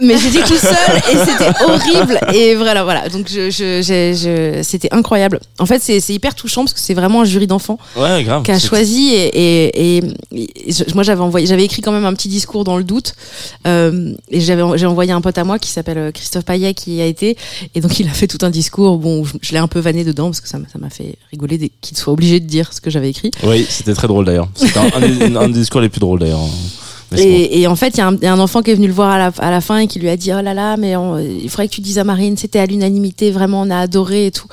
mais 0.00 0.16
j'étais 0.18 0.42
tout 0.42 0.56
seul 0.56 0.96
et 1.12 1.16
c'était 1.24 1.64
horrible. 1.64 2.18
Et 2.34 2.54
voilà 2.56 2.82
voilà. 2.82 3.08
Donc 3.08 3.28
je, 3.28 3.50
je, 3.50 3.82
je- 3.82 4.62
c'était 4.62 4.88
incroyable. 4.92 5.38
En 5.58 5.66
fait 5.66 5.80
c'est, 5.80 5.98
hyper 6.12 6.34
touchant 6.34 6.62
parce 6.62 6.72
que 6.74 6.80
c'est 6.80 6.94
vraiment 6.94 7.20
un 7.22 7.24
jury 7.24 7.46
d'enfants 7.46 7.78
ouais 7.96 8.24
qui 8.44 8.50
a 8.50 8.58
choisi 8.58 9.10
et, 9.14 9.98
et, 9.98 10.02
et- 10.34 10.94
moi 10.94 11.02
j'avais 11.04 11.20
envoyé 11.20 11.46
j'avais 11.46 11.64
écrit 11.64 11.82
quand 11.82 11.92
même 11.92 12.04
un 12.04 12.14
petit 12.14 12.28
discours 12.28 12.64
dans 12.64 12.76
le 12.76 12.84
doute. 12.84 13.14
Euh, 13.66 14.14
et 14.30 14.40
j'avais 14.40 14.62
j'ai 14.76 14.86
envoyé 14.86 15.12
un 15.12 15.20
pote 15.20 15.38
à 15.38 15.44
moi 15.44 15.58
qui 15.58 15.70
s'appelle 15.70 15.98
euh, 15.98 16.10
Christophe 16.10 16.44
Payet 16.44 16.74
qui 16.74 16.96
y 16.96 17.00
a 17.02 17.06
été. 17.06 17.36
Et 17.74 17.80
donc 17.80 18.00
il 18.00 18.08
a 18.08 18.12
fait 18.12 18.26
tout 18.26 18.38
un 18.42 18.50
discours. 18.50 18.98
Bon 18.98 19.24
je, 19.40 19.52
l'ai 19.52 19.58
un 19.58 19.68
peu 19.68 19.78
vanné 19.78 20.04
dedans 20.04 20.26
parce 20.26 20.40
que 20.40 20.48
ça 20.48 20.58
m'a 20.58 20.90
fait 20.90 21.16
rigoler 21.30 21.70
qu'il 21.80 21.96
soit 21.96 22.12
obligé 22.12 22.40
de 22.40 22.46
dire 22.46 22.72
ce 22.72 22.80
que 22.80 22.90
j'avais 22.90 23.10
écrit. 23.10 23.30
Oui 23.44 23.66
c'était 23.68 23.94
très 23.94 24.08
drôle 24.08 24.24
d'ailleurs. 24.24 24.48
C'était 24.54 24.78
un, 24.78 24.90
un 24.96 25.00
des, 25.00 25.36
un 25.36 25.48
des 25.48 25.60
discours 25.60 25.80
les 25.80 25.88
plus 25.88 26.00
drôles 26.00 26.18
d'ailleurs. 26.18 26.40
Et, 27.20 27.60
et 27.60 27.66
en 27.66 27.76
fait, 27.76 27.88
il 27.94 27.98
y, 27.98 28.00
a 28.00 28.06
un- 28.08 28.14
il 28.16 28.22
y 28.22 28.26
a 28.26 28.32
un 28.32 28.38
enfant 28.40 28.62
qui 28.62 28.70
est 28.70 28.74
venu 28.74 28.86
le 28.86 28.92
voir 28.92 29.10
à 29.10 29.18
la, 29.18 29.32
à 29.38 29.50
la 29.50 29.60
fin 29.60 29.78
et 29.78 29.86
qui 29.86 29.98
lui 29.98 30.08
a 30.08 30.16
dit 30.16 30.30
Oh 30.32 30.40
là 30.40 30.54
là, 30.54 30.76
mais 30.76 30.96
on- 30.96 31.18
il 31.18 31.48
faudrait 31.50 31.68
que 31.68 31.74
tu 31.74 31.80
dises 31.80 31.98
à 31.98 32.04
Marine, 32.04 32.36
c'était 32.36 32.58
à 32.58 32.66
l'unanimité, 32.66 33.30
vraiment, 33.30 33.62
on 33.62 33.70
a 33.70 33.78
adoré 33.78 34.26
et 34.26 34.30
tout. 34.30 34.46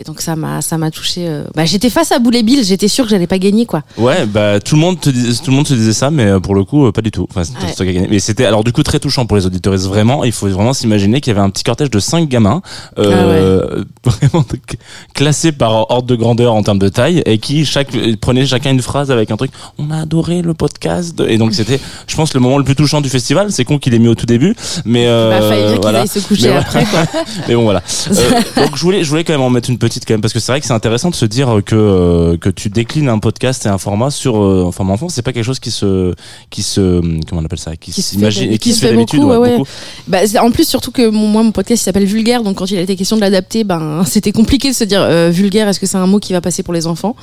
Et 0.00 0.02
donc, 0.02 0.22
ça 0.22 0.34
m'a 0.34 0.62
ça 0.62 0.78
m'a 0.78 0.90
touché. 0.90 1.28
euh. 1.28 1.44
Bah, 1.54 1.66
j'étais 1.66 1.90
face 1.90 2.10
à 2.10 2.18
Boulet 2.18 2.42
Bill, 2.42 2.64
j'étais 2.64 2.88
sûre 2.88 3.04
que 3.04 3.10
j'allais 3.10 3.26
pas 3.26 3.36
gagner, 3.38 3.66
quoi. 3.66 3.82
Ouais, 3.98 4.24
bah 4.24 4.58
tout 4.58 4.74
le 4.76 4.80
monde 4.80 4.98
te 4.98 5.10
dis- 5.10 5.38
tout 5.44 5.50
le 5.50 5.56
monde 5.56 5.66
se 5.68 5.74
disait 5.74 5.92
ça, 5.92 6.10
mais 6.10 6.24
euh, 6.24 6.40
pour 6.40 6.54
le 6.54 6.64
coup 6.64 6.86
euh, 6.86 6.90
pas 6.92 7.02
du 7.02 7.10
tout. 7.10 7.26
Enfin, 7.28 7.44
c'était 7.44 7.58
Ouais. 7.66 7.74
toi 7.74 7.84
qui 7.84 7.90
as 7.90 7.94
gagné. 7.94 8.08
Mais 8.10 8.18
c'était 8.18 8.46
alors 8.46 8.64
du 8.64 8.72
coup 8.72 8.82
très 8.82 8.98
touchant 8.98 9.26
pour 9.26 9.36
les 9.36 9.44
auditeurs. 9.44 9.76
Vraiment, 9.76 10.24
il 10.24 10.32
faut 10.32 10.48
vraiment 10.48 10.72
s'imaginer 10.72 11.20
qu'il 11.20 11.34
y 11.34 11.36
avait 11.36 11.44
un 11.44 11.50
petit 11.50 11.64
cortège 11.64 11.90
de 11.90 11.98
cinq 12.00 12.30
gamins, 12.30 12.62
euh, 12.98 13.84
vraiment 14.04 14.42
classés 15.12 15.52
par 15.52 15.90
ordre 15.90 16.04
de 16.08 16.16
grandeur 16.16 16.54
en 16.54 16.62
termes 16.62 16.78
de 16.78 16.88
taille, 16.88 17.22
et 17.26 17.36
qui 17.36 17.66
chaque 17.66 17.94
euh, 17.94 18.16
prenaient 18.18 18.46
chacun 18.46 18.70
une 18.70 18.80
phrase 18.80 19.10
avec 19.10 19.30
un 19.30 19.36
truc. 19.36 19.50
On 19.78 19.90
a 19.90 19.98
adoré 20.00 20.40
le 20.40 20.54
podcast. 20.54 21.20
Et 21.28 21.36
donc 21.36 21.52
c'était, 21.52 21.78
je 22.06 22.16
pense, 22.16 22.32
le 22.32 22.40
moment 22.40 22.56
le 22.56 22.64
plus 22.64 22.74
touchant 22.74 23.02
du 23.02 23.10
festival. 23.10 23.52
C'est 23.52 23.64
con 23.66 23.78
qu'il 23.78 23.92
ait 23.92 23.98
mis 23.98 24.08
au 24.08 24.14
tout 24.14 24.24
début, 24.26 24.56
mais 24.86 25.06
euh, 25.08 25.28
bah, 25.28 25.46
fallait 25.46 25.62
bien 25.64 25.72
qu'ils 25.72 25.80
voilà. 25.82 26.00
aillent 26.00 26.08
se 26.08 26.20
coucher 26.20 26.48
Mais 26.48 26.56
après, 26.56 26.84
quoi. 26.86 27.02
Mais 27.48 27.54
bon 27.54 27.64
voilà. 27.64 27.82
Euh, 28.10 28.40
donc 28.56 28.76
je 28.76 28.80
voulais 28.82 29.04
je 29.04 29.10
voulais 29.10 29.24
quand 29.24 29.34
même 29.34 29.42
en 29.42 29.50
mettre 29.50 29.68
une 29.68 29.76
petite 29.78 29.89
quand 29.98 30.14
même 30.14 30.20
parce 30.20 30.32
que 30.32 30.40
c'est 30.40 30.52
vrai 30.52 30.60
que 30.60 30.66
c'est 30.66 30.72
intéressant 30.72 31.10
de 31.10 31.14
se 31.14 31.24
dire 31.24 31.60
que 31.64 31.74
euh, 31.74 32.36
que 32.36 32.48
tu 32.48 32.68
déclines 32.70 33.08
un 33.08 33.18
podcast 33.18 33.66
et 33.66 33.68
un 33.68 33.78
format 33.78 34.10
sur 34.10 34.42
euh, 34.42 34.66
un 34.68 34.72
format 34.72 34.94
enfant, 34.94 35.08
c'est 35.08 35.22
pas 35.22 35.32
quelque 35.32 35.44
chose 35.44 35.60
qui 35.60 35.70
se 35.70 36.14
qui 36.50 36.62
se 36.62 37.00
comment 37.28 37.42
on 37.42 37.44
appelle 37.44 37.58
ça, 37.58 37.76
qui, 37.76 37.92
Qui 37.92 38.02
se 38.02 38.10
fait 38.10 38.16
s'imagine 38.16 38.52
et 38.52 38.58
qui, 38.58 38.72
se 38.72 38.80
fait 38.80 38.92
d'habitude 38.92 39.22
ouais, 39.24 39.36
ouais. 39.36 39.58
Bah, 40.06 40.18
en 40.40 40.50
plus, 40.50 40.68
surtout 40.68 40.90
que 40.90 41.08
mon, 41.08 41.26
moi, 41.26 41.42
mon 41.42 41.52
podcast 41.52 41.82
il 41.82 41.84
s'appelle 41.84 42.04
Vulgaire, 42.04 42.42
donc 42.42 42.56
quand 42.56 42.70
il 42.70 42.78
a 42.78 42.80
été 42.80 42.96
question 42.96 43.16
de 43.16 43.20
l'adapter, 43.20 43.64
ben, 43.64 44.04
c'était 44.06 44.32
compliqué 44.32 44.70
de 44.70 44.76
se 44.76 44.84
dire 44.84 45.00
euh, 45.02 45.30
vulgaire, 45.30 45.68
est-ce 45.68 45.80
que 45.80 45.86
c'est 45.86 45.96
un 45.96 46.06
mot 46.06 46.18
qui 46.18 46.32
va 46.32 46.40
passer 46.40 46.62
pour 46.62 46.74
les 46.74 46.86
enfants? 46.86 47.16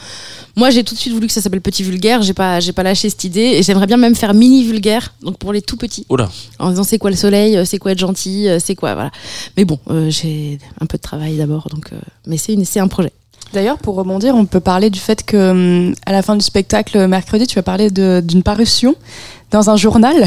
Moi, 0.55 0.71
j'ai 0.71 0.83
tout 0.83 0.95
de 0.95 0.99
suite 0.99 1.13
voulu 1.13 1.27
que 1.27 1.33
ça 1.33 1.41
s'appelle 1.41 1.61
Petit 1.61 1.83
Vulgaire, 1.83 2.23
j'ai 2.23 2.33
pas, 2.33 2.59
j'ai 2.59 2.71
pas 2.71 2.83
lâché 2.83 3.09
cette 3.09 3.23
idée, 3.23 3.41
et 3.57 3.63
j'aimerais 3.63 3.85
bien 3.85 3.97
même 3.97 4.15
faire 4.15 4.33
Mini 4.33 4.63
Vulgaire, 4.63 5.13
donc 5.21 5.37
pour 5.37 5.53
les 5.53 5.61
tout 5.61 5.77
petits. 5.77 6.05
Là. 6.09 6.29
en 6.57 6.71
disant 6.71 6.83
c'est 6.83 6.97
quoi 6.97 7.11
le 7.11 7.15
soleil, 7.15 7.57
euh, 7.57 7.65
c'est 7.65 7.77
quoi 7.77 7.91
être 7.91 7.99
gentil, 7.99 8.47
c'est 8.59 8.73
quoi 8.75 8.95
voilà. 8.95 9.11
Mais 9.55 9.65
bon, 9.65 9.79
j'ai 10.09 10.57
un 10.81 10.85
peu 10.87 10.97
de 10.97 11.01
travail 11.01 11.37
d'abord, 11.37 11.67
donc 11.69 11.91
mais 12.25 12.37
c'est 12.37 12.53
c'est 12.65 12.79
un 12.79 12.87
projet. 12.87 13.11
D'ailleurs, 13.53 13.77
pour 13.77 13.95
rebondir, 13.95 14.35
on 14.35 14.45
peut 14.45 14.59
parler 14.59 14.89
du 14.89 14.99
fait 14.99 15.23
que 15.23 15.51
hum, 15.51 15.95
à 16.05 16.11
la 16.11 16.21
fin 16.21 16.35
du 16.35 16.43
spectacle 16.43 17.07
mercredi, 17.07 17.47
tu 17.47 17.55
vas 17.55 17.63
parler 17.63 17.89
de- 17.89 18.21
d'une 18.23 18.43
parution 18.43 18.95
dans 19.51 19.69
un 19.69 19.77
journal 19.77 20.25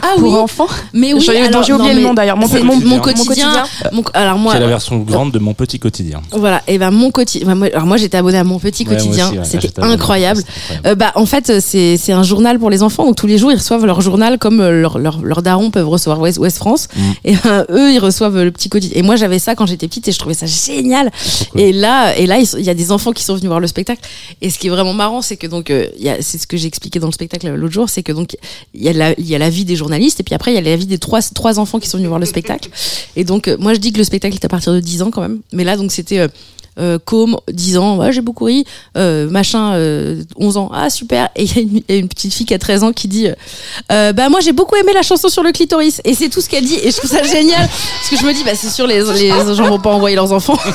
Ah 0.00 0.14
pour 0.16 0.34
enfants. 0.40 0.66
mais 0.94 1.12
oui. 1.12 1.28
Alors, 1.28 1.62
j'ai 1.62 1.72
non, 1.72 1.78
oublié 1.78 1.92
le 1.94 2.00
mais 2.00 2.06
nom 2.06 2.14
d'ailleurs. 2.14 2.36
Mon, 2.38 2.46
mon- 2.48 3.00
quotidien. 3.00 3.52
mon- 3.92 4.02
alors 4.14 4.38
moi, 4.38 4.54
C'est 4.54 4.60
la 4.60 4.66
version 4.66 4.98
grande 5.00 5.30
de 5.32 5.38
mon 5.38 5.52
petit 5.52 5.78
quotidien. 5.78 6.22
voilà, 6.32 6.62
et 6.66 6.78
ben 6.78 6.90
mon 6.90 7.10
quotidien. 7.10 7.60
alors 7.62 7.86
moi 7.86 7.96
j'étais 7.98 8.16
abonnée 8.16 8.38
à 8.38 8.44
mon 8.44 8.58
petit 8.58 8.84
quotidien, 8.84 9.28
aussi, 9.28 9.38
ouais. 9.38 9.44
C'était 9.44 9.78
incroyable. 9.80 10.40
C'était 10.40 10.52
incroyable. 10.72 10.86
Euh, 10.86 10.94
bah 10.94 11.12
en 11.16 11.26
fait 11.26 11.60
c'est 11.60 11.96
c'est 11.98 12.12
un 12.12 12.22
journal 12.22 12.58
pour 12.58 12.70
les 12.70 12.82
enfants 12.82 13.06
où 13.06 13.14
tous 13.14 13.26
les 13.26 13.36
jours 13.38 13.52
ils 13.52 13.56
reçoivent 13.58 13.84
leur 13.84 14.00
journal 14.00 14.38
comme 14.38 14.60
euh, 14.60 14.80
leur 14.80 14.98
leur 14.98 15.20
leurs 15.22 15.42
darons 15.42 15.70
peuvent 15.70 15.88
recevoir 15.88 16.18
Ouest, 16.20 16.38
Ouest 16.38 16.56
France 16.58 16.88
Mm. 16.96 17.00
et 17.24 17.34
ben, 17.44 17.66
eux 17.70 17.92
ils 17.92 17.98
reçoivent 17.98 18.36
euh, 18.38 18.44
le 18.44 18.50
petit 18.52 18.68
quotidien. 18.70 18.98
Et 18.98 19.02
moi 19.02 19.16
j'avais 19.16 19.38
ça 19.38 19.54
quand 19.54 19.66
j'étais 19.66 19.88
petite 19.88 20.08
et 20.08 20.12
je 20.12 20.18
trouvais 20.18 20.34
ça 20.34 20.46
génial. 20.46 21.10
Cool. 21.52 21.60
Et 21.60 21.72
là, 21.72 22.16
et 22.16 22.26
là, 22.26 22.38
il 22.38 22.64
y 22.64 22.70
a 22.70 22.74
des 22.74 22.90
enfants 22.92 23.12
qui 23.12 23.22
sont 23.24 23.34
venus 23.34 23.48
voir 23.48 23.60
le 23.60 23.66
spectacle. 23.66 24.00
Et 24.40 24.48
ce 24.50 24.58
qui 24.58 24.68
est 24.68 24.70
vraiment 24.70 24.94
marrant, 24.94 25.20
c'est 25.22 25.36
que 25.36 25.46
donc, 25.46 25.70
euh, 25.70 25.86
il 25.98 26.04
y 26.04 26.08
a- 26.08 26.16
c'est 26.22 26.38
ce 26.38 26.46
que 26.46 26.56
j'ai 26.56 26.66
expliqué 26.68 26.98
dans 26.98 27.08
le 27.08 27.12
spectacle 27.12 27.46
euh, 27.48 27.56
l'autre 27.56 27.72
jour, 27.74 27.88
c'est 27.90 28.02
que 28.02 28.12
donc, 28.12 28.36
il 28.74 28.82
y 28.82 28.88
a 28.88 28.92
la, 28.92 29.20
y 29.20 29.34
a 29.34 29.50
vie 29.50 29.64
des 29.64 29.76
journalistes, 29.76 30.20
et 30.20 30.22
puis 30.22 30.34
après, 30.34 30.52
il 30.52 30.54
y 30.54 30.58
a 30.58 30.60
la 30.60 30.76
vie 30.76 30.86
des 30.86 30.98
trois, 30.98 31.20
trois 31.22 31.58
enfants 31.58 31.78
qui 31.78 31.88
sont 31.88 31.98
venus 31.98 32.08
voir 32.08 32.20
le 32.20 32.26
spectacle. 32.26 32.70
Et 33.16 33.24
donc, 33.24 33.48
euh, 33.48 33.56
moi, 33.58 33.74
je 33.74 33.78
dis 33.78 33.92
que 33.92 33.98
le 33.98 34.04
spectacle 34.04 34.34
est 34.34 34.44
à 34.44 34.48
partir 34.48 34.72
de 34.72 34.80
10 34.80 35.02
ans 35.02 35.10
quand 35.10 35.20
même. 35.20 35.40
Mais 35.52 35.64
là, 35.64 35.76
donc, 35.76 35.92
c'était, 35.92 36.26
euh, 36.78 36.98
Com 37.04 37.36
10 37.50 37.76
ans 37.78 37.98
ouais 37.98 38.12
j'ai 38.12 38.20
beaucoup 38.22 38.44
ri 38.44 38.64
euh, 38.96 39.28
machin 39.28 39.74
euh, 39.74 40.22
11 40.36 40.56
ans 40.56 40.70
ah 40.72 40.88
super 40.90 41.28
et 41.36 41.44
il 41.44 41.54
y, 41.54 41.58
a 41.58 41.62
une- 41.62 41.76
il 41.88 41.94
y 41.94 41.98
a 41.98 42.00
une 42.00 42.08
petite 42.08 42.32
fille 42.32 42.46
qui 42.46 42.54
a 42.54 42.58
13 42.58 42.82
ans 42.84 42.92
qui 42.92 43.08
dit 43.08 43.28
euh, 43.28 43.34
euh, 43.90 44.12
bah 44.12 44.28
moi 44.28 44.40
j'ai 44.40 44.52
beaucoup 44.52 44.76
aimé 44.76 44.92
la 44.94 45.02
chanson 45.02 45.28
sur 45.28 45.42
le 45.42 45.52
clitoris 45.52 46.00
et 46.04 46.14
c'est 46.14 46.28
tout 46.30 46.40
ce 46.40 46.48
qu'elle 46.48 46.64
dit 46.64 46.78
et 46.82 46.90
je 46.90 46.96
trouve 46.96 47.10
ça 47.10 47.22
génial 47.36 47.68
parce 47.68 48.08
que 48.10 48.16
je 48.16 48.24
me 48.26 48.32
dis 48.32 48.42
bah 48.44 48.52
c'est 48.54 48.70
sûr 48.70 48.86
les 48.86 49.02
les 49.02 49.28
gens 49.54 49.68
vont 49.68 49.78
pas 49.78 49.90
envoyer 49.90 50.16
leurs 50.16 50.32
enfants 50.32 50.58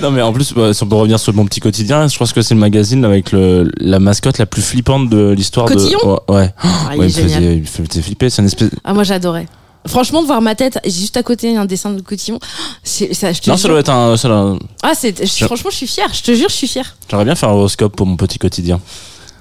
Non 0.00 0.10
mais 0.12 0.22
en 0.22 0.32
plus, 0.32 0.52
bah, 0.52 0.72
si 0.72 0.82
on 0.82 0.86
peut 0.86 0.94
revenir 0.94 1.18
sur 1.18 1.34
mon 1.34 1.44
petit 1.46 1.58
quotidien, 1.60 2.06
je 2.06 2.16
pense 2.16 2.32
que 2.32 2.42
c'est 2.42 2.54
le 2.54 2.60
magazine 2.60 3.04
avec 3.04 3.32
le, 3.32 3.70
la 3.78 3.98
mascotte 3.98 4.38
la 4.38 4.46
plus 4.46 4.62
flippante 4.62 5.08
de 5.08 5.30
l'histoire 5.30 5.66
de. 5.68 5.74
Cotillon? 5.74 5.98
Ouais. 6.28 6.36
ouais. 6.36 6.54
ah, 6.62 6.90
il 6.92 6.98
Ouais, 7.00 7.06
il, 7.10 7.22
me 7.22 7.28
faisait, 7.28 7.54
il 7.56 7.60
me 7.62 7.66
faisait 7.66 8.02
flipper. 8.02 8.30
C'est 8.30 8.42
une 8.42 8.46
espèce. 8.46 8.70
ah 8.84 8.94
moi 8.94 9.02
j'adorais 9.02 9.46
franchement 9.86 10.22
de 10.22 10.26
voir 10.26 10.40
ma 10.40 10.54
tête 10.54 10.78
j'ai 10.84 10.90
juste 10.90 11.16
à 11.16 11.22
côté 11.22 11.56
un 11.56 11.64
dessin 11.66 11.90
de 11.92 12.00
cotillon 12.00 12.38
ça 12.82 13.32
je 13.32 13.40
te 13.40 13.50
Non, 13.50 13.56
ça 13.56 13.68
doit 13.68 13.80
être 13.80 13.90
un. 13.90 14.16
ça 14.16 14.28
doit- 14.28 14.58
ah 14.82 14.92
c'est 14.94 15.26
franchement 15.44 15.70
je 15.70 15.76
suis 15.76 15.86
fière 15.86 16.08
je 16.12 16.22
te 16.22 16.32
jure 16.34 16.48
je 16.48 16.54
suis 16.54 16.68
fière 16.68 16.96
J'aimerais 17.10 17.24
bien 17.26 17.34
faire 17.34 17.48
un 17.50 17.52
horoscope 17.52 17.94
pour 17.96 18.06
mon 18.06 18.16
petit 18.16 18.38
quotidien. 18.38 18.80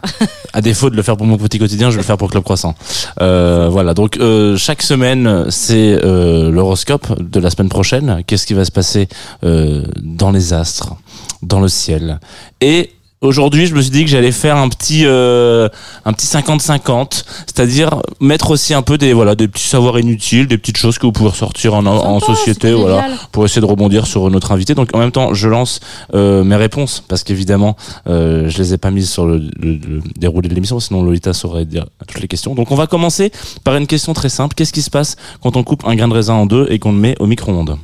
à 0.53 0.59
défaut 0.59 0.89
de 0.89 0.97
le 0.97 1.01
faire 1.01 1.15
pour 1.15 1.25
mon 1.25 1.37
petit 1.37 1.59
quotidien, 1.59 1.89
je 1.89 1.95
vais 1.95 2.01
le 2.01 2.05
faire 2.05 2.17
pour 2.17 2.29
Club 2.29 2.43
Croissant. 2.43 2.75
Euh, 3.21 3.69
voilà. 3.71 3.93
Donc 3.93 4.17
euh, 4.17 4.57
chaque 4.57 4.81
semaine, 4.81 5.45
c'est 5.49 5.97
euh, 6.03 6.51
l'horoscope 6.51 7.21
de 7.21 7.39
la 7.39 7.49
semaine 7.49 7.69
prochaine. 7.69 8.21
Qu'est-ce 8.27 8.45
qui 8.45 8.53
va 8.53 8.65
se 8.65 8.71
passer 8.71 9.07
euh, 9.45 9.85
dans 10.01 10.31
les 10.31 10.51
astres, 10.51 10.93
dans 11.41 11.61
le 11.61 11.69
ciel? 11.69 12.19
Et 12.59 12.91
Aujourd'hui, 13.23 13.67
je 13.67 13.73
me 13.73 13.81
suis 13.81 13.89
dit 13.89 14.03
que 14.03 14.09
j'allais 14.09 14.33
faire 14.33 14.57
un 14.57 14.67
petit 14.67 15.03
euh, 15.05 15.69
un 16.03 16.11
petit 16.11 16.27
50-50, 16.27 17.23
c'est-à-dire 17.45 18.01
mettre 18.19 18.51
aussi 18.51 18.73
un 18.73 18.81
peu 18.81 18.97
des 18.97 19.13
voilà 19.13 19.33
des 19.35 19.47
petits 19.47 19.63
savoirs 19.67 19.97
inutiles, 19.97 20.45
des 20.47 20.57
petites 20.57 20.75
choses 20.75 20.97
que 20.97 21.05
vous 21.05 21.13
pouvez 21.13 21.29
ressortir 21.29 21.73
en, 21.73 21.85
en 21.85 22.19
Sympa, 22.19 22.35
société, 22.35 22.73
voilà, 22.73 23.07
pour 23.31 23.45
essayer 23.45 23.61
de 23.61 23.65
rebondir 23.65 24.07
sur 24.07 24.29
notre 24.29 24.51
invité. 24.51 24.75
Donc 24.75 24.89
en 24.93 24.99
même 24.99 25.11
temps, 25.13 25.33
je 25.33 25.47
lance 25.47 25.79
euh, 26.13 26.43
mes 26.43 26.57
réponses 26.57 27.01
parce 27.07 27.23
qu'évidemment, 27.23 27.77
euh, 28.07 28.49
je 28.49 28.57
les 28.57 28.73
ai 28.73 28.77
pas 28.77 28.91
mises 28.91 29.09
sur 29.09 29.25
le, 29.25 29.37
le- 29.57 29.77
le 29.77 30.01
déroulé 30.19 30.49
de 30.49 30.53
l'émission, 30.53 30.81
sinon 30.81 31.01
Lolita 31.01 31.31
saurait 31.31 31.63
dire 31.65 31.85
toutes 32.05 32.19
les 32.21 32.27
questions. 32.27 32.55
Donc 32.55 32.71
on 32.71 32.75
va 32.75 32.87
commencer 32.87 33.31
par 33.63 33.75
une 33.77 33.87
question 33.87 34.13
très 34.13 34.29
simple. 34.29 34.53
Qu'est-ce 34.53 34.73
qui 34.73 34.81
se 34.81 34.89
passe 34.89 35.15
quand 35.41 35.55
on 35.55 35.63
coupe 35.63 35.85
un 35.87 35.95
grain 35.95 36.09
de 36.09 36.13
raisin 36.13 36.33
en 36.33 36.45
deux 36.45 36.67
et 36.69 36.77
qu'on 36.77 36.91
le 36.91 36.97
met 36.97 37.15
au 37.21 37.25
micro-ondes? 37.25 37.77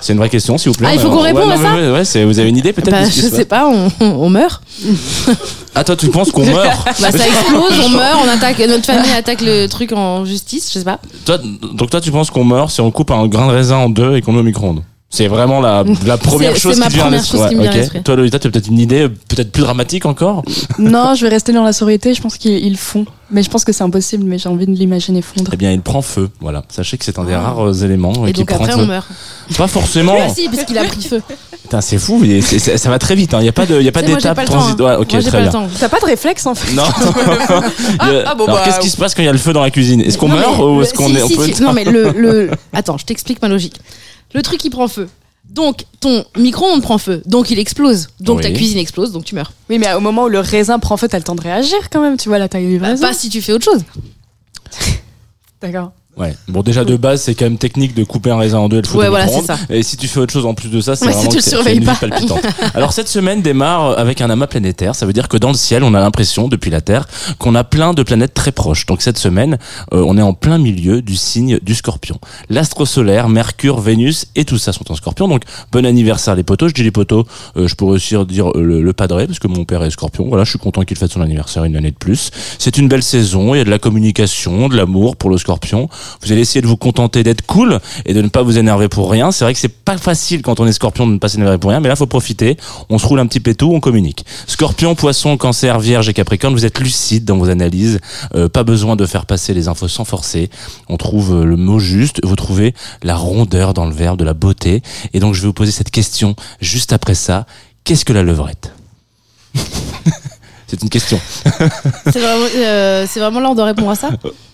C'est 0.00 0.12
une 0.12 0.18
vraie 0.18 0.28
question, 0.28 0.56
s'il 0.58 0.70
vous 0.72 0.78
plaît. 0.78 0.88
Ah, 0.90 0.94
il 0.94 1.00
faut 1.00 1.10
qu'on 1.10 1.20
réponde 1.20 1.50
à 1.50 1.56
ça 1.56 1.74
ouais, 1.74 1.90
ouais, 1.90 2.04
c'est- 2.04 2.24
vous 2.24 2.38
avez 2.38 2.48
une 2.48 2.56
idée 2.56 2.72
peut-être 2.72 2.90
bah 2.90 3.04
je 3.04 3.20
sais 3.20 3.44
pas 3.44 3.68
on, 3.68 3.90
on 4.00 4.30
meurt 4.30 4.62
Ah 5.74 5.84
toi 5.84 5.94
tu 5.96 6.08
penses 6.08 6.30
qu'on 6.30 6.44
meurt 6.46 6.84
Bah 7.00 7.10
ça 7.12 7.26
explose, 7.26 7.80
on 7.84 7.88
meurt, 7.90 8.18
on 8.24 8.28
attaque, 8.28 8.58
notre 8.60 8.84
famille 8.86 9.12
attaque 9.12 9.40
le 9.42 9.66
truc 9.66 9.92
en 9.92 10.24
justice, 10.24 10.70
je 10.72 10.78
sais 10.80 10.84
pas. 10.84 10.98
Toi, 11.24 11.38
donc 11.38 11.90
toi 11.90 12.00
tu 12.00 12.10
penses 12.10 12.30
qu'on 12.30 12.44
meurt 12.44 12.70
si 12.70 12.80
on 12.80 12.90
coupe 12.90 13.10
un 13.10 13.26
grain 13.26 13.46
de 13.48 13.52
raisin 13.52 13.76
en 13.76 13.88
deux 13.88 14.16
et 14.16 14.22
qu'on 14.22 14.32
met 14.32 14.40
au 14.40 14.44
micro-ondes 14.44 14.82
c'est 15.12 15.26
vraiment 15.26 15.60
la, 15.60 15.84
la 16.06 16.16
première 16.18 16.54
chose 16.56 16.78
qui 16.80 16.88
vient 16.90 17.06
à 17.06 17.10
l'esprit. 17.10 18.02
Toi 18.04 18.14
Lolita, 18.16 18.38
tu 18.38 18.46
as 18.46 18.50
peut-être 18.50 18.68
une 18.68 18.78
idée 18.78 19.08
peut-être 19.28 19.50
plus 19.50 19.62
dramatique 19.62 20.06
encore 20.06 20.42
Non, 20.78 21.14
je 21.16 21.22
vais 21.26 21.30
rester 21.30 21.52
dans 21.52 21.64
la 21.64 21.72
sororité. 21.72 22.14
Je 22.14 22.22
pense 22.22 22.36
qu'ils 22.38 22.64
ils 22.64 22.76
font. 22.76 23.04
Mais 23.32 23.42
je 23.44 23.50
pense 23.50 23.64
que 23.64 23.72
c'est 23.72 23.84
impossible, 23.84 24.24
mais 24.24 24.38
j'ai 24.38 24.48
envie 24.48 24.66
de 24.66 24.72
l'imaginer 24.72 25.22
fondre. 25.22 25.50
Eh 25.54 25.56
bien, 25.56 25.70
il 25.70 25.80
prend 25.82 26.02
feu. 26.02 26.30
Voilà. 26.40 26.62
Sachez 26.68 26.96
que 26.98 27.04
c'est 27.04 27.16
un 27.18 27.24
des 27.24 27.32
Ah. 27.32 27.40
rares 27.42 27.68
euh, 27.68 27.84
éléments 27.84 28.12
euh, 28.22 28.26
Et 28.26 28.32
qui 28.32 28.40
donc 28.40 28.48
prend 28.48 28.64
après 28.64 28.72
feu. 28.72 28.80
on 28.82 28.86
meurt. 28.86 29.06
Pas 29.56 29.68
forcément. 29.68 30.16
Ah 30.20 30.28
si, 30.34 30.48
parce 30.48 30.64
qu'il 30.64 30.78
a 30.78 30.84
pris 30.84 31.02
feu. 31.02 31.22
Putain, 31.62 31.80
c'est 31.80 31.98
fou. 31.98 32.18
mais 32.20 32.40
ça 32.40 32.90
va 32.90 32.98
très 32.98 33.14
vite. 33.14 33.30
Il 33.38 33.42
n'y 33.42 33.48
a 33.48 33.52
pas 33.52 33.66
de, 33.66 33.78
il 33.78 33.84
y 33.84 33.88
a 33.88 33.92
pas 33.92 34.02
d'étape 34.02 34.36
temps. 34.36 34.42
hein. 34.42 34.44
transitoire. 34.46 35.00
ok, 35.00 35.12
Moi 35.12 35.22
très 35.22 35.30
pas 35.30 35.40
le 35.42 35.48
bien. 35.50 35.68
T'as 35.78 35.88
pas 35.88 36.00
de 36.00 36.06
réflexe 36.06 36.46
en 36.46 36.54
fait. 36.56 36.72
Non. 36.74 36.82
Il 38.02 38.12
y 38.12 38.16
a- 38.16 38.24
ah, 38.26 38.34
bon, 38.34 38.44
Alors, 38.46 38.56
bah, 38.56 38.62
qu'est-ce 38.64 38.80
qui 38.80 38.90
se 38.90 38.96
passe 38.96 39.14
quand 39.14 39.22
il 39.22 39.26
y 39.26 39.28
a 39.28 39.32
le 39.32 39.38
feu 39.38 39.52
dans 39.52 39.62
la 39.62 39.70
cuisine? 39.70 40.00
Est-ce 40.00 40.18
qu'on 40.18 40.28
meurt 40.28 40.58
ou 40.60 40.82
est-ce 40.82 40.94
qu'on 40.94 41.08
est, 41.14 41.60
Non 41.60 41.72
mais 41.72 41.84
le, 41.84 42.10
le... 42.12 42.50
Attends, 42.72 42.98
je 42.98 43.04
t'explique 43.04 43.40
ma 43.42 43.48
logique. 43.48 43.80
Le 44.34 44.42
truc 44.42 44.64
il 44.64 44.70
prend 44.70 44.88
feu. 44.88 45.08
Donc 45.48 45.84
ton 46.00 46.24
micro-ondes 46.36 46.82
prend 46.82 46.98
feu. 46.98 47.22
Donc 47.26 47.50
il 47.50 47.58
explose. 47.58 48.08
Donc 48.20 48.40
ta 48.42 48.50
cuisine 48.50 48.78
explose, 48.78 49.10
donc 49.12 49.24
tu 49.24 49.34
meurs. 49.34 49.52
Oui, 49.68 49.78
mais 49.78 49.92
au 49.94 50.00
moment 50.00 50.24
où 50.24 50.28
le 50.28 50.38
raisin 50.40 50.78
prend 50.78 50.96
feu, 50.96 51.08
t'as 51.08 51.18
le 51.18 51.24
temps 51.24 51.34
de 51.34 51.40
réagir 51.40 51.90
quand 51.90 52.00
même. 52.00 52.16
Tu 52.16 52.28
vois 52.28 52.38
la 52.38 52.48
taille 52.48 52.66
du 52.68 52.78
Bah, 52.78 52.88
raisin. 52.88 53.08
pas 53.08 53.12
si 53.14 53.28
tu 53.28 53.42
fais 53.42 53.52
autre 53.52 53.64
chose. 53.64 53.82
D'accord. 55.60 55.92
Ouais. 56.16 56.34
Bon, 56.48 56.62
déjà 56.62 56.84
de 56.84 56.96
base, 56.96 57.22
c'est 57.22 57.34
quand 57.34 57.46
même 57.46 57.56
technique 57.56 57.94
de 57.94 58.04
couper 58.04 58.30
un 58.30 58.36
raisin 58.36 58.58
en 58.58 58.68
deux 58.68 58.78
et 58.78 58.82
le 58.82 58.86
foutre 58.86 58.98
Ouais, 58.98 59.08
voilà, 59.08 59.26
c'est 59.26 59.42
ça. 59.44 59.56
Et 59.70 59.82
si 59.82 59.96
tu 59.96 60.06
fais 60.06 60.20
autre 60.20 60.32
chose 60.32 60.44
en 60.44 60.52
plus 60.54 60.68
de 60.68 60.80
ça, 60.80 60.94
c'est 60.94 61.06
Ouais, 61.06 61.12
si 61.12 61.26
vraiment 61.26 61.30
tu 61.40 61.50
le 61.70 61.72
une 61.74 61.80
vie 61.80 61.86
pas. 61.86 61.94
palpitante. 61.94 62.42
Alors 62.74 62.92
cette 62.92 63.08
semaine 63.08 63.40
démarre 63.40 63.98
avec 63.98 64.20
un 64.20 64.28
amas 64.28 64.46
planétaire. 64.46 64.94
Ça 64.94 65.06
veut 65.06 65.12
dire 65.14 65.28
que 65.28 65.36
dans 65.38 65.48
le 65.48 65.54
ciel, 65.54 65.82
on 65.82 65.94
a 65.94 66.00
l'impression 66.00 66.48
depuis 66.48 66.70
la 66.70 66.80
Terre 66.82 67.06
qu'on 67.38 67.54
a 67.54 67.64
plein 67.64 67.94
de 67.94 68.02
planètes 68.02 68.34
très 68.34 68.52
proches. 68.52 68.84
Donc 68.86 69.00
cette 69.02 69.16
semaine, 69.18 69.56
euh, 69.94 70.04
on 70.06 70.18
est 70.18 70.22
en 70.22 70.34
plein 70.34 70.58
milieu 70.58 71.00
du 71.00 71.16
signe 71.16 71.58
du 71.62 71.74
Scorpion. 71.74 72.18
L'astre 72.50 72.84
solaire, 72.84 73.28
Mercure, 73.28 73.80
Vénus 73.80 74.26
et 74.34 74.44
tout 74.44 74.58
ça 74.58 74.72
sont 74.72 74.90
en 74.92 74.96
Scorpion. 74.96 75.26
Donc 75.28 75.44
bon 75.72 75.86
anniversaire 75.86 76.34
les 76.34 76.42
potos. 76.42 76.68
Je 76.68 76.74
dis 76.74 76.82
les 76.82 76.90
potos, 76.90 77.24
euh, 77.56 77.66
je 77.66 77.74
pourrais 77.76 77.94
aussi 77.94 78.14
dire 78.26 78.48
euh, 78.56 78.62
le, 78.62 78.82
le 78.82 78.92
padré 78.92 79.26
parce 79.26 79.38
que 79.38 79.48
mon 79.48 79.64
père 79.64 79.82
est 79.84 79.90
Scorpion. 79.90 80.26
Voilà, 80.28 80.44
je 80.44 80.50
suis 80.50 80.58
content 80.58 80.82
qu'il 80.82 80.98
fête 80.98 81.12
son 81.12 81.22
anniversaire 81.22 81.64
une 81.64 81.76
année 81.76 81.92
de 81.92 81.96
plus. 81.96 82.30
C'est 82.58 82.76
une 82.76 82.88
belle 82.88 83.02
saison. 83.04 83.54
Il 83.54 83.58
y 83.58 83.60
a 83.62 83.64
de 83.64 83.70
la 83.70 83.78
communication, 83.78 84.68
de 84.68 84.76
l'amour 84.76 85.16
pour 85.16 85.30
le 85.30 85.38
Scorpion. 85.38 85.88
Vous 86.22 86.32
allez 86.32 86.40
essayer 86.40 86.60
de 86.60 86.66
vous 86.66 86.76
contenter 86.76 87.22
d'être 87.22 87.42
cool 87.46 87.80
et 88.04 88.14
de 88.14 88.22
ne 88.22 88.28
pas 88.28 88.42
vous 88.42 88.58
énerver 88.58 88.88
pour 88.88 89.10
rien. 89.10 89.32
C'est 89.32 89.44
vrai 89.44 89.54
que 89.54 89.60
c'est 89.60 89.68
pas 89.68 89.98
facile 89.98 90.42
quand 90.42 90.60
on 90.60 90.66
est 90.66 90.72
Scorpion 90.72 91.06
de 91.06 91.12
ne 91.12 91.18
pas 91.18 91.28
s'énerver 91.28 91.58
pour 91.58 91.70
rien, 91.70 91.80
mais 91.80 91.88
là 91.88 91.96
faut 91.96 92.06
profiter. 92.06 92.56
On 92.88 92.98
se 92.98 93.06
roule 93.06 93.20
un 93.20 93.26
petit 93.26 93.40
pétou, 93.40 93.72
on 93.72 93.80
communique. 93.80 94.24
Scorpion, 94.46 94.94
Poisson, 94.94 95.36
Cancer, 95.36 95.78
Vierge 95.80 96.08
et 96.08 96.12
Capricorne, 96.12 96.54
vous 96.54 96.64
êtes 96.64 96.78
lucide 96.78 97.24
dans 97.24 97.36
vos 97.36 97.48
analyses. 97.48 98.00
Euh, 98.34 98.48
pas 98.48 98.64
besoin 98.64 98.96
de 98.96 99.06
faire 99.06 99.26
passer 99.26 99.54
les 99.54 99.68
infos 99.68 99.88
sans 99.88 100.04
forcer. 100.04 100.50
On 100.88 100.96
trouve 100.96 101.40
euh, 101.40 101.44
le 101.44 101.56
mot 101.56 101.78
juste. 101.78 102.20
Vous 102.24 102.36
trouvez 102.36 102.74
la 103.02 103.16
rondeur 103.16 103.74
dans 103.74 103.86
le 103.86 103.94
verbe, 103.94 104.18
de 104.18 104.24
la 104.24 104.34
beauté. 104.34 104.82
Et 105.12 105.20
donc 105.20 105.34
je 105.34 105.40
vais 105.40 105.46
vous 105.46 105.52
poser 105.52 105.72
cette 105.72 105.90
question 105.90 106.34
juste 106.60 106.92
après 106.92 107.14
ça. 107.14 107.46
Qu'est-ce 107.84 108.04
que 108.04 108.12
la 108.12 108.22
levrette? 108.22 108.72
C'est 110.70 110.80
une 110.82 110.88
question. 110.88 111.18
C'est 112.12 112.20
vraiment, 112.20 112.46
euh, 112.56 113.06
vraiment 113.16 113.40
l'heure 113.40 113.54
de 113.56 113.62
répondre 113.62 113.90
à 113.90 113.96
ça. 113.96 114.10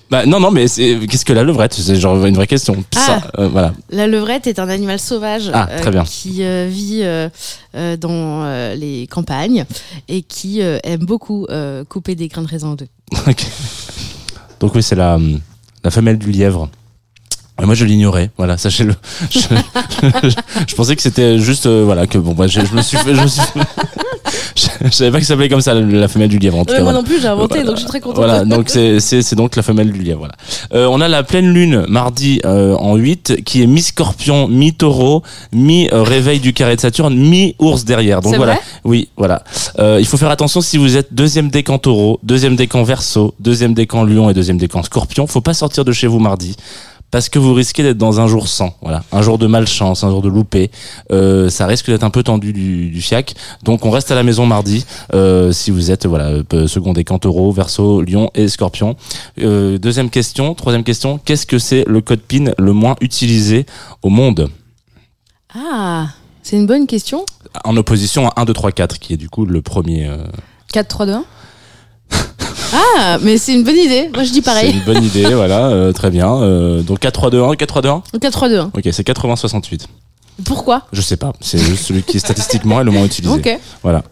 Bah 0.08 0.24
non 0.24 0.38
non 0.38 0.50
mais 0.52 0.66
qu'est-ce 0.66 1.24
que 1.24 1.32
la 1.32 1.42
levrette? 1.42 1.74
C'est 1.74 1.96
genre 1.96 2.24
une 2.24 2.36
vraie 2.36 2.46
question. 2.46 2.82
Ça, 2.94 3.20
euh, 3.38 3.48
voilà. 3.48 3.72
La 3.90 4.06
levrette 4.06 4.46
est 4.46 4.58
un 4.60 4.68
animal 4.68 4.98
sauvage 5.00 5.50
Ah, 5.52 5.68
bien. 5.90 6.04
qui 6.04 6.42
euh, 6.44 6.68
vit 6.70 7.00
euh, 7.02 7.28
euh, 7.74 7.96
dans 7.96 8.44
euh, 8.44 8.74
les 8.76 9.06
campagnes 9.08 9.64
et 10.08 10.22
qui 10.22 10.62
euh, 10.62 10.78
aime 10.84 11.04
beaucoup 11.04 11.46
euh, 11.50 11.84
couper 11.84 12.14
des 12.14 12.28
grains 12.28 12.42
de 12.42 12.48
raisin 12.48 12.68
en 12.68 12.74
deux. 12.76 12.86
Donc 14.60 14.74
oui, 14.74 14.82
c'est 14.82 14.94
la, 14.94 15.18
la 15.84 15.90
femelle 15.90 16.18
du 16.18 16.30
lièvre. 16.30 16.68
Et 17.60 17.64
moi, 17.64 17.74
je 17.74 17.84
l'ignorais. 17.84 18.30
Voilà, 18.36 18.58
sachez-le. 18.58 18.94
Je, 19.30 19.38
je- 20.28 20.34
je 20.68 20.74
pensais 20.74 20.94
que 20.94 21.00
c'était 21.02 21.38
juste, 21.38 21.64
euh, 21.66 21.84
voilà, 21.84 22.06
que 22.06 22.18
bon, 22.18 22.32
bah, 22.34 22.46
je, 22.46 22.60
je 22.60 22.74
me 22.74 22.82
suis 22.82 22.98
fait, 22.98 23.14
je 23.14 23.20
me 23.22 23.26
suis 23.26 23.40
fait- 23.40 23.60
je, 24.84 24.90
savais 24.90 25.10
pas 25.10 25.18
que 25.18 25.24
ça 25.24 25.34
s'appelait 25.34 25.48
comme 25.48 25.60
ça, 25.60 25.74
la, 25.74 26.08
femelle 26.08 26.28
du 26.28 26.38
lièvre, 26.38 26.58
en 26.58 26.64
tout 26.64 26.72
Ouais, 26.72 26.78
cas. 26.78 26.82
moi 26.82 26.92
voilà. 26.92 27.02
non 27.02 27.04
plus, 27.04 27.20
j'ai 27.20 27.28
inventé, 27.28 27.64
donc 27.64 27.76
je 27.76 27.80
suis 27.80 27.88
très 27.88 28.00
contente. 28.00 28.16
Voilà, 28.16 28.44
donc 28.44 28.68
c'est 28.98 29.34
donc 29.34 29.56
la 29.56 29.62
femelle 29.62 29.92
du 29.92 30.00
lièvre. 30.00 30.18
Voilà. 30.18 30.34
Euh, 30.74 30.86
on 30.90 31.00
a 31.00 31.08
la 31.08 31.22
pleine 31.22 31.52
lune 31.52 31.84
mardi 31.88 32.40
euh, 32.44 32.74
en 32.74 32.96
8 32.96 33.44
qui 33.44 33.62
est 33.62 33.66
mi-scorpion, 33.66 34.48
mi-taureau, 34.48 35.22
mi-réveil 35.52 36.40
du 36.40 36.52
carré 36.52 36.76
de 36.76 36.80
Saturne, 36.80 37.14
mi-ours 37.16 37.84
derrière. 37.84 38.20
Donc 38.20 38.36
voilà. 38.36 38.54
vrai? 38.54 38.62
Oui, 38.84 39.08
voilà. 39.16 39.42
Euh, 39.78 39.98
il 40.00 40.06
faut 40.06 40.16
faire 40.16 40.30
attention 40.30 40.60
si 40.60 40.78
vous 40.78 40.96
êtes 40.96 41.12
deuxième 41.12 41.50
décan 41.50 41.78
taureau, 41.78 42.18
deuxième 42.22 42.56
décan 42.56 42.82
verso, 42.82 43.34
deuxième 43.40 43.74
décan 43.74 44.04
lion 44.04 44.30
et 44.30 44.34
deuxième 44.34 44.58
décan 44.58 44.82
scorpion. 44.82 45.26
Faut 45.26 45.40
pas 45.40 45.54
sortir 45.54 45.84
de 45.84 45.92
chez 45.92 46.06
vous 46.06 46.18
mardi. 46.18 46.56
Parce 47.10 47.28
que 47.28 47.38
vous 47.38 47.54
risquez 47.54 47.82
d'être 47.82 47.96
dans 47.98 48.20
un 48.20 48.26
jour 48.26 48.48
sans, 48.48 48.76
voilà, 48.82 49.02
un 49.12 49.22
jour 49.22 49.38
de 49.38 49.46
malchance, 49.46 50.02
un 50.04 50.10
jour 50.10 50.22
de 50.22 50.28
loupé. 50.28 50.70
Euh, 51.12 51.48
ça 51.48 51.66
risque 51.66 51.86
d'être 51.86 52.02
un 52.02 52.10
peu 52.10 52.22
tendu 52.22 52.52
du, 52.52 52.90
du 52.90 53.00
fiac. 53.00 53.34
Donc 53.62 53.86
on 53.86 53.90
reste 53.90 54.10
à 54.10 54.14
la 54.16 54.22
maison 54.22 54.44
mardi 54.44 54.84
euh, 55.14 55.52
si 55.52 55.70
vous 55.70 55.90
êtes 55.90 56.04
voilà 56.06 56.32
euh, 56.52 56.66
second 56.66 56.92
décan 56.92 57.18
taureau, 57.18 57.52
verso, 57.52 58.02
lion 58.02 58.30
et 58.34 58.48
scorpion. 58.48 58.96
Euh, 59.38 59.78
deuxième 59.78 60.10
question, 60.10 60.54
troisième 60.54 60.84
question. 60.84 61.18
Qu'est-ce 61.24 61.46
que 61.46 61.58
c'est 61.58 61.84
le 61.86 62.00
code 62.00 62.20
PIN 62.20 62.52
le 62.58 62.72
moins 62.72 62.96
utilisé 63.00 63.66
au 64.02 64.08
monde? 64.08 64.50
Ah, 65.54 66.08
c'est 66.42 66.56
une 66.56 66.66
bonne 66.66 66.86
question. 66.86 67.24
En 67.64 67.76
opposition 67.76 68.28
à 68.28 68.40
1, 68.42 68.44
2, 68.46 68.52
3, 68.52 68.72
4 68.72 68.98
qui 68.98 69.14
est 69.14 69.16
du 69.16 69.28
coup 69.30 69.46
le 69.46 69.62
premier. 69.62 70.06
euh, 70.06 70.18
4, 70.72 70.88
3, 70.88 71.06
2, 71.06 71.12
1. 71.12 71.24
Ah, 72.72 73.18
mais 73.22 73.38
c'est 73.38 73.54
une 73.54 73.64
bonne 73.64 73.76
idée. 73.76 74.08
Moi, 74.12 74.24
je 74.24 74.28
dis 74.30 74.36
C'est 74.36 74.42
pareil. 74.42 74.72
une 74.72 74.84
bonne 74.84 75.02
idée, 75.04 75.24
voilà, 75.34 75.66
euh, 75.68 75.92
très 75.92 76.10
bien. 76.10 76.34
Euh, 76.42 76.82
donc 76.82 76.98
4, 77.00 77.12
3, 77.12 77.30
2, 77.30 77.42
1, 77.42 77.54
4, 77.54 77.68
3, 77.68 77.82
2, 77.82 77.88
1 77.88 78.02
4, 78.20 78.32
3, 78.32 78.48
2, 78.48 78.58
1. 78.58 78.70
Ok, 78.74 78.88
c'est 78.92 79.04
80, 79.04 79.36
68. 79.36 79.88
Pourquoi? 80.44 80.82
Je 80.92 81.00
sais 81.00 81.16
pas, 81.16 81.32
c'est 81.40 81.58
juste 81.58 81.84
celui 81.86 82.02
qui 82.02 82.20
statistiquement 82.20 82.80
est 82.80 82.84
le 82.84 82.90
moins 82.90 83.04
utilisé. 83.04 83.34
Ok. 83.34 83.58
Voilà. 83.82 84.02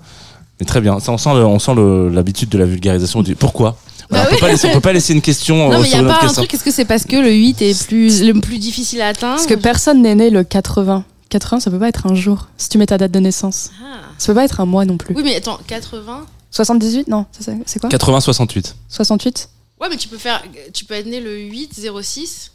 Mais 0.61 0.67
très 0.67 0.81
bien, 0.81 1.01
ça, 1.01 1.13
on 1.13 1.19
sent 1.19 1.35
le- 1.35 1.45
on 1.45 1.59
sent 1.59 1.75
le- 1.75 2.09
l'habitude 2.09 2.49
de 2.49 2.59
la 2.59 2.65
vulgarisation. 2.65 3.23
Du... 3.23 3.35
Pourquoi 3.35 3.77
Voilà, 4.09 4.25
Bah 4.25 4.31
on, 4.31 4.35
peut 4.35 4.41
pas 4.41 4.49
laisser, 4.49 4.69
on 4.69 4.73
peut 4.73 4.81
pas 4.81 4.93
laisser 4.93 5.13
une 5.13 5.21
question 5.21 5.57
Non, 5.69 5.73
euh, 5.73 5.79
mais 5.81 5.89
il 5.89 5.91
sur 5.91 5.99
n'y 5.99 6.05
une 6.05 6.09
a 6.09 6.13
autre 6.13 6.19
pas 6.21 6.25
un 6.25 6.29
question. 6.29 6.43
truc. 6.43 6.55
Est-ce 6.55 6.65
que 6.65 6.71
c'est 6.71 6.85
parce 6.85 7.05
que 7.05 7.17
le 7.17 7.31
8 7.33 7.61
est 7.63 7.87
plus, 7.89 8.23
le 8.23 8.41
plus 8.41 8.59
difficile 8.59 9.01
à 9.03 9.09
atteindre 9.09 9.35
Parce 9.35 9.47
que 9.47 9.55
personne 9.55 10.01
n'est 10.03 10.15
né 10.15 10.31
le 10.31 10.45
80. 10.45 11.05
80, 11.31 11.61
ça 11.61 11.71
peut 11.71 11.79
pas 11.81 11.89
être 11.89 12.07
un 12.07 12.15
jour. 12.15 12.47
Si 12.57 12.69
tu 12.69 12.79
mets 12.79 12.87
ta 12.87 12.97
date 12.97 13.11
de 13.11 13.19
naissance. 13.19 13.71
Ah. 13.83 13.97
Ça 14.17 14.29
peut 14.29 14.35
pas 14.37 14.45
être 14.45 14.61
un 14.61 14.67
mois 14.67 14.85
non 14.85 14.97
plus. 14.97 15.15
Oui, 15.17 15.23
mais 15.25 15.35
attends, 15.35 15.59
80 15.67 16.21
78 16.55 17.09
Non, 17.09 17.27
ça, 17.33 17.41
c'est- 17.43 17.59
c'est 17.67 17.81
quoi? 17.81 17.89
80, 17.91 18.21
68. 18.21 18.77
68 18.89 19.49
Ouais, 19.81 19.89
mais 19.91 19.97
tu 19.97 20.07
peux 20.09 20.19
faire. 20.19 20.41
Tu 20.73 20.85
peux 20.85 20.95
être 20.95 21.07
né 21.07 21.21
le 21.21 21.37
8, 21.37 21.75
06. 21.75 22.53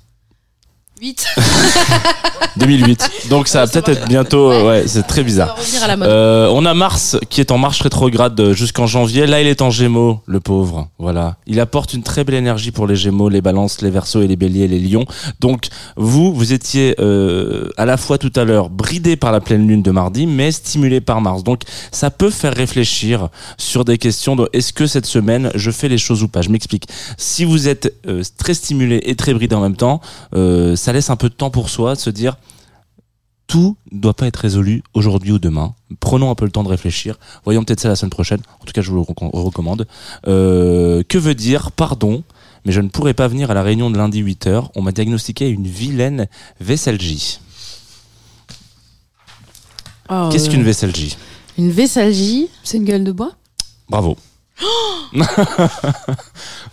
8. 1.01 1.25
2008. 2.57 3.09
Donc 3.29 3.47
ça 3.47 3.61
va 3.61 3.67
Ça 3.67 3.81
peut-être 3.81 3.97
être 3.97 4.07
bientôt. 4.07 4.49
Ouais, 4.67 4.83
c'est 4.87 5.03
très 5.03 5.21
On 5.21 5.23
va 5.23 5.27
bizarre. 5.27 5.55
revenir 5.57 5.83
à 5.83 5.87
la 5.87 5.97
mode. 5.97 6.07
Euh, 6.09 6.49
on 6.51 6.65
a 6.65 6.73
Mars 6.73 7.17
qui 7.29 7.39
est 7.39 7.51
en 7.51 7.57
marche 7.57 7.81
rétrograde 7.81 8.51
jusqu'en 8.53 8.85
janvier. 8.87 9.25
Là, 9.27 9.41
il 9.41 9.47
est 9.47 9.61
en 9.61 9.69
Gémeaux, 9.69 10.21
le 10.25 10.39
pauvre. 10.39 10.89
Voilà. 10.99 11.37
Il 11.47 11.59
apporte 11.59 11.93
une 11.93 12.03
très 12.03 12.23
belle 12.23 12.35
énergie 12.35 12.71
pour 12.71 12.87
les 12.87 12.95
Gémeaux, 12.95 13.29
les 13.29 13.41
Balances, 13.41 13.81
les 13.81 13.89
Verseaux 13.89 14.21
et 14.21 14.27
les 14.27 14.35
Béliers, 14.35 14.67
les 14.67 14.79
Lions. 14.79 15.05
Donc, 15.39 15.67
vous, 15.95 16.33
vous 16.33 16.53
étiez 16.53 16.95
euh, 16.99 17.69
à 17.77 17.85
la 17.85 17.97
fois 17.97 18.17
tout 18.17 18.33
à 18.35 18.43
l'heure 18.43 18.69
bridé 18.69 19.15
par 19.15 19.31
la 19.31 19.39
pleine 19.39 19.67
lune 19.67 19.81
de 19.81 19.91
mardi, 19.91 20.27
mais 20.27 20.51
stimulé 20.51 20.99
par 21.01 21.21
Mars. 21.21 21.43
Donc, 21.43 21.61
ça 21.91 22.11
peut 22.11 22.29
faire 22.29 22.53
réfléchir 22.53 23.29
sur 23.57 23.85
des 23.85 23.97
questions 23.97 24.35
de 24.35 24.49
est-ce 24.53 24.73
que 24.73 24.87
cette 24.87 25.05
semaine 25.05 25.51
je 25.55 25.71
fais 25.71 25.87
les 25.87 25.97
choses 25.97 26.23
ou 26.23 26.27
pas? 26.27 26.41
Je 26.41 26.49
m'explique. 26.49 26.87
Si 27.17 27.45
vous 27.45 27.67
êtes 27.67 27.93
euh, 28.07 28.23
très 28.37 28.53
stimulé 28.53 29.01
et 29.05 29.15
très 29.15 29.33
bridé 29.33 29.55
en 29.55 29.61
même 29.61 29.75
temps, 29.77 30.01
euh, 30.35 30.75
ça 30.89 30.93
laisse 30.93 31.11
un 31.11 31.15
peu 31.17 31.29
de 31.29 31.35
temps 31.35 31.51
pour 31.51 31.69
soi 31.69 31.93
de 31.93 31.99
se 31.99 32.09
dire 32.09 32.35
tout 33.45 33.77
ne 33.91 33.99
doit 33.99 34.15
pas 34.15 34.25
être 34.25 34.37
résolu 34.37 34.81
aujourd'hui 34.95 35.31
ou 35.33 35.37
demain. 35.37 35.75
Prenons 35.99 36.31
un 36.31 36.35
peu 36.35 36.45
le 36.45 36.51
temps 36.51 36.63
de 36.63 36.67
réfléchir. 36.67 37.19
Voyons 37.45 37.63
peut-être 37.63 37.79
ça 37.79 37.89
la 37.89 37.95
semaine 37.95 38.09
prochaine. 38.09 38.39
En 38.59 38.65
tout 38.65 38.73
cas, 38.73 38.81
je 38.81 38.89
vous 38.89 38.95
le 38.95 39.03
recom- 39.03 39.29
recommande. 39.31 39.85
Euh, 40.27 41.03
que 41.07 41.19
veut 41.19 41.35
dire 41.35 41.71
pardon 41.71 42.23
mais 42.65 42.71
je 42.71 42.81
ne 42.81 42.89
pourrai 42.89 43.13
pas 43.13 43.27
venir 43.27 43.51
à 43.51 43.53
la 43.53 43.61
réunion 43.61 43.91
de 43.91 43.97
lundi 43.99 44.23
8h. 44.23 44.69
On 44.73 44.81
m'a 44.81 44.91
diagnostiqué 44.91 45.47
une 45.47 45.67
vilaine 45.67 46.27
vessalgie. 46.59 47.39
Oh, 50.09 50.29
Qu'est-ce 50.31 50.47
euh, 50.49 50.53
qu'une 50.53 50.63
vessalgie 50.63 51.15
Une 51.59 51.69
vessalgie, 51.69 52.49
C'est 52.63 52.77
une 52.77 52.85
gueule 52.85 53.03
de 53.03 53.11
bois? 53.11 53.33
Bravo. 53.89 54.17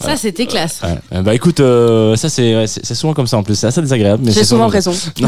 ça 0.01 0.17
c'était 0.17 0.47
classe. 0.47 0.81
Ouais. 0.83 1.23
Bah 1.23 1.35
écoute, 1.35 1.61
euh, 1.61 2.17
ça 2.17 2.29
c'est 2.29 2.67
souvent 2.95 3.15
comme 3.15 3.27
ça 3.27 3.37
en 3.39 3.43
plus. 3.43 3.55
C'est 3.55 3.67
assez 3.69 3.81
désagréable. 3.81 4.23
mais 4.25 4.33
J'ai 4.33 4.41
c'est 4.41 4.47
souvent 4.47 4.71
souvent- 4.71 4.91
raison. 4.93 4.93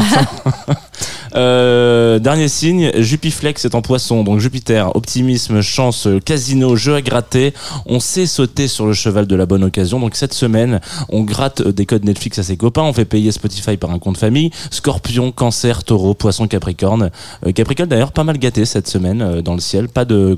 Euh, 1.35 2.19
dernier 2.19 2.47
signe, 2.47 2.91
Jupiflex 2.95 3.65
est 3.65 3.75
en 3.75 3.81
poisson, 3.81 4.23
donc 4.23 4.39
Jupiter, 4.39 4.95
optimisme, 4.95 5.61
chance, 5.61 6.07
casino, 6.25 6.75
jeu 6.75 6.95
à 6.95 7.01
gratter. 7.01 7.53
On 7.85 7.99
sait 7.99 8.25
sauter 8.25 8.67
sur 8.67 8.85
le 8.85 8.93
cheval 8.93 9.27
de 9.27 9.35
la 9.35 9.45
bonne 9.45 9.63
occasion. 9.63 9.99
Donc 9.99 10.15
cette 10.15 10.33
semaine, 10.33 10.79
on 11.09 11.21
gratte 11.21 11.61
des 11.61 11.85
codes 11.85 12.05
Netflix 12.05 12.39
à 12.39 12.43
ses 12.43 12.57
copains, 12.57 12.83
on 12.83 12.93
fait 12.93 13.05
payer 13.05 13.31
Spotify 13.31 13.77
par 13.77 13.91
un 13.91 13.99
compte 13.99 14.17
famille. 14.17 14.51
Scorpion, 14.71 15.31
Cancer, 15.31 15.83
Taureau, 15.83 16.13
Poisson, 16.13 16.47
Capricorne. 16.47 17.11
Euh, 17.45 17.51
Capricorne 17.51 17.89
d'ailleurs 17.89 18.11
pas 18.11 18.23
mal 18.23 18.37
gâté 18.37 18.65
cette 18.65 18.87
semaine 18.87 19.21
euh, 19.21 19.41
dans 19.41 19.53
le 19.53 19.61
ciel, 19.61 19.87
pas 19.87 20.05
de 20.05 20.35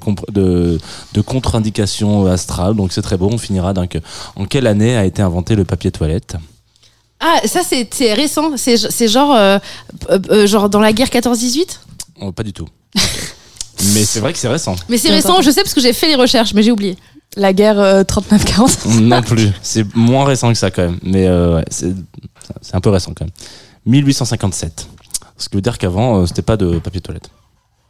contre-indication 1.25 2.25
astrale, 2.25 2.75
donc 2.75 2.91
c'est 2.91 3.01
très 3.01 3.17
beau. 3.17 3.29
On 3.31 3.37
finira 3.37 3.73
donc 3.73 3.97
en 4.35 4.45
quelle 4.45 4.67
année 4.67 4.95
a 4.95 5.05
été 5.05 5.21
inventé 5.21 5.55
le 5.55 5.63
papier 5.63 5.91
toilette? 5.91 6.37
Ah, 7.21 7.39
ça 7.45 7.61
c'est 7.63 8.13
récent. 8.13 8.51
C'est 8.57 9.07
genre 9.07 9.33
euh, 9.35 9.59
euh, 10.09 10.19
euh, 10.31 10.47
genre 10.47 10.69
dans 10.69 10.79
la 10.79 10.91
guerre 10.91 11.07
14-18. 11.09 11.79
Oh, 12.21 12.31
Pas 12.31 12.43
du 12.43 12.51
tout. 12.51 12.67
Mais 13.93 14.03
c'est 14.05 14.19
vrai 14.19 14.33
que 14.33 14.39
c'est 14.39 14.47
récent. 14.47 14.75
Mais 14.89 14.97
c'est 14.97 15.09
récent. 15.09 15.41
Je 15.41 15.49
sais 15.51 15.61
parce 15.61 15.73
que 15.73 15.81
j'ai 15.81 15.93
fait 15.93 16.07
les 16.07 16.15
recherches, 16.15 16.53
mais 16.53 16.61
j'ai 16.61 16.71
oublié. 16.71 16.97
La 17.35 17.51
guerre 17.53 17.79
euh, 17.79 18.03
39-40. 18.03 18.99
Non 19.01 19.21
plus. 19.23 19.49
C'est 19.63 19.95
moins 19.95 20.25
récent 20.25 20.49
que 20.49 20.57
ça 20.57 20.69
quand 20.69 20.83
même. 20.83 20.99
Mais 21.01 21.27
euh, 21.27 21.55
ouais, 21.55 21.65
c'est 21.71 21.93
c'est 22.61 22.75
un 22.75 22.81
peu 22.81 22.89
récent 22.89 23.13
quand 23.15 23.25
même. 23.25 23.33
1857. 23.85 24.87
Ce 25.37 25.49
qui 25.49 25.55
veut 25.55 25.61
dire 25.61 25.77
qu'avant, 25.77 26.17
euh, 26.21 26.25
c'était 26.27 26.41
pas 26.43 26.57
de 26.57 26.77
papier 26.79 27.01
toilette. 27.01 27.29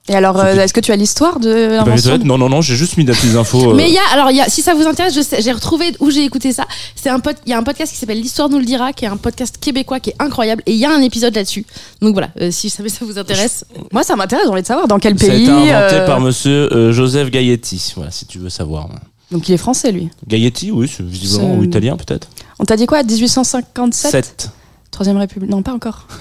Et 0.09 0.15
alors, 0.15 0.39
euh, 0.39 0.55
est-ce 0.55 0.73
que 0.73 0.79
tu 0.79 0.91
as 0.91 0.95
l'histoire 0.95 1.39
de 1.39 1.49
l'invention 1.53 2.09
toilette 2.09 2.25
Non, 2.25 2.37
non, 2.37 2.49
non, 2.49 2.61
j'ai 2.61 2.75
juste 2.75 2.97
mis 2.97 3.05
des 3.05 3.13
petites 3.13 3.35
infos. 3.35 3.71
euh, 3.71 3.75
Mais 3.75 3.87
il 3.87 3.93
y 3.93 3.99
a 3.99 4.01
alors 4.13 4.31
il 4.31 4.35
y 4.37 4.41
a 4.41 4.49
si 4.49 4.61
ça 4.63 4.73
vous 4.73 4.87
intéresse, 4.87 5.13
j'ai 5.39 5.51
retrouvé 5.51 5.93
où 5.99 6.09
j'ai 6.09 6.23
écouté 6.25 6.51
ça. 6.51 6.65
C'est 6.95 7.09
un 7.09 7.21
il 7.45 7.51
y 7.51 7.53
a 7.53 7.57
un 7.59 7.63
podcast 7.63 7.93
qui 7.93 7.99
s'appelle 7.99 8.19
L'histoire 8.19 8.49
nous 8.49 8.57
le 8.57 8.65
dira, 8.65 8.93
qui 8.93 9.05
est 9.05 9.07
un 9.07 9.17
podcast 9.17 9.57
québécois 9.59 9.99
qui 9.99 10.09
est 10.09 10.15
incroyable 10.19 10.63
et 10.65 10.71
il 10.73 10.77
y 10.79 10.85
a 10.85 10.91
un 10.91 11.01
épisode 11.01 11.35
là-dessus. 11.35 11.65
Donc 12.01 12.13
voilà, 12.13 12.29
euh, 12.41 12.49
si 12.49 12.71
ça, 12.71 12.83
ça 12.89 13.05
vous 13.05 13.19
intéresse. 13.19 13.63
Moi, 13.91 14.01
ça 14.03 14.15
m'intéresse, 14.15 14.45
j'ai 14.47 14.51
envie 14.51 14.61
de 14.63 14.67
savoir 14.67 14.87
dans 14.87 14.97
quel 14.97 15.17
ça 15.19 15.25
a 15.27 15.29
pays. 15.29 15.43
été 15.43 15.51
inventé 15.51 16.05
par 16.07 16.19
monsieur 16.19 16.91
Joseph 16.91 17.29
Gailletti. 17.29 17.93
Voilà, 17.95 18.09
si 18.11 18.25
tu 18.25 18.39
veux 18.39 18.49
savoir. 18.49 18.89
Donc, 19.29 19.47
il 19.47 19.53
est 19.53 19.57
français, 19.57 19.91
lui. 19.91 20.09
Gailletti, 20.27 20.71
oui, 20.71 20.91
visiblement 20.99 21.55
ou 21.55 21.63
italien 21.63 21.95
peut-être. 21.95 22.27
On 22.59 22.65
t'a 22.65 22.75
dit 22.75 22.85
quoi 22.87 23.03
1857 23.03 24.11
7. 24.11 24.49
Troisième 24.89 25.17
République 25.17 25.49
Non, 25.49 25.61
pas 25.61 25.73
encore. 25.73 26.07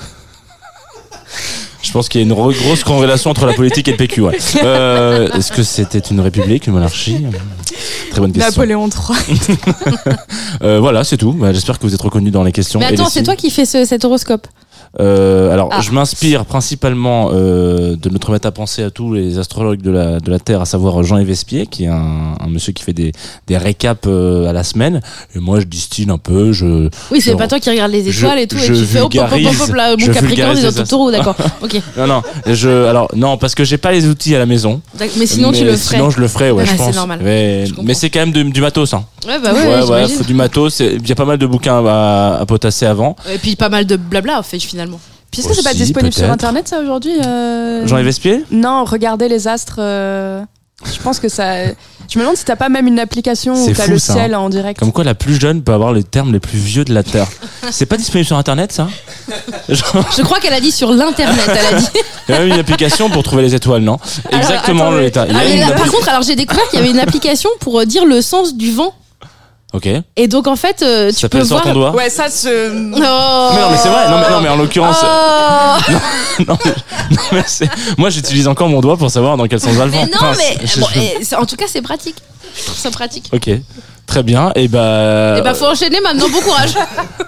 Je 1.91 1.95
pense 1.95 2.09
qu'il 2.09 2.21
y 2.21 2.23
a 2.23 2.27
une 2.27 2.33
grosse 2.33 2.85
corrélation 2.85 3.33
entre 3.33 3.47
la 3.47 3.53
politique 3.53 3.89
et 3.89 3.91
le 3.91 3.97
PQ. 3.97 4.21
Ouais. 4.21 4.39
Euh, 4.63 5.29
Est-ce 5.33 5.51
que 5.51 5.65
c'était 5.65 5.99
une 5.99 6.21
république, 6.21 6.69
une 6.69 6.75
monarchie? 6.75 7.17
Très 8.13 8.21
bonne 8.21 8.31
question. 8.33 8.49
Napoléon 8.53 8.89
III. 8.89 9.41
Euh, 10.63 10.79
voilà, 10.79 11.03
c'est 11.03 11.17
tout. 11.17 11.33
Bah, 11.33 11.53
J'espère 11.53 11.79
que 11.81 11.87
vous 11.87 11.95
êtes 11.95 12.03
reconnus 12.03 12.33
dans 12.33 12.45
les 12.45 12.53
questions. 12.53 12.79
Mais 12.79 12.87
attends, 12.87 13.09
c'est 13.09 13.23
toi 13.25 13.35
qui 13.35 13.51
fais 13.51 13.65
ce- 13.65 13.85
cet 13.85 14.05
horoscope. 14.05 14.47
Euh, 14.99 15.53
alors, 15.53 15.69
Ah. 15.71 15.81
je 15.83 15.93
m'inspire 15.93 16.45
principalement 16.45 17.31
euh, 17.33 17.95
de 17.95 18.09
notre 18.11 18.33
maître 18.33 18.49
à 18.49 18.51
penser 18.51 18.83
à 18.83 18.91
tous 18.91 19.13
les 19.15 19.39
astrologues 19.39 19.81
de 19.83 19.91
la, 19.93 20.19
de 20.19 20.31
la 20.31 20.41
Terre, 20.41 20.61
à 20.61 20.65
savoir 20.65 21.03
Jean 21.05 21.19
Evespier, 21.19 21.67
qui 21.67 21.85
est 21.85 21.89
un, 21.89 22.35
un 22.41 22.49
monsieur 22.49 22.73
qui 22.73 22.83
fait 22.83 22.93
des, 22.93 23.13
des 23.47 23.57
récaps 23.57 24.07
euh, 24.09 24.49
à 24.49 24.53
la 24.53 24.65
semaine. 24.65 25.01
Et 25.37 25.39
moi, 25.39 25.61
je 25.61 25.67
distille 25.67 26.11
un 26.11 26.19
peu. 26.19 26.51
Je, 26.53 26.89
Oui, 27.13 27.21
c'est 27.21 27.37
pas 27.37 27.47
toi 27.47 27.61
qui 27.61 27.71
regarde 27.71 27.93
les 27.93 28.11
je- 28.11 28.19
étoiles 28.25 28.41
et 28.41 28.47
tout 28.49 28.59
je 28.59 28.73
et 28.75 29.01
hop 29.01 29.15
hop 29.15 29.15
hop 29.15 29.31
hop, 29.33 29.33
hop 29.33 29.69
vulgarise- 29.69 29.75
là, 29.77 29.97
mon 29.97 30.13
Capricorne 30.13 30.61
dans 30.63 30.73
ton 30.73 30.85
taureau, 30.85 31.11
d'accord. 31.13 31.37
Ok. 31.63 31.81
non, 31.97 32.07
non, 32.09 32.23
je, 32.47 32.87
alors 32.87 33.09
non, 33.15 33.37
parce 33.37 33.55
que 33.55 33.63
j'ai 33.65 33.79
pas 33.79 33.93
les 33.93 34.07
outils 34.09 34.35
à 34.35 34.39
la 34.41 34.47
maison. 34.47 34.81
Mais 35.19 35.27
sinon 35.27 35.53
tu 35.53 35.65
le 35.65 35.77
ferais. 35.77 35.97
Sinon, 35.99 36.11
je 36.11 36.21
le 36.21 36.27
ferais, 36.27 36.51
ouais, 36.51 36.65
Ah, 36.67 36.67
je 36.67 36.71
c'est 36.73 36.77
pense. 36.79 36.97
normal. 36.97 37.21
Mais, 37.23 37.65
c'est 37.95 38.11
quand 38.11 38.27
même 38.27 38.33
du 38.51 38.61
matos, 38.61 38.93
hein. 38.95 39.05
Ouais 39.27 39.39
bah 39.39 39.53
ouais, 39.53 39.67
ouais, 39.67 39.89
ouais, 39.91 40.09
faut 40.09 40.25
du 40.25 40.33
matos. 40.35 40.81
Il 40.81 41.07
y 41.07 41.13
a 41.13 41.15
pas 41.15 41.27
mal 41.27 41.37
de 41.39 41.47
bouquins 41.47 41.85
à, 41.87 42.39
à 42.41 42.47
potasser 42.47 42.87
avant. 42.87 43.15
Et 43.33 43.37
puis 43.39 43.55
pas 43.55 43.69
mal 43.69 43.85
de 43.85 43.97
blabla 43.97 44.39
en 44.39 44.43
fait 44.43 44.59
finalement. 44.59 44.80
Puis 45.31 45.41
est-ce 45.43 45.49
que 45.49 45.55
c'est 45.55 45.63
pas 45.63 45.71
Aussi, 45.71 45.79
disponible 45.79 46.13
sur 46.13 46.23
peut-être. 46.23 46.33
Internet, 46.35 46.69
ça, 46.69 46.81
aujourd'hui 46.81 47.13
euh 47.25 47.87
Jean 47.87 47.99
Evespier 47.99 48.45
Non, 48.51 48.85
regardez 48.85 49.29
les 49.29 49.47
astres. 49.49 49.77
euh, 49.79 50.43
Je 50.85 50.99
pense 51.03 51.19
que 51.21 51.29
ça. 51.29 51.67
Je 52.13 52.19
me 52.19 52.25
demande 52.25 52.37
si 52.37 52.45
t'as 52.45 52.57
pas 52.57 52.69
même 52.69 52.89
une 52.89 52.99
application 52.99 53.53
où 53.55 53.65
C'est 53.67 53.75
t'as 53.75 53.85
fou, 53.85 53.91
le 53.93 53.99
ça, 54.01 54.15
ciel 54.15 54.35
en 54.35 54.49
direct. 54.49 54.81
Comme 54.81 54.91
quoi, 54.91 55.05
la 55.05 55.15
plus 55.15 55.39
jeune 55.41 55.63
peut 55.63 55.73
avoir 55.73 55.93
les 55.93 56.03
termes 56.03 56.33
les 56.33 56.41
plus 56.41 56.59
vieux 56.59 56.85
de 56.85 56.93
la 56.93 57.05
Terre. 57.05 57.29
c'est 57.71 57.87
pas 57.87 57.97
disponible 57.97 58.27
sur 58.27 58.37
Internet, 58.37 58.73
ça? 58.73 58.89
Genre, 59.69 60.05
Je 60.17 60.23
crois 60.23 60.41
qu'elle 60.41 60.53
a 60.55 60.61
dit 60.61 60.73
sur 60.73 60.91
l'internet, 60.93 61.39
elle 61.49 61.77
a 61.77 61.79
dit. 61.79 61.87
Il 62.29 62.33
y 62.35 62.37
a 62.37 62.41
même 62.41 62.49
une 62.49 62.59
application 62.59 63.11
pour 63.11 63.23
trouver 63.23 63.43
les 63.43 63.55
étoiles, 63.55 63.83
non? 63.83 63.99
Exactement, 64.33 64.85
attends, 64.87 64.91
le 64.93 65.01
mais- 65.03 65.07
état. 65.09 65.27
Il 65.29 65.33
y 65.35 65.37
a 65.37 65.39
Ah, 65.41 65.45
mais 65.45 65.55
une 65.55 65.61
là, 65.61 65.67
appli- 65.69 65.77
par 65.79 65.91
contre, 65.93 66.09
alors 66.09 66.23
j'ai 66.23 66.35
découvert 66.35 66.69
qu'il 66.71 66.81
y 66.81 66.83
avait 66.83 66.91
une 66.91 66.99
application 66.99 67.51
pour 67.61 67.79
euh, 67.79 67.85
dire 67.85 68.05
le 68.05 68.21
sens 68.23 68.57
du 68.57 68.73
vent. 68.73 68.93
Ok. 69.73 69.85
Ça 69.85 70.01
Et 70.17 70.27
donc 70.29 70.47
en 70.49 70.57
fait, 70.57 70.83
euh, 70.83 71.09
tu 71.09 71.15
peux 71.15 71.21
s'appelle 71.21 71.47
sur 71.47 71.55
voir. 71.57 71.63
ton 71.65 71.73
doigt 71.75 71.93
Ouais, 71.95 72.11
ça 72.11 72.29
se. 72.29 72.49
Oh. 72.49 73.55
Mais 73.55 73.61
non, 73.61 73.71
mais 73.71 73.77
c'est 73.77 73.89
vrai. 73.89 74.09
Non, 74.11 74.19
mais, 74.19 74.31
non, 74.31 74.41
mais 74.41 74.49
en 74.49 74.57
l'occurrence. 74.57 74.97
Oh. 75.03 75.93
non, 76.49 76.59
mais- 76.65 77.17
non, 77.17 77.23
mais 77.33 77.45
c'est- 77.47 77.71
moi, 77.97 78.11
j'utilise 78.11 78.49
encore 78.49 78.69
mon 78.69 78.81
doigt 78.81 78.97
pour 78.97 79.11
savoir 79.11 79.37
dans 79.37 79.47
quel 79.47 79.61
sens 79.61 79.73
va 79.75 79.85
le 79.85 79.93
vent. 79.93 79.99
mais 80.05 80.11
non, 80.11 80.19
Enfin, 80.21 80.33
mais 80.39 81.21
bon, 81.31 81.37
en 81.43 81.47
tout 81.47 81.57
cas, 81.57 81.67
c'est 81.69 81.83
pratique. 81.83 82.17
Je 82.59 82.65
trouve 82.65 82.77
ça 82.79 82.91
pratique. 82.91 83.31
Ok. 83.33 83.49
Très 84.07 84.23
bien. 84.25 84.51
Et 84.57 84.67
bah. 84.67 85.37
Et 85.39 85.43
bah, 85.43 85.55
faut 85.55 85.67
enchaîner 85.67 86.01
maintenant. 86.01 86.29
Bon 86.29 86.41
courage. 86.41 86.75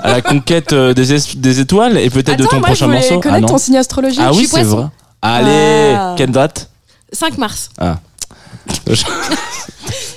à 0.01 0.11
la 0.11 0.20
conquête 0.20 0.72
euh, 0.72 0.93
des, 0.95 1.14
es- 1.14 1.36
des 1.36 1.61
étoiles 1.61 1.97
et 1.97 2.11
peut-être 2.11 2.38
de 2.38 2.45
ton 2.45 2.57
moi, 2.57 2.66
prochain 2.66 2.86
je 2.86 2.90
morceau. 2.90 3.20
connaître 3.20 3.45
ah 3.47 3.51
ton 3.53 3.59
signe 3.59 3.76
astrologique. 3.76 4.20
Ah 4.20 4.32
oui, 4.32 4.49
c'est 4.51 4.64
vrai. 4.64 4.86
Allez, 5.22 5.95
Ah. 5.97 6.14
quelle 6.16 6.32
date? 6.32 6.68
5 7.12 7.38
mars. 7.38 7.70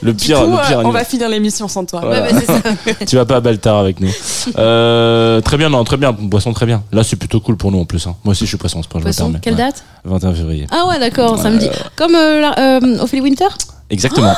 Le 0.01 0.13
Du 0.13 0.25
pire, 0.25 0.39
coup, 0.43 0.51
le 0.51 0.57
pire 0.57 0.61
euh, 0.71 0.75
on 0.75 0.79
animal. 0.85 0.93
va 0.93 1.03
finir 1.05 1.29
l'émission 1.29 1.67
sans 1.67 1.85
toi. 1.85 2.01
Voilà. 2.03 2.23
Ouais, 2.23 2.33
bah. 2.47 2.91
Tu 3.07 3.15
vas 3.15 3.25
pas 3.25 3.37
à 3.37 3.39
Baltar 3.39 3.77
avec 3.77 3.99
nous. 3.99 4.09
Euh, 4.57 5.41
très 5.41 5.57
bien, 5.57 5.69
non, 5.69 5.83
très 5.83 5.97
bien. 5.97 6.13
Poisson, 6.13 6.53
très 6.53 6.65
bien. 6.65 6.83
Là, 6.91 7.03
c'est 7.03 7.15
plutôt 7.15 7.39
cool 7.39 7.57
pour 7.57 7.71
nous 7.71 7.79
en 7.79 7.85
plus. 7.85 8.05
hein. 8.07 8.15
Moi 8.23 8.31
aussi, 8.33 8.45
je 8.45 8.49
suis 8.49 8.57
Poisson, 8.57 8.81
permets. 8.81 9.11
quelle 9.41 9.53
Ouais. 9.53 9.57
date? 9.59 9.83
21 10.03 10.33
février. 10.33 10.67
Ah 10.71 10.87
ouais, 10.87 10.99
d'accord, 10.99 11.39
samedi. 11.39 11.69
Comme 11.95 12.15
euh, 12.15 12.41
la- 12.41 12.77
euh, 12.77 12.99
Ophélie 12.99 13.21
Winter? 13.21 13.47
Exactement. 13.89 14.33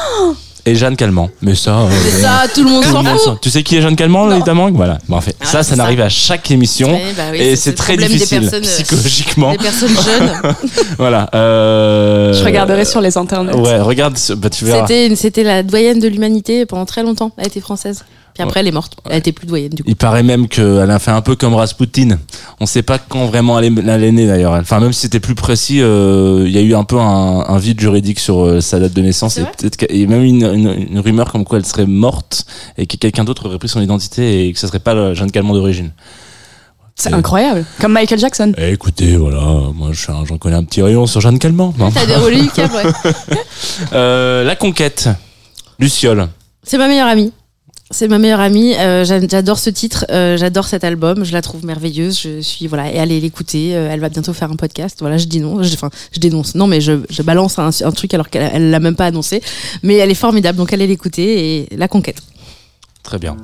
Et 0.69 0.75
Jeanne 0.75 0.95
Calment. 0.95 1.29
Mais 1.41 1.55
ça. 1.55 1.79
euh, 1.79 1.89
ça, 2.21 2.43
tout 2.53 2.63
le 2.63 2.69
monde 2.69 2.83
tout 2.83 2.89
le 2.89 2.93
s'en 2.95 3.03
monde 3.03 3.13
fout. 3.13 3.23
s'en- 3.23 3.35
Tu 3.37 3.49
sais 3.49 3.63
qui 3.63 3.77
est 3.77 3.81
Jeanne 3.81 3.95
Calment, 3.95 4.27
Non. 4.27 4.53
Mang 4.53 4.73
Voilà. 4.75 4.97
Bon, 5.07 5.15
en 5.17 5.21
fait, 5.21 5.35
Ah, 5.39 5.45
ça, 5.45 5.51
c'est 5.63 5.69
ça 5.69 5.75
ça. 5.75 5.75
n'arrive 5.77 6.01
à 6.01 6.09
chaque 6.09 6.51
émission. 6.51 6.89
Ouais, 6.93 7.01
bah 7.15 7.23
oui, 7.31 7.37
et 7.39 7.55
c'est 7.55 7.63
c'est 7.63 7.69
le 7.71 7.75
très 7.77 7.93
problème 7.93 8.09
des 8.11 8.13
difficile 8.15 8.41
personnes, 8.41 8.63
euh, 8.63 8.67
psychologiquement. 8.67 9.51
Des 9.53 9.57
personnes 9.57 9.89
jeunes. 9.89 10.31
Voilà. 10.97 11.29
Euh... 11.35 12.33
Je 12.33 12.43
regarderai 12.43 12.85
sur 12.85 13.01
les 13.01 13.17
internets. 13.17 13.53
Ouais, 13.55 13.79
regarde, 13.79 14.17
ce- 14.17 14.33
bah, 14.33 14.49
tu 14.49 14.65
verras. 14.65 14.85
C'était, 14.87 15.15
c'était 15.15 15.43
la 15.43 15.63
doyenne 15.63 15.99
de 15.99 16.07
l'humanité 16.07 16.65
pendant 16.65 16.85
très 16.85 17.03
longtemps. 17.03 17.31
Elle 17.37 17.47
était 17.47 17.61
française. 17.61 18.03
Puis 18.37 18.43
après, 18.43 18.59
elle 18.59 18.67
est 18.67 18.71
morte. 18.71 18.95
Elle 19.09 19.17
était 19.17 19.31
plus 19.31 19.47
doyenne 19.47 19.71
du 19.71 19.83
coup. 19.83 19.89
Il 19.89 19.95
paraît 19.95 20.21
même 20.23 20.47
qu'elle 20.47 20.91
a 20.91 20.99
fait 20.99 21.11
un 21.11 21.21
peu 21.21 21.35
comme 21.35 21.55
Rasputin. 21.55 22.19
On 22.59 22.65
sait 22.65 22.83
pas 22.83 22.99
quand 22.99 23.25
vraiment 23.25 23.57
elle 23.59 23.65
est, 23.77 23.87
elle 23.87 24.03
est 24.03 24.11
née 24.11 24.27
d'ailleurs. 24.27 24.53
Enfin, 24.53 24.79
même 24.79 24.93
si 24.93 25.01
c'était 25.01 25.19
plus 25.19 25.33
précis, 25.35 25.81
euh, 25.81 26.43
il 26.45 26.51
y 26.51 26.57
a 26.57 26.61
eu 26.61 26.75
un 26.75 26.83
peu 26.83 26.99
un, 26.99 27.45
un 27.47 27.57
vide 27.57 27.79
juridique 27.79 28.19
sur 28.19 28.45
euh, 28.45 28.61
sa 28.61 28.79
date 28.79 28.93
de 28.93 29.01
naissance. 29.01 29.37
Et 29.37 29.43
peut-être 29.57 29.77
qu'il 29.77 29.97
y 29.99 30.03
a 30.03 30.07
même 30.07 30.23
une, 30.23 30.43
une, 30.45 30.87
une 30.91 30.99
rumeur 30.99 31.31
comme 31.31 31.43
quoi 31.45 31.57
elle 31.57 31.65
serait 31.65 31.87
morte 31.87 32.45
et 32.77 32.85
que 32.85 32.95
quelqu'un 32.97 33.23
d'autre 33.23 33.47
aurait 33.47 33.57
pris 33.57 33.69
son 33.69 33.81
identité 33.81 34.47
et 34.47 34.53
que 34.53 34.59
ce 34.59 34.67
serait 34.67 34.79
pas 34.79 35.13
Jeanne 35.15 35.31
Calment 35.31 35.53
d'origine. 35.53 35.91
C'est 36.99 37.13
incroyable. 37.13 37.63
Comme 37.79 37.93
Michael 37.93 38.17
Jackson. 38.19 38.53
Eh, 38.57 38.71
écoutez, 38.73 39.17
voilà, 39.17 39.41
moi 39.75 39.91
j'en 39.93 40.25
connais 40.39 40.55
un 40.55 40.63
petit 40.63 40.81
rayon 40.81 41.05
sur 41.05 41.21
Jeanne 41.21 41.37
Calment. 41.37 41.71
hein. 41.79 41.89
T'as 41.93 42.05
des 42.07 42.15
reliquaires, 42.15 42.71
ouais. 42.73 43.11
Euh, 43.93 44.43
la 44.43 44.55
conquête, 44.55 45.07
Luciole. 45.79 46.27
C'est 46.63 46.77
ma 46.79 46.87
meilleure 46.87 47.07
amie. 47.07 47.31
C'est 47.89 48.09
ma 48.09 48.19
meilleure 48.19 48.41
amie. 48.41 48.75
euh, 48.75 49.05
j'a- 49.05 49.25
j'adore 49.25 49.57
ce 49.59 49.69
titre. 49.69 50.05
euh, 50.09 50.35
j'adore 50.35 50.65
cet 50.65 50.83
album. 50.83 51.23
Je 51.23 51.31
la 51.31 51.41
trouve 51.41 51.63
merveilleuse. 51.65 52.19
Je 52.21 52.41
suis 52.41 52.67
voilà 52.67 52.91
et 52.91 52.99
allez 52.99 53.19
l'écouter. 53.21 53.75
euh, 53.75 53.89
elle 53.89 54.01
va 54.01 54.09
bientôt 54.09 54.33
faire 54.33 54.51
un 54.51 54.55
podcast. 54.57 54.97
Voilà, 54.99 55.17
je 55.17 55.25
dis 55.25 55.39
non. 55.39 55.63
Je- 55.63 55.73
Enfin, 55.73 55.89
je 56.11 56.19
dénonce. 56.19 56.55
Non, 56.55 56.67
mais 56.67 56.81
je, 56.81 56.93
je 57.09 57.21
balance 57.21 57.59
un, 57.59 57.69
un 57.69 57.91
truc 57.91 58.13
alors 58.13 58.29
qu'elle 58.29 58.49
elle 58.53 58.71
l'a 58.71 58.79
même 58.81 58.95
pas 58.95 59.05
annoncé. 59.05 59.41
Mais 59.83 59.95
elle 59.95 60.11
est 60.11 60.15
formidable. 60.15 60.57
Donc 60.57 60.73
allez 60.73 60.87
l'écouter 60.87 61.61
et 61.71 61.75
la 61.77 61.87
conquête. 61.87 62.21
Très 63.03 63.19
bien. 63.19 63.37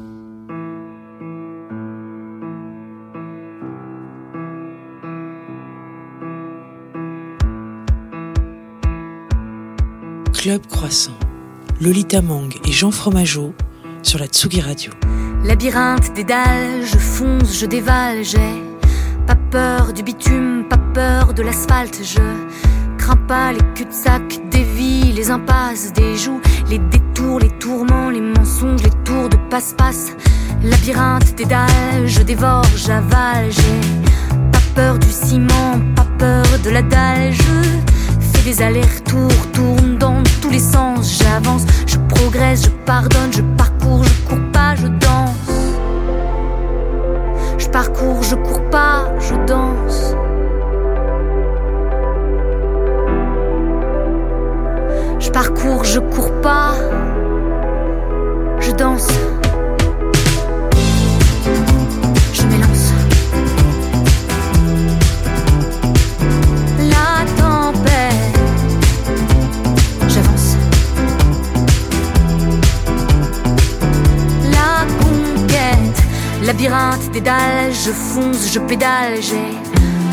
Club 10.33 10.65
Croissant, 10.67 11.17
Lolita 11.79 12.21
Mang 12.21 12.49
et 12.65 12.71
Jean 12.71 12.91
Fromageau 12.91 13.53
sur 14.03 14.19
la 14.19 14.27
Tsugi 14.27 14.61
Radio. 14.61 14.91
Labyrinthe 15.43 16.13
des 16.13 16.23
dalles, 16.23 16.85
je 16.85 16.97
fonce, 16.97 17.57
je 17.57 17.65
dévale, 17.65 18.23
j'ai 18.23 18.63
pas 19.25 19.35
peur 19.49 19.93
du 19.93 20.03
bitume, 20.03 20.65
pas 20.69 20.77
peur 20.93 21.33
de 21.33 21.41
l'asphalte, 21.41 22.01
je 22.03 22.21
crains 22.97 23.17
pas 23.27 23.53
les 23.53 23.61
cul-de-sac, 23.73 24.39
des 24.51 24.63
vies, 24.63 25.13
les 25.13 25.31
impasses, 25.31 25.93
des 25.93 26.17
joues, 26.17 26.41
les 26.69 26.79
détours, 26.79 27.39
les 27.39 27.49
tourments, 27.59 28.09
les 28.09 28.21
mensonges, 28.21 28.83
les 28.83 29.03
tours 29.03 29.29
de 29.29 29.37
passe-passe. 29.49 30.11
Labyrinthe 30.63 31.35
des 31.35 31.45
dalles, 31.45 32.05
je 32.05 32.21
dévore, 32.21 32.65
j'avale, 32.75 33.49
j'ai 33.49 34.07
pas 34.51 34.59
peur 34.75 34.99
du 34.99 35.11
ciment, 35.11 35.79
pas 35.95 36.07
peur 36.17 36.45
de 36.63 36.69
la 36.69 36.81
dalle, 36.81 37.31
je 37.31 37.79
fais 38.19 38.43
des 38.43 38.61
allers-retours, 38.61 39.51
tourne 39.53 39.97
dans 39.97 40.21
tous 40.41 40.49
les 40.49 40.59
sens, 40.59 41.21
j'avance, 41.21 41.63
progresse, 42.13 42.63
je 42.63 42.69
pardonne, 42.85 43.31
je 43.31 43.41
parcours, 43.57 44.03
je 44.03 44.27
cours 44.27 44.51
pas, 44.51 44.75
je 44.75 44.87
danse. 44.87 45.33
Je 47.57 47.69
parcours, 47.69 48.23
je 48.23 48.35
cours 48.35 48.69
pas, 48.69 49.11
je 49.19 49.35
danse. 49.45 50.15
Je 55.19 55.31
parcours, 55.31 55.83
je 55.83 55.99
cours 55.99 56.31
pas, 56.41 56.73
je 58.59 58.71
danse. 58.71 59.07
Labyrinthe 76.43 77.11
des 77.11 77.21
dalles, 77.21 77.71
je 77.71 77.91
fonce, 77.91 78.51
je 78.53 78.59
pédale, 78.59 79.21
j'ai 79.21 79.57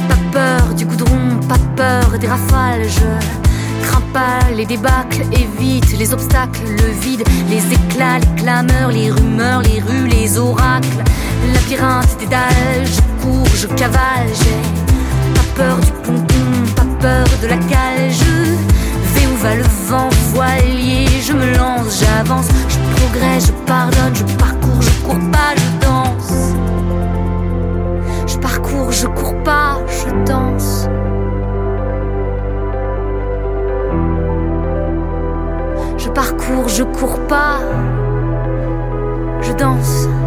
pas 0.09 0.21
peur 0.33 0.75
du 0.75 0.87
goudron, 0.87 1.41
pas 1.49 1.59
peur 1.77 2.19
des 2.19 2.29
rafales, 2.29 2.89
je 2.89 3.41
les 4.57 4.67
débâcles, 4.67 5.23
évite 5.33 5.97
les 5.99 6.13
obstacles, 6.13 6.63
le 6.67 6.91
vide, 7.01 7.23
les 7.49 7.63
éclats, 7.73 8.19
les 8.19 8.43
clameurs, 8.43 8.91
les 8.91 9.11
rumeurs, 9.11 9.63
les 9.63 9.81
rues, 9.81 10.09
les 10.09 10.39
oracles. 10.39 11.03
Labyrinthe 11.55 12.19
des 12.19 12.27
dalles, 12.27 12.85
je 12.85 13.23
cours, 13.23 13.47
je 13.55 13.67
cavale, 13.69 14.29
j'ai 14.35 15.33
pas 15.35 15.47
peur 15.55 15.77
du 15.79 15.93
pompon, 16.03 16.73
pas 16.77 16.87
peur 17.01 17.27
de 17.43 17.47
la 17.47 17.57
cale, 17.57 18.11
je 18.11 18.53
vais 19.15 19.27
où 19.27 19.37
va 19.37 19.55
le 19.55 19.65
vent, 19.89 20.11
voilier, 20.35 21.07
je 21.23 21.33
me 21.33 21.57
lance, 21.57 22.01
j'avance, 22.01 22.47
je 22.69 22.79
progresse, 22.97 23.47
je 23.47 23.53
pardonne, 23.67 24.15
je 24.15 24.25
parcours, 24.35 24.60
Je 36.51 36.57
parcours, 36.57 36.69
je 36.69 36.83
cours 36.83 37.27
pas, 37.29 37.61
je 39.43 39.53
danse. 39.53 40.20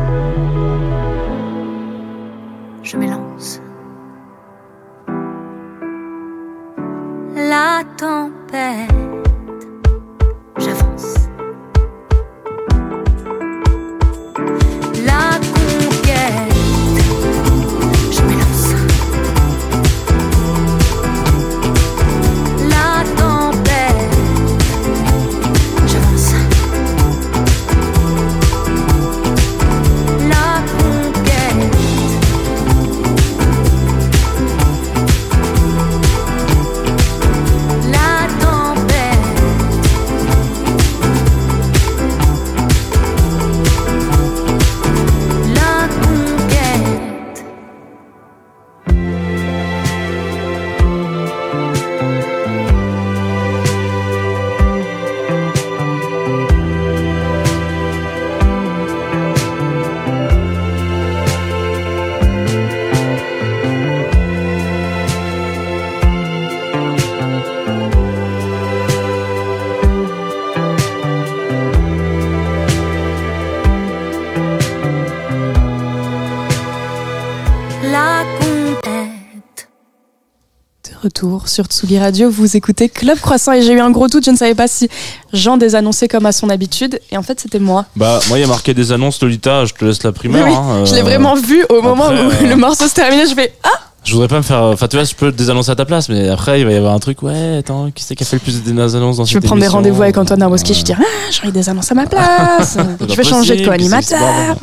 Retour 81.23 81.47
sur 81.47 81.65
Tsugi 81.65 81.99
Radio, 81.99 82.29
vous 82.29 82.57
écoutez 82.57 82.89
Club 82.89 83.17
Croissant 83.19 83.53
et 83.53 83.61
j'ai 83.61 83.73
eu 83.73 83.79
un 83.79 83.91
gros 83.91 84.07
doute, 84.07 84.25
je 84.25 84.31
ne 84.31 84.35
savais 84.35 84.55
pas 84.55 84.67
si 84.67 84.89
Jean 85.31 85.57
désannonçait 85.57 86.07
comme 86.07 86.25
à 86.25 86.31
son 86.31 86.49
habitude 86.49 86.99
et 87.11 87.17
en 87.17 87.23
fait 87.23 87.39
c'était 87.39 87.59
moi. 87.59 87.85
Bah, 87.95 88.19
moi, 88.27 88.37
il 88.37 88.41
y 88.41 88.43
a 88.43 88.47
marqué 88.47 88.73
des 88.73 88.91
annonces, 88.91 89.21
Lolita, 89.21 89.65
je 89.65 89.73
te 89.73 89.85
laisse 89.85 90.03
la 90.03 90.09
Oui, 90.09 90.15
oui, 90.33 90.39
hein, 90.39 90.83
je 90.85 90.93
l'ai 90.93 90.99
euh, 90.99 91.03
vraiment 91.03 91.35
vu 91.35 91.65
au 91.69 91.81
moment 91.81 92.05
après, 92.05 92.25
où 92.25 92.29
euh, 92.29 92.49
le 92.49 92.55
morceau 92.55 92.87
se 92.87 92.93
terminait, 92.93 93.25
je 93.27 93.35
fais 93.35 93.53
Ah 93.63 93.69
Je 94.03 94.11
voudrais 94.13 94.27
pas 94.27 94.37
me 94.37 94.41
faire. 94.41 94.63
Enfin, 94.63 94.87
tu 94.87 94.97
vois, 94.97 95.05
je 95.05 95.15
peux 95.15 95.31
désannoncer 95.31 95.71
à 95.71 95.75
ta 95.75 95.85
place, 95.85 96.09
mais 96.09 96.27
après, 96.27 96.59
il 96.59 96.65
va 96.65 96.73
y 96.73 96.75
avoir 96.75 96.93
un 96.93 96.99
truc. 96.99 97.21
Ouais, 97.23 97.57
attends, 97.59 97.89
qui 97.91 98.03
c'est 98.03 98.15
qui 98.15 98.23
a 98.23 98.25
fait 98.25 98.35
le 98.37 98.41
plus 98.41 98.61
de 98.63 98.71
annonces 98.71 99.17
dans 99.17 99.25
Je 99.25 99.33
vais 99.33 99.39
cette 99.39 99.45
prendre 99.45 99.61
des 99.61 99.67
rendez-vous 99.67 100.01
avec 100.01 100.17
Antoine 100.17 100.39
Darboski, 100.39 100.73
Ouais. 100.73 100.77
je 100.79 100.83
dis 100.83 100.93
Ah, 100.93 101.03
j'ai 101.31 101.51
des 101.51 101.69
annonces 101.69 101.91
à 101.91 101.95
ma 101.95 102.05
place 102.05 102.77
Je 103.09 103.15
vais 103.15 103.23
changer 103.23 103.55
de 103.55 103.65
co-animateur. 103.65 104.57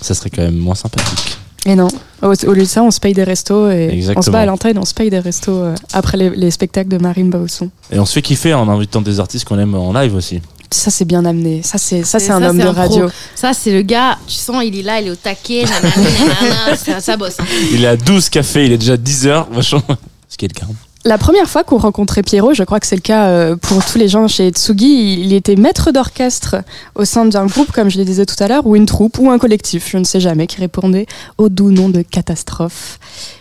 Ça 0.00 0.14
serait 0.14 0.30
quand 0.30 0.42
même 0.42 0.56
moins 0.56 0.74
sympathique. 0.74 1.38
Et 1.66 1.74
non, 1.74 1.88
au, 2.22 2.32
au 2.32 2.52
lieu 2.52 2.62
de 2.62 2.64
ça, 2.68 2.82
on 2.82 2.90
se 2.90 3.00
paye 3.00 3.14
des 3.14 3.24
restos 3.24 3.68
et 3.70 4.00
on 4.16 4.22
se 4.22 4.30
bat 4.30 4.40
à 4.40 4.46
l'antenne, 4.46 4.78
on 4.78 4.84
se 4.84 4.94
paye 4.94 5.10
des 5.10 5.18
restos 5.18 5.52
euh, 5.56 5.74
après 5.92 6.16
les, 6.16 6.30
les 6.30 6.50
spectacles 6.50 6.88
de 6.88 6.98
Marine 6.98 7.30
Bausson. 7.30 7.68
Et 7.90 7.98
on 7.98 8.06
se 8.06 8.12
fait 8.14 8.22
kiffer 8.22 8.54
en 8.54 8.68
invitant 8.68 9.00
des 9.02 9.18
artistes 9.20 9.44
qu'on 9.44 9.58
aime 9.58 9.74
en 9.74 9.92
live 9.92 10.14
aussi. 10.14 10.40
Ça, 10.70 10.90
c'est 10.90 11.04
bien 11.06 11.24
amené. 11.24 11.62
Ça, 11.62 11.78
c'est 11.78 12.04
ça, 12.04 12.18
C'est- 12.18 12.26
c'est 12.26 12.32
un 12.32 12.40
ça, 12.40 12.50
homme 12.50 12.58
c'est 12.58 12.64
de 12.64 12.68
un 12.68 12.72
pro. 12.74 12.82
radio. 12.82 13.08
Ça, 13.34 13.52
c'est 13.54 13.72
le 13.72 13.82
gars, 13.82 14.18
tu 14.26 14.34
sens, 14.34 14.62
il 14.64 14.78
est 14.78 14.82
là, 14.82 15.00
il 15.00 15.08
est 15.08 15.10
au 15.10 15.14
taquet, 15.16 15.64
nanana, 15.64 15.90
nanana, 16.40 16.76
ça, 16.76 17.00
ça 17.00 17.16
bosse. 17.16 17.36
hein. 17.40 17.44
Il 17.72 17.84
est 17.84 17.88
à 17.88 17.96
12 17.96 18.28
cafés, 18.28 18.66
il 18.66 18.72
est 18.72 18.78
déjà 18.78 18.96
10 18.96 19.26
heures, 19.26 19.48
vachement. 19.50 19.82
Ce 20.28 20.36
qui 20.36 20.44
est 20.44 20.54
le 20.54 20.60
cas. 20.60 20.66
La 21.04 21.16
première 21.16 21.48
fois 21.48 21.62
qu'on 21.62 21.78
rencontrait 21.78 22.22
Pierrot, 22.22 22.54
je 22.54 22.64
crois 22.64 22.80
que 22.80 22.86
c'est 22.86 22.96
le 22.96 23.00
cas 23.00 23.28
euh, 23.28 23.56
pour 23.56 23.84
tous 23.84 23.98
les 23.98 24.08
gens 24.08 24.26
chez 24.26 24.50
Tsugi, 24.50 25.20
il 25.20 25.32
était 25.32 25.54
maître 25.54 25.92
d'orchestre 25.92 26.56
au 26.96 27.04
sein 27.04 27.24
d'un 27.24 27.46
groupe, 27.46 27.70
comme 27.70 27.88
je 27.88 27.98
le 27.98 28.04
disais 28.04 28.26
tout 28.26 28.42
à 28.42 28.48
l'heure, 28.48 28.66
ou 28.66 28.74
une 28.74 28.86
troupe, 28.86 29.18
ou 29.18 29.30
un 29.30 29.38
collectif, 29.38 29.88
je 29.90 29.98
ne 29.98 30.04
sais 30.04 30.20
jamais, 30.20 30.48
qui 30.48 30.58
répondait 30.58 31.06
au 31.38 31.48
doux 31.48 31.70
nom 31.70 31.88
de 31.88 32.02
Catastrophe. 32.02 32.98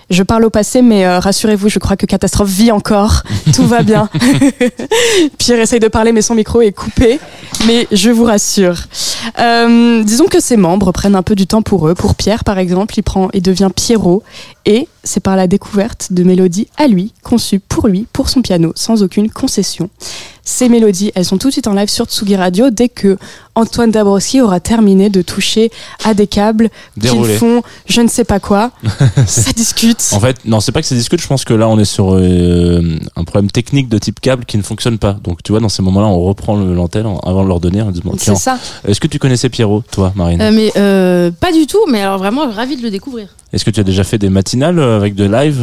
Je 0.10 0.24
parle 0.24 0.46
au 0.46 0.50
passé, 0.50 0.82
mais 0.82 1.06
euh, 1.06 1.20
rassurez-vous, 1.20 1.68
je 1.68 1.80
crois 1.80 1.98
que 1.98 2.06
Catastrophe 2.06 2.50
vit 2.50 2.72
encore. 2.72 3.24
Tout 3.54 3.66
va 3.66 3.84
bien. 3.84 4.10
Pierre 5.38 5.60
essaye 5.60 5.82
de 5.82 5.90
parler, 5.90 6.14
mais 6.14 6.22
son 6.22 6.34
micro 6.34 6.62
est 6.62 6.72
coupé. 6.72 7.20
Mais 7.66 7.88
je 7.92 8.10
vous 8.10 8.24
rassure. 8.24 8.78
Euh, 9.40 10.04
disons 10.04 10.28
que 10.28 10.40
ses 10.40 10.56
membres 10.56 10.94
prennent 10.94 11.16
un 11.16 11.24
peu 11.24 11.36
du 11.36 11.46
temps 11.46 11.62
pour 11.62 11.90
eux. 11.90 11.94
Pour 11.94 12.16
Pierre, 12.16 12.46
par 12.46 12.58
exemple, 12.58 12.98
il, 12.98 13.04
prend, 13.04 13.28
il 13.34 13.42
devient 13.42 13.70
Pierrot. 13.76 14.24
Et 14.66 14.88
c'est 15.04 15.20
par 15.20 15.36
la 15.36 15.48
découverte 15.48 16.12
de 16.12 16.24
mélodies 16.24 16.68
à 16.78 16.88
lui, 16.88 17.14
conçues 17.22 17.60
pour 17.60 17.88
lui, 17.88 18.08
pour 18.14 18.30
son 18.30 18.42
piano, 18.42 18.72
sans 18.76 19.04
aucune 19.04 19.30
concession. 19.30 19.90
Ces 20.50 20.70
mélodies, 20.70 21.12
elles 21.14 21.26
sont 21.26 21.38
tout 21.38 21.48
de 21.50 21.52
suite 21.52 21.68
en 21.68 21.74
live 21.74 21.90
sur 21.90 22.06
Tsugi 22.06 22.38
Radio 22.38 22.70
dès 22.70 22.88
que, 22.88 23.18
Antoine 23.54 23.92
Dabrowski 23.92 24.40
aura 24.40 24.60
terminé 24.62 25.10
de 25.10 25.22
toucher 25.22 25.72
à 26.06 26.14
des 26.14 26.26
câbles 26.28 26.70
qui 26.94 27.00
Déroulé. 27.02 27.36
font 27.38 27.64
je 27.88 28.00
ne 28.02 28.08
sais 28.08 28.24
pas 28.24 28.40
quoi. 28.40 28.72
ça 29.26 29.52
discute. 29.52 29.98
En 30.14 30.20
fait, 30.22 30.38
non, 30.46 30.60
c'est 30.62 30.72
pas 30.72 30.80
que 30.82 30.88
ça 30.88 30.96
discute. 30.96 31.20
Je 31.20 31.28
pense 31.28 31.44
que 31.44 31.54
là, 31.54 31.68
on 31.68 31.78
est 31.78 31.84
sur 31.86 32.14
euh, 32.14 32.98
un 33.18 33.24
problème 33.26 33.52
technique 33.52 33.90
de 33.90 33.98
type 33.98 34.22
câble 34.22 34.46
qui 34.46 34.58
ne 34.58 34.62
fonctionne 34.64 35.00
pas. 35.00 35.18
Donc, 35.24 35.44
tu 35.44 35.52
vois, 35.52 35.60
dans 35.60 35.68
ces 35.70 35.82
moments-là, 35.82 36.06
on 36.08 36.22
reprend 36.22 36.56
le- 36.56 36.74
l'antenne 36.76 37.08
en- 37.08 37.18
avant 37.20 37.44
de 37.44 37.48
leur 37.50 37.60
donner. 37.60 37.84
C'est 38.20 38.36
ça. 38.36 38.58
Est-ce 38.88 39.02
que 39.02 39.08
tu 39.08 39.20
connaissais 39.20 39.50
Pierrot, 39.50 39.84
toi, 39.92 40.14
Marine 40.16 40.40
Euh, 40.42 40.52
mais 40.54 40.72
euh, 40.78 41.30
pas 41.32 41.52
du 41.52 41.66
tout, 41.68 41.86
mais 41.92 42.02
alors 42.04 42.20
vraiment 42.20 42.50
ravi 42.50 42.78
de 42.78 42.84
le 42.84 42.92
découvrir. 42.92 43.28
Est-ce 43.52 43.66
que 43.66 43.72
tu 43.72 43.80
as 43.82 43.84
déjà 43.84 44.04
fait 44.06 44.18
des 44.20 44.30
matinales 44.30 44.80
avec 44.80 45.14
de 45.16 45.26
live 45.26 45.60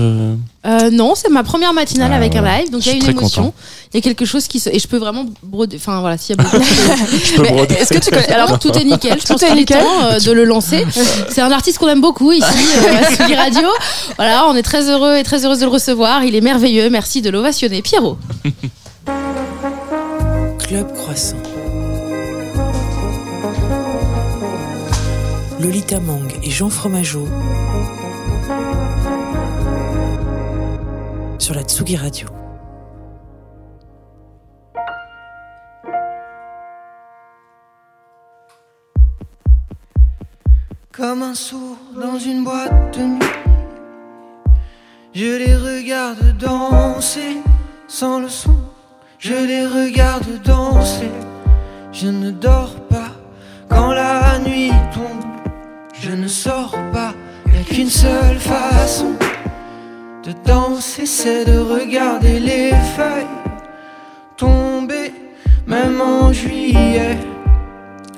euh 0.66 0.90
non, 0.90 1.14
c'est 1.14 1.28
ma 1.28 1.42
première 1.42 1.72
matinale 1.72 2.10
Ah, 2.12 2.16
avec 2.16 2.34
un 2.36 2.42
live, 2.42 2.70
donc 2.70 2.84
il 2.86 2.88
y 2.88 2.92
a 2.92 2.94
une 2.94 3.10
émotion. 3.18 3.52
Il 3.92 3.98
y 3.98 3.98
a 3.98 4.02
quelque 4.02 4.24
chose 4.24 4.48
qui 4.48 4.60
se. 4.60 4.70
Et 4.70 4.78
je 4.78 4.88
peux 4.88 4.96
vraiment 4.96 5.26
broder. 5.42 5.76
Enfin 5.76 6.00
voilà, 6.00 6.16
s'il 6.18 6.36
y 6.36 6.40
a 6.40 6.42
beaucoup 6.42 6.56
broder. 7.52 7.74
Est-ce 7.74 7.92
que 7.92 7.98
tu 7.98 8.10
connais 8.10 8.32
Alors 8.32 8.58
tout 8.58 8.72
est 8.72 8.84
nickel. 8.84 9.20
Je 9.20 9.26
pense 9.26 9.42
est 9.42 9.54
nickel. 9.54 9.78
temps 9.80 10.04
euh, 10.04 10.18
de 10.18 10.32
le 10.32 10.44
lancer. 10.44 10.84
C'est 11.28 11.42
un 11.42 11.52
artiste 11.52 11.78
qu'on 11.78 11.88
aime 11.88 12.00
beaucoup 12.00 12.32
ici 12.32 12.42
euh, 12.88 13.34
à 13.34 13.42
Radio. 13.42 13.68
Voilà, 14.16 14.46
on 14.48 14.56
est 14.56 14.62
très 14.62 14.88
heureux 14.90 15.16
et 15.16 15.22
très 15.22 15.44
heureuse 15.44 15.60
de 15.60 15.64
le 15.66 15.70
recevoir. 15.70 16.24
Il 16.24 16.34
est 16.34 16.40
merveilleux. 16.40 16.90
Merci 16.90 17.22
de 17.22 17.30
l'ovationner, 17.30 17.82
Pierrot. 17.82 18.16
Club 20.58 20.92
Croissant. 20.94 21.36
Lolita 25.60 26.00
Mang 26.00 26.28
et 26.42 26.50
Jean 26.50 26.68
Fromageau 26.68 27.26
sur 31.38 31.54
la 31.54 31.62
Tsugi 31.62 31.96
Radio. 31.96 32.28
Comme 40.92 41.22
un 41.22 41.34
sourd 41.34 41.78
dans 42.00 42.18
une 42.18 42.44
boîte 42.44 42.96
de 42.96 43.02
nuit, 43.02 43.26
je 45.12 45.36
les 45.38 45.56
regarde 45.56 46.36
danser 46.38 47.38
sans 47.88 48.20
le 48.20 48.28
son. 48.28 48.56
Je 49.18 49.34
les 49.34 49.66
regarde 49.66 50.42
danser. 50.44 51.10
Je 51.92 52.08
ne 52.08 52.30
dors 52.30 52.76
pas 52.88 53.12
quand 53.68 53.92
la 53.92 54.38
nuit 54.38 54.72
tombe. 54.92 55.24
Je 56.00 56.10
ne 56.10 56.28
sors 56.28 56.74
pas, 56.92 57.12
y 57.52 57.58
a 57.58 57.62
qu'une 57.62 57.90
seule 57.90 58.38
façon 58.38 59.14
de 60.24 60.32
danser, 60.46 61.04
c'est 61.06 61.44
de 61.44 61.58
regarder 61.58 62.40
les 62.40 62.70
feuilles 62.96 63.26
tomber, 64.36 65.12
même 65.66 66.00
en 66.00 66.32
juillet. 66.32 67.18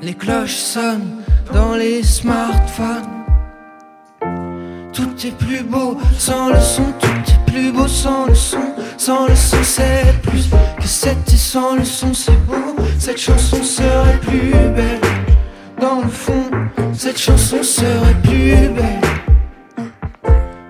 Les 0.03 0.15
cloches 0.15 0.57
sonnent 0.57 1.23
dans 1.53 1.75
les 1.75 2.03
smartphones. 2.03 3.11
Tout 4.93 5.15
est 5.27 5.37
plus 5.37 5.63
beau 5.63 5.99
sans 6.17 6.51
le 6.51 6.61
son, 6.61 6.85
tout 7.01 7.33
est 7.33 7.51
plus 7.51 7.73
beau 7.73 7.89
sans 7.89 8.27
le 8.27 8.35
son. 8.35 8.75
Sans 8.97 9.27
le 9.27 9.35
son, 9.35 9.63
c'est 9.63 10.15
plus 10.23 10.49
que 10.81 10.87
c'était 10.87 11.37
sans 11.37 11.75
le 11.75 11.85
son, 11.85 12.15
c'est 12.15 12.41
beau. 12.47 12.77
Cette 12.99 13.19
chanson 13.19 13.63
serait 13.63 14.19
plus 14.21 14.53
belle. 14.53 15.01
Dans 15.81 16.03
le 16.03 16.09
fond, 16.09 16.45
cette 16.95 17.19
chanson 17.19 17.63
serait 17.63 18.21
plus 18.23 18.69
belle. 18.69 19.36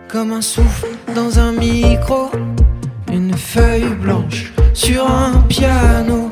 Comme 0.09 0.33
un 0.33 0.41
souffle 0.41 0.87
dans 1.15 1.39
un 1.39 1.53
micro, 1.53 2.31
une 3.13 3.37
feuille 3.37 3.95
blanche 4.01 4.53
sur 4.73 5.05
un 5.07 5.43
piano. 5.49 6.31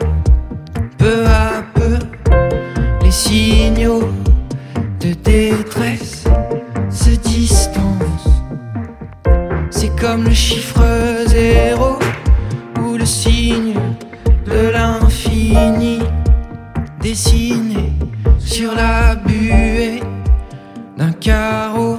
Peu 0.96 1.26
à 1.26 1.62
peu, 1.74 1.98
les 3.02 3.10
signaux 3.10 4.08
de 5.00 5.12
détresse 5.12 6.24
se 6.88 7.10
distancent. 7.10 8.30
C'est 9.70 9.94
comme 10.00 10.24
le 10.24 10.34
chiffre 10.34 10.82
zéro 11.26 11.98
ou 12.80 12.96
le 12.96 13.04
signe 13.04 13.74
de 14.46 14.68
l'infini 14.68 15.98
dessiné 17.00 17.92
sur 18.38 18.74
la 18.74 19.16
buée 19.16 20.00
d'un 20.96 21.12
carreau. 21.12 21.98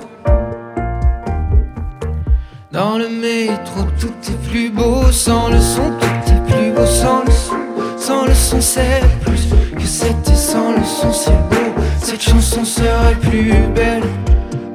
Dans 2.76 2.98
le 2.98 3.08
métro, 3.08 3.84
tout 3.98 4.12
est 4.28 4.50
plus 4.50 4.70
beau 4.70 5.10
sans 5.10 5.48
le 5.48 5.62
son, 5.62 5.92
tout 5.98 6.30
est 6.30 6.52
plus 6.52 6.72
beau 6.74 6.86
sans 6.86 7.24
le 7.24 7.32
son. 7.32 7.56
Sans 7.98 8.26
le 8.26 8.34
son, 8.34 8.60
c'est 8.60 9.00
plus 9.22 9.48
que 9.78 9.88
c'était 9.88 10.36
sans 10.36 10.74
le 10.74 10.84
son, 10.84 11.14
c'est 11.14 11.32
beau. 11.50 11.82
Cette 12.04 12.22
chanson 12.22 12.66
serait 12.66 13.16
plus 13.22 13.54
belle. 13.74 14.04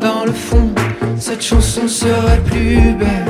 Dans 0.00 0.24
le 0.24 0.32
fond, 0.32 0.70
cette 1.18 1.42
chanson 1.42 1.86
serait 1.86 2.40
plus 2.46 2.94
belle. 2.94 3.28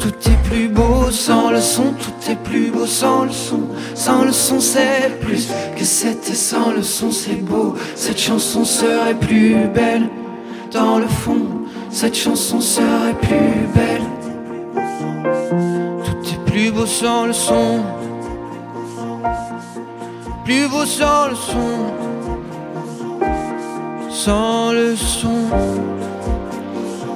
Tout 0.00 0.14
est 0.28 0.48
plus 0.48 0.66
beau 0.66 1.12
sans 1.12 1.52
le 1.52 1.60
son, 1.60 1.92
tout 1.92 2.28
est 2.28 2.42
plus 2.42 2.72
beau 2.72 2.86
sans 2.86 3.22
le 3.22 3.30
son. 3.30 3.68
Sans 3.94 4.24
le 4.24 4.32
son, 4.32 4.58
c'est 4.58 5.20
plus 5.20 5.48
que 5.76 5.84
c'était 5.84 6.34
sans 6.34 6.72
le 6.72 6.82
son, 6.82 7.12
c'est 7.12 7.40
beau. 7.40 7.76
Cette 7.94 8.18
chanson 8.18 8.64
serait 8.64 9.14
plus 9.14 9.54
belle. 9.72 10.08
Dans 10.72 10.98
le 10.98 11.06
fond, 11.06 11.63
cette 11.94 12.16
chanson 12.16 12.60
serait 12.60 13.14
plus 13.22 13.68
belle. 13.72 14.02
Tout 16.04 16.28
est 16.28 16.44
plus 16.44 16.72
beau 16.72 16.86
sans 16.86 17.26
le 17.26 17.32
son. 17.32 17.82
Plus 20.44 20.66
beau 20.66 20.84
sans 20.84 21.28
le 21.28 21.36
son. 21.36 21.70
Sans 24.10 24.72
le 24.72 24.96
son. 24.96 25.38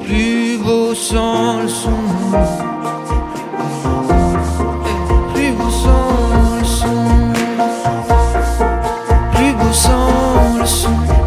Plus 0.05 0.59
beau 0.59 0.95
sans 0.95 1.63
le 1.63 1.69
son. 1.69 1.91
Plus 5.35 5.51
beau 5.59 5.71
sans 5.71 6.57
le 6.57 6.65
son. 6.65 7.33
Plus 9.35 9.53
beau 9.55 9.73
sans 9.73 10.59
le 10.61 10.67
son. 10.67 11.18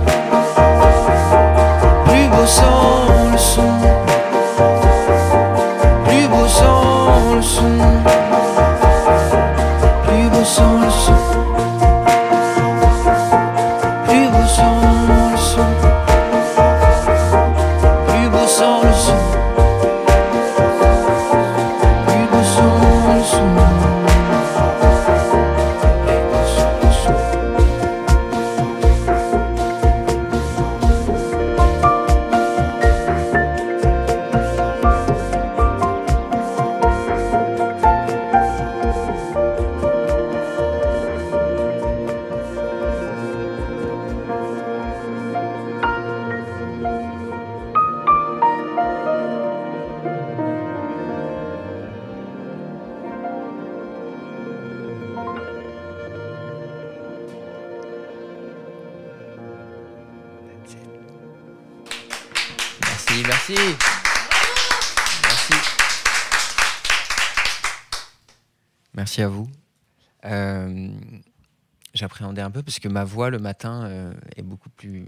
Un 72.39 72.51
peu 72.51 72.63
parce 72.63 72.79
que 72.79 72.87
ma 72.87 73.03
voix 73.03 73.29
le 73.29 73.39
matin 73.39 73.83
euh, 73.85 74.13
est 74.35 74.41
beaucoup 74.43 74.69
plus, 74.69 75.05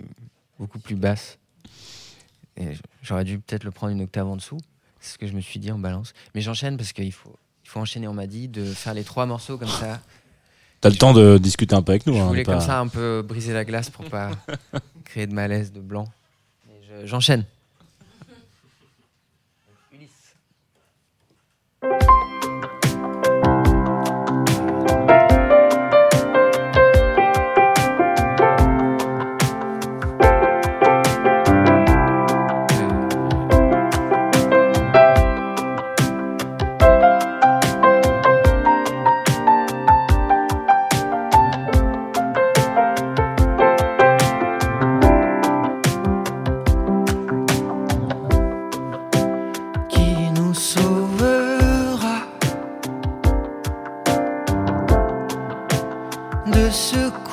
beaucoup 0.59 0.79
plus 0.79 0.95
basse. 0.95 1.37
Et 2.57 2.69
J'aurais 3.01 3.23
dû 3.23 3.39
peut-être 3.39 3.63
le 3.63 3.71
prendre 3.71 3.93
une 3.93 4.01
octave 4.01 4.27
en 4.27 4.35
dessous. 4.35 4.59
C'est 4.99 5.13
ce 5.13 5.17
que 5.17 5.27
je 5.27 5.33
me 5.33 5.41
suis 5.41 5.59
dit 5.59 5.71
en 5.71 5.79
balance. 5.79 6.13
Mais 6.35 6.41
j'enchaîne 6.41 6.77
parce 6.77 6.93
qu'il 6.93 7.11
faut, 7.11 7.35
il 7.63 7.69
faut 7.69 7.79
enchaîner. 7.79 8.07
On 8.07 8.13
m'a 8.13 8.27
dit 8.27 8.47
de 8.47 8.63
faire 8.65 8.93
les 8.93 9.03
trois 9.03 9.25
morceaux 9.25 9.57
comme 9.57 9.67
ça. 9.67 9.99
T'as 10.81 10.89
le 10.89 10.95
temps 10.95 11.13
de 11.13 11.37
discuter 11.37 11.75
un 11.75 11.81
peu 11.81 11.93
avec 11.93 12.05
nous. 12.05 12.13
Je 12.13 12.19
hein, 12.19 12.27
voulais 12.27 12.43
pas- 12.43 12.53
comme 12.53 12.61
ça 12.61 12.79
un 12.79 12.87
peu 12.87 13.21
briser 13.25 13.53
la 13.53 13.63
glace 13.65 13.89
pour 13.89 14.05
pas 14.09 14.31
créer 15.05 15.27
de 15.27 15.33
malaise, 15.33 15.71
de 15.71 15.79
blanc. 15.79 16.07
Mais 16.67 16.81
je- 17.01 17.07
nous 50.53 50.59
sauvera 50.59 52.27
de 56.45 56.69
ce 56.69 57.09
coup. 57.09 57.32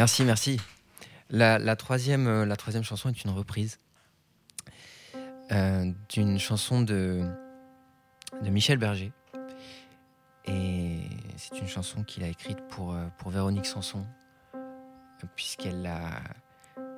Merci, 0.00 0.24
merci. 0.24 0.58
La, 1.28 1.58
la 1.58 1.76
troisième, 1.76 2.26
euh, 2.26 2.46
la 2.46 2.56
troisième 2.56 2.82
chanson 2.82 3.10
est 3.10 3.22
une 3.22 3.32
reprise 3.32 3.80
euh, 5.52 5.92
d'une 6.08 6.38
chanson 6.38 6.80
de, 6.80 7.22
Michel 8.40 8.78
Berger. 8.78 9.12
Et 10.46 11.00
c'est 11.36 11.58
une 11.58 11.68
chanson 11.68 12.02
qu'il 12.02 12.24
a 12.24 12.28
écrite 12.28 12.66
pour, 12.70 12.94
euh, 12.94 13.08
Véronique 13.26 13.66
Sanson, 13.66 14.06
puisqu'elle 15.36 15.84
a. 15.86 16.22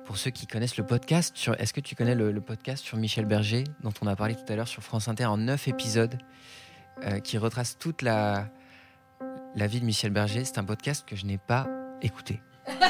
Pour 0.05 0.15
ceux 0.15 0.31
qui 0.31 0.47
connaissent 0.47 0.77
le 0.77 0.85
podcast, 0.85 1.35
est-ce 1.59 1.73
que 1.73 1.81
tu 1.81 1.95
connais 1.95 2.15
le, 2.15 2.39
podcast 2.39 2.85
sur 2.85 2.97
Michel 2.97 3.25
Berger, 3.25 3.65
dont 3.81 3.93
on 4.01 4.07
a 4.07 4.15
parlé 4.15 4.33
tout 4.33 4.45
à 4.47 4.55
l'heure 4.55 4.69
sur 4.69 4.81
France 4.81 5.09
Inter 5.09 5.25
en 5.25 5.35
neuf 5.35 5.67
épisodes, 5.67 6.17
qui 7.25 7.37
retrace 7.37 7.77
toute 7.77 8.01
la 8.01 8.47
vie 9.55 9.81
de 9.81 9.85
Michel 9.85 10.11
Berger? 10.11 10.45
C'est 10.45 10.57
un 10.57 10.63
podcast 10.63 11.05
que 11.05 11.17
je 11.17 11.25
n'ai 11.25 11.37
pas 11.37 11.67
écouté. 12.01 12.41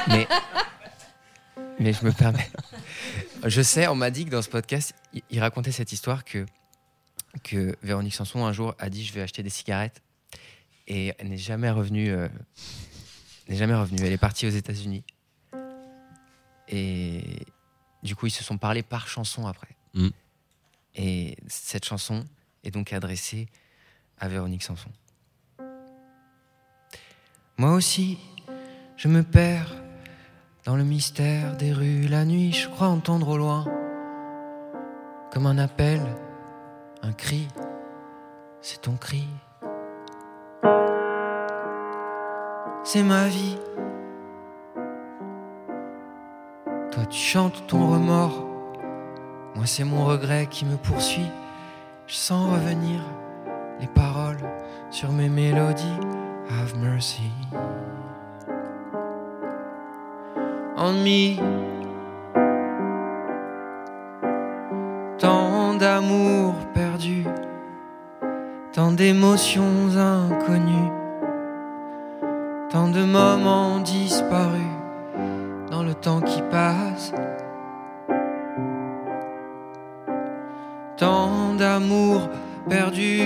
Mais, 0.08 0.28
mais 1.78 1.92
je 1.92 2.04
me 2.04 2.12
permets. 2.12 2.50
Je 3.44 3.62
sais, 3.62 3.88
on 3.88 3.94
m'a 3.94 4.10
dit 4.10 4.24
que 4.24 4.30
dans 4.30 4.42
ce 4.42 4.48
podcast, 4.48 4.94
il, 5.30 5.40
racontait 5.40 5.72
cette 5.72 5.92
histoire 5.92 6.24
que, 6.24 6.46
que 7.42 7.76
Véronique 7.82 8.14
Sanson 8.14 8.44
un 8.44 8.52
jour 8.52 8.74
a 8.78 8.88
dit 8.88 9.04
je 9.04 9.12
vais 9.12 9.22
acheter 9.22 9.42
des 9.42 9.50
cigarettes 9.50 10.02
et 10.86 11.12
elle 11.18 11.28
n'est 11.28 11.36
jamais 11.36 11.70
revenue. 11.70 12.10
euh, 12.10 12.28
n'est 13.48 13.56
jamais 13.56 13.74
revenue. 13.74 14.00
Elle 14.02 14.12
est 14.12 14.18
partie 14.18 14.46
aux 14.46 14.50
États-Unis. 14.50 15.04
Et 16.68 17.46
du 18.02 18.16
coup, 18.16 18.26
ils 18.26 18.30
se 18.30 18.44
sont 18.44 18.58
parlé 18.58 18.82
par 18.82 19.08
chanson 19.08 19.46
après. 19.46 19.76
Mm. 19.94 20.08
Et 20.96 21.36
cette 21.46 21.84
chanson 21.84 22.24
est 22.62 22.70
donc 22.70 22.92
adressée 22.92 23.48
à 24.18 24.28
Véronique 24.28 24.62
Sanson. 24.62 24.90
Moi 27.56 27.72
aussi, 27.72 28.18
je 29.04 29.08
me 29.10 29.22
perds 29.22 29.76
dans 30.64 30.76
le 30.76 30.82
mystère 30.82 31.58
des 31.58 31.74
rues. 31.74 32.08
La 32.08 32.24
nuit, 32.24 32.54
je 32.54 32.70
crois 32.70 32.86
entendre 32.86 33.28
au 33.28 33.36
loin, 33.36 33.66
comme 35.30 35.44
un 35.44 35.58
appel, 35.58 36.00
un 37.02 37.12
cri. 37.12 37.46
C'est 38.62 38.80
ton 38.80 38.96
cri. 38.96 39.28
C'est 42.82 43.02
ma 43.02 43.28
vie. 43.28 43.58
Toi, 46.90 47.04
tu 47.10 47.18
chantes 47.18 47.66
ton 47.66 47.86
remords. 47.90 48.42
Moi, 49.54 49.66
c'est 49.66 49.84
mon 49.84 50.06
regret 50.06 50.46
qui 50.50 50.64
me 50.64 50.78
poursuit. 50.78 51.30
Je 52.06 52.14
sens 52.14 52.50
revenir 52.50 53.02
les 53.80 53.88
paroles 53.88 54.40
sur 54.90 55.12
mes 55.12 55.28
mélodies. 55.28 56.00
Have 56.48 56.78
mercy 56.78 57.30
on. 60.76 60.92
Tant 65.18 65.74
d'amour 65.74 66.54
perdu, 66.74 67.24
tant 68.72 68.92
d'émotions 68.92 69.96
inconnues, 69.96 70.90
tant 72.70 72.88
de 72.88 73.04
moments 73.04 73.78
disparus 73.78 74.60
dans 75.70 75.82
le 75.82 75.94
temps 75.94 76.20
qui 76.20 76.42
passe. 76.50 77.12
Tant 80.96 81.54
d'amour 81.54 82.28
perdu, 82.68 83.20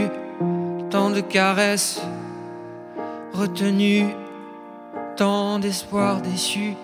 tant 0.91 1.11
de 1.11 1.21
caresses 1.21 2.01
retenu, 3.33 4.07
tant 5.17 5.59
d'espoir 5.59 6.21
déçu 6.21 6.75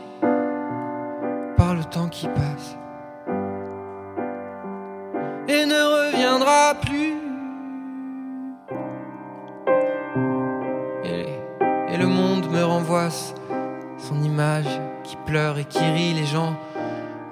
qui 2.02 2.26
passe 2.28 2.76
et 5.46 5.64
ne 5.64 5.74
reviendra 5.74 6.74
plus. 6.74 7.14
Et, 11.04 11.26
et 11.92 11.96
le 11.96 12.06
monde 12.06 12.50
me 12.50 12.64
renvoie 12.64 13.10
son 13.96 14.22
image 14.22 14.80
qui 15.04 15.16
pleure 15.24 15.58
et 15.58 15.64
qui 15.64 15.84
rit. 15.84 16.14
Les 16.14 16.26
gens 16.26 16.54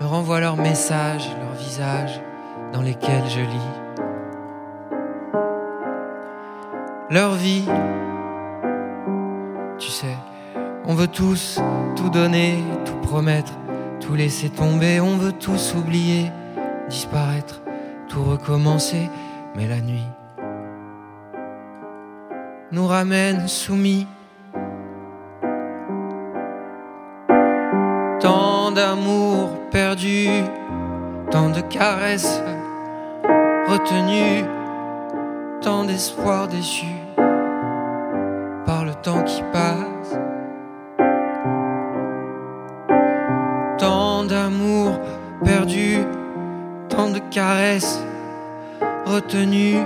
me 0.00 0.06
renvoient 0.06 0.40
leurs 0.40 0.56
messages, 0.56 1.28
leurs 1.40 1.58
visages 1.58 2.20
dans 2.72 2.82
lesquels 2.82 3.28
je 3.28 3.40
lis. 3.40 3.72
Leur 7.10 7.32
vie, 7.32 7.64
tu 9.78 9.90
sais, 9.90 10.16
on 10.86 10.94
veut 10.94 11.08
tous 11.08 11.60
tout 11.96 12.08
donner, 12.08 12.62
tout 12.86 12.96
promettre, 13.08 13.52
tout 14.02 14.14
laisser 14.14 14.50
tomber, 14.50 15.00
on 15.00 15.16
veut 15.16 15.32
tous 15.32 15.74
oublier, 15.74 16.30
disparaître, 16.88 17.62
tout 18.08 18.22
recommencer, 18.24 19.08
mais 19.54 19.68
la 19.68 19.80
nuit 19.80 20.06
nous 22.72 22.86
ramène 22.86 23.46
soumis. 23.48 24.06
Tant 28.20 28.70
d'amour 28.72 29.50
perdu, 29.70 30.28
tant 31.30 31.50
de 31.50 31.60
caresses 31.60 32.42
retenues, 33.68 34.44
tant 35.60 35.84
d'espoir 35.84 36.48
déçu 36.48 36.86
par 38.64 38.84
le 38.84 38.94
temps 38.94 39.22
qui 39.22 39.42
passe. 39.52 39.91
Caresses 47.32 47.98
retenues, 49.06 49.80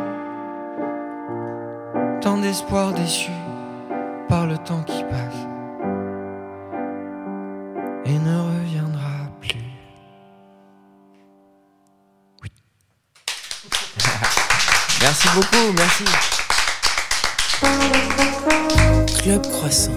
tant 2.21 2.39
d'espoir 2.39 2.93
déçu 2.93 3.31
par 4.29 4.47
le 4.47 4.59
temps 4.59 4.83
qui 4.83 5.05
passe 5.05 5.47
et 8.05 8.19
ne 8.19 8.37
reviendra 8.37 9.31
plus. 9.41 9.55
Merci 15.01 15.29
beaucoup, 15.35 15.73
merci. 15.77 16.05
Club 19.23 19.43
Croissant. 19.43 19.93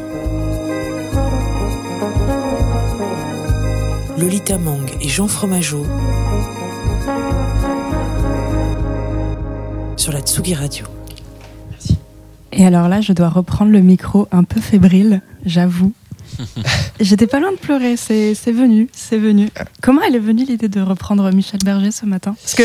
Lolita 4.18 4.58
Mang 4.58 4.90
et 5.02 5.08
Jean 5.08 5.28
Fromageau 5.28 5.86
sur 10.10 10.18
la 10.18 10.24
Tsugi 10.24 10.56
Radio. 10.56 10.86
Et 12.52 12.66
alors 12.66 12.88
là, 12.88 13.00
je 13.00 13.14
dois 13.14 13.30
reprendre 13.30 13.72
le 13.72 13.82
micro 13.82 14.28
un 14.32 14.44
peu 14.44 14.60
fébrile, 14.60 15.22
j'avoue. 15.46 15.94
J'étais 17.00 17.28
pas 17.28 17.40
loin 17.40 17.52
de 17.52 17.58
pleurer, 17.58 17.96
c'est 17.96 18.34
c'est 18.34 18.52
venu, 18.52 18.90
c'est 18.92 19.20
venu. 19.20 19.50
Comment 19.84 20.02
elle 20.02 20.16
est 20.16 20.20
venue 20.20 20.46
l'idée 20.46 20.68
de 20.68 20.82
reprendre 20.82 21.32
Michel 21.32 21.60
Berger 21.64 21.92
ce 21.92 22.08
matin? 22.08 22.36
Parce 22.42 22.56
que 22.56 22.64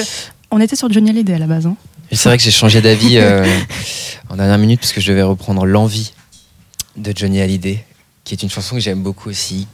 on 0.51 0.59
était 0.59 0.75
sur 0.75 0.91
Johnny 0.91 1.11
Hallyday 1.11 1.35
à 1.35 1.39
la 1.39 1.47
base. 1.47 1.67
hein. 1.67 1.77
C'est 2.13 2.31
vrai 2.31 2.39
que 2.39 2.43
j'ai 2.43 2.51
changé 2.51 2.81
d'avis 2.81 3.19
euh, 3.19 3.45
en 4.31 4.37
dernière 4.37 4.57
minute 4.57 4.81
parce 4.81 4.95
que 4.95 5.03
je 5.03 5.11
devais 5.13 5.23
reprendre 5.23 5.67
L'envie 5.67 6.15
de 6.97 7.13
Johnny 7.15 7.43
Hallyday, 7.43 7.85
qui 8.25 8.33
est 8.35 8.43
une 8.43 8.49
chanson 8.51 8.77
que 8.77 8.81
j'aime 8.81 9.03
beaucoup 9.03 9.29
aussi. 9.29 9.69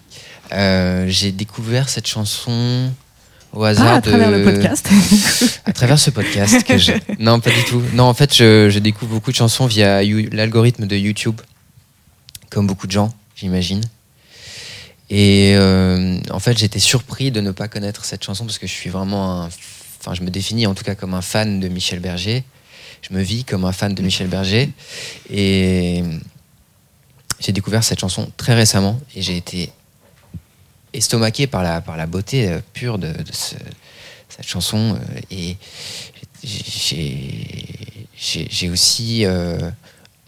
Euh, 0.53 1.05
j'ai 1.07 1.31
découvert 1.31 1.89
cette 1.89 2.09
chanson 2.09 2.91
au 3.53 3.65
hasard 3.65 3.87
Ah, 3.87 3.95
à 3.97 4.01
de- 4.01 4.09
travers 4.09 4.31
le 4.31 4.45
podcast. 4.45 4.89
à 5.65 5.73
travers 5.73 5.99
ce 5.99 6.11
podcast 6.11 6.63
que 6.65 6.79
je... 6.79 6.93
non 7.19 7.41
pas 7.41 7.51
du 7.51 7.65
tout. 7.65 7.83
Non 7.95 8.05
en 8.05 8.15
fait 8.15 8.35
je, 8.35 8.69
je 8.71 8.79
découvre 8.79 9.13
beaucoup 9.15 9.31
de 9.31 9.37
chansons 9.37 9.67
via 9.67 10.03
l'algorithme 10.33 10.87
de 10.87 10.97
YouTube 10.97 11.41
comme 12.51 12.67
beaucoup 12.67 12.87
de 12.87 12.93
gens 12.93 13.13
j'imagine. 13.37 13.83
Et 15.11 15.55
euh, 15.57 16.19
en 16.31 16.39
fait 16.39 16.57
j'étais 16.59 16.79
surpris 16.79 17.31
de 17.33 17.41
ne 17.41 17.51
pas 17.51 17.67
connaître 17.69 18.05
cette 18.05 18.23
chanson 18.25 18.45
parce 18.45 18.59
que 18.59 18.67
je 18.67 18.73
suis 18.73 18.91
vraiment 18.91 19.43
un 19.43 19.49
enfin 20.01 20.15
je 20.15 20.23
me 20.23 20.31
définis 20.31 20.67
en 20.67 20.75
tout 20.75 20.85
cas 20.85 20.95
comme 20.95 21.15
un 21.15 21.23
fan 21.23 21.59
de 21.61 21.69
Michel 21.69 21.99
Berger. 22.01 22.45
Je 23.09 23.15
me 23.15 23.23
vis 23.23 23.45
comme 23.45 23.65
un 23.65 23.73
fan 23.73 23.95
de 23.95 24.03
Michel 24.03 24.29
Berger. 24.29 24.71
Et 25.31 26.03
j'ai 27.41 27.53
découvert 27.53 27.83
cette 27.83 27.99
chanson 28.01 28.31
très 28.37 28.55
récemment 28.55 29.01
et 29.17 29.23
j'ai 29.23 29.37
été 29.37 29.71
estomaqué 30.93 31.47
par 31.47 31.63
la, 31.63 31.81
par 31.81 31.97
la 31.97 32.07
beauté 32.07 32.49
euh, 32.49 32.61
pure 32.73 32.99
de, 32.99 33.13
de 33.13 33.33
ce- 33.33 33.55
cette 34.29 34.47
chanson 34.47 34.95
euh, 34.97 35.21
et 35.31 35.57
j'ai 38.17 38.69
aussi 38.71 39.25
euh, 39.25 39.71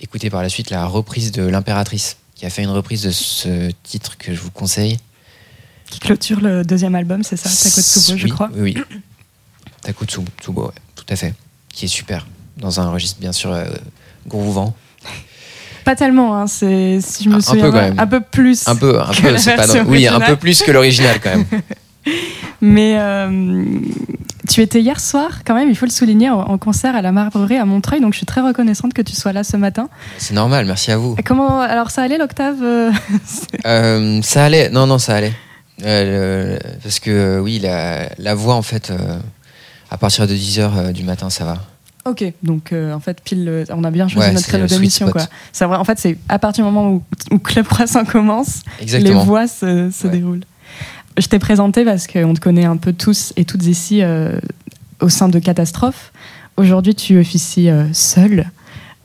écouté 0.01 0.31
par 0.31 0.43
la 0.43 0.49
suite 0.49 0.71
la 0.71 0.87
reprise 0.87 1.33
de 1.33 1.43
l'impératrice 1.43 2.17
qui 2.35 2.47
a 2.47 2.51
fait 2.51 2.63
une 2.63 2.71
reprise 2.71 3.03
de 3.03 3.11
ce 3.11 3.71
titre 3.83 4.17
que 4.19 4.35
je 4.35 4.41
vous 4.41 4.51
conseille. 4.51 4.99
Qui 5.91 6.01
clôture 6.01 6.41
le 6.41 6.65
deuxième 6.65 6.95
album, 6.95 7.23
c'est 7.23 7.37
ça 7.37 7.49
Takotsubo, 7.51 8.17
je 8.19 8.25
Oui, 8.25 8.31
crois. 8.31 8.51
oui 8.55 8.75
oui. 8.77 8.85
Takotsubo 9.83 10.27
Tsubo, 10.41 10.67
ouais, 10.67 10.73
tout 10.97 11.05
à 11.09 11.17
fait 11.17 11.35
qui 11.73 11.87
est 11.87 11.89
super 11.89 12.27
dans 12.59 12.81
un 12.81 12.91
registre 12.91 13.19
bien 13.21 13.33
sûr 13.33 13.51
euh, 13.53 13.65
Pas 15.85 15.97
tellement, 15.97 16.37
hein, 16.37 16.47
c'est, 16.47 16.99
si 17.01 17.25
je 17.25 17.29
me 17.29 17.37
Un- 17.37 17.41
souviens 17.41 17.71
peu 17.71 17.79
un 17.99 18.07
peu 18.07 18.21
plus. 18.21 18.67
un 18.69 18.77
peu 18.77 19.01
un 19.01 19.07
que 19.13 19.23
peu 19.23 19.31
la 19.31 19.39
c'est 19.39 19.51
pas 19.57 19.67
version 19.67 19.85
non- 19.85 19.91
oui 19.91 20.07
un 20.07 20.21
peu 20.21 20.37
plus 20.37 20.63
que 20.63 20.71
l'original 20.71 21.19
quand 21.23 21.31
même 21.31 21.45
Mais 22.61 22.97
euh, 22.99 23.65
tu 24.49 24.61
étais 24.61 24.81
hier 24.81 25.01
soir, 25.01 25.41
quand 25.45 25.55
même, 25.55 25.69
il 25.69 25.77
faut 25.77 25.85
le 25.87 25.91
souligner, 25.91 26.31
en, 26.31 26.59
concert 26.59 26.95
à 26.97 27.03
la 27.03 27.11
Marbrerie 27.13 27.57
à 27.57 27.65
Montreuil, 27.65 28.01
donc 28.01 28.13
je 28.13 28.19
suis 28.19 28.27
très 28.27 28.41
reconnaissante 28.41 28.93
que 28.95 29.03
tu 29.03 29.15
sois 29.17 29.33
là 29.33 29.43
ce 29.45 29.57
matin. 29.57 29.89
c'est 30.19 30.35
normal 30.35 30.65
merci 30.67 30.91
à 30.93 30.97
vous 30.97 31.17
Comment 31.25 31.61
alors 31.61 31.91
ça 31.91 32.03
allait 32.03 32.19
l'octave 32.19 32.57
euh, 32.63 32.93
Euh, 33.67 34.21
ça 34.23 34.45
allait, 34.45 34.69
non, 34.71 34.87
non, 34.87 34.99
ça 34.99 35.15
allait. 35.17 35.33
Euh, 35.85 36.57
le- 36.59 36.79
parce 36.83 37.01
que 37.01 37.41
oui, 37.41 37.59
la, 37.61 38.09
la 38.19 38.35
voix, 38.35 38.55
en 38.55 38.63
fait, 38.63 38.93
à 39.91 39.99
partir 39.99 40.27
de 40.29 40.35
10h 40.35 40.93
du 40.93 41.03
matin, 41.05 41.31
ça 41.31 41.45
va. 41.45 41.59
Ok, 42.05 42.25
donc 42.43 42.73
euh, 42.73 42.93
en 42.93 42.99
fait, 43.01 43.21
pile, 43.23 43.47
euh, 43.49 43.65
on 43.71 43.85
a 43.85 43.91
bien 43.93 44.09
choisi 44.09 44.29
Ouais, 44.29 44.35
notre 44.35 44.47
créneau 44.49 44.67
d'émission. 44.67 45.09
quoi. 45.11 45.23
En 45.79 45.85
fait, 45.85 45.99
c'est 46.01 46.19
à 46.29 46.39
partir 46.41 46.65
du 46.65 46.71
moment 46.73 46.91
où, 46.91 47.03
où 47.31 47.39
Club 47.39 47.65
Croissant 47.67 48.05
commence, 48.05 48.63
Exactement. 48.81 49.21
les 49.21 49.25
voix 49.25 49.47
se, 49.47 49.91
se 49.91 50.07
Ouais. 50.09 50.13
déroulent. 50.13 50.45
Je 51.17 51.27
t'ai 51.29 51.39
présenté 51.39 51.85
parce 51.85 52.09
qu'on 52.09 52.35
te 52.35 52.41
connaît 52.41 52.65
un 52.65 52.77
peu 52.77 52.93
tous 52.93 53.33
et 53.37 53.45
toutes 53.45 53.67
ici 53.67 54.03
euh, 54.03 54.33
au 55.01 55.09
sein 55.09 55.29
de 55.29 55.39
Catastrophe. 55.39 56.13
Aujourd'hui, 56.57 56.95
tu 56.97 57.19
officies 57.21 57.69
euh, 57.71 57.85
seul. 57.93 58.51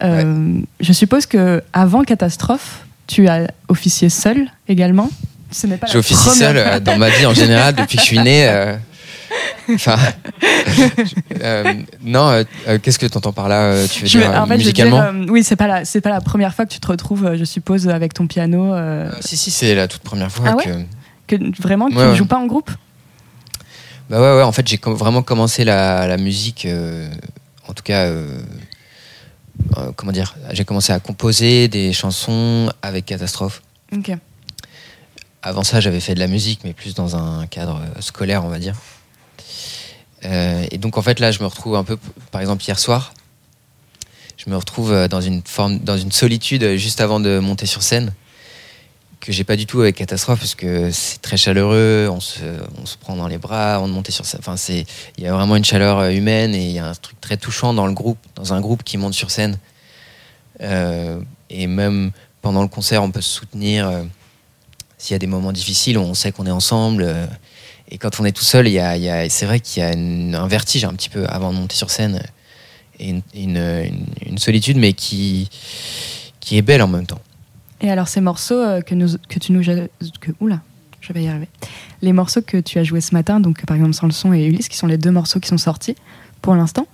Je 0.02 0.94
suppose 0.94 1.26
que 1.28 1.62
avant 1.74 2.04
Catastrophe, 2.04 2.86
tu 3.08 3.28
as 3.28 3.48
officié 3.68 4.10
seul 4.10 4.48
également. 4.68 5.10
Ce 5.52 5.66
n'est 5.68 5.78
pas 5.78 5.88
J'ai 5.88 5.98
officié 5.98 6.32
seul 6.32 6.82
dans 6.84 6.98
ma 6.98 7.10
vie 7.10 7.26
en 7.26 7.34
général 7.34 7.76
depuis 7.76 7.98
que 7.98 8.02
je 8.04 8.08
suis 8.08 8.20
né. 8.20 8.76
Enfin, 9.74 9.98
euh, 11.42 11.74
non, 12.02 12.30
euh, 12.30 12.44
euh, 12.68 12.80
qu'est-ce 12.82 13.00
que 13.00 13.06
tu 13.06 13.18
entends 13.18 13.34
par 13.34 13.48
là 13.50 13.86
Tu 13.88 14.02
veux 14.04 14.08
Je 14.08 14.18
dire 14.18 14.32
veux- 14.32 14.38
en 14.38 14.46
fait, 14.46 14.46
je 14.46 14.50
veux 14.50 14.58
musicalement 14.58 15.12
dire, 15.14 15.32
oui, 15.32 15.44
c'est 15.44 15.56
pas 15.56 15.68
la, 15.68 15.86
c'est 15.86 16.02
pas 16.02 16.10
la 16.10 16.22
première 16.22 16.54
fois 16.54 16.66
que 16.66 16.74
tu 16.74 16.80
te 16.80 16.88
retrouves, 16.88 17.36
je 17.36 17.44
suppose, 17.44 17.88
avec 17.90 18.14
ton 18.14 18.28
piano. 18.28 18.74
Si, 19.22 19.36
si, 19.38 19.52
c'est 19.52 19.76
la 19.76 19.88
toute 19.88 20.02
première 20.02 20.32
fois 20.32 20.46
Ah 20.50 20.56
ouais 20.56 20.64
que. 21.28 21.36
que 21.38 21.62
vraiment, 21.62 21.90
tu 21.90 21.96
ne 21.96 22.16
joues 22.16 22.26
pas 22.26 22.38
en 22.38 22.46
groupe? 22.46 22.72
Bah 24.10 24.22
ouais, 24.22 24.38
ouais, 24.38 24.44
en 24.44 24.52
fait, 24.54 24.66
j'ai 24.68 24.78
com- 24.78 24.94
vraiment 24.96 25.22
commencé 25.22 25.64
la, 25.66 26.08
la 26.08 26.18
musique, 26.18 26.66
en 27.68 27.74
tout 27.74 27.84
cas, 27.84 28.10
comment 29.96 30.12
dire, 30.12 30.36
j'ai 30.54 30.64
commencé 30.66 30.94
à 30.94 31.00
composer 31.00 31.68
des 31.68 31.92
chansons 31.94 32.72
avec 32.82 33.06
Catastrophe. 33.06 33.62
Ok. 33.94 34.12
Avant 35.44 35.64
ça, 35.64 35.80
j'avais 35.80 36.00
fait 36.00 36.16
de 36.16 36.20
la 36.20 36.28
musique, 36.28 36.62
mais 36.64 36.74
plus 36.74 36.94
dans 36.96 37.16
un 37.16 37.46
cadre 37.48 37.82
scolaire, 38.00 38.44
on 38.46 38.50
va 38.50 38.60
dire. 38.60 38.76
Euh, 40.26 40.66
et 40.72 40.78
donc, 40.78 40.98
en 40.98 41.02
fait, 41.02 41.20
là, 41.20 41.32
je 41.32 41.40
me 41.40 41.48
retrouve 41.48 41.76
un 41.76 41.84
peu, 41.84 41.98
par 42.32 42.42
exemple, 42.42 42.64
hier 42.64 42.80
soir, 42.80 43.14
je 44.38 44.50
me 44.50 44.56
retrouve 44.56 44.92
euh, 44.92 45.08
dans 45.08 45.22
une 45.22 45.42
forme, 45.44 45.80
dans 45.80 45.98
une 45.98 46.12
solitude 46.12 46.64
euh, 46.64 46.78
juste 46.78 47.02
avant 47.02 47.20
de 47.20 47.40
monter 47.40 47.66
sur 47.66 47.84
scène, 47.84 48.14
que 49.20 49.32
j'ai 49.32 49.44
pas 49.44 49.56
du 49.56 49.66
tout 49.66 49.82
avec 49.82 49.96
Catastrophe, 49.96 50.40
parce 50.40 50.56
que 50.56 50.92
c'est 50.92 51.22
très 51.22 51.38
chaleureux, 51.38 52.08
on 52.12 52.20
se, 52.20 52.44
on 52.82 52.86
se 52.86 52.98
prend 52.98 53.16
dans 53.16 53.28
les 53.28 53.38
bras, 53.38 53.80
on 53.82 53.88
monte 53.88 54.10
sur 54.12 54.26
scène. 54.26 54.40
Enfin, 54.40 54.58
c'est, 54.58 54.86
il 55.18 55.24
y 55.24 55.28
a 55.28 55.34
vraiment 55.34 55.56
une 55.56 55.66
chaleur 55.66 56.04
humaine 56.10 56.54
et 56.56 56.66
il 56.66 56.72
y 56.72 56.80
a 56.80 56.88
un 56.88 56.94
truc 56.94 57.20
très 57.20 57.38
touchant 57.38 57.74
dans 57.74 57.88
le 57.88 57.94
groupe, 57.94 58.20
dans 58.36 58.54
un 58.54 58.62
groupe 58.62 58.84
qui 58.84 58.98
monte 58.98 59.14
sur 59.14 59.32
scène. 59.32 59.58
Et 60.60 61.68
même 61.68 62.12
pendant 62.42 62.62
le 62.62 62.68
concert, 62.68 63.04
on 63.04 63.12
peut 63.12 63.22
se 63.22 63.30
soutenir. 63.30 63.92
s'il 64.98 65.14
y 65.14 65.16
a 65.16 65.20
des 65.20 65.28
moments 65.28 65.52
difficiles, 65.52 65.98
on 65.98 66.14
sait 66.14 66.32
qu'on 66.32 66.46
est 66.46 66.52
ensemble. 66.52 67.28
Et 67.90 67.98
quand 67.98 68.20
on 68.20 68.26
est 68.26 68.32
tout 68.32 68.44
seul, 68.44 68.68
y 68.68 68.80
a, 68.80 68.98
y 68.98 69.10
a- 69.10 69.30
c'est 69.30 69.46
vrai 69.46 69.60
qu'il 69.60 69.82
y 69.82 69.86
a 69.86 69.94
une- 69.94 70.36
un 70.36 70.48
vertige 70.48 70.84
un 70.86 70.94
petit 70.94 71.10
peu 71.10 71.26
avant 71.28 71.52
de 71.54 71.58
monter 71.58 71.76
sur 71.76 71.90
scène. 71.90 72.22
Et 73.00 73.10
une, 73.10 73.22
une- 73.36 73.58
une- 73.58 74.06
une 74.26 74.38
solitude, 74.38 74.78
mais 74.78 74.94
qui, 74.94 75.50
qui 76.40 76.58
est 76.58 76.62
belle 76.62 76.82
en 76.82 76.88
même 76.88 77.06
temps. 77.06 77.22
Et 77.82 77.92
alors 77.92 78.08
ces 78.08 78.22
morceaux 78.22 78.56
euh, 78.56 78.82
que, 78.82 78.96
nous, 78.96 79.08
que 79.30 79.38
tu 79.40 79.52
nous... 79.52 79.62
Que, 79.64 80.32
oula, 80.40 80.62
je 81.00 81.14
vais 81.14 81.24
y 81.24 81.28
arriver. 81.28 81.48
Les 82.02 82.12
morceaux 82.14 82.42
que 82.42 82.58
tu 82.58 82.80
as 82.80 82.84
joués 82.84 83.02
ce 83.02 83.14
matin, 83.14 83.40
donc 83.40 83.64
par 83.66 83.76
exemple 83.78 83.94
Sans 83.94 84.08
le 84.08 84.12
son 84.14 84.34
et 84.34 84.44
Ulysse, 84.46 84.68
qui 84.68 84.78
sont 84.78 84.88
les 84.88 84.98
deux 84.98 85.12
morceaux 85.12 85.40
qui 85.40 85.48
sont 85.48 85.58
sortis 85.60 85.96
pour 86.42 86.56
l'instant, 86.56 86.88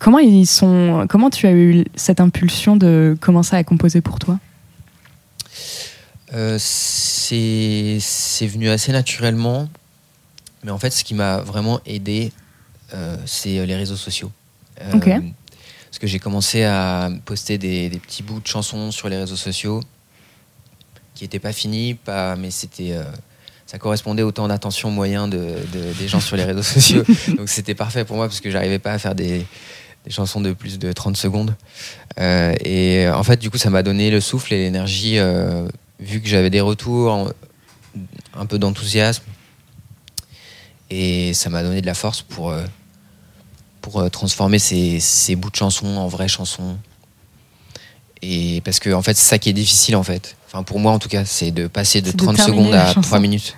comment, 0.00 0.18
ils 0.18 0.46
sont, 0.46 1.06
comment 1.08 1.30
tu 1.30 1.46
as 1.46 1.52
eu 1.52 1.84
cette 1.94 2.20
impulsion 2.20 2.76
de 2.76 3.16
commencer 3.20 3.54
à 3.56 3.62
composer 3.64 4.00
pour 4.00 4.18
toi? 4.18 4.38
Euh, 6.34 6.56
c'est 6.60 8.46
venu 8.46 8.68
assez 8.68 8.92
naturellement, 8.92 9.68
mais 10.64 10.70
en 10.70 10.78
fait, 10.78 10.90
ce 10.90 11.04
qui 11.04 11.14
m'a 11.14 11.38
vraiment 11.38 11.80
aidé, 11.86 12.32
euh, 12.94 13.16
c'est 13.26 13.64
les 13.66 13.76
réseaux 13.76 13.96
sociaux. 13.96 14.30
Euh. 14.80 14.92
Parce 15.90 15.98
que 15.98 16.06
j'ai 16.06 16.18
commencé 16.18 16.64
à 16.64 17.10
poster 17.24 17.58
des, 17.58 17.88
des 17.88 17.98
petits 17.98 18.22
bouts 18.22 18.40
de 18.40 18.46
chansons 18.46 18.90
sur 18.90 19.08
les 19.08 19.16
réseaux 19.16 19.36
sociaux 19.36 19.80
qui 21.14 21.24
n'étaient 21.24 21.38
pas 21.38 21.52
finis, 21.52 21.94
pas, 21.94 22.36
mais 22.36 22.50
c'était. 22.50 22.92
euh, 22.92 23.04
ça 23.66 23.78
correspondait 23.78 24.22
au 24.22 24.32
temps 24.32 24.48
d'attention 24.48 24.90
moyen 24.90 25.28
de, 25.28 25.36
de- 25.72 25.92
des 25.98 26.08
gens 26.08 26.20
sur 26.20 26.36
les 26.36 26.44
réseaux 26.44 26.62
sociaux. 26.62 27.02
Donc 27.36 27.48
c'était 27.48 27.74
parfait 27.74 28.04
pour 28.04 28.16
moi 28.16 28.26
parce 28.26 28.40
que 28.40 28.50
j'arrivais 28.50 28.78
pas 28.78 28.92
à 28.92 28.98
faire 28.98 29.14
des, 29.14 29.44
des 30.04 30.10
chansons 30.10 30.40
de 30.40 30.52
plus 30.52 30.78
de 30.78 30.90
30 30.92 31.16
secondes. 31.18 31.54
Euh, 32.18 32.54
et 32.64 33.06
euh, 33.06 33.14
en 33.16 33.22
fait, 33.24 33.38
du 33.38 33.50
coup, 33.50 33.58
ça 33.58 33.68
m'a 33.70 33.82
donné 33.82 34.10
le 34.10 34.20
souffle 34.20 34.54
et 34.54 34.58
l'énergie, 34.58 35.18
euh, 35.18 35.68
vu 36.00 36.20
que 36.22 36.28
j'avais 36.28 36.48
des 36.50 36.60
retours, 36.62 37.30
un 38.34 38.46
peu 38.46 38.58
d'enthousiasme. 38.58 39.24
Et 40.90 41.34
ça 41.34 41.50
m'a 41.50 41.62
donné 41.62 41.80
de 41.80 41.86
la 41.86 41.94
force 41.94 42.22
pour, 42.22 42.50
euh, 42.50 42.64
pour 43.80 44.00
euh, 44.00 44.08
transformer 44.08 44.58
ces, 44.58 45.00
ces 45.00 45.36
bouts 45.36 45.50
de 45.50 45.56
chansons 45.56 45.96
en 45.96 46.08
vraies 46.08 46.28
chansons. 46.28 46.78
Et 48.22 48.60
parce 48.64 48.80
que, 48.80 48.90
en 48.90 49.02
fait, 49.02 49.14
c'est 49.16 49.28
ça 49.28 49.38
qui 49.38 49.48
est 49.48 49.54
difficile, 49.54 49.96
en 49.96 50.02
fait. 50.02 50.36
Enfin, 50.46 50.62
pour 50.62 50.80
moi, 50.80 50.92
en 50.92 50.98
tout 50.98 51.08
cas, 51.08 51.24
c'est 51.24 51.50
de 51.50 51.66
passer 51.66 52.00
de 52.00 52.06
C'est 52.06 52.16
de 52.16 52.22
30 52.22 52.36
terminer 52.36 52.58
secondes 52.58 52.74
à 52.74 52.86
chanson. 52.86 53.00
3 53.02 53.20
minutes. 53.20 53.56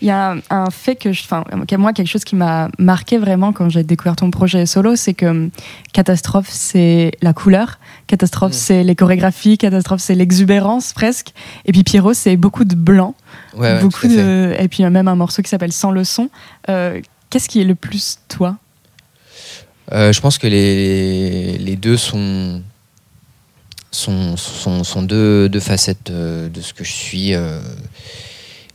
Il 0.00 0.06
y 0.06 0.10
a 0.12 0.30
un, 0.32 0.38
un 0.50 0.70
fait 0.70 0.94
que, 0.94 1.12
je- 1.12 1.24
enfin, 1.24 1.42
moi, 1.76 1.92
quelque 1.92 2.06
chose 2.06 2.22
qui 2.24 2.36
m'a 2.36 2.68
marqué 2.78 3.18
vraiment 3.18 3.52
quand 3.52 3.68
j'ai 3.68 3.82
découvert 3.82 4.14
ton 4.14 4.30
projet 4.30 4.64
solo, 4.64 4.94
c'est 4.94 5.12
que 5.14 5.26
hum, 5.26 5.50
Catastrophe, 5.92 6.48
c'est 6.50 7.10
la 7.20 7.32
couleur, 7.32 7.80
Catastrophe, 8.06 8.52
Mm. 8.52 8.54
c'est 8.54 8.84
les 8.84 8.94
chorégraphies, 8.94 9.58
Catastrophe, 9.58 10.00
c'est 10.00 10.14
l'exubérance 10.14 10.92
presque, 10.92 11.32
et 11.66 11.72
puis 11.72 11.82
Pierrot, 11.82 12.14
c'est 12.14 12.36
beaucoup 12.36 12.64
de 12.64 12.76
blanc, 12.76 13.14
Ouais, 13.54 13.72
ouais, 13.74 13.80
beaucoup 13.82 14.06
de, 14.06 14.54
et 14.58 14.68
puis 14.68 14.84
a 14.84 14.90
même 14.90 15.08
un 15.08 15.16
morceau 15.16 15.42
qui 15.42 15.48
s'appelle 15.48 15.72
Sans 15.72 15.90
le 15.90 16.04
son. 16.04 16.30
Euh, 16.68 17.00
Qu'est-ce 17.30 17.48
qui 17.48 17.60
est 17.60 17.64
le 17.64 17.74
plus 17.74 18.18
toi? 18.28 18.56
Euh, 19.92 20.12
je 20.12 20.20
pense 20.20 20.38
que 20.38 20.46
les, 20.46 21.58
les 21.58 21.76
deux 21.76 21.96
sont, 21.96 22.62
sont, 23.90 24.36
sont, 24.36 24.84
sont 24.84 25.02
deux, 25.02 25.48
deux 25.48 25.60
facettes 25.60 26.04
de, 26.10 26.48
de 26.52 26.60
ce 26.60 26.72
que 26.72 26.84
je 26.84 26.92
suis. 26.92 27.34
euh, 27.34 27.60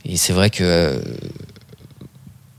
et 0.04 0.16
c'est 0.16 0.32
vrai 0.32 0.50
que 0.50 1.02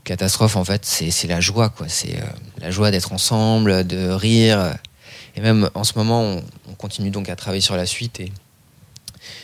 Catastrophe, 0.06 0.54
en 0.54 0.64
fait, 0.64 0.84
c'est 0.84 1.26
la 1.26 1.40
joie. 1.40 1.68
quoi. 1.68 1.88
C'est 1.88 2.16
euh, 2.16 2.26
la 2.60 2.70
joie 2.70 2.92
d'être 2.92 3.12
ensemble, 3.12 3.84
de 3.84 4.08
rire. 4.10 4.76
Et 5.34 5.40
même 5.40 5.68
en 5.74 5.82
ce 5.82 5.94
moment, 5.96 6.22
on, 6.22 6.44
on 6.70 6.74
continue 6.74 7.10
donc 7.10 7.28
à 7.28 7.34
travailler 7.34 7.60
sur 7.60 7.76
la 7.76 7.86
suite. 7.86 8.20
Et 8.20 8.32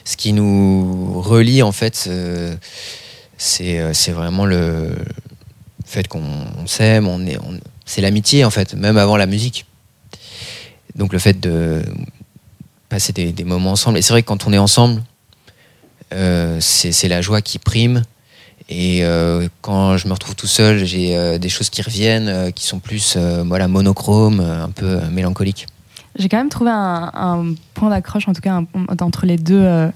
ce 0.04 0.16
qui 0.16 0.32
nous 0.32 1.20
relie, 1.20 1.62
en 1.62 1.72
fait, 1.72 2.04
euh, 2.06 2.54
c'est 3.36 3.80
euh, 3.80 3.92
c'est 3.92 4.12
vraiment 4.12 4.46
le 4.46 4.94
fait 5.84 6.06
qu'on 6.06 6.22
on 6.56 6.66
s'aime, 6.68 7.08
on 7.08 7.26
est, 7.26 7.38
c'est 7.84 8.00
l'amitié 8.00 8.44
en 8.44 8.50
fait, 8.50 8.74
même 8.74 8.96
avant 8.96 9.16
la 9.16 9.26
musique. 9.26 9.66
Donc 10.94 11.12
le 11.12 11.18
fait 11.18 11.40
de 11.40 11.82
passer 12.88 13.12
des, 13.12 13.32
des 13.32 13.44
moments 13.44 13.72
ensemble. 13.72 13.98
Et 13.98 14.02
c'est 14.02 14.12
vrai 14.12 14.22
que 14.22 14.28
quand 14.28 14.46
on 14.46 14.52
est 14.52 14.58
ensemble, 14.58 15.02
c'est 16.60 16.92
c'est 16.92 17.08
la 17.08 17.20
joie 17.22 17.40
qui 17.42 17.58
prime. 17.58 18.02
Et 18.68 19.00
euh, 19.04 19.48
quand 19.60 19.96
je 19.96 20.06
me 20.08 20.12
retrouve 20.12 20.34
tout 20.36 20.46
seul, 20.46 20.84
j'ai 20.84 21.16
euh, 21.16 21.36
des 21.38 21.48
choses 21.48 21.68
qui 21.68 21.82
reviennent, 21.82 22.28
euh, 22.28 22.50
qui 22.50 22.64
sont 22.66 22.78
plus 22.78 23.14
euh, 23.16 23.42
voilà, 23.46 23.68
monochromes, 23.68 24.40
euh, 24.40 24.64
un 24.64 24.70
peu 24.70 24.86
euh, 24.86 25.10
mélancoliques. 25.10 25.66
J'ai 26.18 26.28
quand 26.28 26.36
même 26.38 26.48
trouvé 26.48 26.70
un, 26.70 27.10
un 27.12 27.54
point 27.74 27.90
d'accroche, 27.90 28.28
en 28.28 28.32
tout 28.32 28.40
cas, 28.40 28.52
un- 28.54 28.66
entre 29.00 29.26
les 29.26 29.36
deux, 29.36 29.60
euh, 29.62 29.88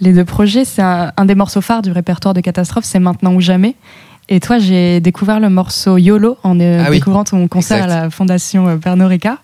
les 0.00 0.12
deux 0.12 0.24
projets. 0.24 0.64
C'est 0.64 0.82
un, 0.82 1.12
un 1.16 1.24
des 1.26 1.34
morceaux 1.36 1.60
phares 1.60 1.80
du 1.82 1.92
répertoire 1.92 2.34
de 2.34 2.40
Catastrophe, 2.40 2.84
c'est 2.84 2.98
Maintenant 2.98 3.32
ou 3.34 3.40
Jamais. 3.40 3.76
Et 4.28 4.40
toi, 4.40 4.58
j'ai 4.58 5.00
découvert 5.00 5.40
le 5.40 5.48
morceau 5.48 5.96
YOLO 5.96 6.36
en 6.42 6.58
euh, 6.60 6.82
Ah 6.84 6.90
oui, 6.90 6.96
découvrant 6.98 7.24
ton 7.24 7.48
concert 7.48 7.78
exact. 7.84 7.92
à 7.92 8.02
la 8.04 8.10
Fondation 8.10 8.68
euh, 8.68 8.76
Pernod 8.76 9.08
Ricard. 9.08 9.38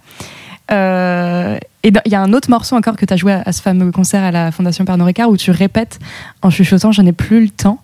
Euh, 1.85 1.89
et 1.89 1.93
il 2.07 2.12
y 2.12 2.14
a 2.14 2.20
un 2.22 2.32
autre 2.32 2.51
morceau 2.51 2.76
encore 2.76 2.97
que 2.97 3.05
tu 3.05 3.12
as 3.12 3.16
joué 3.16 3.32
à, 3.32 3.53
ce 3.53 3.61
fameux 3.62 3.91
concert 3.93 4.22
à 4.22 4.30
la 4.30 4.53
Fondation 4.53 4.85
Pernod 4.85 5.07
Ricard 5.07 5.28
où 5.30 5.37
tu 5.37 5.51
répètes 5.51 5.99
en 6.43 6.51
chuchotant 6.51 6.93
Je 6.93 7.03
n'ai 7.03 7.12
plus 7.12 7.43
le 7.45 7.51
temps. 7.51 7.78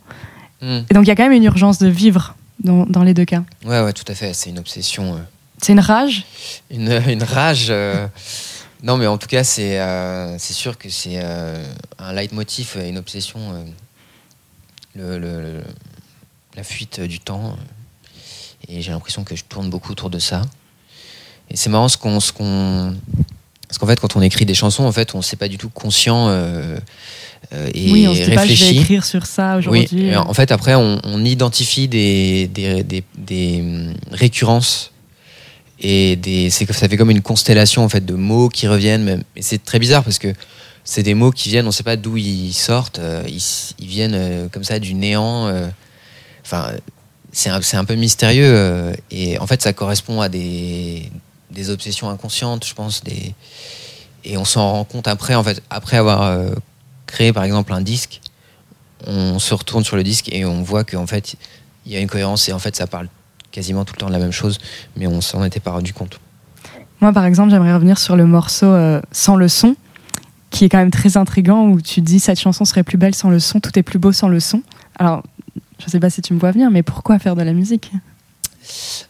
Mm. 0.63 0.79
Et 0.91 0.95
donc 0.95 1.05
il 1.05 1.09
y 1.09 1.11
a 1.11 1.17
quand 1.17 1.25
même 1.25 1.33
une 1.33 1.45
urgence 1.45 1.79
de 1.79 1.89
vivre 1.89 2.35
dans, 2.63 2.85
dans 2.87 3.03
les 3.03 3.15
deux 3.15 3.25
cas. 3.25 3.43
Ouais, 3.65 3.81
ouais, 3.83 3.93
tout 3.93 4.05
à 4.09 4.15
fait. 4.15 4.33
C'est 4.35 4.51
une 4.51 4.59
obsession. 4.59 5.15
euh, 5.15 5.19
C'est 5.61 5.73
une 5.73 5.81
rage? 5.81 6.25
une, 6.71 6.91
une 7.09 7.23
rage. 7.23 7.67
euh, 7.71 8.07
Non, 8.83 8.97
mais 8.97 9.07
en 9.07 9.19
tout 9.19 9.29
cas, 9.29 9.45
c'est 9.45 9.79
euh, 9.81 10.39
sûr 10.39 10.79
que 10.79 10.89
c'est 10.89 11.21
euh, 11.23 11.63
un 11.99 12.13
leitmotiv, 12.13 12.77
une 12.87 12.99
obsession, 12.99 13.39
euh, 13.53 13.65
le, 14.95 15.19
le- 15.19 15.41
le- 15.43 15.65
la 16.57 16.63
fuite 16.65 17.01
du 17.01 17.21
temps. 17.21 17.57
Et 18.69 18.83
j'ai 18.83 18.93
l'impression 18.93 19.25
que 19.25 19.35
je 19.37 19.45
tourne 19.45 19.71
beaucoup 19.71 19.93
autour 19.93 20.11
de 20.11 20.19
ça. 20.19 20.43
Et 21.51 21.57
c'est 21.57 21.71
marrant 21.71 21.89
ce 21.89 21.97
qu'on. 21.97 22.21
ce 22.21 22.33
qu'on- 22.33 22.95
Parce 23.71 23.79
qu'en 23.79 23.87
fait, 23.87 24.01
quand 24.01 24.17
on 24.17 24.21
écrit 24.21 24.45
des 24.45 24.55
chansons, 24.55 24.83
en 24.83 24.91
fait, 24.91 25.15
on 25.15 25.19
ne 25.19 25.23
s'est 25.23 25.37
pas 25.37 25.47
du 25.47 25.57
tout 25.57 25.69
conscient 25.71 26.27
euh, 26.29 26.77
euh, 27.55 27.71
et 27.73 27.93
oui, 27.93 28.09
on 28.09 28.15
se 28.15 28.23
dit 28.23 28.31
pas 28.33 28.43
je 28.43 28.49
vais 28.49 28.55
réfléchi. 28.55 28.79
écrire 28.81 29.05
sur 29.05 29.27
ça 29.27 29.59
aujourd'hui. 29.59 29.87
Oui, 29.93 30.07
et 30.09 30.17
en 30.17 30.35
fait, 30.35 30.51
après, 30.51 30.75
on, 30.75 31.01
on 31.05 31.25
identifie 31.25 31.87
des, 31.87 32.49
des, 32.49 32.83
des- 32.83 33.05
des, 33.17 33.61
hum, 33.61 33.95
récurrences 34.11 34.91
et 35.79 36.17
des, 36.17 36.51
ça 36.51 36.67
fait 36.89 36.97
comme 36.97 37.11
une 37.13 37.23
constellation 37.23 37.85
en 37.85 37.89
fait 37.89 38.05
de 38.05 38.15
mots 38.15 38.49
qui 38.49 38.67
reviennent. 38.67 39.05
Même. 39.05 39.23
Et 39.37 39.43
c'est 39.43 39.65
très 39.65 39.79
bizarre 39.79 40.03
parce 40.03 40.19
que 40.19 40.35
c'est 40.83 41.05
des 41.05 41.15
mots 41.15 41.31
qui 41.31 41.49
viennent, 41.49 41.65
on 41.67 41.69
ne 41.69 41.73
sait 41.73 41.85
pas 41.85 41.97
d'où 41.97 42.17
ils 42.17 42.53
sortent. 42.53 42.99
euh, 42.99 43.23
ils, 43.29 43.87
viennent 43.87 44.15
euh, 44.15 44.49
comme 44.49 44.65
ça 44.65 44.81
du 44.81 44.95
néant. 44.95 45.47
euh, 45.47 45.69
Enfin, 46.45 46.73
c'est 47.33 47.49
un, 47.77 47.85
peu 47.85 47.95
mystérieux. 47.95 48.51
euh, 48.53 48.93
et 49.13 49.39
en 49.39 49.47
fait, 49.47 49.63
ça 49.63 49.73
correspond 49.73 50.21
à 50.21 50.29
des, 50.29 51.09
des 51.51 51.71
obsessions 51.71 52.09
inconscientes, 52.09 52.67
je 52.67 52.75
pense. 52.75 53.03
Des, 53.05 53.35
et 54.25 54.37
on 54.37 54.45
s'en 54.45 54.73
rend 54.73 54.85
compte 54.85 55.09
après, 55.09 55.35
en 55.35 55.43
fait, 55.43 55.63
après 55.71 55.97
avoir 55.97 56.23
euh, 56.23 56.53
créé 57.07 57.33
par 57.33 57.45
exemple 57.45 57.73
un 57.73 57.81
disque 57.81 58.21
on 59.07 59.39
se 59.39 59.55
retourne 59.55 59.85
sur 59.85 59.97
le 59.97 60.03
disque 60.03 60.29
et 60.33 60.45
on 60.45 60.63
voit 60.63 60.85
qu'en 60.85 61.07
fait, 61.07 61.37
il 61.87 61.93
y 61.93 61.97
a 61.97 62.01
une 62.01 62.09
cohérence 62.09 62.49
et 62.49 62.53
en 62.53 62.59
fait, 62.59 62.77
ça 62.77 62.87
parle 62.87 63.09
quasiment 63.51 63.85
tout 63.85 63.95
le 63.95 64.01
temps 64.01 64.09
de 64.09 64.13
la 64.13 64.19
même 64.19 64.33
chose, 64.33 64.59
mais 64.97 65.07
on 65.07 65.21
s'en 65.21 65.45
était 65.45 65.61
pas 65.61 65.73
rendu 65.73 65.93
compte. 65.93 66.21
Moi, 67.01 67.13
par 67.13 67.25
exemple, 67.25 67.51
j'aimerais 67.51 67.75
revenir 67.75 67.99
sur 67.99 68.17
le 68.17 68.27
morceau 68.27 68.67
euh, 68.67 69.01
Sans 69.11 69.37
le 69.37 69.49
son, 69.49 69.75
qui 70.51 70.65
est 70.65 70.69
quand 70.69 70.79
même 70.79 70.91
très 70.91 71.17
intrigant, 71.17 71.67
où 71.67 71.81
tu 71.81 72.01
dis 72.01 72.21
cette 72.21 72.39
chanson 72.39 72.65
serait 72.65 72.83
plus 72.83 72.99
belle 72.99 73.15
sans 73.15 73.31
le 73.31 73.41
son, 73.41 73.61
tout 73.61 73.77
est 73.79 73.83
plus 73.83 73.99
beau 73.99 74.13
sans 74.13 74.29
le 74.29 74.41
son. 74.41 74.63
Alors, 74.99 75.23
je 75.79 75.91
sais 75.91 76.01
pas 76.01 76.11
si 76.11 76.21
tu 76.21 76.35
me 76.35 76.39
vois 76.39 76.53
venir, 76.53 76.71
mais 76.71 76.83
pourquoi 76.83 77.19
faire 77.19 77.37
de 77.37 77.43
la 77.43 77.53
musique? 77.53 77.91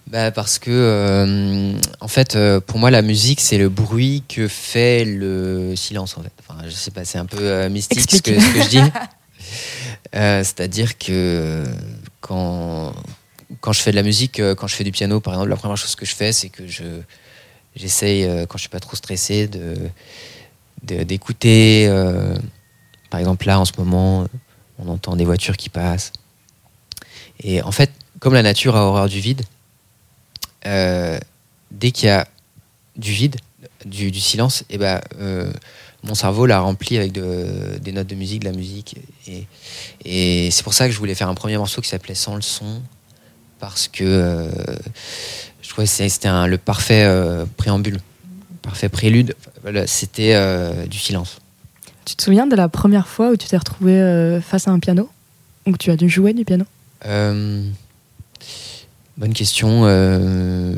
Bah, 0.07 0.31
parce 0.31 0.59
que, 0.59 0.71
euh, 0.71 1.73
en 2.01 2.09
fait, 2.09 2.35
euh, 2.37 2.61
pour 2.61 2.79
moi, 2.79 2.91
la 2.91 3.03
musique, 3.03 3.41
c'est 3.41 3.59
le 3.59 3.69
bruit 3.69 4.23
que 4.29 4.49
fait 4.49 5.05
le 5.05 5.75
silence, 5.77 6.17
en 6.19 6.23
fait. 6.23 6.33
Enfin, 6.47 6.61
je 6.65 6.71
sais 6.71 6.91
pas, 6.91 7.05
c'est 7.05 7.19
un 7.19 7.27
peu 7.27 7.39
euh, 7.41 7.69
mystique 7.71 8.11
ce 8.11 8.21
que, 8.23 8.31
Explique. 8.33 8.41
ce 8.41 8.53
que 8.55 8.63
je 8.65 8.69
dis. 8.69 8.91
Euh, 10.15 10.43
C'est-à-dire 10.45 10.99
que 10.99 11.65
quand, 12.21 12.93
quand 13.61 13.73
je 13.73 13.81
fais 13.81 13.91
de 13.93 13.97
la 13.97 14.03
musique, 14.03 14.41
quand 14.57 14.67
je 14.67 14.75
fais 14.75 14.85
du 14.85 14.91
piano, 14.93 15.21
par 15.21 15.35
exemple, 15.35 15.51
la 15.51 15.57
première 15.57 15.77
chose 15.77 15.95
que 15.95 16.05
je 16.05 16.15
fais, 16.15 16.33
c'est 16.33 16.49
que 16.49 16.67
je 16.67 16.85
j'essaye, 17.77 18.25
quand 18.49 18.57
je 18.59 18.63
suis 18.63 18.69
pas 18.69 18.81
trop 18.81 18.97
stressé, 18.97 19.47
de 19.49 19.75
de- 20.83 21.03
d'écouter. 21.05 21.87
euh, 21.89 22.35
par 23.11 23.21
exemple, 23.21 23.47
là, 23.47 23.59
en 23.61 23.65
ce 23.65 23.73
moment, 23.79 24.27
on 24.79 24.89
entend 24.89 25.15
des 25.17 25.25
voitures 25.25 25.57
qui 25.57 25.69
passent. 25.69 26.13
Et 27.43 27.63
en 27.63 27.73
fait, 27.73 27.91
comme 28.21 28.35
la 28.35 28.43
nature 28.43 28.77
a 28.77 28.85
horreur 28.87 29.09
du 29.09 29.19
vide, 29.21 29.43
euh, 30.67 31.19
dès 31.71 31.91
qu'il 31.91 32.07
y 32.07 32.11
a 32.11 32.29
du 32.97 33.13
vide, 33.13 33.37
du, 33.85 34.11
du 34.11 34.21
silence, 34.21 34.65
et 34.71 34.79
ben, 34.79 35.01
euh, 35.21 35.51
mon 36.03 36.15
cerveau 36.15 36.47
l'a 36.47 36.61
rempli 36.61 36.97
avec 36.99 37.13
de- 37.13 37.79
des 37.83 37.93
notes 37.93 38.07
de 38.07 38.15
musique, 38.15 38.41
de 38.41 38.49
la 38.51 38.57
musique. 38.57 38.97
Et, 39.27 39.47
et 40.05 40.51
c'est 40.51 40.63
pour 40.63 40.75
ça 40.75 40.87
que 40.87 40.93
je 40.93 40.99
voulais 40.99 41.15
faire 41.15 41.29
un 41.29 41.35
premier 41.35 41.57
morceau 41.57 41.81
qui 41.81 41.89
s'appelait 41.89 42.15
Sans 42.15 42.37
le 42.37 42.43
son, 42.43 42.83
parce 43.59 43.89
que 43.89 44.05
euh, 44.05 44.51
je 45.63 45.69
trouvais 45.71 45.87
que 45.87 45.93
c'était 46.09 46.29
le 46.47 46.59
parfait 46.59 47.09
préambule, 47.57 48.01
parfait 48.63 48.89
prélude. 48.89 49.35
C'était 49.87 50.87
du 50.89 50.99
silence. 50.99 51.39
Tu 52.05 52.17
te 52.17 52.23
souviens 52.23 52.47
de 52.47 52.57
la 52.57 52.69
première 52.69 53.07
fois 53.07 53.31
où 53.31 53.37
tu 53.37 53.47
t'es 53.47 53.57
retrouvé 53.57 54.41
face 54.43 54.67
à 54.69 54.73
un 54.73 54.79
piano? 54.81 55.09
Ou 55.67 55.73
que 55.73 55.77
tu 55.79 55.91
as 55.91 55.97
dû 55.97 56.09
jouer 56.09 56.33
du 56.33 56.45
piano? 56.45 56.65
Bonne 59.17 59.33
question. 59.35 59.83
euh, 59.85 60.75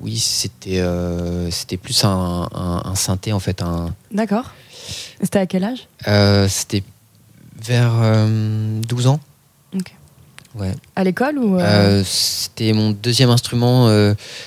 oui, 0.00 0.18
c'était 0.18 0.80
euh, 0.80 1.50
c'était 1.50 1.76
plus 1.76 2.04
un, 2.04 2.48
un, 2.52 2.82
un 2.84 2.94
synthé 2.94 3.32
en 3.32 3.40
fait. 3.40 3.62
Un, 3.62 3.94
D'accord. 4.12 4.52
C'était 5.22 5.38
à 5.38 5.46
quel 5.46 5.64
âge? 5.64 5.88
Euh, 6.08 6.46
c'était 6.48 6.82
vers 7.62 7.92
euh, 8.02 8.80
12 8.82 9.06
ans. 9.06 9.20
Ok. 9.74 9.94
Ouais. 10.56 10.72
À 10.94 11.02
l'école 11.04 11.38
ou 11.38 11.58
c'était 12.04 12.72
mon 12.72 12.90
deuxième 12.90 13.30
instrument 13.30 13.86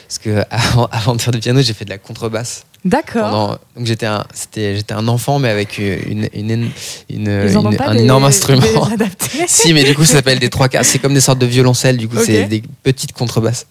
parce 0.07 0.19
que 0.19 0.43
avant, 0.51 0.85
avant 0.91 1.15
de 1.15 1.21
faire 1.21 1.33
du 1.33 1.39
piano, 1.39 1.61
j'ai 1.61 1.73
fait 1.73 1.85
de 1.85 1.89
la 1.89 1.97
contrebasse. 1.97 2.63
D'accord. 2.87 3.59
Donc 3.75 3.85
j'étais 3.85 4.05
un, 4.05 4.23
c'était, 4.33 4.75
j'étais 4.75 4.93
un 4.93 5.07
enfant 5.07 5.39
mais 5.39 5.49
avec 5.49 5.77
une, 5.77 6.27
une, 6.33 6.51
une, 6.53 6.69
une- 7.09 7.29
un 7.29 7.93
des- 7.93 8.01
énorme 8.01 8.23
instrument. 8.23 8.61
si, 9.47 9.73
mais 9.73 9.83
du 9.83 9.93
coup, 9.93 10.05
ça 10.05 10.13
s'appelle 10.13 10.39
des 10.39 10.49
trois 10.49 10.69
quarts. 10.69 10.85
C'est 10.85 10.99
comme 10.99 11.13
des 11.13 11.21
sortes 11.21 11.39
de 11.39 11.45
violoncelles, 11.45 11.97
du 11.97 12.07
coup, 12.07 12.17
c'est 12.23 12.45
des 12.45 12.63
petites 12.83 13.11
contrebasses. 13.11 13.67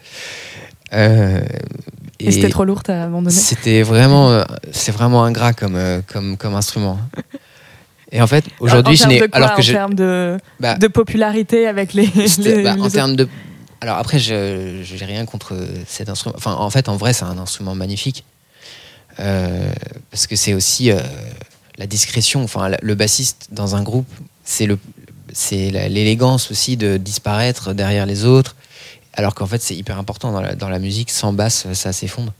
Euh, 0.92 1.40
Et, 2.20 2.30
c'était 2.30 2.48
trop 2.48 2.64
lourd, 2.64 2.82
t'as 2.82 3.04
abandonné 3.04 3.34
c'était 3.34 3.82
vraiment, 3.82 4.44
c'est 4.70 4.92
vraiment 4.92 5.24
ingrat 5.24 5.52
comme, 5.52 5.76
euh, 5.76 6.00
comme, 6.06 6.36
comme 6.36 6.54
instrument. 6.54 6.98
Et 8.12 8.20
en 8.20 8.26
fait, 8.26 8.44
aujourd'hui, 8.60 8.96
je 8.96 9.08
n'ai, 9.08 9.22
alors 9.32 9.54
que 9.54 9.58
en 9.60 9.62
je, 9.62 9.72
termes 9.72 9.94
de, 9.94 10.36
bah, 10.60 10.76
de 10.76 10.86
popularité 10.86 11.66
avec 11.66 11.92
les. 11.92 12.06
bah, 12.06 12.24
les 12.38 12.68
en 12.68 12.88
termes 12.88 13.16
de, 13.16 13.28
alors 13.80 13.96
après, 13.98 14.18
je, 14.18 14.80
j'ai 14.82 15.04
rien 15.04 15.26
contre 15.26 15.56
cet 15.86 16.08
instrument. 16.08 16.34
Enfin, 16.36 16.52
en 16.52 16.70
fait, 16.70 16.88
en 16.88 16.96
vrai, 16.96 17.12
c'est 17.12 17.24
un 17.24 17.38
instrument 17.38 17.74
magnifique 17.74 18.24
parce 19.16 20.26
que 20.26 20.36
c'est 20.36 20.54
aussi 20.54 20.90
euh, 20.90 21.00
la 21.78 21.86
discrétion. 21.86 22.42
Enfin, 22.42 22.70
le 22.80 22.94
bassiste 22.94 23.48
dans 23.50 23.76
un 23.76 23.82
groupe, 23.82 24.08
c'est 24.44 24.66
le, 24.66 24.78
c'est 25.32 25.70
l'élégance 25.88 26.50
aussi 26.50 26.76
de 26.76 26.96
disparaître 26.96 27.72
derrière 27.74 28.06
les 28.06 28.24
autres. 28.24 28.56
Alors 29.14 29.34
qu'en 29.34 29.46
fait, 29.46 29.62
c'est 29.62 29.74
hyper 29.74 29.98
important 29.98 30.32
dans 30.32 30.68
la, 30.68 30.78
musique. 30.78 31.10
Sans 31.10 31.32
basse, 31.32 31.66
ça 31.72 31.92
s'effondre. 31.92 32.32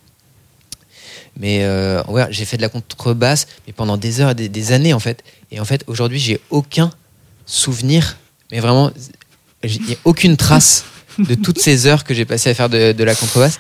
Mais 1.39 1.65
euh, 1.65 2.03
ouais, 2.05 2.27
j'ai 2.31 2.45
fait 2.45 2.57
de 2.57 2.63
la 2.63 2.69
contrebasse, 2.69 3.47
mais 3.67 3.73
pendant 3.73 3.97
des 3.97 4.21
heures 4.21 4.35
des, 4.35 4.49
des 4.49 4.73
années 4.73 4.95
en 4.95 4.99
fait. 4.99 5.23
Et 5.51 5.61
en 5.61 5.65
fait, 5.65 5.85
aujourd'hui, 5.87 6.19
j'ai 6.19 6.41
aucun 6.51 6.91
souvenir, 7.47 8.17
mais 8.51 8.61
vraiment, 8.61 8.91
il 9.63 9.83
n'y 9.83 9.95
a 9.95 9.99
aucune 10.05 10.37
trace 10.37 10.85
de 11.19 11.35
toutes 11.35 11.59
ces 11.59 11.87
heures 11.87 12.05
que 12.05 12.15
j'ai 12.15 12.25
passées 12.25 12.51
à 12.51 12.55
faire 12.55 12.69
de, 12.69 13.03
la 13.03 13.15
contrebasse. 13.15 13.59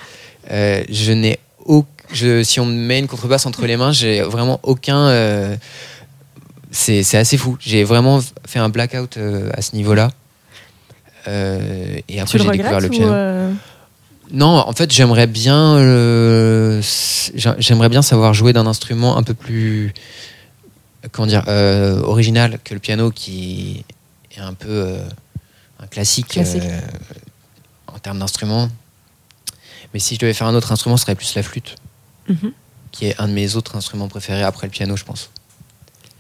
Euh, 0.50 0.84
je 0.88 1.12
n'ai 1.12 1.38
au- 1.64 1.84
je, 2.12 2.42
si 2.42 2.60
on 2.60 2.66
me 2.66 2.72
met 2.72 2.98
une 2.98 3.06
contrebasse 3.08 3.46
entre 3.46 3.66
les 3.66 3.76
mains, 3.76 3.92
j'ai 3.92 4.22
vraiment 4.22 4.60
aucun. 4.62 5.08
euh, 5.08 5.56
c'est 6.70 7.14
assez 7.16 7.36
fou. 7.38 7.56
J'ai 7.60 7.84
vraiment 7.84 8.20
fait 8.46 8.58
un 8.58 8.68
blackout 8.68 9.16
euh, 9.16 9.50
à 9.54 9.62
ce 9.62 9.74
niveau-là. 9.76 10.10
Euh, 11.28 11.98
et 12.08 12.20
après, 12.20 12.38
j'ai 12.38 12.44
découvert 12.58 12.80
le 12.80 12.88
piano. 12.88 13.12
euh, 13.12 13.52
Non, 14.30 14.46
en 14.66 14.72
fait, 14.72 14.92
j'aimerais 14.92 15.26
bien, 15.26 15.78
j'a- 17.34 17.56
j'aimerais 17.58 17.88
bien 17.88 18.02
savoir 18.02 18.34
jouer 18.34 18.52
d'un 18.52 18.66
instrument 18.66 19.16
un 19.16 19.22
peu 19.22 19.34
plus, 19.34 19.92
comment 21.12 21.26
dire, 21.26 21.44
original 22.04 22.58
que 22.62 22.74
le 22.74 22.80
piano, 22.80 23.10
qui 23.10 23.84
est 24.36 24.40
un 24.40 24.54
peu 24.54 24.96
un 25.80 25.86
classique, 25.86 26.28
Classique. 26.28 26.62
en 27.86 27.98
termes 27.98 28.18
d'instrument. 28.18 28.68
Mais 29.94 30.00
si 30.00 30.14
je 30.14 30.20
devais 30.20 30.34
faire 30.34 30.46
un 30.46 30.54
autre 30.54 30.72
instrument, 30.72 30.96
ce 30.96 31.02
serait 31.04 31.14
plus 31.14 31.34
la 31.34 31.42
flûte, 31.42 31.76
mhm. 32.28 32.52
qui 32.92 33.06
est 33.06 33.20
un 33.20 33.28
de 33.28 33.32
mes 33.32 33.56
autres 33.56 33.76
instruments 33.76 34.08
préférés 34.08 34.42
après 34.42 34.66
le 34.66 34.70
piano, 34.70 34.96
je 34.96 35.04
pense. 35.04 35.30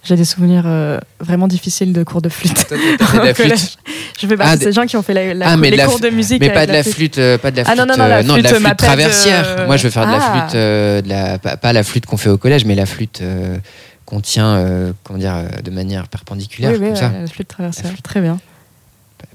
J'ai 0.04 0.14
des 0.14 0.24
souvenirs 0.24 0.62
euh, 0.66 1.00
vraiment 1.18 1.48
difficiles 1.48 1.92
de 1.92 2.04
cours 2.04 2.22
de 2.22 2.28
flûte. 2.28 2.68
Toi, 2.68 2.76
de 2.78 3.18
la 3.26 3.34
flûte, 3.34 3.78
Je 4.20 4.26
fais 4.28 4.36
partie 4.36 4.52
Ah, 4.52 4.56
de 4.56 4.62
ces 4.62 4.72
gens 4.72 4.86
qui 4.86 4.96
ont 4.96 5.02
fait 5.02 5.14
la, 5.14 5.34
la- 5.34 5.48
Ah, 5.50 5.56
mais 5.56 5.68
les 5.70 5.76
la 5.76 5.86
cours 5.86 5.98
de 5.98 6.10
musique. 6.10 6.40
mais 6.40 6.50
pas 6.50 6.58
avec 6.60 6.68
de 6.70 6.74
la 6.74 6.82
flûte, 6.84 7.18
euh, 7.18 7.38
pas 7.38 7.50
de 7.50 7.56
la 7.56 7.62
Ah, 7.62 7.72
flûte, 7.74 7.78
non, 7.78 7.86
non, 7.86 7.96
non, 8.04 8.08
la 8.08 8.18
euh, 8.18 8.22
de 8.22 8.42
la 8.42 8.54
flûte 8.54 8.76
traversière. 8.76 9.64
Moi, 9.66 9.76
je 9.76 9.82
veux 9.82 9.90
faire 9.90 10.06
de 10.06 10.12
la 10.12 10.18
Ah. 10.22 10.40
flûte, 10.46 10.54
euh, 10.54 11.02
de 11.02 11.08
la, 11.08 11.38
pas, 11.40 11.56
pas 11.56 11.72
la 11.72 11.82
flûte 11.82 12.06
qu'on 12.06 12.16
fait 12.16 12.28
au 12.30 12.38
collège, 12.38 12.64
mais 12.64 12.76
la 12.76 12.86
flûte 12.86 13.18
euh, 13.20 13.58
qu'on 14.04 14.20
tient, 14.20 14.54
euh, 14.58 14.92
comment 15.02 15.18
dire, 15.18 15.34
euh, 15.34 15.48
de 15.60 15.70
manière 15.72 16.06
perpendiculaire, 16.06 16.70
Oui, 16.70 16.78
oui, 16.80 16.86
comme 16.86 16.96
ça. 16.96 17.08
ouais, 17.08 17.22
la 17.22 17.26
flûte 17.26 17.48
traversière. 17.48 17.90
Très 18.04 18.20
bien. 18.20 18.38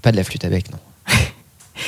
Pas 0.01 0.13
de 0.13 0.17
la 0.17 0.23
flûte 0.23 0.45
avec, 0.45 0.71
non. 0.71 0.77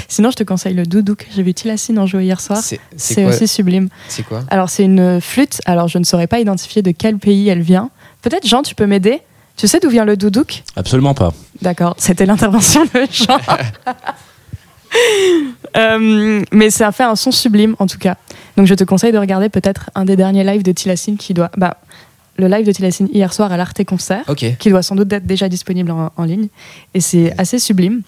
Sinon, 0.08 0.32
je 0.32 0.36
te 0.38 0.44
conseille 0.44 0.74
le 0.74 0.86
doudouk. 0.86 1.28
J'ai 1.36 1.44
vu 1.44 1.54
Tilassine 1.54 1.98
en 2.00 2.06
jouer 2.06 2.24
hier 2.26 2.39
soir. 2.41 2.62
C'est 2.96 3.26
aussi 3.26 3.48
sublime. 3.48 3.89
C'est 4.08 4.24
quoi 4.24 4.44
Alors, 4.50 4.70
c'est 4.70 4.84
une 4.84 5.20
flûte. 5.22 5.62
Alors, 5.66 5.88
je 5.88 5.98
ne 5.98 6.04
saurais 6.04 6.28
pas 6.28 6.39
identifier 6.39 6.82
de 6.82 6.91
quel 6.91 7.18
pays 7.18 7.48
elle 7.50 7.62
vient. 7.62 7.89
Peut-être, 8.22 8.48
Jean, 8.48 8.62
tu 8.64 8.76
peux 8.76 8.86
m'aider 8.86 9.22
Tu 9.58 9.68
sais 9.68 9.80
d'où 9.80 9.89
vient 9.89 10.06
le 10.06 10.18
doudouk? 10.18 10.64
Absolument 10.76 11.14
pas. 11.14 11.34
D'accord, 11.62 11.96
c'était 11.98 12.26
l'intervention 12.26 12.84
de 12.86 13.08
Jean. 13.12 13.38
Euh, 15.76 16.44
mais 16.52 16.70
ça 16.70 16.91
fait 16.91 17.04
un 17.04 17.16
son 17.16 17.32
sublime, 17.32 17.76
en 17.80 17.88
tout 17.88 17.98
cas. 17.98 18.16
Donc, 18.58 18.68
je 18.68 18.76
te 18.76 18.84
conseille 18.84 19.12
de 19.12 19.18
regarder 19.18 19.50
peut-être 19.50 19.89
un 19.96 20.06
des 20.06 20.16
derniers 20.16 20.44
lives 20.44 20.62
de 20.62 20.72
Tilassine 20.72 21.18
qui 21.18 21.34
doit. 21.34 21.50
Bah, 21.58 21.78
le 22.38 22.48
live 22.48 22.66
de 22.66 22.72
Tilassine 22.72 23.10
hier 23.12 23.34
soir 23.34 23.52
à 23.52 23.58
l'Arte 23.58 23.84
Concert. 23.84 24.24
Qui 24.60 24.70
doit 24.70 24.84
sans 24.84 24.96
doute 24.96 25.12
être 25.12 25.26
déjà 25.26 25.50
disponible 25.50 25.91
en, 25.91 26.12
en 26.16 26.24
ligne. 26.24 26.48
Et 26.94 27.02
c'est 27.02 27.34
assez 27.39 27.60
sublime. 27.60 28.02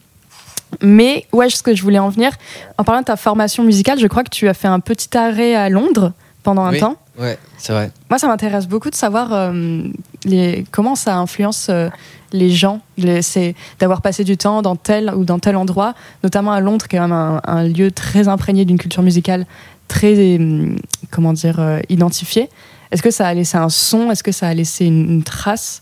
Mais 0.81 1.25
ouais, 1.31 1.49
ce 1.49 1.61
que 1.63 1.75
je 1.75 1.81
voulais 1.83 1.99
en 1.99 2.09
venir, 2.09 2.31
en 2.77 2.83
parlant 2.83 3.01
de 3.01 3.05
ta 3.05 3.15
formation 3.15 3.63
musicale, 3.63 3.99
je 3.99 4.07
crois 4.07 4.23
que 4.23 4.29
tu 4.29 4.47
as 4.47 4.53
fait 4.53 4.67
un 4.67 4.79
petit 4.79 5.15
arrêt 5.17 5.55
à 5.55 5.69
Londres 5.69 6.13
pendant 6.43 6.63
un 6.63 6.71
Oui. 6.71 6.79
temps. 6.79 6.95
Ouais, 7.19 7.37
c'est 7.57 7.71
vrai. 7.71 7.91
Moi, 8.09 8.19
ça 8.19 8.27
m'intéresse 8.27 8.67
beaucoup 8.67 8.89
de 8.89 8.95
savoir 8.95 9.29
euh, 9.33 9.83
les, 10.25 10.65
comment 10.71 10.95
ça 10.95 11.15
influence 11.17 11.67
euh, 11.69 11.89
les 12.33 12.49
gens. 12.49 12.81
C'est 13.21 13.55
d'avoir 13.79 14.01
passé 14.01 14.23
du 14.25 14.35
temps 14.37 14.61
dans 14.61 14.75
tel 14.75 15.11
ou 15.15 15.23
dans 15.23 15.39
tel 15.39 15.55
endroit, 15.55 15.93
notamment 16.23 16.51
à 16.51 16.59
Londres, 16.59 16.87
qui 16.87 16.97
est 16.97 16.99
quand 16.99 17.07
même 17.07 17.17
un, 17.17 17.41
un 17.45 17.63
lieu 17.63 17.89
très 17.91 18.27
imprégné 18.27 18.65
d'une 18.65 18.77
culture 18.77 19.01
musicale 19.01 19.45
très, 19.87 20.35
hum, 20.37 20.75
comment 21.09 21.31
dire, 21.31 21.59
euh, 21.59 21.79
identifiée. 21.89 22.49
Est-ce 22.91 23.01
que 23.01 23.11
ça 23.11 23.27
a 23.27 23.33
laissé 23.33 23.57
un 23.57 23.69
son? 23.69 24.11
Est-ce 24.11 24.23
que 24.23 24.31
ça 24.33 24.47
a 24.49 24.53
laissé 24.53 24.85
une, 24.85 25.09
une 25.09 25.23
trace 25.23 25.81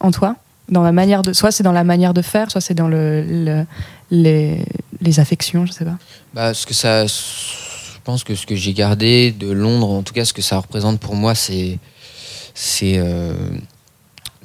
en 0.00 0.10
toi? 0.10 0.36
Dans 0.68 0.82
la 0.82 0.92
manière 0.92 1.22
de, 1.22 1.32
soit 1.32 1.50
c'est 1.50 1.62
dans 1.62 1.72
la 1.72 1.82
manière 1.84 2.12
de 2.12 2.20
faire, 2.20 2.50
soit 2.50 2.60
c'est 2.60 2.74
dans 2.74 2.88
le, 2.88 3.22
le- 3.26 3.64
les, 4.10 4.64
les 5.00 5.20
affections, 5.20 5.66
je 5.66 5.72
sais 5.72 5.84
pas. 5.84 5.98
Bah, 6.34 6.54
ce 6.54 6.66
que 6.66 6.74
ça, 6.74 7.06
je 7.06 7.12
pense 8.04 8.24
que 8.24 8.34
ce 8.34 8.46
que 8.46 8.56
j'ai 8.56 8.72
gardé 8.72 9.32
de 9.32 9.50
Londres, 9.50 9.90
en 9.90 10.02
tout 10.02 10.14
cas, 10.14 10.24
ce 10.24 10.32
que 10.32 10.42
ça 10.42 10.58
représente 10.58 10.98
pour 11.00 11.14
moi, 11.14 11.34
c'est, 11.34 11.78
c'est 12.54 12.94
euh, 12.98 13.34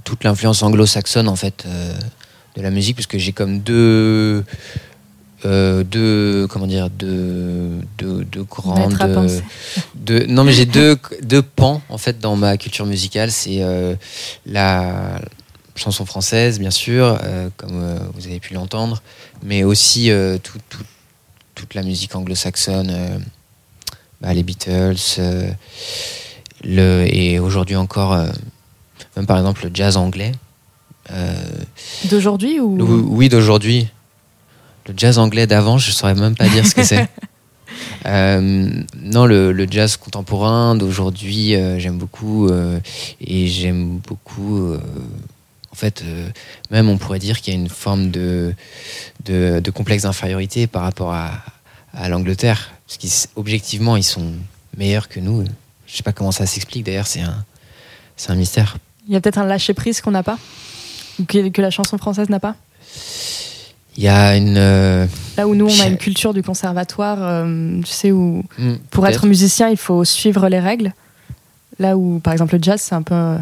toute 0.04 0.24
l'influence 0.24 0.64
anglo-saxonne 0.64 1.28
en 1.28 1.36
fait 1.36 1.64
euh, 1.66 1.94
de 2.58 2.62
la 2.62 2.70
musique, 2.72 2.96
parce 2.98 3.08
que 3.08 3.18
j'ai 3.18 3.32
comme 3.32 3.60
deux, 3.60 4.44
euh, 5.46 5.84
deux, 5.84 6.46
comment 6.48 6.68
dire, 6.68 6.90
deux, 6.90 7.70
deux, 7.98 8.24
deux 8.26 8.44
grandes. 8.44 8.78
Deux- 9.96 10.26
non, 10.28 10.44
mais 10.44 10.52
j'ai 10.54 10.66
deux, 10.66 10.98
deux 11.22 11.42
pans 11.42 11.82
en 11.90 11.98
fait 11.98 12.20
dans 12.20 12.36
ma 12.36 12.58
culture 12.58 12.86
musicale. 12.86 13.32
C'est 13.32 13.62
euh, 13.62 13.96
la 14.46 15.20
chanson 15.76 16.06
française, 16.06 16.60
bien 16.60 16.72
sûr, 16.72 17.18
euh, 17.24 17.50
comme 17.58 17.72
euh, 17.82 18.00
vous 18.16 18.28
avez 18.28 18.40
pu 18.40 18.54
l'entendre, 18.54 19.02
mais 19.44 19.64
aussi 19.64 20.12
euh, 20.12 20.38
tout- 20.38 20.60
tout- 20.70 20.84
toute 21.56 21.74
la 21.74 21.84
musique 21.84 22.16
anglo-saxonne, 22.16 22.90
euh, 22.92 23.18
bah, 24.22 24.34
les 24.34 24.44
Beatles, 24.44 24.96
le, 26.64 27.06
et 27.14 27.40
aujourd'hui 27.40 27.76
encore, 27.76 28.16
même 29.18 29.26
par 29.26 29.38
exemple 29.38 29.66
le 29.66 29.72
jazz 29.74 29.98
anglais. 29.98 30.32
D'aujourd'hui 32.06 32.60
ou 32.60 32.78
le- 32.78 32.84
oui, 32.84 33.30
d'aujourd'hui. 33.30 33.88
Le 34.88 34.94
jazz 34.98 35.18
anglais 35.18 35.48
d'avant, 35.48 35.78
je 35.78 35.92
saurais 35.92 36.16
même 36.16 36.36
pas 36.36 36.48
dire 36.50 36.66
ce 36.68 36.76
que 36.76 36.84
c'est. 36.84 37.08
Non, 38.06 39.26
le, 39.26 39.52
le 39.52 39.68
jazz 39.70 39.96
contemporain 39.98 40.76
d'aujourd'hui, 40.76 41.56
j'aime 41.78 41.98
beaucoup. 41.98 42.50
et 43.22 43.48
j'aime 43.48 43.98
beaucoup. 44.00 44.74
En 45.74 45.76
fait, 45.76 46.04
euh, 46.06 46.30
même 46.70 46.88
on 46.88 46.98
pourrait 47.00 47.18
dire 47.18 47.42
qu'il 47.42 47.52
y 47.54 47.58
a 47.58 47.60
une 47.60 47.68
forme 47.68 48.12
de, 48.12 48.54
de, 49.26 49.60
de 49.60 49.72
complexe 49.72 50.04
d'infériorité 50.04 50.68
par 50.68 50.84
rapport 50.84 51.12
à, 51.12 51.32
à 51.94 52.10
l'Angleterre. 52.10 52.72
Parce 52.88 53.28
qu'objectivement, 53.34 53.98
ils 53.98 54.04
sont 54.04 54.34
meilleurs 54.78 55.10
que 55.10 55.20
nous. 55.20 55.44
Je 55.88 55.96
sais 55.98 56.04
pas 56.04 56.14
comment 56.14 56.32
ça 56.32 56.46
s'explique 56.46 56.86
d'ailleurs, 56.86 57.08
c'est 57.08 57.22
un, 57.22 57.44
c'est 58.18 58.32
un 58.32 58.36
mystère. 58.36 58.78
Il 59.08 59.14
y 59.14 59.18
a 59.18 59.22
peut-être 59.22 59.40
un 59.40 59.46
lâcher 59.48 59.74
prise 59.74 60.00
qu'on 60.00 60.12
n'a 60.12 60.22
pas 60.24 60.38
ou 61.20 61.26
que, 61.26 61.50
que 61.50 61.62
la 61.62 61.72
chanson 61.72 61.98
française 61.98 62.30
n'a 62.30 62.40
pas? 62.40 62.56
Il 63.98 64.04
y 64.04 64.08
a 64.08 64.36
une. 64.38 64.56
euh, 64.58 65.06
Là 65.38 65.48
où 65.48 65.56
nous 65.56 65.68
on 65.68 65.80
a 65.80 65.88
une 65.88 65.98
culture 65.98 66.34
du 66.36 66.42
conservatoire, 66.44 67.18
euh, 67.22 67.80
tu 67.82 67.92
sais 67.92 68.12
où 68.12 68.44
hmm, 68.60 68.76
pour 68.92 69.06
être 69.08 69.26
musicien 69.26 69.70
il 69.70 69.78
faut 69.78 70.04
suivre 70.06 70.50
les 70.50 70.60
règles. 70.60 70.94
Là 71.80 71.98
où 71.98 72.20
par 72.20 72.34
exemple 72.34 72.56
le 72.58 72.62
jazz 72.64 72.80
c'est 72.82 72.96
un 72.96 73.02
peu 73.04 73.38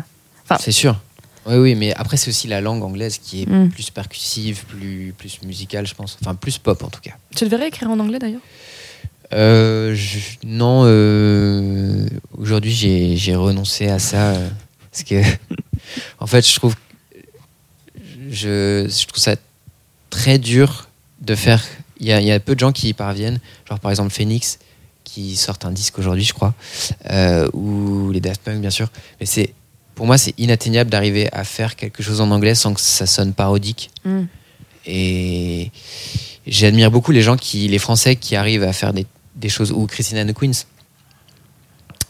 C'est 0.60 0.72
sûr. 0.74 1.00
Oui, 1.48 1.56
oui, 1.56 1.76
mais 1.76 1.94
après, 1.96 2.18
c'est 2.18 2.30
aussi 2.30 2.48
la 2.48 2.62
langue 2.62 2.84
anglaise 2.84 3.18
qui 3.18 3.44
est 3.44 3.50
Mm. 3.50 3.70
plus 3.70 3.90
percussive, 3.90 4.64
plus, 4.66 5.14
plus 5.18 5.42
musicale, 5.44 5.88
je 5.88 5.96
pense. 5.96 6.18
Enfin, 6.22 6.36
plus 6.36 6.58
pop 6.60 6.84
en 6.84 6.90
tout 6.90 7.02
cas. 7.02 7.14
Tu 7.36 7.46
devrais 7.46 7.68
écrire 7.70 7.90
en 7.90 8.00
anglais 8.00 8.20
d'ailleurs? 8.20 8.42
Euh, 9.34 9.96
je- 9.96 10.20
non, 10.44 10.84
euh, 10.86 12.06
aujourd'hui, 12.38 12.74
j'ai 13.18 13.36
renoncé 13.36 13.88
à 13.88 13.98
ça. 13.98 14.32
euh, 14.34 14.50
parce 14.92 15.04
que, 15.04 15.22
en 16.20 16.28
fait, 16.28 16.46
je 16.48 16.56
trouve, 16.56 16.76
je, 18.30 18.88
je 18.90 19.06
trouve 19.08 19.22
ça 19.22 19.36
très 20.10 20.38
dur 20.38 20.88
de 21.22 21.36
faire. 21.36 21.64
Il 22.00 22.08
y 22.08 22.12
a, 22.12 22.22
y 22.22 22.32
a 22.32 22.40
peu 22.40 22.56
de 22.56 22.60
gens 22.60 22.72
qui 22.72 22.90
y 22.90 22.94
parviennent. 22.94 23.40
Genre, 23.70 23.80
par 23.80 23.92
exemple, 23.92 24.12
Phoenix, 24.12 24.60
qui 25.04 25.36
sortent 25.36 25.66
un 25.66 25.72
disque 25.72 25.98
aujourd'hui, 26.00 26.24
je 26.24 26.34
crois, 26.34 26.54
ou 27.54 28.12
les 28.12 28.20
Daft 28.22 28.42
Punk, 28.42 28.60
bien 28.62 28.70
sûr. 28.70 28.90
Mais 29.20 29.26
c'est, 29.26 29.54
pour 29.96 30.06
moi, 30.06 30.18
c'est 30.18 30.34
inatteignable 30.38 30.90
d'arriver 30.90 31.30
à 31.32 31.44
faire 31.44 31.76
quelque 31.76 32.02
chose 32.04 32.22
en 32.22 32.32
anglais 32.32 32.56
sans 32.56 32.74
que 32.74 32.82
ça 32.82 33.06
sonne 33.06 33.34
parodique. 33.34 33.92
Mm. 34.04 34.24
Et 34.86 35.72
j'admire 36.48 36.92
beaucoup 36.92 37.12
les 37.12 37.22
gens 37.22 37.38
qui, 37.38 37.68
les 37.68 37.80
Français 37.80 38.16
qui 38.16 38.36
arrivent 38.36 38.64
à 38.64 38.74
faire 38.74 38.94
des, 38.94 39.06
des 39.36 39.50
choses, 39.50 39.72
ou 39.72 39.86
Christina 39.88 40.26
the 40.26 40.34
Queens, 40.34 40.66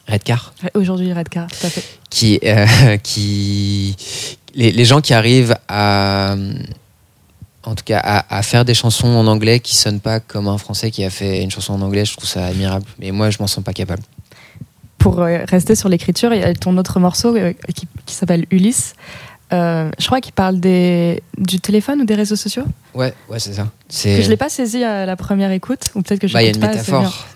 Redcar, 0.07 0.53
Aujourd'hui, 0.73 1.13
Redcar, 1.13 1.47
tout 1.47 1.65
à 1.65 1.69
fait. 1.69 1.83
qui, 2.09 2.39
euh, 2.43 2.97
qui, 3.03 3.95
les, 4.55 4.71
les 4.71 4.85
gens 4.85 4.99
qui 4.99 5.13
arrivent 5.13 5.55
à, 5.67 6.35
en 7.63 7.75
tout 7.75 7.83
cas, 7.83 7.99
à, 8.03 8.37
à 8.37 8.41
faire 8.43 8.65
des 8.65 8.73
chansons 8.73 9.07
en 9.07 9.27
anglais 9.27 9.59
qui 9.59 9.75
sonnent 9.75 9.99
pas 9.99 10.19
comme 10.19 10.47
un 10.47 10.57
Français 10.57 10.91
qui 10.91 11.03
a 11.03 11.09
fait 11.09 11.41
une 11.41 11.51
chanson 11.51 11.73
en 11.73 11.81
anglais, 11.81 12.05
je 12.05 12.15
trouve 12.15 12.27
ça 12.27 12.45
admirable. 12.45 12.85
Mais 12.99 13.11
moi, 13.11 13.29
je 13.29 13.37
m'en 13.39 13.47
sens 13.47 13.63
pas 13.63 13.73
capable. 13.73 14.03
Pour 15.01 15.19
euh, 15.21 15.39
rester 15.49 15.75
sur 15.75 15.89
l'écriture, 15.89 16.33
il 16.33 16.39
y 16.41 16.43
a 16.43 16.53
ton 16.53 16.77
autre 16.77 16.99
morceau 16.99 17.35
euh, 17.35 17.53
qui, 17.75 17.87
qui 18.05 18.15
s'appelle 18.15 18.45
Ulysse. 18.51 18.93
Euh, 19.53 19.89
je 19.99 20.05
crois 20.05 20.21
qu'il 20.21 20.31
parle 20.33 20.59
des, 20.59 21.21
du 21.37 21.59
téléphone 21.59 22.01
ou 22.01 22.05
des 22.05 22.15
réseaux 22.15 22.35
sociaux. 22.37 22.63
Ouais, 22.93 23.13
ouais, 23.29 23.39
c'est 23.39 23.53
ça. 23.53 23.63
Que 23.63 23.69
C'est, 23.89 24.21
je 24.21 24.29
l'ai 24.29 24.37
pas 24.37 24.47
saisi 24.49 24.83
à 24.83 25.05
la 25.05 25.15
première 25.17 25.51
écoute, 25.51 25.81
ou 25.95 26.01
peut-être 26.01 26.21
que 26.21 26.27
je 26.27 26.33
bah, 26.33 26.41
il 26.41 26.45
y 26.45 26.49
a 26.49 26.53
une 26.53 26.61
métaphore. 26.61 27.27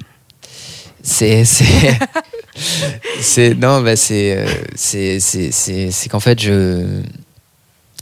C'est, 1.03 1.43
c'est, 1.45 1.65
c'est, 3.19 3.53
non, 3.53 3.81
bah, 3.81 3.95
c'est, 3.95 4.45
c'est, 4.75 5.19
c'est, 5.19 5.51
c'est, 5.51 6.09
qu'en 6.09 6.19
fait, 6.21 6.39
je, 6.41 7.01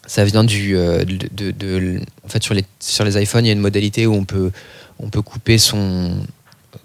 ça 0.07 0.23
vient 0.25 0.43
du, 0.43 0.73
de, 0.73 1.05
de- 1.33 1.51
de- 1.51 1.99
en 2.23 2.27
fait, 2.29 2.43
sur 2.43 2.53
les, 2.53 2.63
sur 2.79 3.03
les 3.03 3.21
iPhones, 3.21 3.43
il 3.45 3.47
y 3.47 3.51
a 3.51 3.53
une 3.53 3.59
modalité 3.59 4.05
où 4.07 4.13
on 4.13 4.23
peut, 4.25 4.51
on 4.99 5.09
peut 5.09 5.21
couper 5.21 5.57
son, 5.57 6.17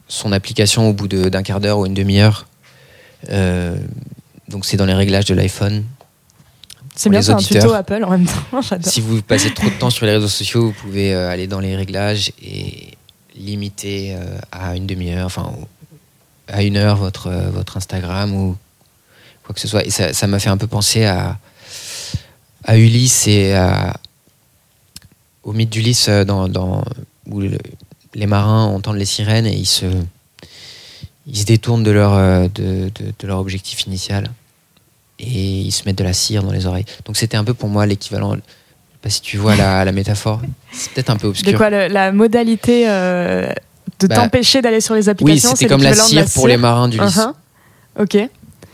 son 0.08 0.32
application 0.32 0.88
au 0.88 0.92
bout 0.92 1.08
de- 1.08 1.28
d'un 1.28 1.42
quart 1.42 1.60
d'heure 1.60 1.78
ou 1.78 1.86
une 1.86 1.94
demi-heure. 1.94 2.47
Euh, 3.30 3.76
donc, 4.48 4.64
c'est 4.64 4.76
dans 4.76 4.86
les 4.86 4.94
réglages 4.94 5.26
de 5.26 5.34
l'iPhone. 5.34 5.84
C'est 6.94 7.10
bien, 7.10 7.20
c'est 7.22 7.32
un 7.32 7.36
tuto 7.60 7.72
Apple 7.74 8.02
en 8.04 8.10
même 8.10 8.26
temps. 8.26 8.32
Si 8.90 9.00
vous 9.00 9.22
passez 9.22 9.52
trop 9.54 9.68
de 9.68 9.74
temps 9.78 9.90
sur 9.90 10.06
les 10.06 10.12
réseaux 10.12 10.28
sociaux, 10.28 10.66
vous 10.66 10.72
pouvez 10.72 11.14
euh, 11.14 11.30
aller 11.30 11.46
dans 11.46 11.60
les 11.60 11.76
réglages 11.76 12.32
et 12.42 12.88
limiter 13.36 14.14
euh, 14.16 14.38
à 14.50 14.74
une 14.74 14.86
demi-heure, 14.86 15.26
enfin 15.26 15.52
à 16.48 16.62
une 16.62 16.76
heure 16.76 16.96
votre, 16.96 17.30
votre 17.52 17.76
Instagram 17.76 18.34
ou 18.34 18.56
quoi 19.44 19.54
que 19.54 19.60
ce 19.60 19.68
soit. 19.68 19.84
Et 19.84 19.90
ça 19.90 20.26
m'a 20.26 20.38
fait 20.40 20.48
un 20.48 20.56
peu 20.56 20.66
penser 20.66 21.04
à, 21.04 21.38
à 22.64 22.76
Ulysse 22.78 23.28
et 23.28 23.54
à- 23.54 23.94
au 25.44 25.52
mythe 25.52 25.70
d'Ulysse 25.70 26.08
dans, 26.08 26.48
dans- 26.48 26.84
où 27.26 27.40
le- 27.40 27.58
les 28.14 28.26
marins 28.26 28.64
entendent 28.64 28.96
les 28.96 29.04
sirènes 29.04 29.46
et 29.46 29.54
ils 29.54 29.66
se, 29.66 29.86
ils 31.28 31.36
se 31.36 31.44
détournent 31.44 31.82
de 31.84 31.90
leur, 31.90 32.14
euh, 32.14 32.48
de, 32.54 32.90
de- 32.94 33.12
de 33.18 33.26
leur 33.26 33.38
objectif 33.38 33.86
initial 33.86 34.30
et 35.18 35.60
ils 35.60 35.72
se 35.72 35.84
mettent 35.84 35.98
de 35.98 36.04
la 36.04 36.12
cire 36.12 36.42
dans 36.42 36.52
les 36.52 36.66
oreilles. 36.66 36.86
Donc 37.04 37.16
c'était 37.16 37.36
un 37.36 37.44
peu 37.44 37.54
pour 37.54 37.68
moi 37.68 37.86
l'équivalent. 37.86 38.32
Je 38.34 38.38
sais 38.38 38.42
pas 39.02 39.10
si 39.10 39.20
tu 39.20 39.36
vois 39.36 39.54
la, 39.56 39.84
la 39.84 39.92
métaphor. 39.92 40.40
C'est 40.72 40.90
peut-être 40.92 41.10
un 41.10 41.16
peu 41.16 41.26
De 41.26 41.30
obscur. 41.30 41.56
quoi 41.58 41.70
le- 41.70 41.88
la 41.88 42.12
modalité 42.12 42.88
euh, 42.88 43.52
de 44.00 44.06
Bah, 44.06 44.14
t'empêcher 44.16 44.62
d'aller 44.62 44.80
sur 44.80 44.94
les 44.94 45.04
oui, 45.04 45.10
applications 45.10 45.50
c'était 45.50 45.64
c'est 45.64 45.68
comme 45.68 45.82
la 45.82 45.90
l'équivalent 45.90 46.22
de 46.22 46.26
cire 46.28 46.34
pour 46.34 46.48
les 46.48 46.56
marins 46.56 46.88
d'Ulysse. 46.88 47.16
Uh-huh. 47.16 47.32
Ok. 48.00 48.16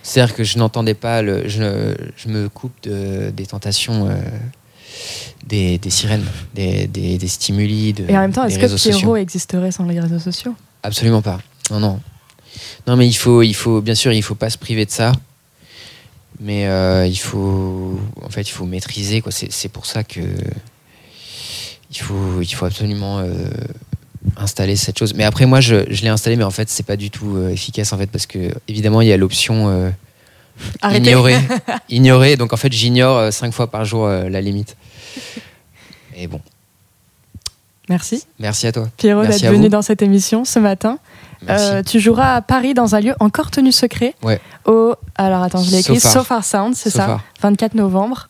C'est-à-dire 0.03 0.35
que 0.35 0.45
je 0.45 0.59
n'entendais 0.59 0.93
pas, 0.95 1.23
le, 1.23 1.49
je, 1.49 1.95
je 2.17 2.29
me 2.29 2.49
coupe 2.51 2.75
de- 2.83 3.31
des 3.35 3.47
tentations 3.47 4.07
euh, 4.11 4.17
des, 5.47 5.79
des 5.79 5.91
sirènes, 5.91 6.25
des, 6.55 6.87
des, 6.87 7.17
des 7.17 7.29
stimuli, 7.29 7.95
de, 7.95 8.05
Et 8.09 8.17
en 8.17 8.21
même 8.21 8.33
temps, 8.33 8.45
est-ce 8.45 8.57
que 8.59 8.67
Pierrot 8.67 8.77
sociaux. 8.77 9.17
existerait 9.17 9.71
sans 9.73 9.85
les 9.87 9.99
réseaux 9.99 10.19
sociaux? 10.19 10.55
Absolument 10.83 11.23
pas. 11.23 11.41
Non, 11.71 11.81
non. 11.81 12.01
Non, 12.87 12.97
mais 12.97 13.07
il 13.07 13.15
faut, 13.15 13.43
il 13.43 13.55
faut, 13.55 13.81
bien 13.81 13.95
sûr, 13.95 14.13
il 14.13 14.23
faut 14.23 14.35
pas 14.35 14.51
se 14.51 14.59
priver 14.59 14.85
de 14.85 14.91
ça. 14.91 15.13
Mais 16.41 16.67
euh, 16.67 17.07
il 17.07 17.17
faut, 17.17 17.99
en 18.23 18.29
fait, 18.29 18.43
il 18.43 18.51
faut 18.51 18.67
maîtriser. 18.67 19.21
Quoi. 19.21 19.33
C'est, 19.33 19.53
c'est 19.53 19.69
pour 19.69 19.87
ça 19.87 20.05
que 20.05 20.21
il 21.91 21.99
faut, 21.99 22.41
il 22.41 22.53
faut 22.53 22.67
absolument 22.67 23.21
euh, 23.21 23.49
installer 24.37 24.77
cette 24.77 24.99
chose. 24.99 25.15
Mais 25.15 25.25
après, 25.25 25.47
moi, 25.47 25.61
je, 25.61 25.85
je 25.89 26.03
l'ai 26.03 26.09
installé, 26.09 26.37
mais 26.37 26.45
en 26.45 26.51
fait, 26.51 26.69
c'est 26.69 26.83
pas 26.83 26.97
du 26.97 27.11
tout 27.11 27.37
euh, 27.37 27.51
efficace, 27.51 27.93
en 27.93 27.99
fait, 27.99 28.09
parce 28.09 28.27
que 28.27 28.53
évidemment, 28.67 29.01
il 29.01 29.09
y 29.09 29.13
a 29.13 29.17
l'option 29.17 29.93
ignorer, 30.83 31.37
ignorer. 31.89 32.37
Donc, 32.37 32.53
en 32.53 32.57
fait, 32.57 32.73
j'ignore 32.73 33.33
cinq 33.33 33.53
fois 33.53 33.71
par 33.71 33.85
jour 33.85 34.09
la 34.09 34.41
limite. 34.41 34.77
Et 36.17 36.27
bon, 36.27 36.41
Merci. 37.89 38.25
merci 38.39 38.67
à 38.67 38.73
toi. 38.73 38.89
Pierrot 38.97 39.27
d'être 39.27 39.45
venu 39.45 39.65
vous. 39.65 39.69
dans 39.69 39.83
cette 39.83 40.01
émission 40.03 40.45
ce 40.45 40.59
matin. 40.59 40.99
Euh, 41.51 41.83
tu 41.83 42.01
joueras 42.01 42.37
à 42.37 42.41
Paris 42.41 42.73
dans 42.73 42.95
un 42.95 43.01
lieu 43.01 43.15
encore 43.21 43.51
tenu 43.51 43.71
secret. 43.73 44.15
Ouais. 44.23 44.41
Au, 44.65 44.95
alors 45.17 45.43
attends, 45.43 45.63
je 45.63 45.71
l'ai 45.71 45.81
écrit. 45.81 46.01
So 46.01 46.09
Far. 46.09 46.13
So 46.13 46.25
Far 46.25 46.45
Sound, 46.45 46.75
c'est 46.75 46.89
So 46.91 46.99
ça. 46.99 47.07
Far. 47.07 47.21
24 47.43 47.75
novembre. 47.75 48.29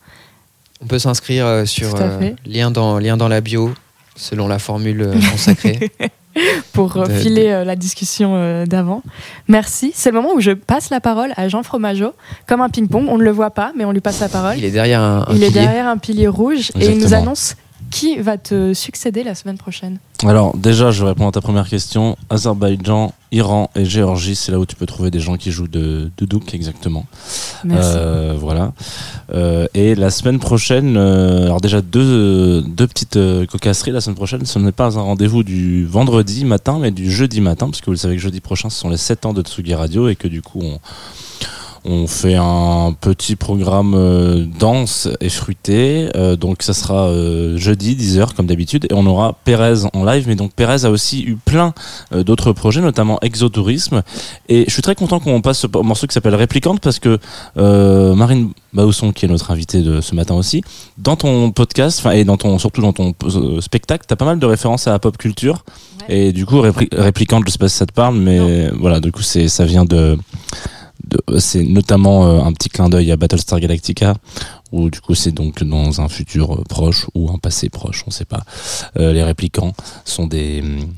On 0.83 0.87
peut 0.87 0.99
s'inscrire 0.99 1.47
euh, 1.47 1.65
sur 1.65 1.95
euh, 2.01 2.31
lien, 2.45 2.73
dans, 2.73 2.99
lien 2.99 3.17
dans 3.17 3.29
la 3.29 3.41
bio, 3.41 3.73
selon 4.17 4.49
la 4.49 4.59
formule 4.59 5.13
consacrée. 5.31 5.93
pour 6.73 6.97
euh, 6.97 7.07
De- 7.07 7.13
filer 7.15 7.63
la 7.65 7.77
discussion 7.77 8.65
d'avant. 8.67 9.03
Merci. 9.47 9.93
C'est 9.95 10.11
le 10.11 10.17
moment 10.21 10.35
où 10.35 10.41
je 10.41 10.51
passe 10.51 10.91
la 10.91 10.99
parole 11.01 11.33
à 11.37 11.49
Jean 11.49 11.63
Fromageau, 11.63 12.13
comme 12.49 12.61
un 12.61 12.69
ping-pong. 12.69 13.07
On 13.09 13.17
ne 13.19 13.23
le 13.23 13.31
voit 13.31 13.53
pas, 13.53 13.71
mais 13.77 13.85
on 13.85 13.93
lui 13.93 14.01
passe 14.01 14.19
la 14.19 14.29
parole. 14.29 14.59
Il 14.59 14.65
est 14.65 14.73
derrière 14.73 15.01
un, 15.01 15.21
un 15.29 15.35
Il 15.35 15.45
est 15.45 15.47
pilier. 15.47 15.61
derrière 15.61 15.87
un 15.87 15.99
pilier 15.99 16.27
rouge 16.27 16.73
et 16.81 16.87
il 16.91 16.99
nous 16.99 17.15
annonce 17.15 17.55
qui 17.95 18.17
va 18.17 18.39
te 18.39 18.75
succéder 18.75 19.23
la 19.23 19.37
semaine 19.37 19.57
prochaine. 19.57 19.99
Alors 20.25 20.57
déjà, 20.57 20.91
je 20.91 21.05
réponds 21.05 21.29
à 21.29 21.31
ta 21.31 21.41
première 21.41 21.69
question. 21.69 22.17
Azerbaïdjan, 22.29 23.13
Iran 23.31 23.71
et 23.77 23.85
Géorgie, 23.85 24.35
c'est 24.35 24.51
là 24.51 24.59
où 24.59 24.67
tu 24.67 24.75
peux 24.75 24.87
trouver 24.87 25.13
des 25.13 25.21
gens 25.21 25.37
qui 25.37 25.53
jouent 25.53 25.69
de, 25.69 26.11
de 26.19 26.27
douk 26.27 26.53
exactement. 26.55 27.07
Merci. 27.63 27.93
Euh, 27.95 28.35
voilà. 28.37 28.73
Euh, 29.33 29.69
et 29.75 29.95
la 29.95 30.11
semaine 30.11 30.41
prochaine, 30.41 30.97
euh, 30.97 31.45
alors 31.45 31.61
déjà 31.61 31.83
deux, 31.83 32.63
deux 32.63 32.89
petites 32.89 33.19
cocasseries 33.47 33.93
la 33.93 34.01
semaine 34.01 34.17
prochaine. 34.17 34.45
Ce 34.45 34.59
n'est 34.59 34.73
pas 34.73 34.99
un 34.99 35.03
rendez-vous 35.03 35.45
du 35.45 35.87
vendredi 35.87 36.45
matin, 36.45 36.81
mais 36.81 36.91
du 36.91 37.09
jeudi 37.09 37.41
matin, 37.41 37.67
parce 37.67 37.81
que 37.81 37.87
vous 37.87 37.93
le 37.93 37.99
savez 37.99 38.17
que 38.17 38.23
jeudi 38.23 38.41
prochain, 38.41 38.71
ce 38.71 38.81
sont 38.81 38.91
les 38.91 38.97
7 38.97 39.25
ans 39.27 39.33
de 39.33 39.43
Tsugi 39.43 39.75
Radio 39.75 40.09
et 40.09 40.17
que 40.17 40.27
du 40.27 40.43
coup, 40.43 40.63
on, 40.65 40.81
on 41.87 42.07
fait 42.07 42.35
un 42.37 42.95
petit 42.99 43.37
programme 43.37 43.95
euh, 43.95 44.47
dense 44.59 45.09
et 45.21 45.29
fruité. 45.29 46.09
Euh, 46.17 46.35
donc 46.37 46.63
ça 46.63 46.73
sera 46.73 47.09
euh, 47.09 47.57
jeudi 47.59 47.95
10h 47.95 48.35
comme 48.35 48.47
d'habitude 48.47 48.87
et 48.91 48.95
on 48.95 49.05
aura 49.07 49.37
Pérez 49.45 49.85
en 49.93 50.05
live. 50.05 50.25
Mais 50.27 50.35
donc 50.35 50.53
Pérez 50.55 50.85
a 50.87 50.91
aussi 50.91 51.23
eu 51.23 51.37
plein 51.37 51.75
euh, 52.15 52.25
d'autres 52.25 52.53
projets, 52.53 52.81
notamment 52.81 53.19
Exotourisme. 53.21 54.03
Et 54.49 54.65
je 54.67 54.73
suis 54.73 54.83
très 54.83 54.95
content 54.95 55.21
qu'on 55.21 55.41
passe 55.43 55.59
ce 55.61 55.67
morceau 55.83 56.07
qui 56.07 56.15
s'appelle 56.15 56.35
Réplicante 56.35 56.81
parce 56.81 56.99
que 56.99 57.19
euh, 57.59 58.15
Marine 58.15 58.51
Bausson, 58.73 59.13
qui 59.13 59.27
est 59.27 59.29
notre 59.29 59.51
invitée 59.51 59.83
de 59.83 60.01
ce 60.01 60.15
matin 60.15 60.35
aussi, 60.35 60.63
dans 60.99 61.17
ton 61.17 61.51
podcast, 61.51 61.99
enfin 62.01 62.13
et 62.13 62.25
dans 62.25 62.37
ton 62.37 62.59
surtout 62.59 62.81
dans 62.81 62.93
ton 62.93 63.13
euh, 63.25 63.61
spectacle, 63.61 64.05
t'as 64.09 64.17
pas 64.17 64.25
mal 64.25 64.39
de 64.39 64.47
références 64.47 64.87
à 64.87 64.93
la 64.93 64.99
pop 64.99 65.17
culture. 65.19 65.65
Et 66.09 66.33
du 66.33 66.45
coup, 66.47 66.57
répli- 66.61 66.89
Réplicante, 66.95 67.45
je 67.47 67.53
sais 67.53 67.59
pas 67.59 67.69
si 67.69 67.77
ça 67.77 67.87
te 67.87 67.93
parle, 67.93 68.17
mais 68.17 68.69
voilà, 68.79 69.01
du 69.01 69.11
coup, 69.13 69.23
c'est 69.23 69.49
ça 69.49 69.65
vient 69.65 69.85
de- 69.85 70.19
c'est 71.39 71.63
notamment 71.63 72.27
euh, 72.27 72.43
un 72.43 72.53
petit 72.53 72.69
clin 72.69 72.89
d'œil 72.89 73.13
à 73.13 73.17
Battlestar 73.17 73.61
Galactica 73.61 74.15
où 74.73 74.91
du 74.91 75.01
coup 75.01 75.15
c'est 75.15 75.33
donc 75.33 75.63
dans 75.63 76.01
un 76.01 76.09
futur 76.09 76.55
euh, 76.55 76.65
proche 76.69 77.07
ou 77.15 77.31
un 77.31 77.39
passé 77.39 77.69
proche 77.69 78.05
on 78.07 78.11
sait 78.11 78.25
pas. 78.25 78.45
Euh, 78.99 79.13
les 79.13 79.23
réplicants 79.23 79.73
sont 80.05 80.27
des 80.27 80.61
hum, 80.63 80.93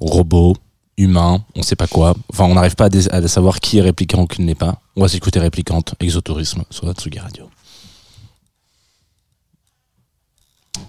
robots 0.00 0.56
humains 0.96 1.44
on 1.56 1.62
sait 1.62 1.76
pas 1.76 1.86
quoi. 1.86 2.14
Enfin 2.32 2.44
on 2.44 2.54
n'arrive 2.54 2.76
pas 2.76 2.88
à, 3.10 3.28
savoir 3.28 3.60
qui 3.60 3.78
est 3.78 3.82
réplicant 3.82 4.22
ou 4.22 4.26
qui 4.26 4.42
ne 4.42 4.46
l'est 4.46 4.54
pas. 4.54 4.80
On 4.96 5.02
va 5.02 5.08
s'écouter 5.08 5.38
réplicante 5.40 5.94
exotourisme 6.00 6.62
sur 6.70 6.86
la 6.86 6.92
Tsugi 6.92 7.18
Radio. 7.18 7.48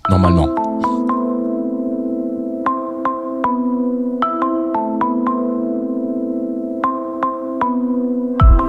Normalement 0.09 1.04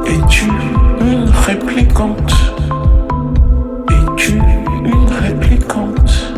Es-tu 0.09 0.51
une 1.01 1.29
réplicante? 1.47 2.33
Es-tu 3.91 4.41
une 4.85 5.09
réplicante? 5.21 6.35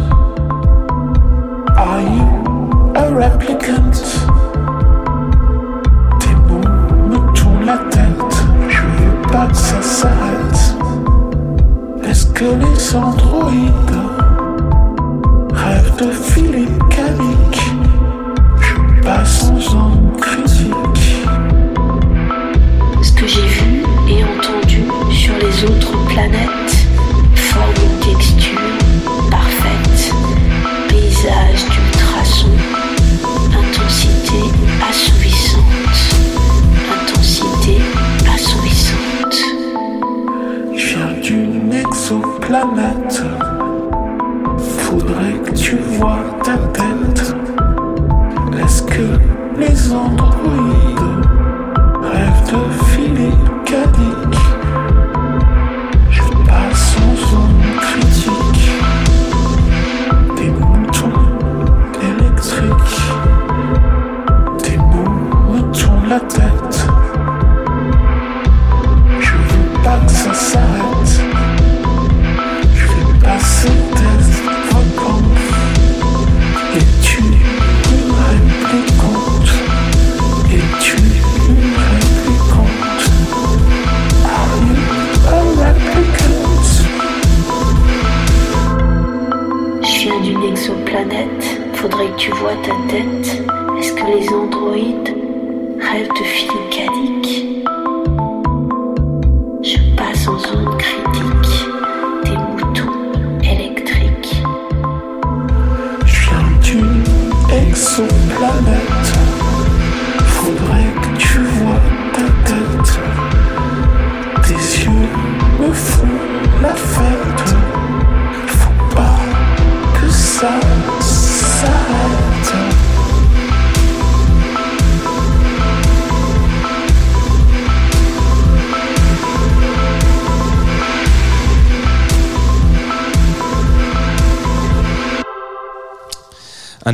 Are 1.76 2.00
you 2.00 2.92
a 2.94 3.04
replicant? 3.08 3.92
Tes 6.18 6.34
mots 6.48 6.68
me 7.08 7.32
tournent 7.34 7.66
la 7.66 7.78
tête. 7.90 8.36
Je 8.68 8.80
veux 8.80 9.22
pas 9.30 9.46
que 9.46 9.56
ça 9.82 10.08
Est-ce 12.04 12.26
que 12.32 12.44
les 12.44 12.96
androïdes 12.96 14.00
Rêvent 15.52 15.96
de 15.96 16.10
filer 16.10 16.68
Je 18.60 19.02
passe 19.02 19.50
homme 19.74 19.97
Faudrait 44.78 45.38
que 45.44 45.52
tu 45.52 45.76
vois 45.76 46.24
ta 46.42 46.56
tête. 46.72 47.34
Est-ce 48.60 48.82
que 48.82 49.18
les 49.56 49.92
androïdes 49.92 50.67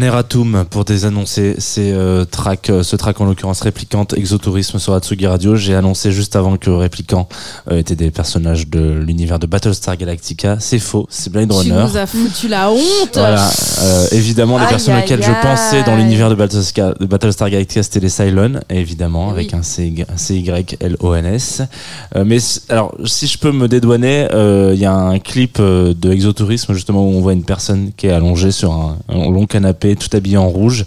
Un 0.04 0.10
pour 0.70 0.84
désannoncer 0.84 1.54
ces 1.58 1.92
euh, 1.92 2.24
tracks, 2.24 2.68
euh, 2.68 2.82
ce 2.82 2.96
track 2.96 3.20
en 3.20 3.24
l'occurrence 3.24 3.60
Réplicante 3.60 4.14
Exotourisme 4.14 4.80
sur 4.80 4.92
Atsugi 4.94 5.28
Radio. 5.28 5.54
J'ai 5.54 5.76
annoncé 5.76 6.10
juste 6.10 6.34
avant 6.34 6.56
que 6.56 6.70
Réplicant 6.70 7.28
euh, 7.70 7.78
étaient 7.78 7.94
des 7.94 8.10
personnages 8.10 8.66
de 8.68 8.80
l'univers 9.06 9.38
de 9.38 9.46
Battlestar 9.46 9.96
Galactica. 9.96 10.56
C'est 10.58 10.80
faux, 10.80 11.06
c'est 11.08 11.30
Blade 11.32 11.50
Tu 11.50 11.54
Runner. 11.56 11.84
nous 11.88 11.96
as 11.96 12.06
foutu 12.06 12.48
la 12.48 12.68
honte. 12.72 12.80
Voilà, 13.14 13.48
euh, 13.82 14.06
évidemment, 14.10 14.58
les 14.58 14.64
Aïe, 14.64 14.70
personnes 14.70 14.94
aïe, 14.94 15.04
auxquelles 15.04 15.22
je 15.22 15.30
pensais 15.40 15.84
dans 15.84 15.94
l'univers 15.94 16.28
de 16.30 16.34
Battlestar, 16.34 16.94
de 16.98 17.06
Battlestar 17.06 17.48
Galactica, 17.50 17.84
c'était 17.84 18.00
les 18.00 18.08
Cylons, 18.08 18.60
évidemment, 18.70 19.26
Oui. 19.28 19.32
avec 19.34 19.54
un 19.54 19.62
CY 19.62 20.04
C-Y-L-O-N-S. 20.16 21.62
Euh, 22.16 22.24
mais 22.26 22.38
alors, 22.68 22.92
si 23.04 23.28
je 23.28 23.38
peux 23.38 23.52
me 23.52 23.68
dédouaner, 23.68 24.26
euh, 24.32 24.72
il 24.74 24.80
y 24.80 24.84
a 24.86 24.94
un 24.94 25.20
clip 25.20 25.58
euh, 25.60 25.94
de 25.96 26.10
Exotourisme, 26.12 26.74
justement, 26.74 27.04
où 27.06 27.12
on 27.14 27.20
voit 27.20 27.34
une 27.34 27.44
personne 27.44 27.90
qui 27.96 28.08
est 28.08 28.12
allongée 28.12 28.50
sur 28.50 28.72
un, 28.72 28.96
un 29.08 29.30
long 29.30 29.46
canapé, 29.46 29.94
tout 29.94 30.08
habillée 30.12 30.23
en 30.36 30.48
rouge, 30.48 30.86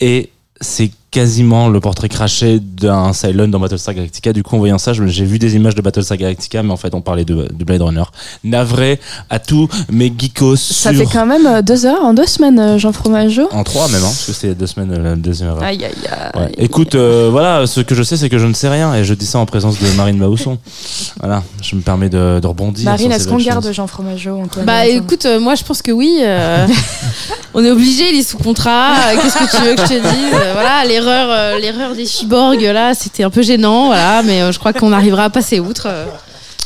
et 0.00 0.30
c'est 0.60 0.90
quasiment 1.10 1.68
le 1.68 1.80
portrait 1.80 2.08
craché 2.08 2.60
d'un 2.60 3.12
Cylon 3.12 3.48
dans 3.48 3.58
Battlestar 3.58 3.94
Galactica. 3.94 4.32
Du 4.32 4.42
coup, 4.42 4.54
en 4.56 4.58
voyant 4.58 4.78
ça, 4.78 4.92
j'ai 4.92 5.24
vu 5.24 5.38
des 5.38 5.56
images 5.56 5.74
de 5.74 5.82
Battlestar 5.82 6.16
Galactica, 6.16 6.62
mais 6.62 6.72
en 6.72 6.76
fait, 6.76 6.94
on 6.94 7.00
parlait 7.00 7.24
de, 7.24 7.48
de 7.52 7.64
Blade 7.64 7.82
Runner. 7.82 8.04
Navré 8.44 9.00
à 9.28 9.38
tous 9.38 9.68
mes 9.90 10.12
geekos 10.16 10.56
Ça 10.56 10.90
sur... 10.92 11.00
fait 11.00 11.12
quand 11.12 11.26
même 11.26 11.46
euh, 11.46 11.62
deux 11.62 11.86
heures 11.86 12.04
en 12.04 12.14
deux 12.14 12.26
semaines, 12.26 12.58
euh, 12.58 12.78
Jean 12.78 12.92
Fromageau. 12.92 13.48
En 13.52 13.64
trois 13.64 13.88
même, 13.88 13.96
hein, 14.02 14.06
parce 14.06 14.26
que 14.26 14.32
c'était 14.32 14.54
deux 14.54 14.66
semaines 14.66 14.92
euh, 14.92 15.02
la 15.02 15.16
deuxième 15.16 15.48
erreur. 15.50 15.62
Aïe, 15.62 15.84
aïe, 15.84 15.92
aïe. 16.08 16.42
Ouais. 16.42 16.52
Écoute, 16.58 16.94
euh, 16.94 17.28
voilà, 17.30 17.66
ce 17.66 17.80
que 17.80 17.94
je 17.94 18.02
sais, 18.02 18.16
c'est 18.16 18.28
que 18.28 18.38
je 18.38 18.46
ne 18.46 18.54
sais 18.54 18.68
rien, 18.68 18.94
et 18.94 19.04
je 19.04 19.14
dis 19.14 19.26
ça 19.26 19.38
en 19.38 19.46
présence 19.46 19.78
de 19.80 19.86
Marine 19.96 20.16
Mausson. 20.18 20.58
voilà, 21.20 21.42
je 21.62 21.74
me 21.76 21.80
permets 21.80 22.08
de, 22.08 22.38
de 22.40 22.46
rebondir. 22.46 22.84
Marine, 22.84 23.12
est-ce 23.12 23.26
qu'on 23.28 23.38
garde 23.38 23.64
choses. 23.64 23.74
Jean 23.74 23.86
Fromageau 23.86 24.38
Antoine 24.40 24.64
Bah 24.64 24.86
écoute, 24.86 25.26
euh, 25.26 25.40
moi 25.40 25.54
je 25.54 25.64
pense 25.64 25.82
que 25.82 25.90
oui. 25.90 26.18
euh, 26.22 26.66
on 27.54 27.64
est 27.64 27.70
obligé, 27.70 28.10
il 28.12 28.18
est 28.20 28.22
sous 28.28 28.38
contrat. 28.38 28.94
Qu'est-ce 29.20 29.38
que 29.38 29.56
tu 29.56 29.62
veux 29.64 29.74
que 29.74 29.82
je 29.82 29.86
te 29.88 29.94
dise? 29.94 30.30
Voilà, 30.52 30.84
l'erreur, 31.00 31.28
euh, 31.30 31.58
l'erreur 31.58 31.94
des 31.94 32.06
cyborgs 32.06 32.60
là, 32.62 32.94
c'était 32.94 33.22
un 33.24 33.30
peu 33.30 33.42
gênant, 33.42 33.86
voilà, 33.86 34.22
mais 34.22 34.42
euh, 34.42 34.52
je 34.52 34.58
crois 34.58 34.72
qu'on 34.72 34.92
arrivera 34.92 35.24
à 35.24 35.30
passer 35.30 35.60
outre. 35.60 35.86
euh. 35.86 36.04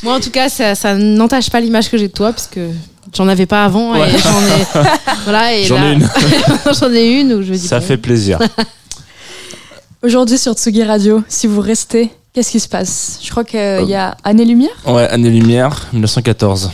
Moi 0.03 0.13
en 0.15 0.19
tout 0.19 0.29
cas, 0.29 0.49
ça, 0.49 0.75
ça 0.75 0.93
n'entache 0.95 1.49
pas 1.49 1.59
l'image 1.59 1.89
que 1.89 1.97
j'ai 1.97 2.07
de 2.07 2.13
toi 2.13 2.31
parce 2.31 2.47
que 2.47 2.69
j'en 3.15 3.27
avais 3.27 3.45
pas 3.45 3.63
avant 3.65 3.93
Ouais. 3.93 4.09
et 4.13 4.17
j'en 4.17 4.39
ai. 4.81 4.83
Voilà, 5.23 5.55
et 5.55 5.63
J'en 5.63 5.75
là- 5.75 5.89
ai 5.89 5.93
une. 5.93 6.09
j'en 6.79 6.91
ai 6.93 7.05
une 7.21 7.33
où 7.33 7.41
je 7.41 7.51
me 7.51 7.57
dis. 7.57 7.67
Ça 7.67 7.79
bon. 7.79 7.85
fait 7.85 7.97
plaisir. 7.97 8.37
Aujourd'hui 10.03 10.37
sur 10.37 10.53
Tsugi 10.53 10.83
Radio, 10.83 11.23
si 11.27 11.47
vous 11.47 11.61
restez, 11.61 12.11
qu'est-ce 12.33 12.51
qui 12.51 12.59
se 12.59 12.67
passe? 12.67 13.19
Je 13.23 13.31
crois 13.31 13.43
qu'il 13.43 13.87
y 13.87 13.95
a 13.95 14.15
Année 14.23 14.45
Lumière? 14.45 14.75
Ouais, 14.85 15.07
Année 15.07 15.29
Lumière, 15.31 15.87
1914. 15.93 16.69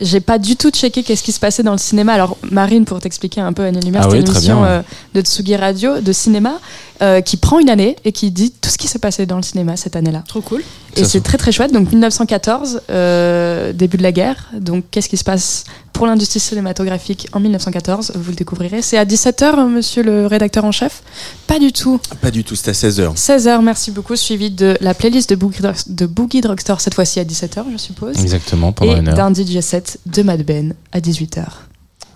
J'ai 0.00 0.20
pas 0.20 0.38
du 0.38 0.56
tout 0.56 0.70
checké 0.70 1.04
qu'est-ce 1.04 1.22
qui 1.22 1.30
se 1.30 1.38
passait 1.38 1.62
dans 1.62 1.72
le 1.72 1.78
cinéma. 1.78 2.14
Alors 2.14 2.36
Marine, 2.50 2.84
pour 2.84 2.98
t'expliquer 3.00 3.40
un 3.40 3.52
peu 3.52 3.62
Année 3.62 3.80
Lumière, 3.80 4.02
Ah 4.04 4.10
c'était 4.10 4.16
oui, 4.22 4.24
une 4.24 4.30
émission 4.36 4.56
bien. 4.62 4.66
euh, 4.66 4.82
de 5.14 5.20
Tsugi 5.20 5.54
Radio, 5.54 6.00
de 6.00 6.12
cinéma, 6.12 6.58
euh, 7.02 7.20
qui 7.20 7.36
prend 7.36 7.58
une 7.58 7.70
année 7.70 7.96
et 8.04 8.12
qui 8.12 8.30
dit 8.30 8.52
tout 8.52 8.70
ce 8.70 8.78
qui 8.78 8.86
s'est 8.88 8.98
passé 8.98 9.26
dans 9.26 9.36
le 9.36 9.42
cinéma 9.42 9.76
cette 9.76 9.96
année-là. 9.96 10.22
Trop 10.28 10.40
cool. 10.40 10.60
Et 10.96 11.00
c'est 11.00 11.04
c'est- 11.04 11.20
très 11.22 11.38
très 11.38 11.50
chouette. 11.50 11.72
Donc 11.72 11.90
1914, 11.90 12.82
euh, 12.90 13.72
début 13.72 13.96
de 13.96 14.02
la 14.04 14.12
guerre. 14.12 14.50
Donc 14.58 14.84
qu'est-ce 14.90 15.08
qui 15.08 15.16
se 15.16 15.24
passe 15.24 15.64
pour 15.92 16.06
l'industrie 16.06 16.38
cinématographique 16.40 17.28
en 17.32 17.40
1914 17.40 18.12
Vous 18.14 18.30
le 18.30 18.36
découvrirez. 18.36 18.80
C'est 18.82 18.96
à 18.98 19.04
17h, 19.04 19.68
monsieur 19.68 20.02
le 20.04 20.26
rédacteur 20.26 20.64
en 20.64 20.70
chef? 20.72 21.02
Pas 21.48 21.58
du 21.58 21.72
tout. 21.72 22.00
Pas 22.20 22.30
du 22.30 22.44
tout, 22.44 22.54
c'est 22.54 22.70
à 22.70 22.74
16h. 22.74 23.14
16h, 23.16 23.60
merci 23.62 23.90
beaucoup. 23.90 24.14
Suivi 24.16 24.50
de 24.50 24.76
la 24.80 24.94
playlist 24.94 25.30
de 25.30 25.34
Boogie, 25.36 25.62
Drug- 25.62 25.74
de 25.88 26.06
Boogie 26.06 26.40
Drugstore, 26.40 26.80
cette 26.80 26.94
fois-ci 26.94 27.18
à 27.20 27.24
17h, 27.24 27.64
je 27.72 27.76
suppose. 27.76 28.16
Exactement, 28.20 28.72
pendant 28.72 28.94
Et 28.96 29.00
une 29.00 29.08
heure. 29.08 29.16
d'un 29.16 29.32
DJ 29.34 29.60
set 29.60 29.98
de 30.06 30.22
Mad 30.22 30.42
Ben 30.44 30.74
à 30.92 31.00
18h. 31.00 31.44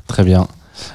Très 0.07 0.23
bien. 0.25 0.47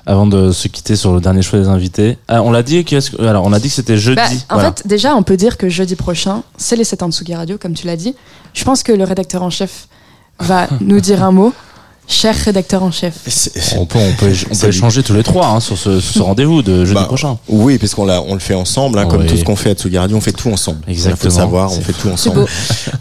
Avant 0.06 0.28
de 0.28 0.52
se 0.52 0.68
quitter 0.68 0.96
sur 0.96 1.14
le 1.14 1.22
dernier 1.22 1.42
choix 1.42 1.60
des 1.60 1.68
invités, 1.68 2.18
ah, 2.28 2.42
on 2.42 2.52
l'a 2.52 2.64
dit, 2.64 2.84
que- 2.86 3.22
alors 3.26 3.46
on 3.46 3.54
a 3.54 3.60
dit 3.60 3.70
que 3.70 3.74
c'était 3.76 3.98
jeudi. 3.98 4.16
Bah, 4.16 4.28
en 4.50 4.54
voilà. 4.56 4.74
fait, 4.76 4.88
déjà, 4.88 5.16
on 5.16 5.24
peut 5.24 5.38
dire 5.38 5.58
que 5.58 5.70
jeudi 5.70 5.96
prochain, 5.96 6.44
c'est 6.58 6.76
les 6.76 6.84
7 6.84 7.04
ans 7.04 7.10
de 7.10 7.14
Tsugi 7.14 7.36
Radio, 7.36 7.58
comme 7.58 7.74
tu 7.74 7.88
l'as 7.88 7.96
dit. 7.98 8.16
Je 8.54 8.64
pense 8.64 8.84
que 8.84 8.92
le 8.92 9.04
rédacteur 9.04 9.44
en 9.44 9.50
chef 9.50 9.88
va 10.40 10.68
nous 10.82 11.00
dire 11.00 11.24
un 11.24 11.32
mot. 11.32 11.54
Cher 12.06 12.36
rédacteur 12.36 12.84
en 12.84 12.92
chef. 12.92 13.14
on 13.78 13.86
peut, 13.86 13.98
on 13.98 14.12
peut, 14.14 14.32
on 14.52 14.56
peut 14.56 14.68
échanger 14.68 15.04
tous 15.04 15.14
les 15.14 15.24
trois 15.24 15.48
hein, 15.48 15.60
sur 15.62 15.78
ce, 15.78 16.20
rendez-vous 16.20 16.62
de 16.62 16.84
jeudi 16.84 16.94
Bah, 16.96 17.06
prochain. 17.06 17.38
Oui, 17.48 17.78
parce 17.78 17.96
qu'on 17.96 18.10
on 18.10 18.34
le 18.34 18.40
fait 18.40 18.54
ensemble, 18.54 19.00
hein, 19.00 19.06
comme 19.06 19.22
Oui. 19.22 19.28
tout 19.28 19.38
ce 19.38 19.44
qu'on 19.44 19.56
fait 19.56 19.72
à 19.72 19.74
Tsugi 19.74 19.98
Radio, 19.98 20.18
on 20.18 20.22
fait 20.22 20.34
tout 20.34 20.50
ensemble. 20.50 20.80
Il 20.88 20.96
faut 20.96 21.00
Exactement. 21.10 21.34
le 21.34 21.40
savoir, 21.40 21.72
on 21.72 21.80
fait 21.82 21.94
tout 21.94 22.08
beau. 22.10 22.14
ensemble. 22.14 22.46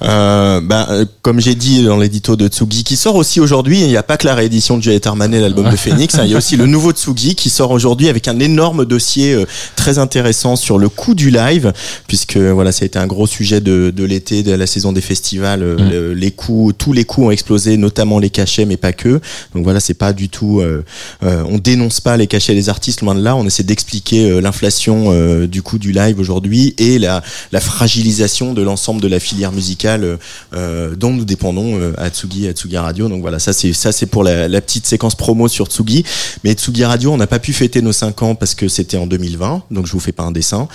Euh, 0.03 0.61
bah, 0.63 0.87
euh, 0.91 1.05
comme 1.21 1.41
j'ai 1.41 1.55
dit 1.57 1.85
dans 1.85 1.97
l'édito 1.99 2.37
de 2.37 2.47
Tsugi, 2.49 2.85
qui 2.85 2.97
sort 2.97 3.17
aussi 3.17 3.41
aujourd'hui, 3.41 3.81
il 3.81 3.89
n'y 3.89 3.97
a 3.97 4.03
pas 4.05 4.17
que 4.17 4.27
la 4.27 4.35
réédition 4.35 4.77
de 4.79 4.83
Juliette 4.83 5.07
Armanet, 5.07 5.41
l'album 5.41 5.69
de 5.69 5.77
Phoenix, 5.77 6.15
hein, 6.15 6.23
il 6.25 6.31
y 6.31 6.35
a 6.35 6.39
aussi 6.39 6.57
le 6.57 6.67
nouveau 6.73 6.93
Tsugi 6.93 7.35
qui 7.35 7.51
sort 7.51 7.71
aujourd'hui 7.73 8.09
avec 8.09 8.29
un 8.29 8.39
énorme 8.39 8.85
dossier 8.85 9.35
euh, 9.35 9.47
très 9.77 9.99
intéressant 9.99 10.55
sur 10.57 10.79
le 10.79 10.89
coût 10.89 11.15
du 11.15 11.31
live, 11.31 11.73
puisque 12.07 12.37
voilà, 12.37 12.71
ça 12.73 12.85
a 12.85 12.87
été 12.87 12.99
un 12.99 13.07
gros 13.09 13.27
sujet 13.27 13.61
de, 13.61 13.93
de 13.95 14.05
l'été, 14.05 14.43
de 14.45 14.53
la 14.53 14.67
saison 14.69 14.93
des 14.93 15.01
festivals. 15.01 15.63
euh, 15.63 15.73
Mm. 15.77 15.91
le- 15.91 16.15
les 16.15 16.31
coûts, 16.31 16.73
tous 16.77 16.93
les 16.93 17.05
coûts 17.05 17.25
ont 17.27 17.31
explosé, 17.31 17.77
notamment 17.77 18.19
les 18.19 18.31
cachets, 18.31 18.65
mais 18.67 18.77
pas 18.77 18.92
que. 18.93 19.21
Donc 19.55 19.65
voilà, 19.65 19.81
c'est 19.81 19.95
pas 19.95 20.13
du 20.13 20.29
tout. 20.29 20.61
euh, 20.61 20.85
euh, 21.23 21.45
on 21.49 21.59
dénonce 21.59 22.01
pas 22.01 22.17
les 22.17 22.27
cachets 22.27 22.55
des 22.55 22.69
artistes, 22.69 23.01
loin 23.03 23.15
de 23.15 23.23
là. 23.23 23.37
On 23.37 23.47
essaie 23.47 23.63
d'expliquer 23.63 24.31
euh, 24.31 24.41
l'inflation 24.41 25.07
euh, 25.13 25.47
du 25.47 25.63
coût 25.63 25.79
du 25.79 25.93
live 25.93 26.19
aujourd'hui 26.19 26.75
et 26.79 26.99
la, 26.99 27.23
la 27.53 27.61
fragilisation 27.61 28.55
de 28.55 28.63
l'ensemble 28.63 29.01
de 29.01 29.09
la 29.09 29.21
filière 29.21 29.53
musicale 29.53 30.19
euh, 30.55 30.95
dont 30.97 31.13
nous 31.13 31.25
dépendons 31.25 31.93
à 31.97 32.11
Tsugi, 32.11 32.49
à 32.49 32.53
Tsugi 32.53 32.77
Radio. 32.77 33.09
Donc 33.09 33.21
voilà, 33.21 33.39
ça 33.39 33.53
c'est 33.53 33.73
ça 33.73 33.93
c'est 33.93 34.07
pour 34.07 34.25
la, 34.25 34.49
la 34.49 34.61
petite 34.61 34.87
séquence 34.87 35.15
promo 35.15 35.49
sur 35.49 35.67
Tsugi. 35.67 36.05
Mais 36.45 36.53
Tsugi 36.55 36.85
Radio, 36.85 37.13
on 37.13 37.17
n'a 37.17 37.27
pas 37.27 37.39
pu 37.39 37.53
fêter 37.53 37.83
nos 37.83 37.93
5 37.93 38.23
ans 38.23 38.35
parce 38.35 38.55
que 38.55 38.69
c'était 38.69 38.97
en 38.97 39.07
2020. 39.07 39.63
Donc 39.71 39.87
je 39.87 39.93
vous 39.93 40.01
fais 40.01 40.13
pas 40.13 40.23
un 40.23 40.33
dessin, 40.33 40.69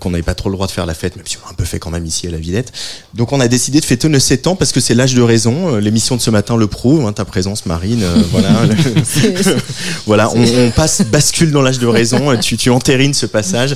qu'on 0.00 0.10
n'avait 0.10 0.22
pas 0.22 0.34
trop 0.34 0.48
le 0.48 0.54
droit 0.54 0.66
de 0.66 0.72
faire 0.72 0.86
la 0.86 0.94
fête, 0.94 1.16
même 1.16 1.26
si 1.26 1.36
on 1.42 1.48
a 1.48 1.50
un 1.50 1.54
peu 1.54 1.64
fait 1.64 1.78
quand 1.78 1.90
même 1.90 2.06
ici 2.06 2.26
à 2.26 2.30
la 2.30 2.38
Villette. 2.38 2.72
Donc 3.14 3.32
on 3.32 3.40
a 3.40 3.48
décidé 3.48 3.80
de 3.80 3.84
fêter 3.84 4.08
nos 4.08 4.18
7 4.18 4.46
ans 4.46 4.56
parce 4.56 4.72
que 4.72 4.80
c'est 4.80 4.94
l'âge 4.94 5.14
de 5.14 5.22
raison. 5.22 5.76
L'émission 5.76 6.16
de 6.16 6.20
ce 6.20 6.30
matin 6.30 6.56
le 6.56 6.66
prouve. 6.66 7.06
hein, 7.06 7.12
présence, 7.36 7.66
Marine. 7.66 8.02
euh, 8.02 8.14
voilà. 8.30 8.48
voilà, 10.06 10.30
on, 10.34 10.42
on 10.42 10.70
passe, 10.70 11.02
bascule 11.02 11.50
dans 11.50 11.60
l'âge 11.60 11.78
de 11.78 11.86
raison. 11.86 12.30
euh, 12.30 12.36
Tu, 12.40 12.56
tu 12.56 12.70
entérines 12.70 13.12
ce 13.12 13.26
passage. 13.26 13.74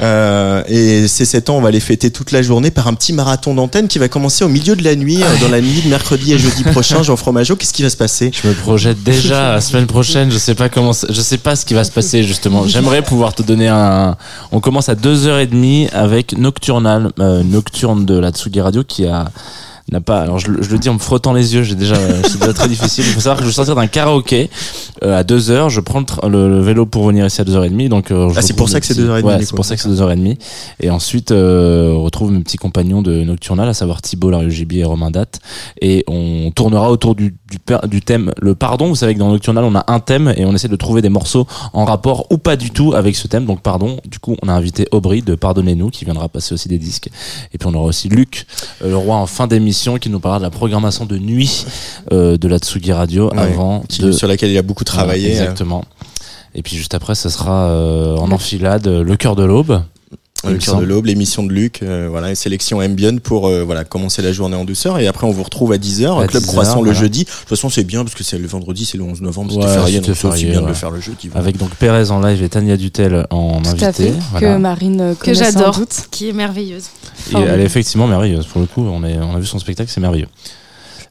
Euh, 0.00 0.62
et 0.68 1.08
ces 1.08 1.24
7 1.24 1.50
ans, 1.50 1.56
on 1.56 1.60
va 1.60 1.72
les 1.72 1.80
fêter 1.80 2.10
toute 2.12 2.30
la 2.30 2.42
journée 2.42 2.70
par 2.70 2.86
un 2.86 2.94
petit 2.94 3.12
marathon 3.12 3.54
d'antenne 3.54 3.88
qui 3.88 3.98
va 3.98 4.06
commencer 4.08 4.44
au 4.44 4.48
milieu 4.48 4.76
de 4.76 4.84
la 4.84 4.94
nuit, 4.94 5.20
euh, 5.20 5.26
dans 5.40 5.48
la 5.48 5.60
nuit 5.60 5.80
de 5.84 5.88
mercredi 5.88 6.32
et 6.32 6.38
jeudi 6.38 6.62
prochain. 6.62 7.02
Jean 7.06 7.16
Fromageau, 7.16 7.56
qu'est-ce 7.56 7.72
qui 7.72 7.82
va 7.82 7.90
se 7.90 7.96
passer? 7.96 8.30
Je 8.40 8.46
me 8.48 8.54
projette 8.54 9.02
déjà 9.02 9.54
la 9.54 9.60
semaine 9.60 9.86
prochaine. 9.86 10.30
Je 10.30 10.38
sais 10.38 10.54
pas 10.54 10.68
comment, 10.68 10.92
ça- 10.92 11.08
je 11.10 11.20
sais 11.20 11.38
pas 11.38 11.56
ce 11.56 11.66
qui 11.66 11.74
va 11.74 11.82
se 11.82 11.90
passer 11.90 12.22
justement. 12.22 12.68
J'aimerais 12.68 13.02
pouvoir 13.02 13.34
te 13.34 13.42
donner 13.42 13.66
un. 13.66 14.16
On 14.52 14.60
commence 14.60 14.88
à 14.88 14.94
2h30 14.94 15.88
avec 15.92 16.38
Nocturnal, 16.38 17.10
euh, 17.18 17.42
Nocturne 17.42 18.06
de 18.06 18.16
la 18.16 18.30
Tsugi 18.30 18.60
Radio 18.60 18.84
qui 18.84 19.06
a 19.06 19.24
n'a 19.90 20.00
pas. 20.00 20.20
Alors 20.22 20.38
je, 20.38 20.46
je 20.60 20.70
le 20.70 20.78
dis 20.78 20.88
en 20.88 20.94
me 20.94 20.98
frottant 20.98 21.32
les 21.32 21.54
yeux. 21.54 21.62
J'ai 21.62 21.74
déjà, 21.74 21.96
c'est 22.24 22.38
déjà 22.38 22.52
très 22.52 22.68
difficile. 22.68 23.04
Il 23.06 23.12
faut 23.12 23.20
savoir 23.20 23.36
que 23.38 23.42
je 23.42 23.48
vais 23.48 23.54
sortir 23.54 23.74
d'un 23.74 23.86
karaoké 23.86 24.48
euh, 25.02 25.18
à 25.18 25.22
2h. 25.24 25.68
Je 25.70 25.80
prends 25.80 26.04
le, 26.22 26.28
le- 26.28 26.48
le 26.48 26.60
vélo 26.60 26.86
pour 26.86 27.06
venir 27.06 27.26
ici 27.26 27.40
à 27.40 27.44
2h30. 27.44 27.88
Donc 27.88 28.10
euh, 28.10 28.30
Ah, 28.36 28.42
c'est 28.42 28.52
pour 28.54 28.68
ça 28.68 28.80
que 28.80 28.86
c'est 28.86 28.94
petits- 28.94 29.06
2h30, 29.06 29.22
Ouais, 29.24 29.38
c'est 29.44 29.54
pour 29.54 29.64
ça 29.64 29.74
que 29.76 29.82
c'est 29.82 29.88
2h30. 29.88 30.36
Et 30.80 30.90
ensuite, 30.90 31.32
euh, 31.32 31.92
on 31.92 32.02
retrouve 32.04 32.30
mes 32.32 32.40
petits 32.40 32.56
compagnons 32.58 33.02
de 33.02 33.24
Nocturnal, 33.24 33.68
à 33.68 33.74
savoir 33.74 34.02
Thibault, 34.02 34.30
Larugib 34.30 34.72
et 34.72 34.84
Romain 34.84 35.10
Date. 35.10 35.40
Et 35.80 36.04
on 36.08 36.50
tournera 36.54 36.90
autour 36.90 37.14
du, 37.14 37.34
du, 37.50 37.58
du 37.88 38.02
thème 38.02 38.32
le 38.40 38.54
pardon. 38.54 38.88
Vous 38.88 38.96
savez 38.96 39.14
que 39.14 39.18
dans 39.18 39.30
Nocturnal, 39.30 39.64
on 39.64 39.74
a 39.74 39.84
un 39.88 40.00
thème 40.00 40.32
et 40.36 40.44
on 40.44 40.54
essaie 40.54 40.68
de 40.68 40.76
trouver 40.76 41.02
des 41.02 41.08
morceaux 41.08 41.46
en 41.72 41.84
rapport 41.84 42.26
ou 42.30 42.38
pas 42.38 42.56
du 42.56 42.70
tout 42.70 42.94
avec 42.94 43.16
ce 43.16 43.26
thème. 43.26 43.44
Donc 43.46 43.60
pardon. 43.62 43.98
Du 44.06 44.18
coup, 44.18 44.36
on 44.42 44.48
a 44.48 44.52
invité 44.52 44.86
Aubry 44.92 45.22
de 45.22 45.34
Pardonnez-nous 45.34 45.90
qui 45.90 46.04
viendra 46.04 46.28
passer 46.28 46.54
aussi 46.54 46.68
des 46.68 46.78
disques. 46.78 47.08
Et 47.52 47.58
puis 47.58 47.68
on 47.68 47.74
aura 47.74 47.86
aussi 47.86 48.08
Luc, 48.08 48.46
euh, 48.84 48.88
le 48.90 48.96
roi 48.96 49.16
en 49.16 49.26
fin 49.26 49.46
d'émission, 49.46 49.71
qui 49.72 50.10
nous 50.10 50.20
parlera 50.20 50.38
de 50.38 50.44
la 50.44 50.50
programmation 50.50 51.04
de 51.04 51.18
nuit 51.18 51.66
euh, 52.12 52.36
de 52.36 52.48
la 52.48 52.58
Tsugi 52.58 52.92
Radio 52.92 53.30
Ouais, 53.32 53.38
avant 53.38 53.84
de 54.00 54.12
sur 54.12 54.28
laquelle 54.28 54.50
il 54.50 54.58
a 54.58 54.62
beaucoup 54.62 54.84
travaillé. 54.84 55.30
Voilà, 55.30 55.42
exactement. 55.42 55.84
Et 56.54 56.62
puis 56.62 56.76
juste 56.76 56.94
après, 56.94 57.14
ça 57.14 57.30
sera 57.30 57.68
euh, 57.68 58.16
en 58.16 58.30
enfilade 58.30 58.86
euh, 58.86 59.02
le 59.02 59.16
cœur 59.16 59.36
de 59.36 59.44
l'aube. 59.44 59.82
Le 60.44 60.56
cœur 60.58 60.80
de 60.80 60.84
l'aube, 60.84 61.06
l'émission 61.06 61.42
de 61.44 61.52
Luc, 61.52 61.80
euh, 61.82 62.08
voilà, 62.10 62.28
une 62.30 62.34
sélection 62.34 62.78
ambient 62.78 63.18
pour 63.22 63.46
euh, 63.46 63.62
voilà 63.62 63.84
commencer 63.84 64.22
la 64.22 64.32
journée 64.32 64.56
en 64.56 64.64
douceur 64.64 64.98
et 64.98 65.06
après 65.06 65.26
on 65.26 65.30
vous 65.30 65.42
retrouve 65.42 65.72
à 65.72 65.76
10h, 65.78 66.20
À 66.22 66.26
Club 66.26 66.42
10h, 66.42 66.46
Croissant 66.46 66.80
le 66.82 66.86
voilà. 66.90 66.98
jeudi. 67.00 67.20
De 67.24 67.28
toute 67.30 67.48
façon, 67.48 67.68
c'est 67.70 67.84
bien 67.84 68.02
parce 68.04 68.14
que 68.16 68.24
c'est 68.24 68.38
le 68.38 68.46
vendredi, 68.48 68.84
c'est 68.84 68.98
le 68.98 69.04
11 69.04 69.20
novembre, 69.20 69.52
c'était 69.52 69.66
Ouais, 69.66 69.72
férié, 69.74 70.00
donc 70.00 70.16
c'est 70.16 70.26
aussi 70.28 70.44
bien 70.46 70.56
de 70.56 70.62
ouais. 70.62 70.68
le 70.68 70.74
faire 70.74 70.90
le 70.90 71.00
jeudi. 71.00 71.28
voilà. 71.28 71.40
Avec 71.40 71.56
donc 71.58 71.70
Pérez 71.76 72.10
en 72.10 72.20
live 72.20 72.42
et 72.42 72.48
Tania 72.48 72.76
Dutel 72.76 73.26
en 73.30 73.60
Tout 73.62 73.68
invité. 73.68 73.84
à 73.86 73.92
fait, 73.92 74.12
Voilà. 74.32 74.54
que 74.54 74.58
Marine 74.58 75.14
Que 75.20 75.32
j'adore, 75.34 75.80
qui 76.10 76.28
est 76.28 76.32
merveilleuse. 76.32 76.84
Et 77.32 77.36
elle 77.38 77.60
est 77.60 77.64
effectivement 77.64 78.06
merveilleuse. 78.08 78.46
Pour 78.46 78.60
le 78.60 78.66
coup, 78.66 78.82
on, 78.84 79.04
est, 79.04 79.18
on 79.18 79.36
a 79.36 79.38
vu 79.38 79.46
son 79.46 79.58
spectacle, 79.58 79.90
c'est 79.92 80.00
merveilleux. 80.00 80.28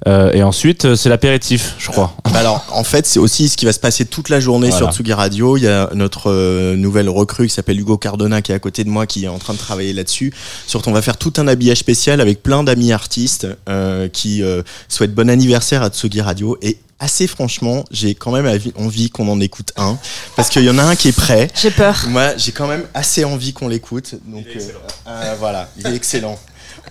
Euh, 0.08 0.32
et 0.34 0.42
ensuite, 0.42 0.86
euh, 0.86 0.96
c'est 0.96 1.10
l'apéritif, 1.10 1.76
je 1.78 1.90
crois. 1.92 2.16
Bah 2.32 2.40
alors, 2.40 2.66
en 2.72 2.84
fait, 2.84 3.06
c'est 3.06 3.20
aussi 3.20 3.50
ce 3.50 3.58
qui 3.58 3.66
va 3.66 3.74
se 3.74 3.80
passer 3.80 4.06
toute 4.06 4.30
la 4.30 4.40
journée 4.40 4.70
Voilà. 4.70 4.86
sur 4.86 4.94
Tsugi 4.94 5.14
Radio. 5.14 5.58
Il 5.58 5.64
y 5.64 5.68
a 5.68 5.90
notre 5.94 6.32
euh, 6.32 6.76
nouvelle 6.76 7.08
recrue 7.10 7.48
qui 7.48 7.54
s'appelle 7.54 7.80
Hugo 7.80 7.98
Cardona 7.98 8.42
qui 8.42 8.52
est 8.52 8.56
à 8.56 8.60
côté 8.60 8.84
de 8.84 8.90
moi, 8.90 9.06
qui 9.06 9.26
est 9.26 9.28
en 9.28 9.38
train 9.38 9.54
de 9.54 9.60
travailler 9.60 9.94
là-dessus. 9.94 10.34
Surtout, 10.66 10.90
on 10.90 10.94
va 10.94 11.02
faire 11.02 11.18
tout 11.18 11.34
un 11.38 11.48
habillage 11.48 11.78
spécial 11.78 12.20
avec 12.20 12.42
plein 12.42 12.64
d'amis 12.64 12.92
artistes 12.92 13.48
euh, 13.70 14.08
qui 14.08 14.42
euh, 14.42 14.64
souhaitent 14.88 15.14
bon 15.14 15.30
anniversaire 15.30 15.84
à 15.84 15.90
Tsugi 15.90 16.22
Radio. 16.22 16.58
Et 16.62 16.78
assez 17.02 17.28
franchement, 17.28 17.84
j'ai 17.92 18.16
quand 18.16 18.32
même 18.32 18.48
envie 18.78 19.10
qu'on 19.10 19.28
en 19.28 19.40
écoute 19.40 19.74
un, 19.76 19.98
parce 20.36 20.50
qu'il 20.50 20.64
y 20.64 20.70
en 20.70 20.78
a 20.78 20.84
un 20.84 20.96
qui 20.96 21.10
est 21.10 21.16
prêt. 21.16 21.50
J'ai 21.60 21.72
peur. 21.72 22.06
Moi, 22.08 22.38
j'ai 22.38 22.52
quand 22.52 22.68
même 22.68 22.84
assez 22.94 23.26
envie 23.26 23.54
qu'on 23.54 23.68
l'écoute. 23.68 24.16
Donc 24.26 24.46
euh, 24.56 24.60
euh, 25.08 25.36
voilà, 25.40 25.70
il 25.78 25.88
est 25.88 25.96
excellent. 25.96 26.40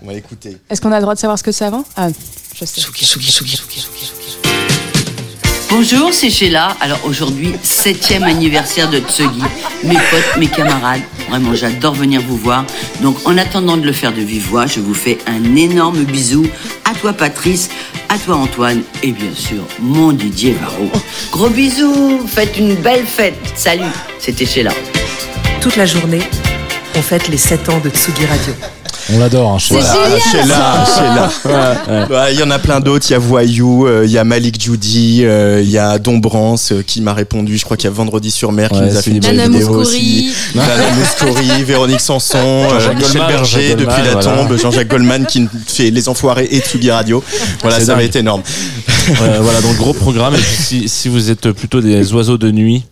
On 0.03 0.07
va 0.07 0.13
l'écouter. 0.15 0.57
Est-ce 0.71 0.81
qu'on 0.81 0.93
a 0.93 0.97
le 0.97 1.03
droit 1.03 1.15
de 1.15 1.21
savoir 1.21 1.39
ce 1.39 1.43
que 1.43 1.53
c'est 1.53 1.65
avant? 1.65 1.85
Ah, 1.97 2.09
je 2.55 2.65
sais. 2.65 2.81
Bonjour, 5.69 6.13
c'est 6.13 6.31
Sheila. 6.31 6.77
Alors 6.81 6.99
aujourd'hui, 7.05 7.55
septième 7.63 8.25
anniversaire 8.25 8.91
de 8.91 8.99
Tsugi. 8.99 9.43
Mes 9.85 9.95
potes, 9.95 10.37
mes 10.39 10.49
camarades. 10.49 11.03
Vraiment, 11.29 11.55
j'adore 11.55 11.95
venir 11.95 12.23
vous 12.23 12.37
voir. 12.37 12.65
Donc 13.03 13.17
en 13.25 13.39
attendant 13.39 13.77
de 13.77 13.85
le 13.85 13.93
faire 13.93 14.13
de 14.13 14.21
vive 14.21 14.49
voix, 14.49 14.67
je 14.67 14.81
vous 14.81 14.95
fais 14.95 15.19
un 15.27 15.55
énorme 15.55 16.03
bisou. 16.05 16.47
À 16.85 16.95
toi 16.95 17.13
Patrice, 17.13 17.69
à 18.09 18.19
toi 18.19 18.37
Antoine 18.37 18.83
et 19.03 19.13
bien 19.13 19.35
sûr 19.35 19.63
mon 19.79 20.13
Didier 20.13 20.57
Varro. 20.61 20.91
Gros 21.31 21.51
bisous, 21.51 22.27
faites 22.27 22.57
une 22.59 22.75
belle 22.75 23.07
fête. 23.07 23.37
Salut, 23.55 23.85
c'était 24.19 24.47
Sheila. 24.47 24.73
Toute 25.61 25.77
la 25.77 25.87
journée, 25.87 26.23
on 26.97 27.03
fête 27.03 27.29
les 27.29 27.39
7 27.39 27.69
ans 27.69 27.79
de 27.79 27.91
Tsugi 27.91 28.27
Radio. 28.27 28.55
On 29.13 29.19
l'adore, 29.19 29.53
hein, 29.53 29.59
Sheila, 29.59 29.83
Sheila. 30.31 31.31
Ouais, 32.11 32.35
Il 32.35 32.39
y 32.39 32.43
en 32.43 32.51
a 32.51 32.59
plein 32.59 32.81
d'autres. 32.81 33.07
Il 33.09 33.13
y 33.13 33.17
a 33.17 33.19
Voyou, 33.19 33.87
euh, 33.87 34.03
il 34.05 34.11
y 34.11 34.19
a 34.19 34.25
Malik 34.25 34.61
Judy, 34.63 35.23
euh, 35.25 35.61
il 35.63 35.71
y 35.71 35.79
a 35.79 35.99
Dombrance 35.99 36.73
euh, 36.73 36.83
qui 36.87 37.01
m'a 37.01 37.13
répondu. 37.13 37.59
Je 37.59 37.65
crois 37.65 37.77
qu'il 37.77 37.89
y 37.89 37.93
a 37.93 37.95
Vendredi 37.95 38.31
sur 38.31 38.53
Mer 38.53 38.69
qui 38.71 38.79
Ouais, 38.79 38.91
nous 38.91 38.97
a 38.97 39.03
fait 39.03 39.11
une 39.11 39.21
belle 39.21 39.41
vidéo 39.51 39.71
aussi. 39.71 40.33
Nana 40.55 40.69
Mouskouri, 40.97 41.63
Véronique 41.65 42.01
Sanson, 42.01 42.39
euh, 42.39 42.71
Jean-Jacques 42.71 42.97
Michel 42.99 43.13
Goldman, 43.13 43.29
Berger 43.29 43.75
depuis 43.75 44.03
la 44.05 44.23
tombe, 44.23 44.47
voilà. 44.47 44.63
Jean-Jacques 44.63 44.89
Goldman 44.89 45.27
qui 45.27 45.49
fait 45.67 45.91
Les 45.91 46.09
Enfoirés 46.09 46.49
et 46.51 46.61
Tsugi 46.61 46.91
Radio. 46.91 47.23
Voilà, 47.63 47.81
ça 47.81 47.95
va 47.95 48.03
être 48.05 48.17
énorme. 48.17 48.43
Euh, 49.23 49.39
voilà, 49.41 49.61
donc 49.61 49.77
gros 49.77 49.93
programme. 49.95 50.35
Et 50.35 50.39
puis 50.39 50.57
si, 50.57 50.89
si 50.89 51.09
vous 51.09 51.31
êtes 51.31 51.51
plutôt 51.53 51.81
des 51.81 52.13
oiseaux 52.13 52.39
de 52.39 52.51
nuit, 52.51 52.85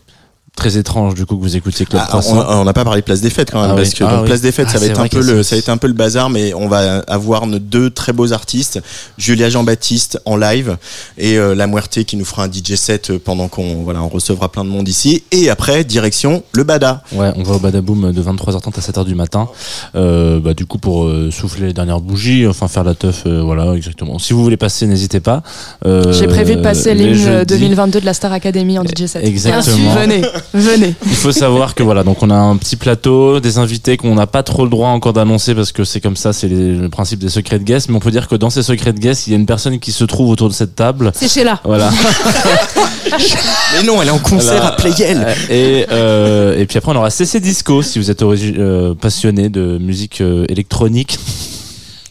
très 0.59 0.77
étrange 0.77 1.15
du 1.15 1.25
coup 1.25 1.37
que 1.37 1.43
vous 1.43 1.57
écoutiez 1.57 1.87
Club 1.87 2.03
Ah, 2.05 2.09
Croissant. 2.09 2.45
on 2.49 2.65
n'a 2.65 2.73
pas 2.73 2.85
parlé 2.85 3.01
de 3.01 3.05
Place 3.07 3.21
des 3.21 3.31
Fêtes 3.31 3.51
quand 3.51 3.61
même 3.63 3.71
Ah 3.73 3.77
parce 3.77 3.89
oui. 3.91 3.95
que 3.95 4.05
Ah 4.05 4.11
donc, 4.11 4.21
oui. 4.23 4.27
Place 4.27 4.41
des 4.43 4.53
Fêtes 4.53 4.67
Ah, 4.69 4.73
ça 4.73 4.79
va 4.79 4.85
c'est 4.85 4.91
être 4.93 5.01
un 5.01 5.09
peu 5.09 5.19
a 5.19 5.23
le 5.23 5.43
ça 5.43 5.55
va 5.55 5.59
être 5.61 5.69
un 5.69 5.77
peu 5.77 5.87
le 5.87 5.93
bazar 5.95 6.29
mais 6.31 6.53
on 6.55 6.69
va 6.69 6.99
avoir 7.07 7.47
nos 7.47 7.59
deux 7.59 7.91
très 7.91 8.13
beaux 8.13 8.33
artistes 8.33 8.81
Julia 9.17 9.49
Jean-Baptiste 9.49 10.21
en 10.27 10.37
live 10.37 10.77
et 11.17 11.39
euh, 11.39 11.55
La 11.55 11.67
Muerte 11.67 12.03
qui 12.05 12.17
nous 12.17 12.25
fera 12.25 12.45
un 12.45 12.51
DJ 12.53 12.75
set 12.75 13.11
euh, 13.11 13.19
pendant 13.25 13.49
qu'on 13.49 13.83
voilà 13.85 14.03
on 14.03 14.09
recevra 14.09 14.51
plein 14.51 14.65
de 14.65 14.71
monde 14.71 14.89
ici 14.89 15.23
et 15.33 15.49
après 15.51 15.85
direction 15.85 16.43
le 16.53 16.65
Bada. 16.65 17.03
Ouais, 17.13 17.33
on 17.37 17.43
va 17.43 17.55
au 17.55 17.59
Badaboom 17.59 18.13
de 18.13 18.23
23h30 18.23 18.77
à 18.77 18.81
7h 18.81 19.05
du 19.05 19.15
matin. 19.15 19.49
Euh, 19.95 20.41
bah, 20.41 20.55
du 20.55 20.67
coup, 20.67 20.79
pour 20.79 21.05
euh, 21.05 21.31
souffler 21.31 21.69
les 21.69 21.73
dernières 21.73 22.01
bougies, 22.01 22.47
enfin 22.47 22.69
faire 22.69 22.85
la 22.85 22.95
teuf, 22.95 23.23
euh, 23.27 23.41
voilà, 23.43 23.73
exactement. 23.75 24.19
Si 24.19 24.33
vous 24.33 24.43
voulez 24.43 24.57
passer, 24.57 24.87
n'hésitez 24.87 25.21
pas. 25.21 25.43
Euh, 25.87 26.13
J'ai 26.13 26.27
prévu 26.27 26.57
de 26.57 26.61
passer 26.63 26.95
l'hymne 26.95 27.15
jeudis. 27.15 27.47
2022 27.59 28.01
de 28.01 28.07
la 28.07 28.15
Star 28.15 28.33
Academy 28.33 28.79
en 28.79 28.85
DJ 28.85 29.07
set. 29.07 29.25
Exactement. 29.25 29.95
Venez, 29.95 30.23
venez. 30.55 30.95
Il 31.07 31.15
faut 31.15 31.33
savoir 31.33 31.75
que 31.75 31.83
voilà, 31.83 32.03
donc 32.05 32.23
on 32.23 32.31
a 32.31 32.35
un 32.37 32.57
petit 32.57 32.77
plateau, 32.77 33.41
des 33.41 33.59
invités 33.59 33.97
qu'on 33.97 34.15
n'a 34.15 34.27
pas 34.27 34.43
trop 34.43 34.65
le 34.65 34.71
droit 34.71 34.89
encore 34.89 35.13
d'annoncer 35.13 35.55
parce 35.55 35.73
que 35.73 35.85
c'est 35.85 36.01
comme 36.01 36.17
ça, 36.17 36.33
c'est 36.33 36.49
le 36.49 36.89
principe 36.89 37.19
des 37.21 37.29
secrets 37.29 37.59
de 37.59 37.65
guest. 37.65 37.89
Mais 37.89 37.97
on 37.97 38.01
peut 38.01 38.11
dire 38.11 38.29
que 38.29 38.35
dans 38.37 38.51
ces 38.51 38.63
secrets 38.63 38.93
de 38.93 38.99
guest, 39.01 39.27
il 39.27 39.31
y 39.31 39.35
a 39.35 39.39
une 39.39 39.47
personne 39.47 39.79
qui 39.79 39.93
se 39.93 40.05
trouve 40.05 40.31
autour 40.31 40.49
de 40.49 40.55
cette 40.55 40.75
table. 40.75 41.13
C'est 41.15 41.29
Sheila. 41.29 41.61
Voilà. 41.65 41.91
Mais 43.75 43.83
non, 43.85 44.01
elle 44.03 44.09
est 44.09 44.13
en 44.13 44.19
concert 44.19 44.53
Voilà. 44.55 44.69
à 44.69 44.73
Playel. 44.73 45.27
Et, 45.51 45.87
euh, 45.91 46.59
et 46.59 46.67
puis 46.67 46.79
après, 46.79 46.93
on 46.93 46.97
aura 46.97 47.11
CC 47.11 47.41
Disco 47.41 47.83
si 47.83 47.99
vous 47.99 48.11
êtes 48.11 48.23
euh, 48.23 48.95
passionné 48.95 49.49
de 49.49 49.79
musique 49.79 50.21
euh, 50.21 50.45
électronique. 50.49 51.19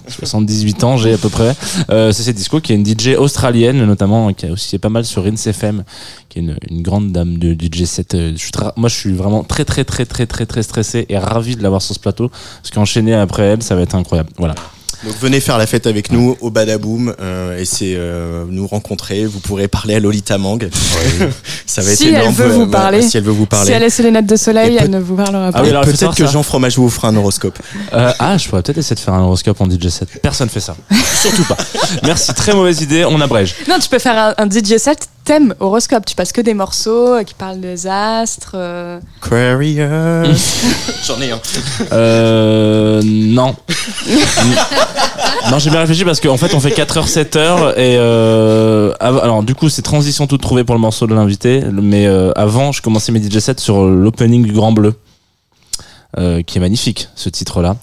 78 0.07 0.83
ans, 0.83 0.97
j'ai 0.97 1.13
à 1.13 1.17
peu 1.17 1.29
près. 1.29 1.55
Euh, 1.89 2.11
CC 2.11 2.33
Disco, 2.33 2.59
qui 2.59 2.73
est 2.73 2.75
une 2.75 2.85
DJ 2.85 3.15
australienne, 3.17 3.85
notamment, 3.85 4.33
qui 4.33 4.45
a 4.45 4.51
aussi 4.51 4.77
pas 4.77 4.89
mal 4.89 5.05
sur 5.05 5.23
Rinse 5.23 5.47
FM, 5.47 5.83
qui 6.29 6.39
est 6.39 6.41
une, 6.41 6.81
grande 6.81 7.11
dame 7.11 7.37
de 7.37 7.53
DJ 7.53 7.85
set. 7.85 8.15
Euh, 8.15 8.33
moi, 8.75 8.89
je 8.89 8.95
suis 8.95 9.13
vraiment 9.13 9.43
très, 9.43 9.65
très, 9.65 9.83
très, 9.83 10.05
très, 10.05 10.25
très, 10.25 10.45
très 10.45 10.63
stressé 10.63 11.05
et 11.09 11.17
ravi 11.17 11.55
de 11.55 11.63
l'avoir 11.63 11.81
sur 11.81 11.95
ce 11.95 11.99
plateau, 11.99 12.29
parce 12.29 12.71
qu'enchaîner 12.71 13.13
après 13.13 13.43
elle, 13.43 13.63
ça 13.63 13.75
va 13.75 13.81
être 13.81 13.95
incroyable. 13.95 14.29
Voilà. 14.37 14.55
Donc 15.03 15.13
venez 15.21 15.39
faire 15.39 15.57
la 15.57 15.67
fête 15.67 15.85
avec 15.85 16.11
nous 16.11 16.35
au 16.41 16.49
Badaboom 16.49 17.13
euh, 17.19 17.59
et 17.59 17.65
c'est 17.65 17.93
euh, 17.95 18.45
nous 18.49 18.65
rencontrer. 18.65 19.25
Vous 19.25 19.39
pourrez 19.39 19.67
parler 19.67 19.95
à 19.95 19.99
Lolita 19.99 20.37
Mang. 20.37 20.59
ça 21.65 21.81
va 21.81 21.91
être 21.91 21.97
Si 21.97 22.09
elle 22.09 22.31
veut 22.31 22.49
vous 22.49 22.67
parler. 22.67 23.01
Si 23.01 23.17
elle 23.17 23.23
veut 23.23 23.31
vous 23.31 23.45
parler. 23.45 23.67
Si 23.67 23.71
elle 23.73 23.81
laisse 23.83 23.97
les 23.99 24.05
lunettes 24.05 24.25
de 24.25 24.35
soleil, 24.35 24.75
Et 24.75 24.79
elle 24.81 24.89
ne 24.89 24.99
vous 24.99 25.15
parlera 25.15 25.51
pas. 25.51 25.59
Ah 25.59 25.63
oui, 25.63 25.69
alors, 25.69 25.83
Peut-être 25.85 26.15
que 26.15 26.25
ça. 26.25 26.31
Jean 26.31 26.43
Fromageau 26.43 26.81
vous 26.81 26.89
fera 26.89 27.09
un 27.09 27.15
horoscope. 27.15 27.57
Euh, 27.93 28.11
ah, 28.17 28.37
je 28.37 28.47
pourrais 28.49 28.63
peut-être 28.63 28.79
essayer 28.79 28.95
de 28.95 28.99
faire 28.99 29.13
un 29.13 29.21
horoscope 29.21 29.59
en 29.61 29.69
DJ 29.69 29.89
set. 29.89 30.09
Personne 30.21 30.49
fait 30.49 30.59
ça. 30.59 30.75
Surtout 31.21 31.43
pas. 31.43 31.57
Merci, 32.03 32.33
très 32.33 32.53
mauvaise 32.53 32.81
idée, 32.81 33.05
on 33.05 33.21
abrège. 33.21 33.55
Non, 33.69 33.77
tu 33.79 33.89
peux 33.89 33.99
faire 33.99 34.35
un, 34.37 34.43
un 34.43 34.49
DJ 34.49 34.77
set 34.77 35.07
thème 35.27 35.53
horoscope. 35.59 36.05
Tu 36.05 36.15
passes 36.15 36.31
que 36.31 36.41
des 36.41 36.53
morceaux 36.53 37.15
euh, 37.15 37.23
qui 37.23 37.33
parlent 37.33 37.59
des 37.59 37.85
astres. 37.85 38.53
euh. 38.55 38.99
Aquarius. 39.21 39.77
J'en 41.05 41.21
ai 41.21 41.31
un. 41.31 41.39
Euh, 41.91 43.01
non. 43.05 43.53
non, 45.51 45.59
j'ai 45.59 45.69
bien 45.69 45.79
réfléchi 45.81 46.03
parce 46.05 46.19
qu'en 46.19 46.37
fait, 46.37 46.53
on 46.53 46.59
fait 46.59 46.69
4h, 46.71 47.07
7h 47.11 47.71
et 47.77 47.97
euh, 47.97 48.93
av- 48.99 49.19
alors 49.21 49.43
du 49.43 49.55
coup, 49.55 49.69
c'est 49.69 49.81
transition 49.81 50.27
toute 50.27 50.41
trouvée 50.41 50.63
pour 50.63 50.75
le 50.75 50.81
morceau 50.81 51.07
de 51.07 51.13
l'invité, 51.13 51.61
mais 51.71 52.07
euh, 52.07 52.31
avant, 52.35 52.71
je 52.71 52.81
commençais 52.81 53.11
mes 53.11 53.21
DJ 53.21 53.39
sets 53.39 53.55
sur 53.59 53.85
l'opening 53.85 54.43
du 54.45 54.51
Grand 54.53 54.71
Bleu. 54.71 54.93
euh, 56.17 56.41
qui 56.41 56.57
est 56.57 56.61
magnifique 56.61 57.09
ce 57.15 57.29
titre-là. 57.29 57.75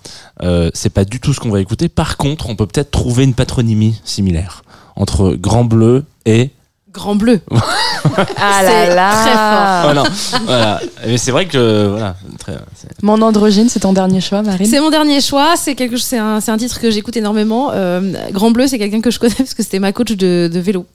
Euh, 0.42 0.70
c'est 0.74 0.90
pas 0.90 1.04
du 1.04 1.20
tout 1.20 1.32
ce 1.34 1.40
qu'on 1.40 1.50
va 1.50 1.60
écouter. 1.60 1.88
Par 1.88 2.16
contre, 2.16 2.48
on 2.48 2.56
peut 2.56 2.66
peut-être 2.66 2.90
trouver 2.90 3.24
une 3.24 3.34
patronymie 3.34 4.00
similaire 4.04 4.64
entre 4.96 5.34
Grand 5.34 5.64
Bleu 5.64 6.04
et 6.26 6.50
Grand 6.94 7.16
bleu. 7.16 7.40
Ah 8.36 8.60
C'est 8.60 8.88
là 8.88 8.94
là 8.94 9.10
très 9.22 9.32
fort. 9.32 9.92
voilà, 9.94 10.02
voilà. 10.46 10.80
Mais 11.06 11.18
c'est 11.18 11.30
vrai 11.30 11.46
que 11.46 11.88
voilà, 11.88 12.16
très, 12.38 12.52
c'est- 12.76 13.02
Mon 13.02 13.20
androgyne, 13.22 13.68
c'est 13.68 13.80
ton 13.80 13.92
dernier 13.92 14.20
choix, 14.20 14.42
Marine 14.42 14.66
C'est 14.66 14.80
mon 14.80 14.90
dernier 14.90 15.20
choix. 15.20 15.54
C'est 15.56 15.74
quelque, 15.74 15.96
c'est 15.96 16.18
un, 16.18 16.40
c'est 16.40 16.50
un 16.50 16.56
titre 16.58 16.80
que 16.80 16.90
j'écoute 16.90 17.16
énormément. 17.16 17.70
Euh, 17.72 18.00
Grand 18.32 18.50
Bleu, 18.50 18.66
c'est 18.66 18.78
quelqu'un 18.78 19.00
que 19.00 19.10
je 19.10 19.18
connais 19.18 19.34
parce 19.38 19.54
que 19.54 19.62
c'était 19.62 19.78
ma 19.78 19.92
coach 19.92 20.12
de, 20.12 20.50
de 20.52 20.58
vélo. 20.60 20.86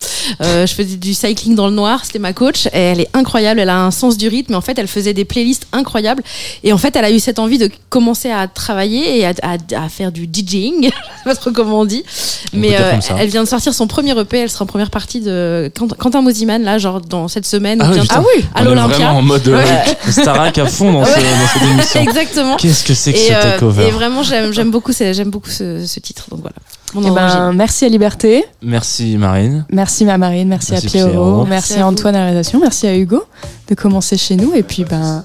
Euh, 0.42 0.66
je 0.68 0.74
faisais 0.74 0.98
du 0.98 1.14
cycling 1.14 1.56
dans 1.56 1.68
le 1.68 1.74
noir. 1.74 2.06
C'était 2.06 2.20
ma 2.20 2.34
coach. 2.34 2.68
Et 2.68 2.70
elle 2.80 3.00
est 3.02 3.10
incroyable. 3.14 3.60
Elle 3.60 3.70
a 3.70 3.80
un 3.84 3.92
sens 3.92 4.18
du 4.18 4.28
rythme. 4.28 4.54
Et 4.54 4.56
en 4.56 4.62
fait, 4.62 4.78
elle 4.78 4.88
faisait 4.88 5.14
des 5.14 5.26
playlists 5.26 5.68
incroyables. 5.72 6.24
Et 6.64 6.72
en 6.74 6.78
fait, 6.78 6.96
elle 6.96 7.06
a 7.06 7.12
eu 7.12 7.20
cette 7.20 7.40
envie 7.40 7.58
de 7.58 7.70
commencer 7.90 8.30
à 8.30 8.48
travailler 8.48 9.20
et 9.20 9.26
à, 9.26 9.34
à- 9.42 9.84
à 9.86 9.90
faire 9.90 10.12
du 10.12 10.28
DJing. 10.32 10.84
je 10.84 10.88
sais 10.90 11.24
pas 11.26 11.36
trop 11.36 11.52
comment 11.52 11.80
on 11.80 11.86
dit. 11.86 12.04
On 12.06 12.52
peut 12.52 12.58
Mais 12.62 12.70
dire 12.70 12.80
euh, 12.82 12.92
comme 12.92 13.02
ça. 13.02 13.16
elle 13.20 13.30
vient 13.30 13.44
de 13.44 13.48
sortir 13.48 13.74
son 13.74 13.88
premier 13.88 14.18
EP. 14.20 14.38
Elle 14.38 14.50
sera 14.50 14.64
en 14.64 14.68
première 14.68 14.92
partie 14.92 15.22
de 15.22 15.72
Quentin- 15.76 15.96
Quentin 15.98 16.22
Mosiman 16.22 16.62
là, 16.62 16.78
genre 16.78 16.99
dans 17.08 17.28
cette 17.28 17.46
semaine. 17.46 17.80
Ah 17.82 17.86
ou 17.86 17.90
oui, 17.90 17.94
bientôt, 17.96 18.08
putain. 18.24 18.50
à 18.56 18.60
On 18.60 18.62
est 18.62 18.66
l'Olympia. 18.66 18.96
vraiment 18.98 19.18
en 19.18 19.22
mode 19.22 19.48
euh, 19.48 19.58
Ouais. 19.58 19.98
Starac 20.12 20.58
à 20.58 20.66
fond 20.66 20.92
dans, 20.94 21.06
ce- 21.06 21.12
dans 21.12 21.48
cette 21.54 21.62
émission. 21.72 22.02
Exactement. 22.02 22.56
Qu'est-ce 22.58 22.84
que 22.84 22.94
c'est 22.94 23.14
que 23.14 23.18
et, 23.18 23.28
ce 23.28 23.34
euh, 23.34 23.42
takeover 23.54 23.88
et 23.88 23.92
vraiment, 23.92 24.24
j'aime 24.24 24.72
beaucoup, 24.72 24.92
ce- 24.94 25.14
j'aime 25.14 25.30
beaucoup 25.30 25.50
ce, 25.50 25.86
ce 25.86 26.00
titre. 26.00 26.26
Donc 26.30 26.42
voilà. 26.42 26.56
Eh 26.96 27.12
ben, 27.12 27.54
merci 27.54 27.86
à 27.86 27.90
Liberté, 27.90 28.46
Merci 28.64 29.16
Marine. 29.18 29.64
merci 29.72 30.06
ma 30.06 30.18
Marine, 30.18 30.48
merci, 30.48 30.72
Merci 30.72 30.88
à 30.88 30.90
Pierrot, 30.90 31.10
Pierrot. 31.12 31.46
merci, 31.46 31.50
Merci 31.74 31.80
à. 31.82 31.88
Antoine 31.88 32.16
à 32.16 32.20
la 32.20 32.26
réalisation, 32.26 32.60
merci 32.60 32.88
à 32.88 32.98
Hugo 32.98 33.24
de 33.68 33.76
commencer 33.76 34.18
chez 34.18 34.36
nous 34.36 34.54
et 34.56 34.64
puis 34.64 34.86
ben 34.86 35.24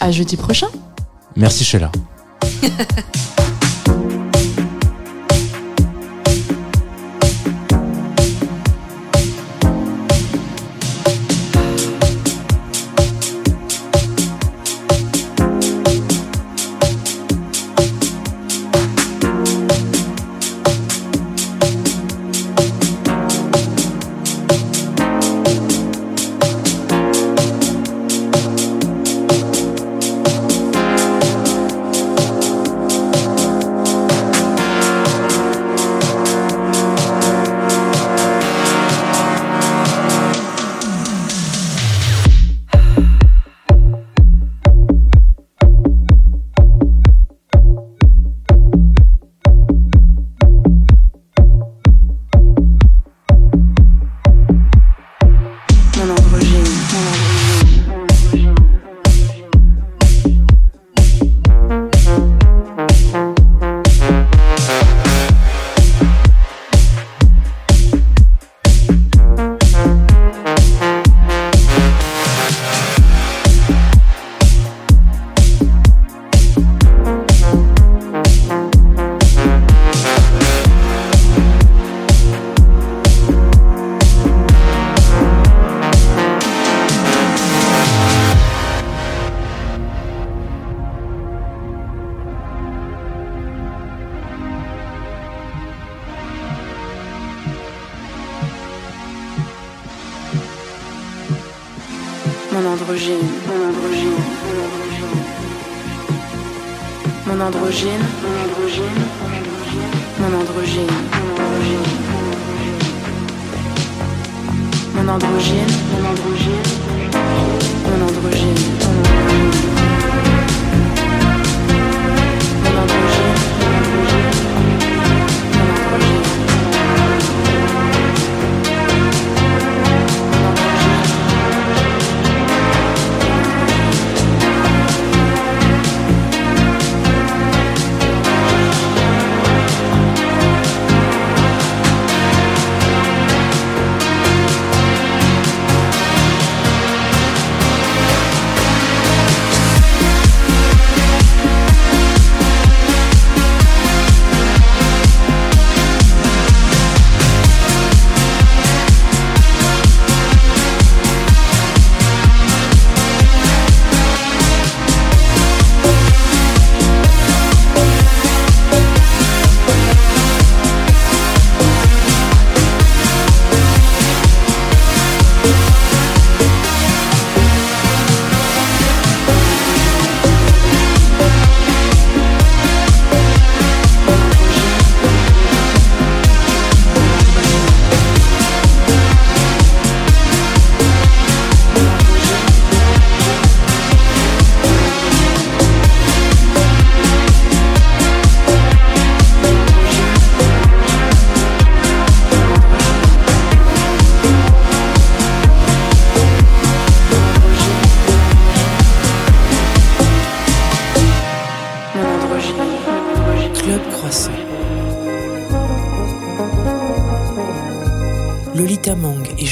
à 0.00 0.10
jeudi 0.10 0.36
prochain. 0.36 0.66
Merci 1.34 1.64
Sheila. 1.64 1.90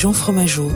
Jean 0.06 0.12
Fromageau 0.12 0.70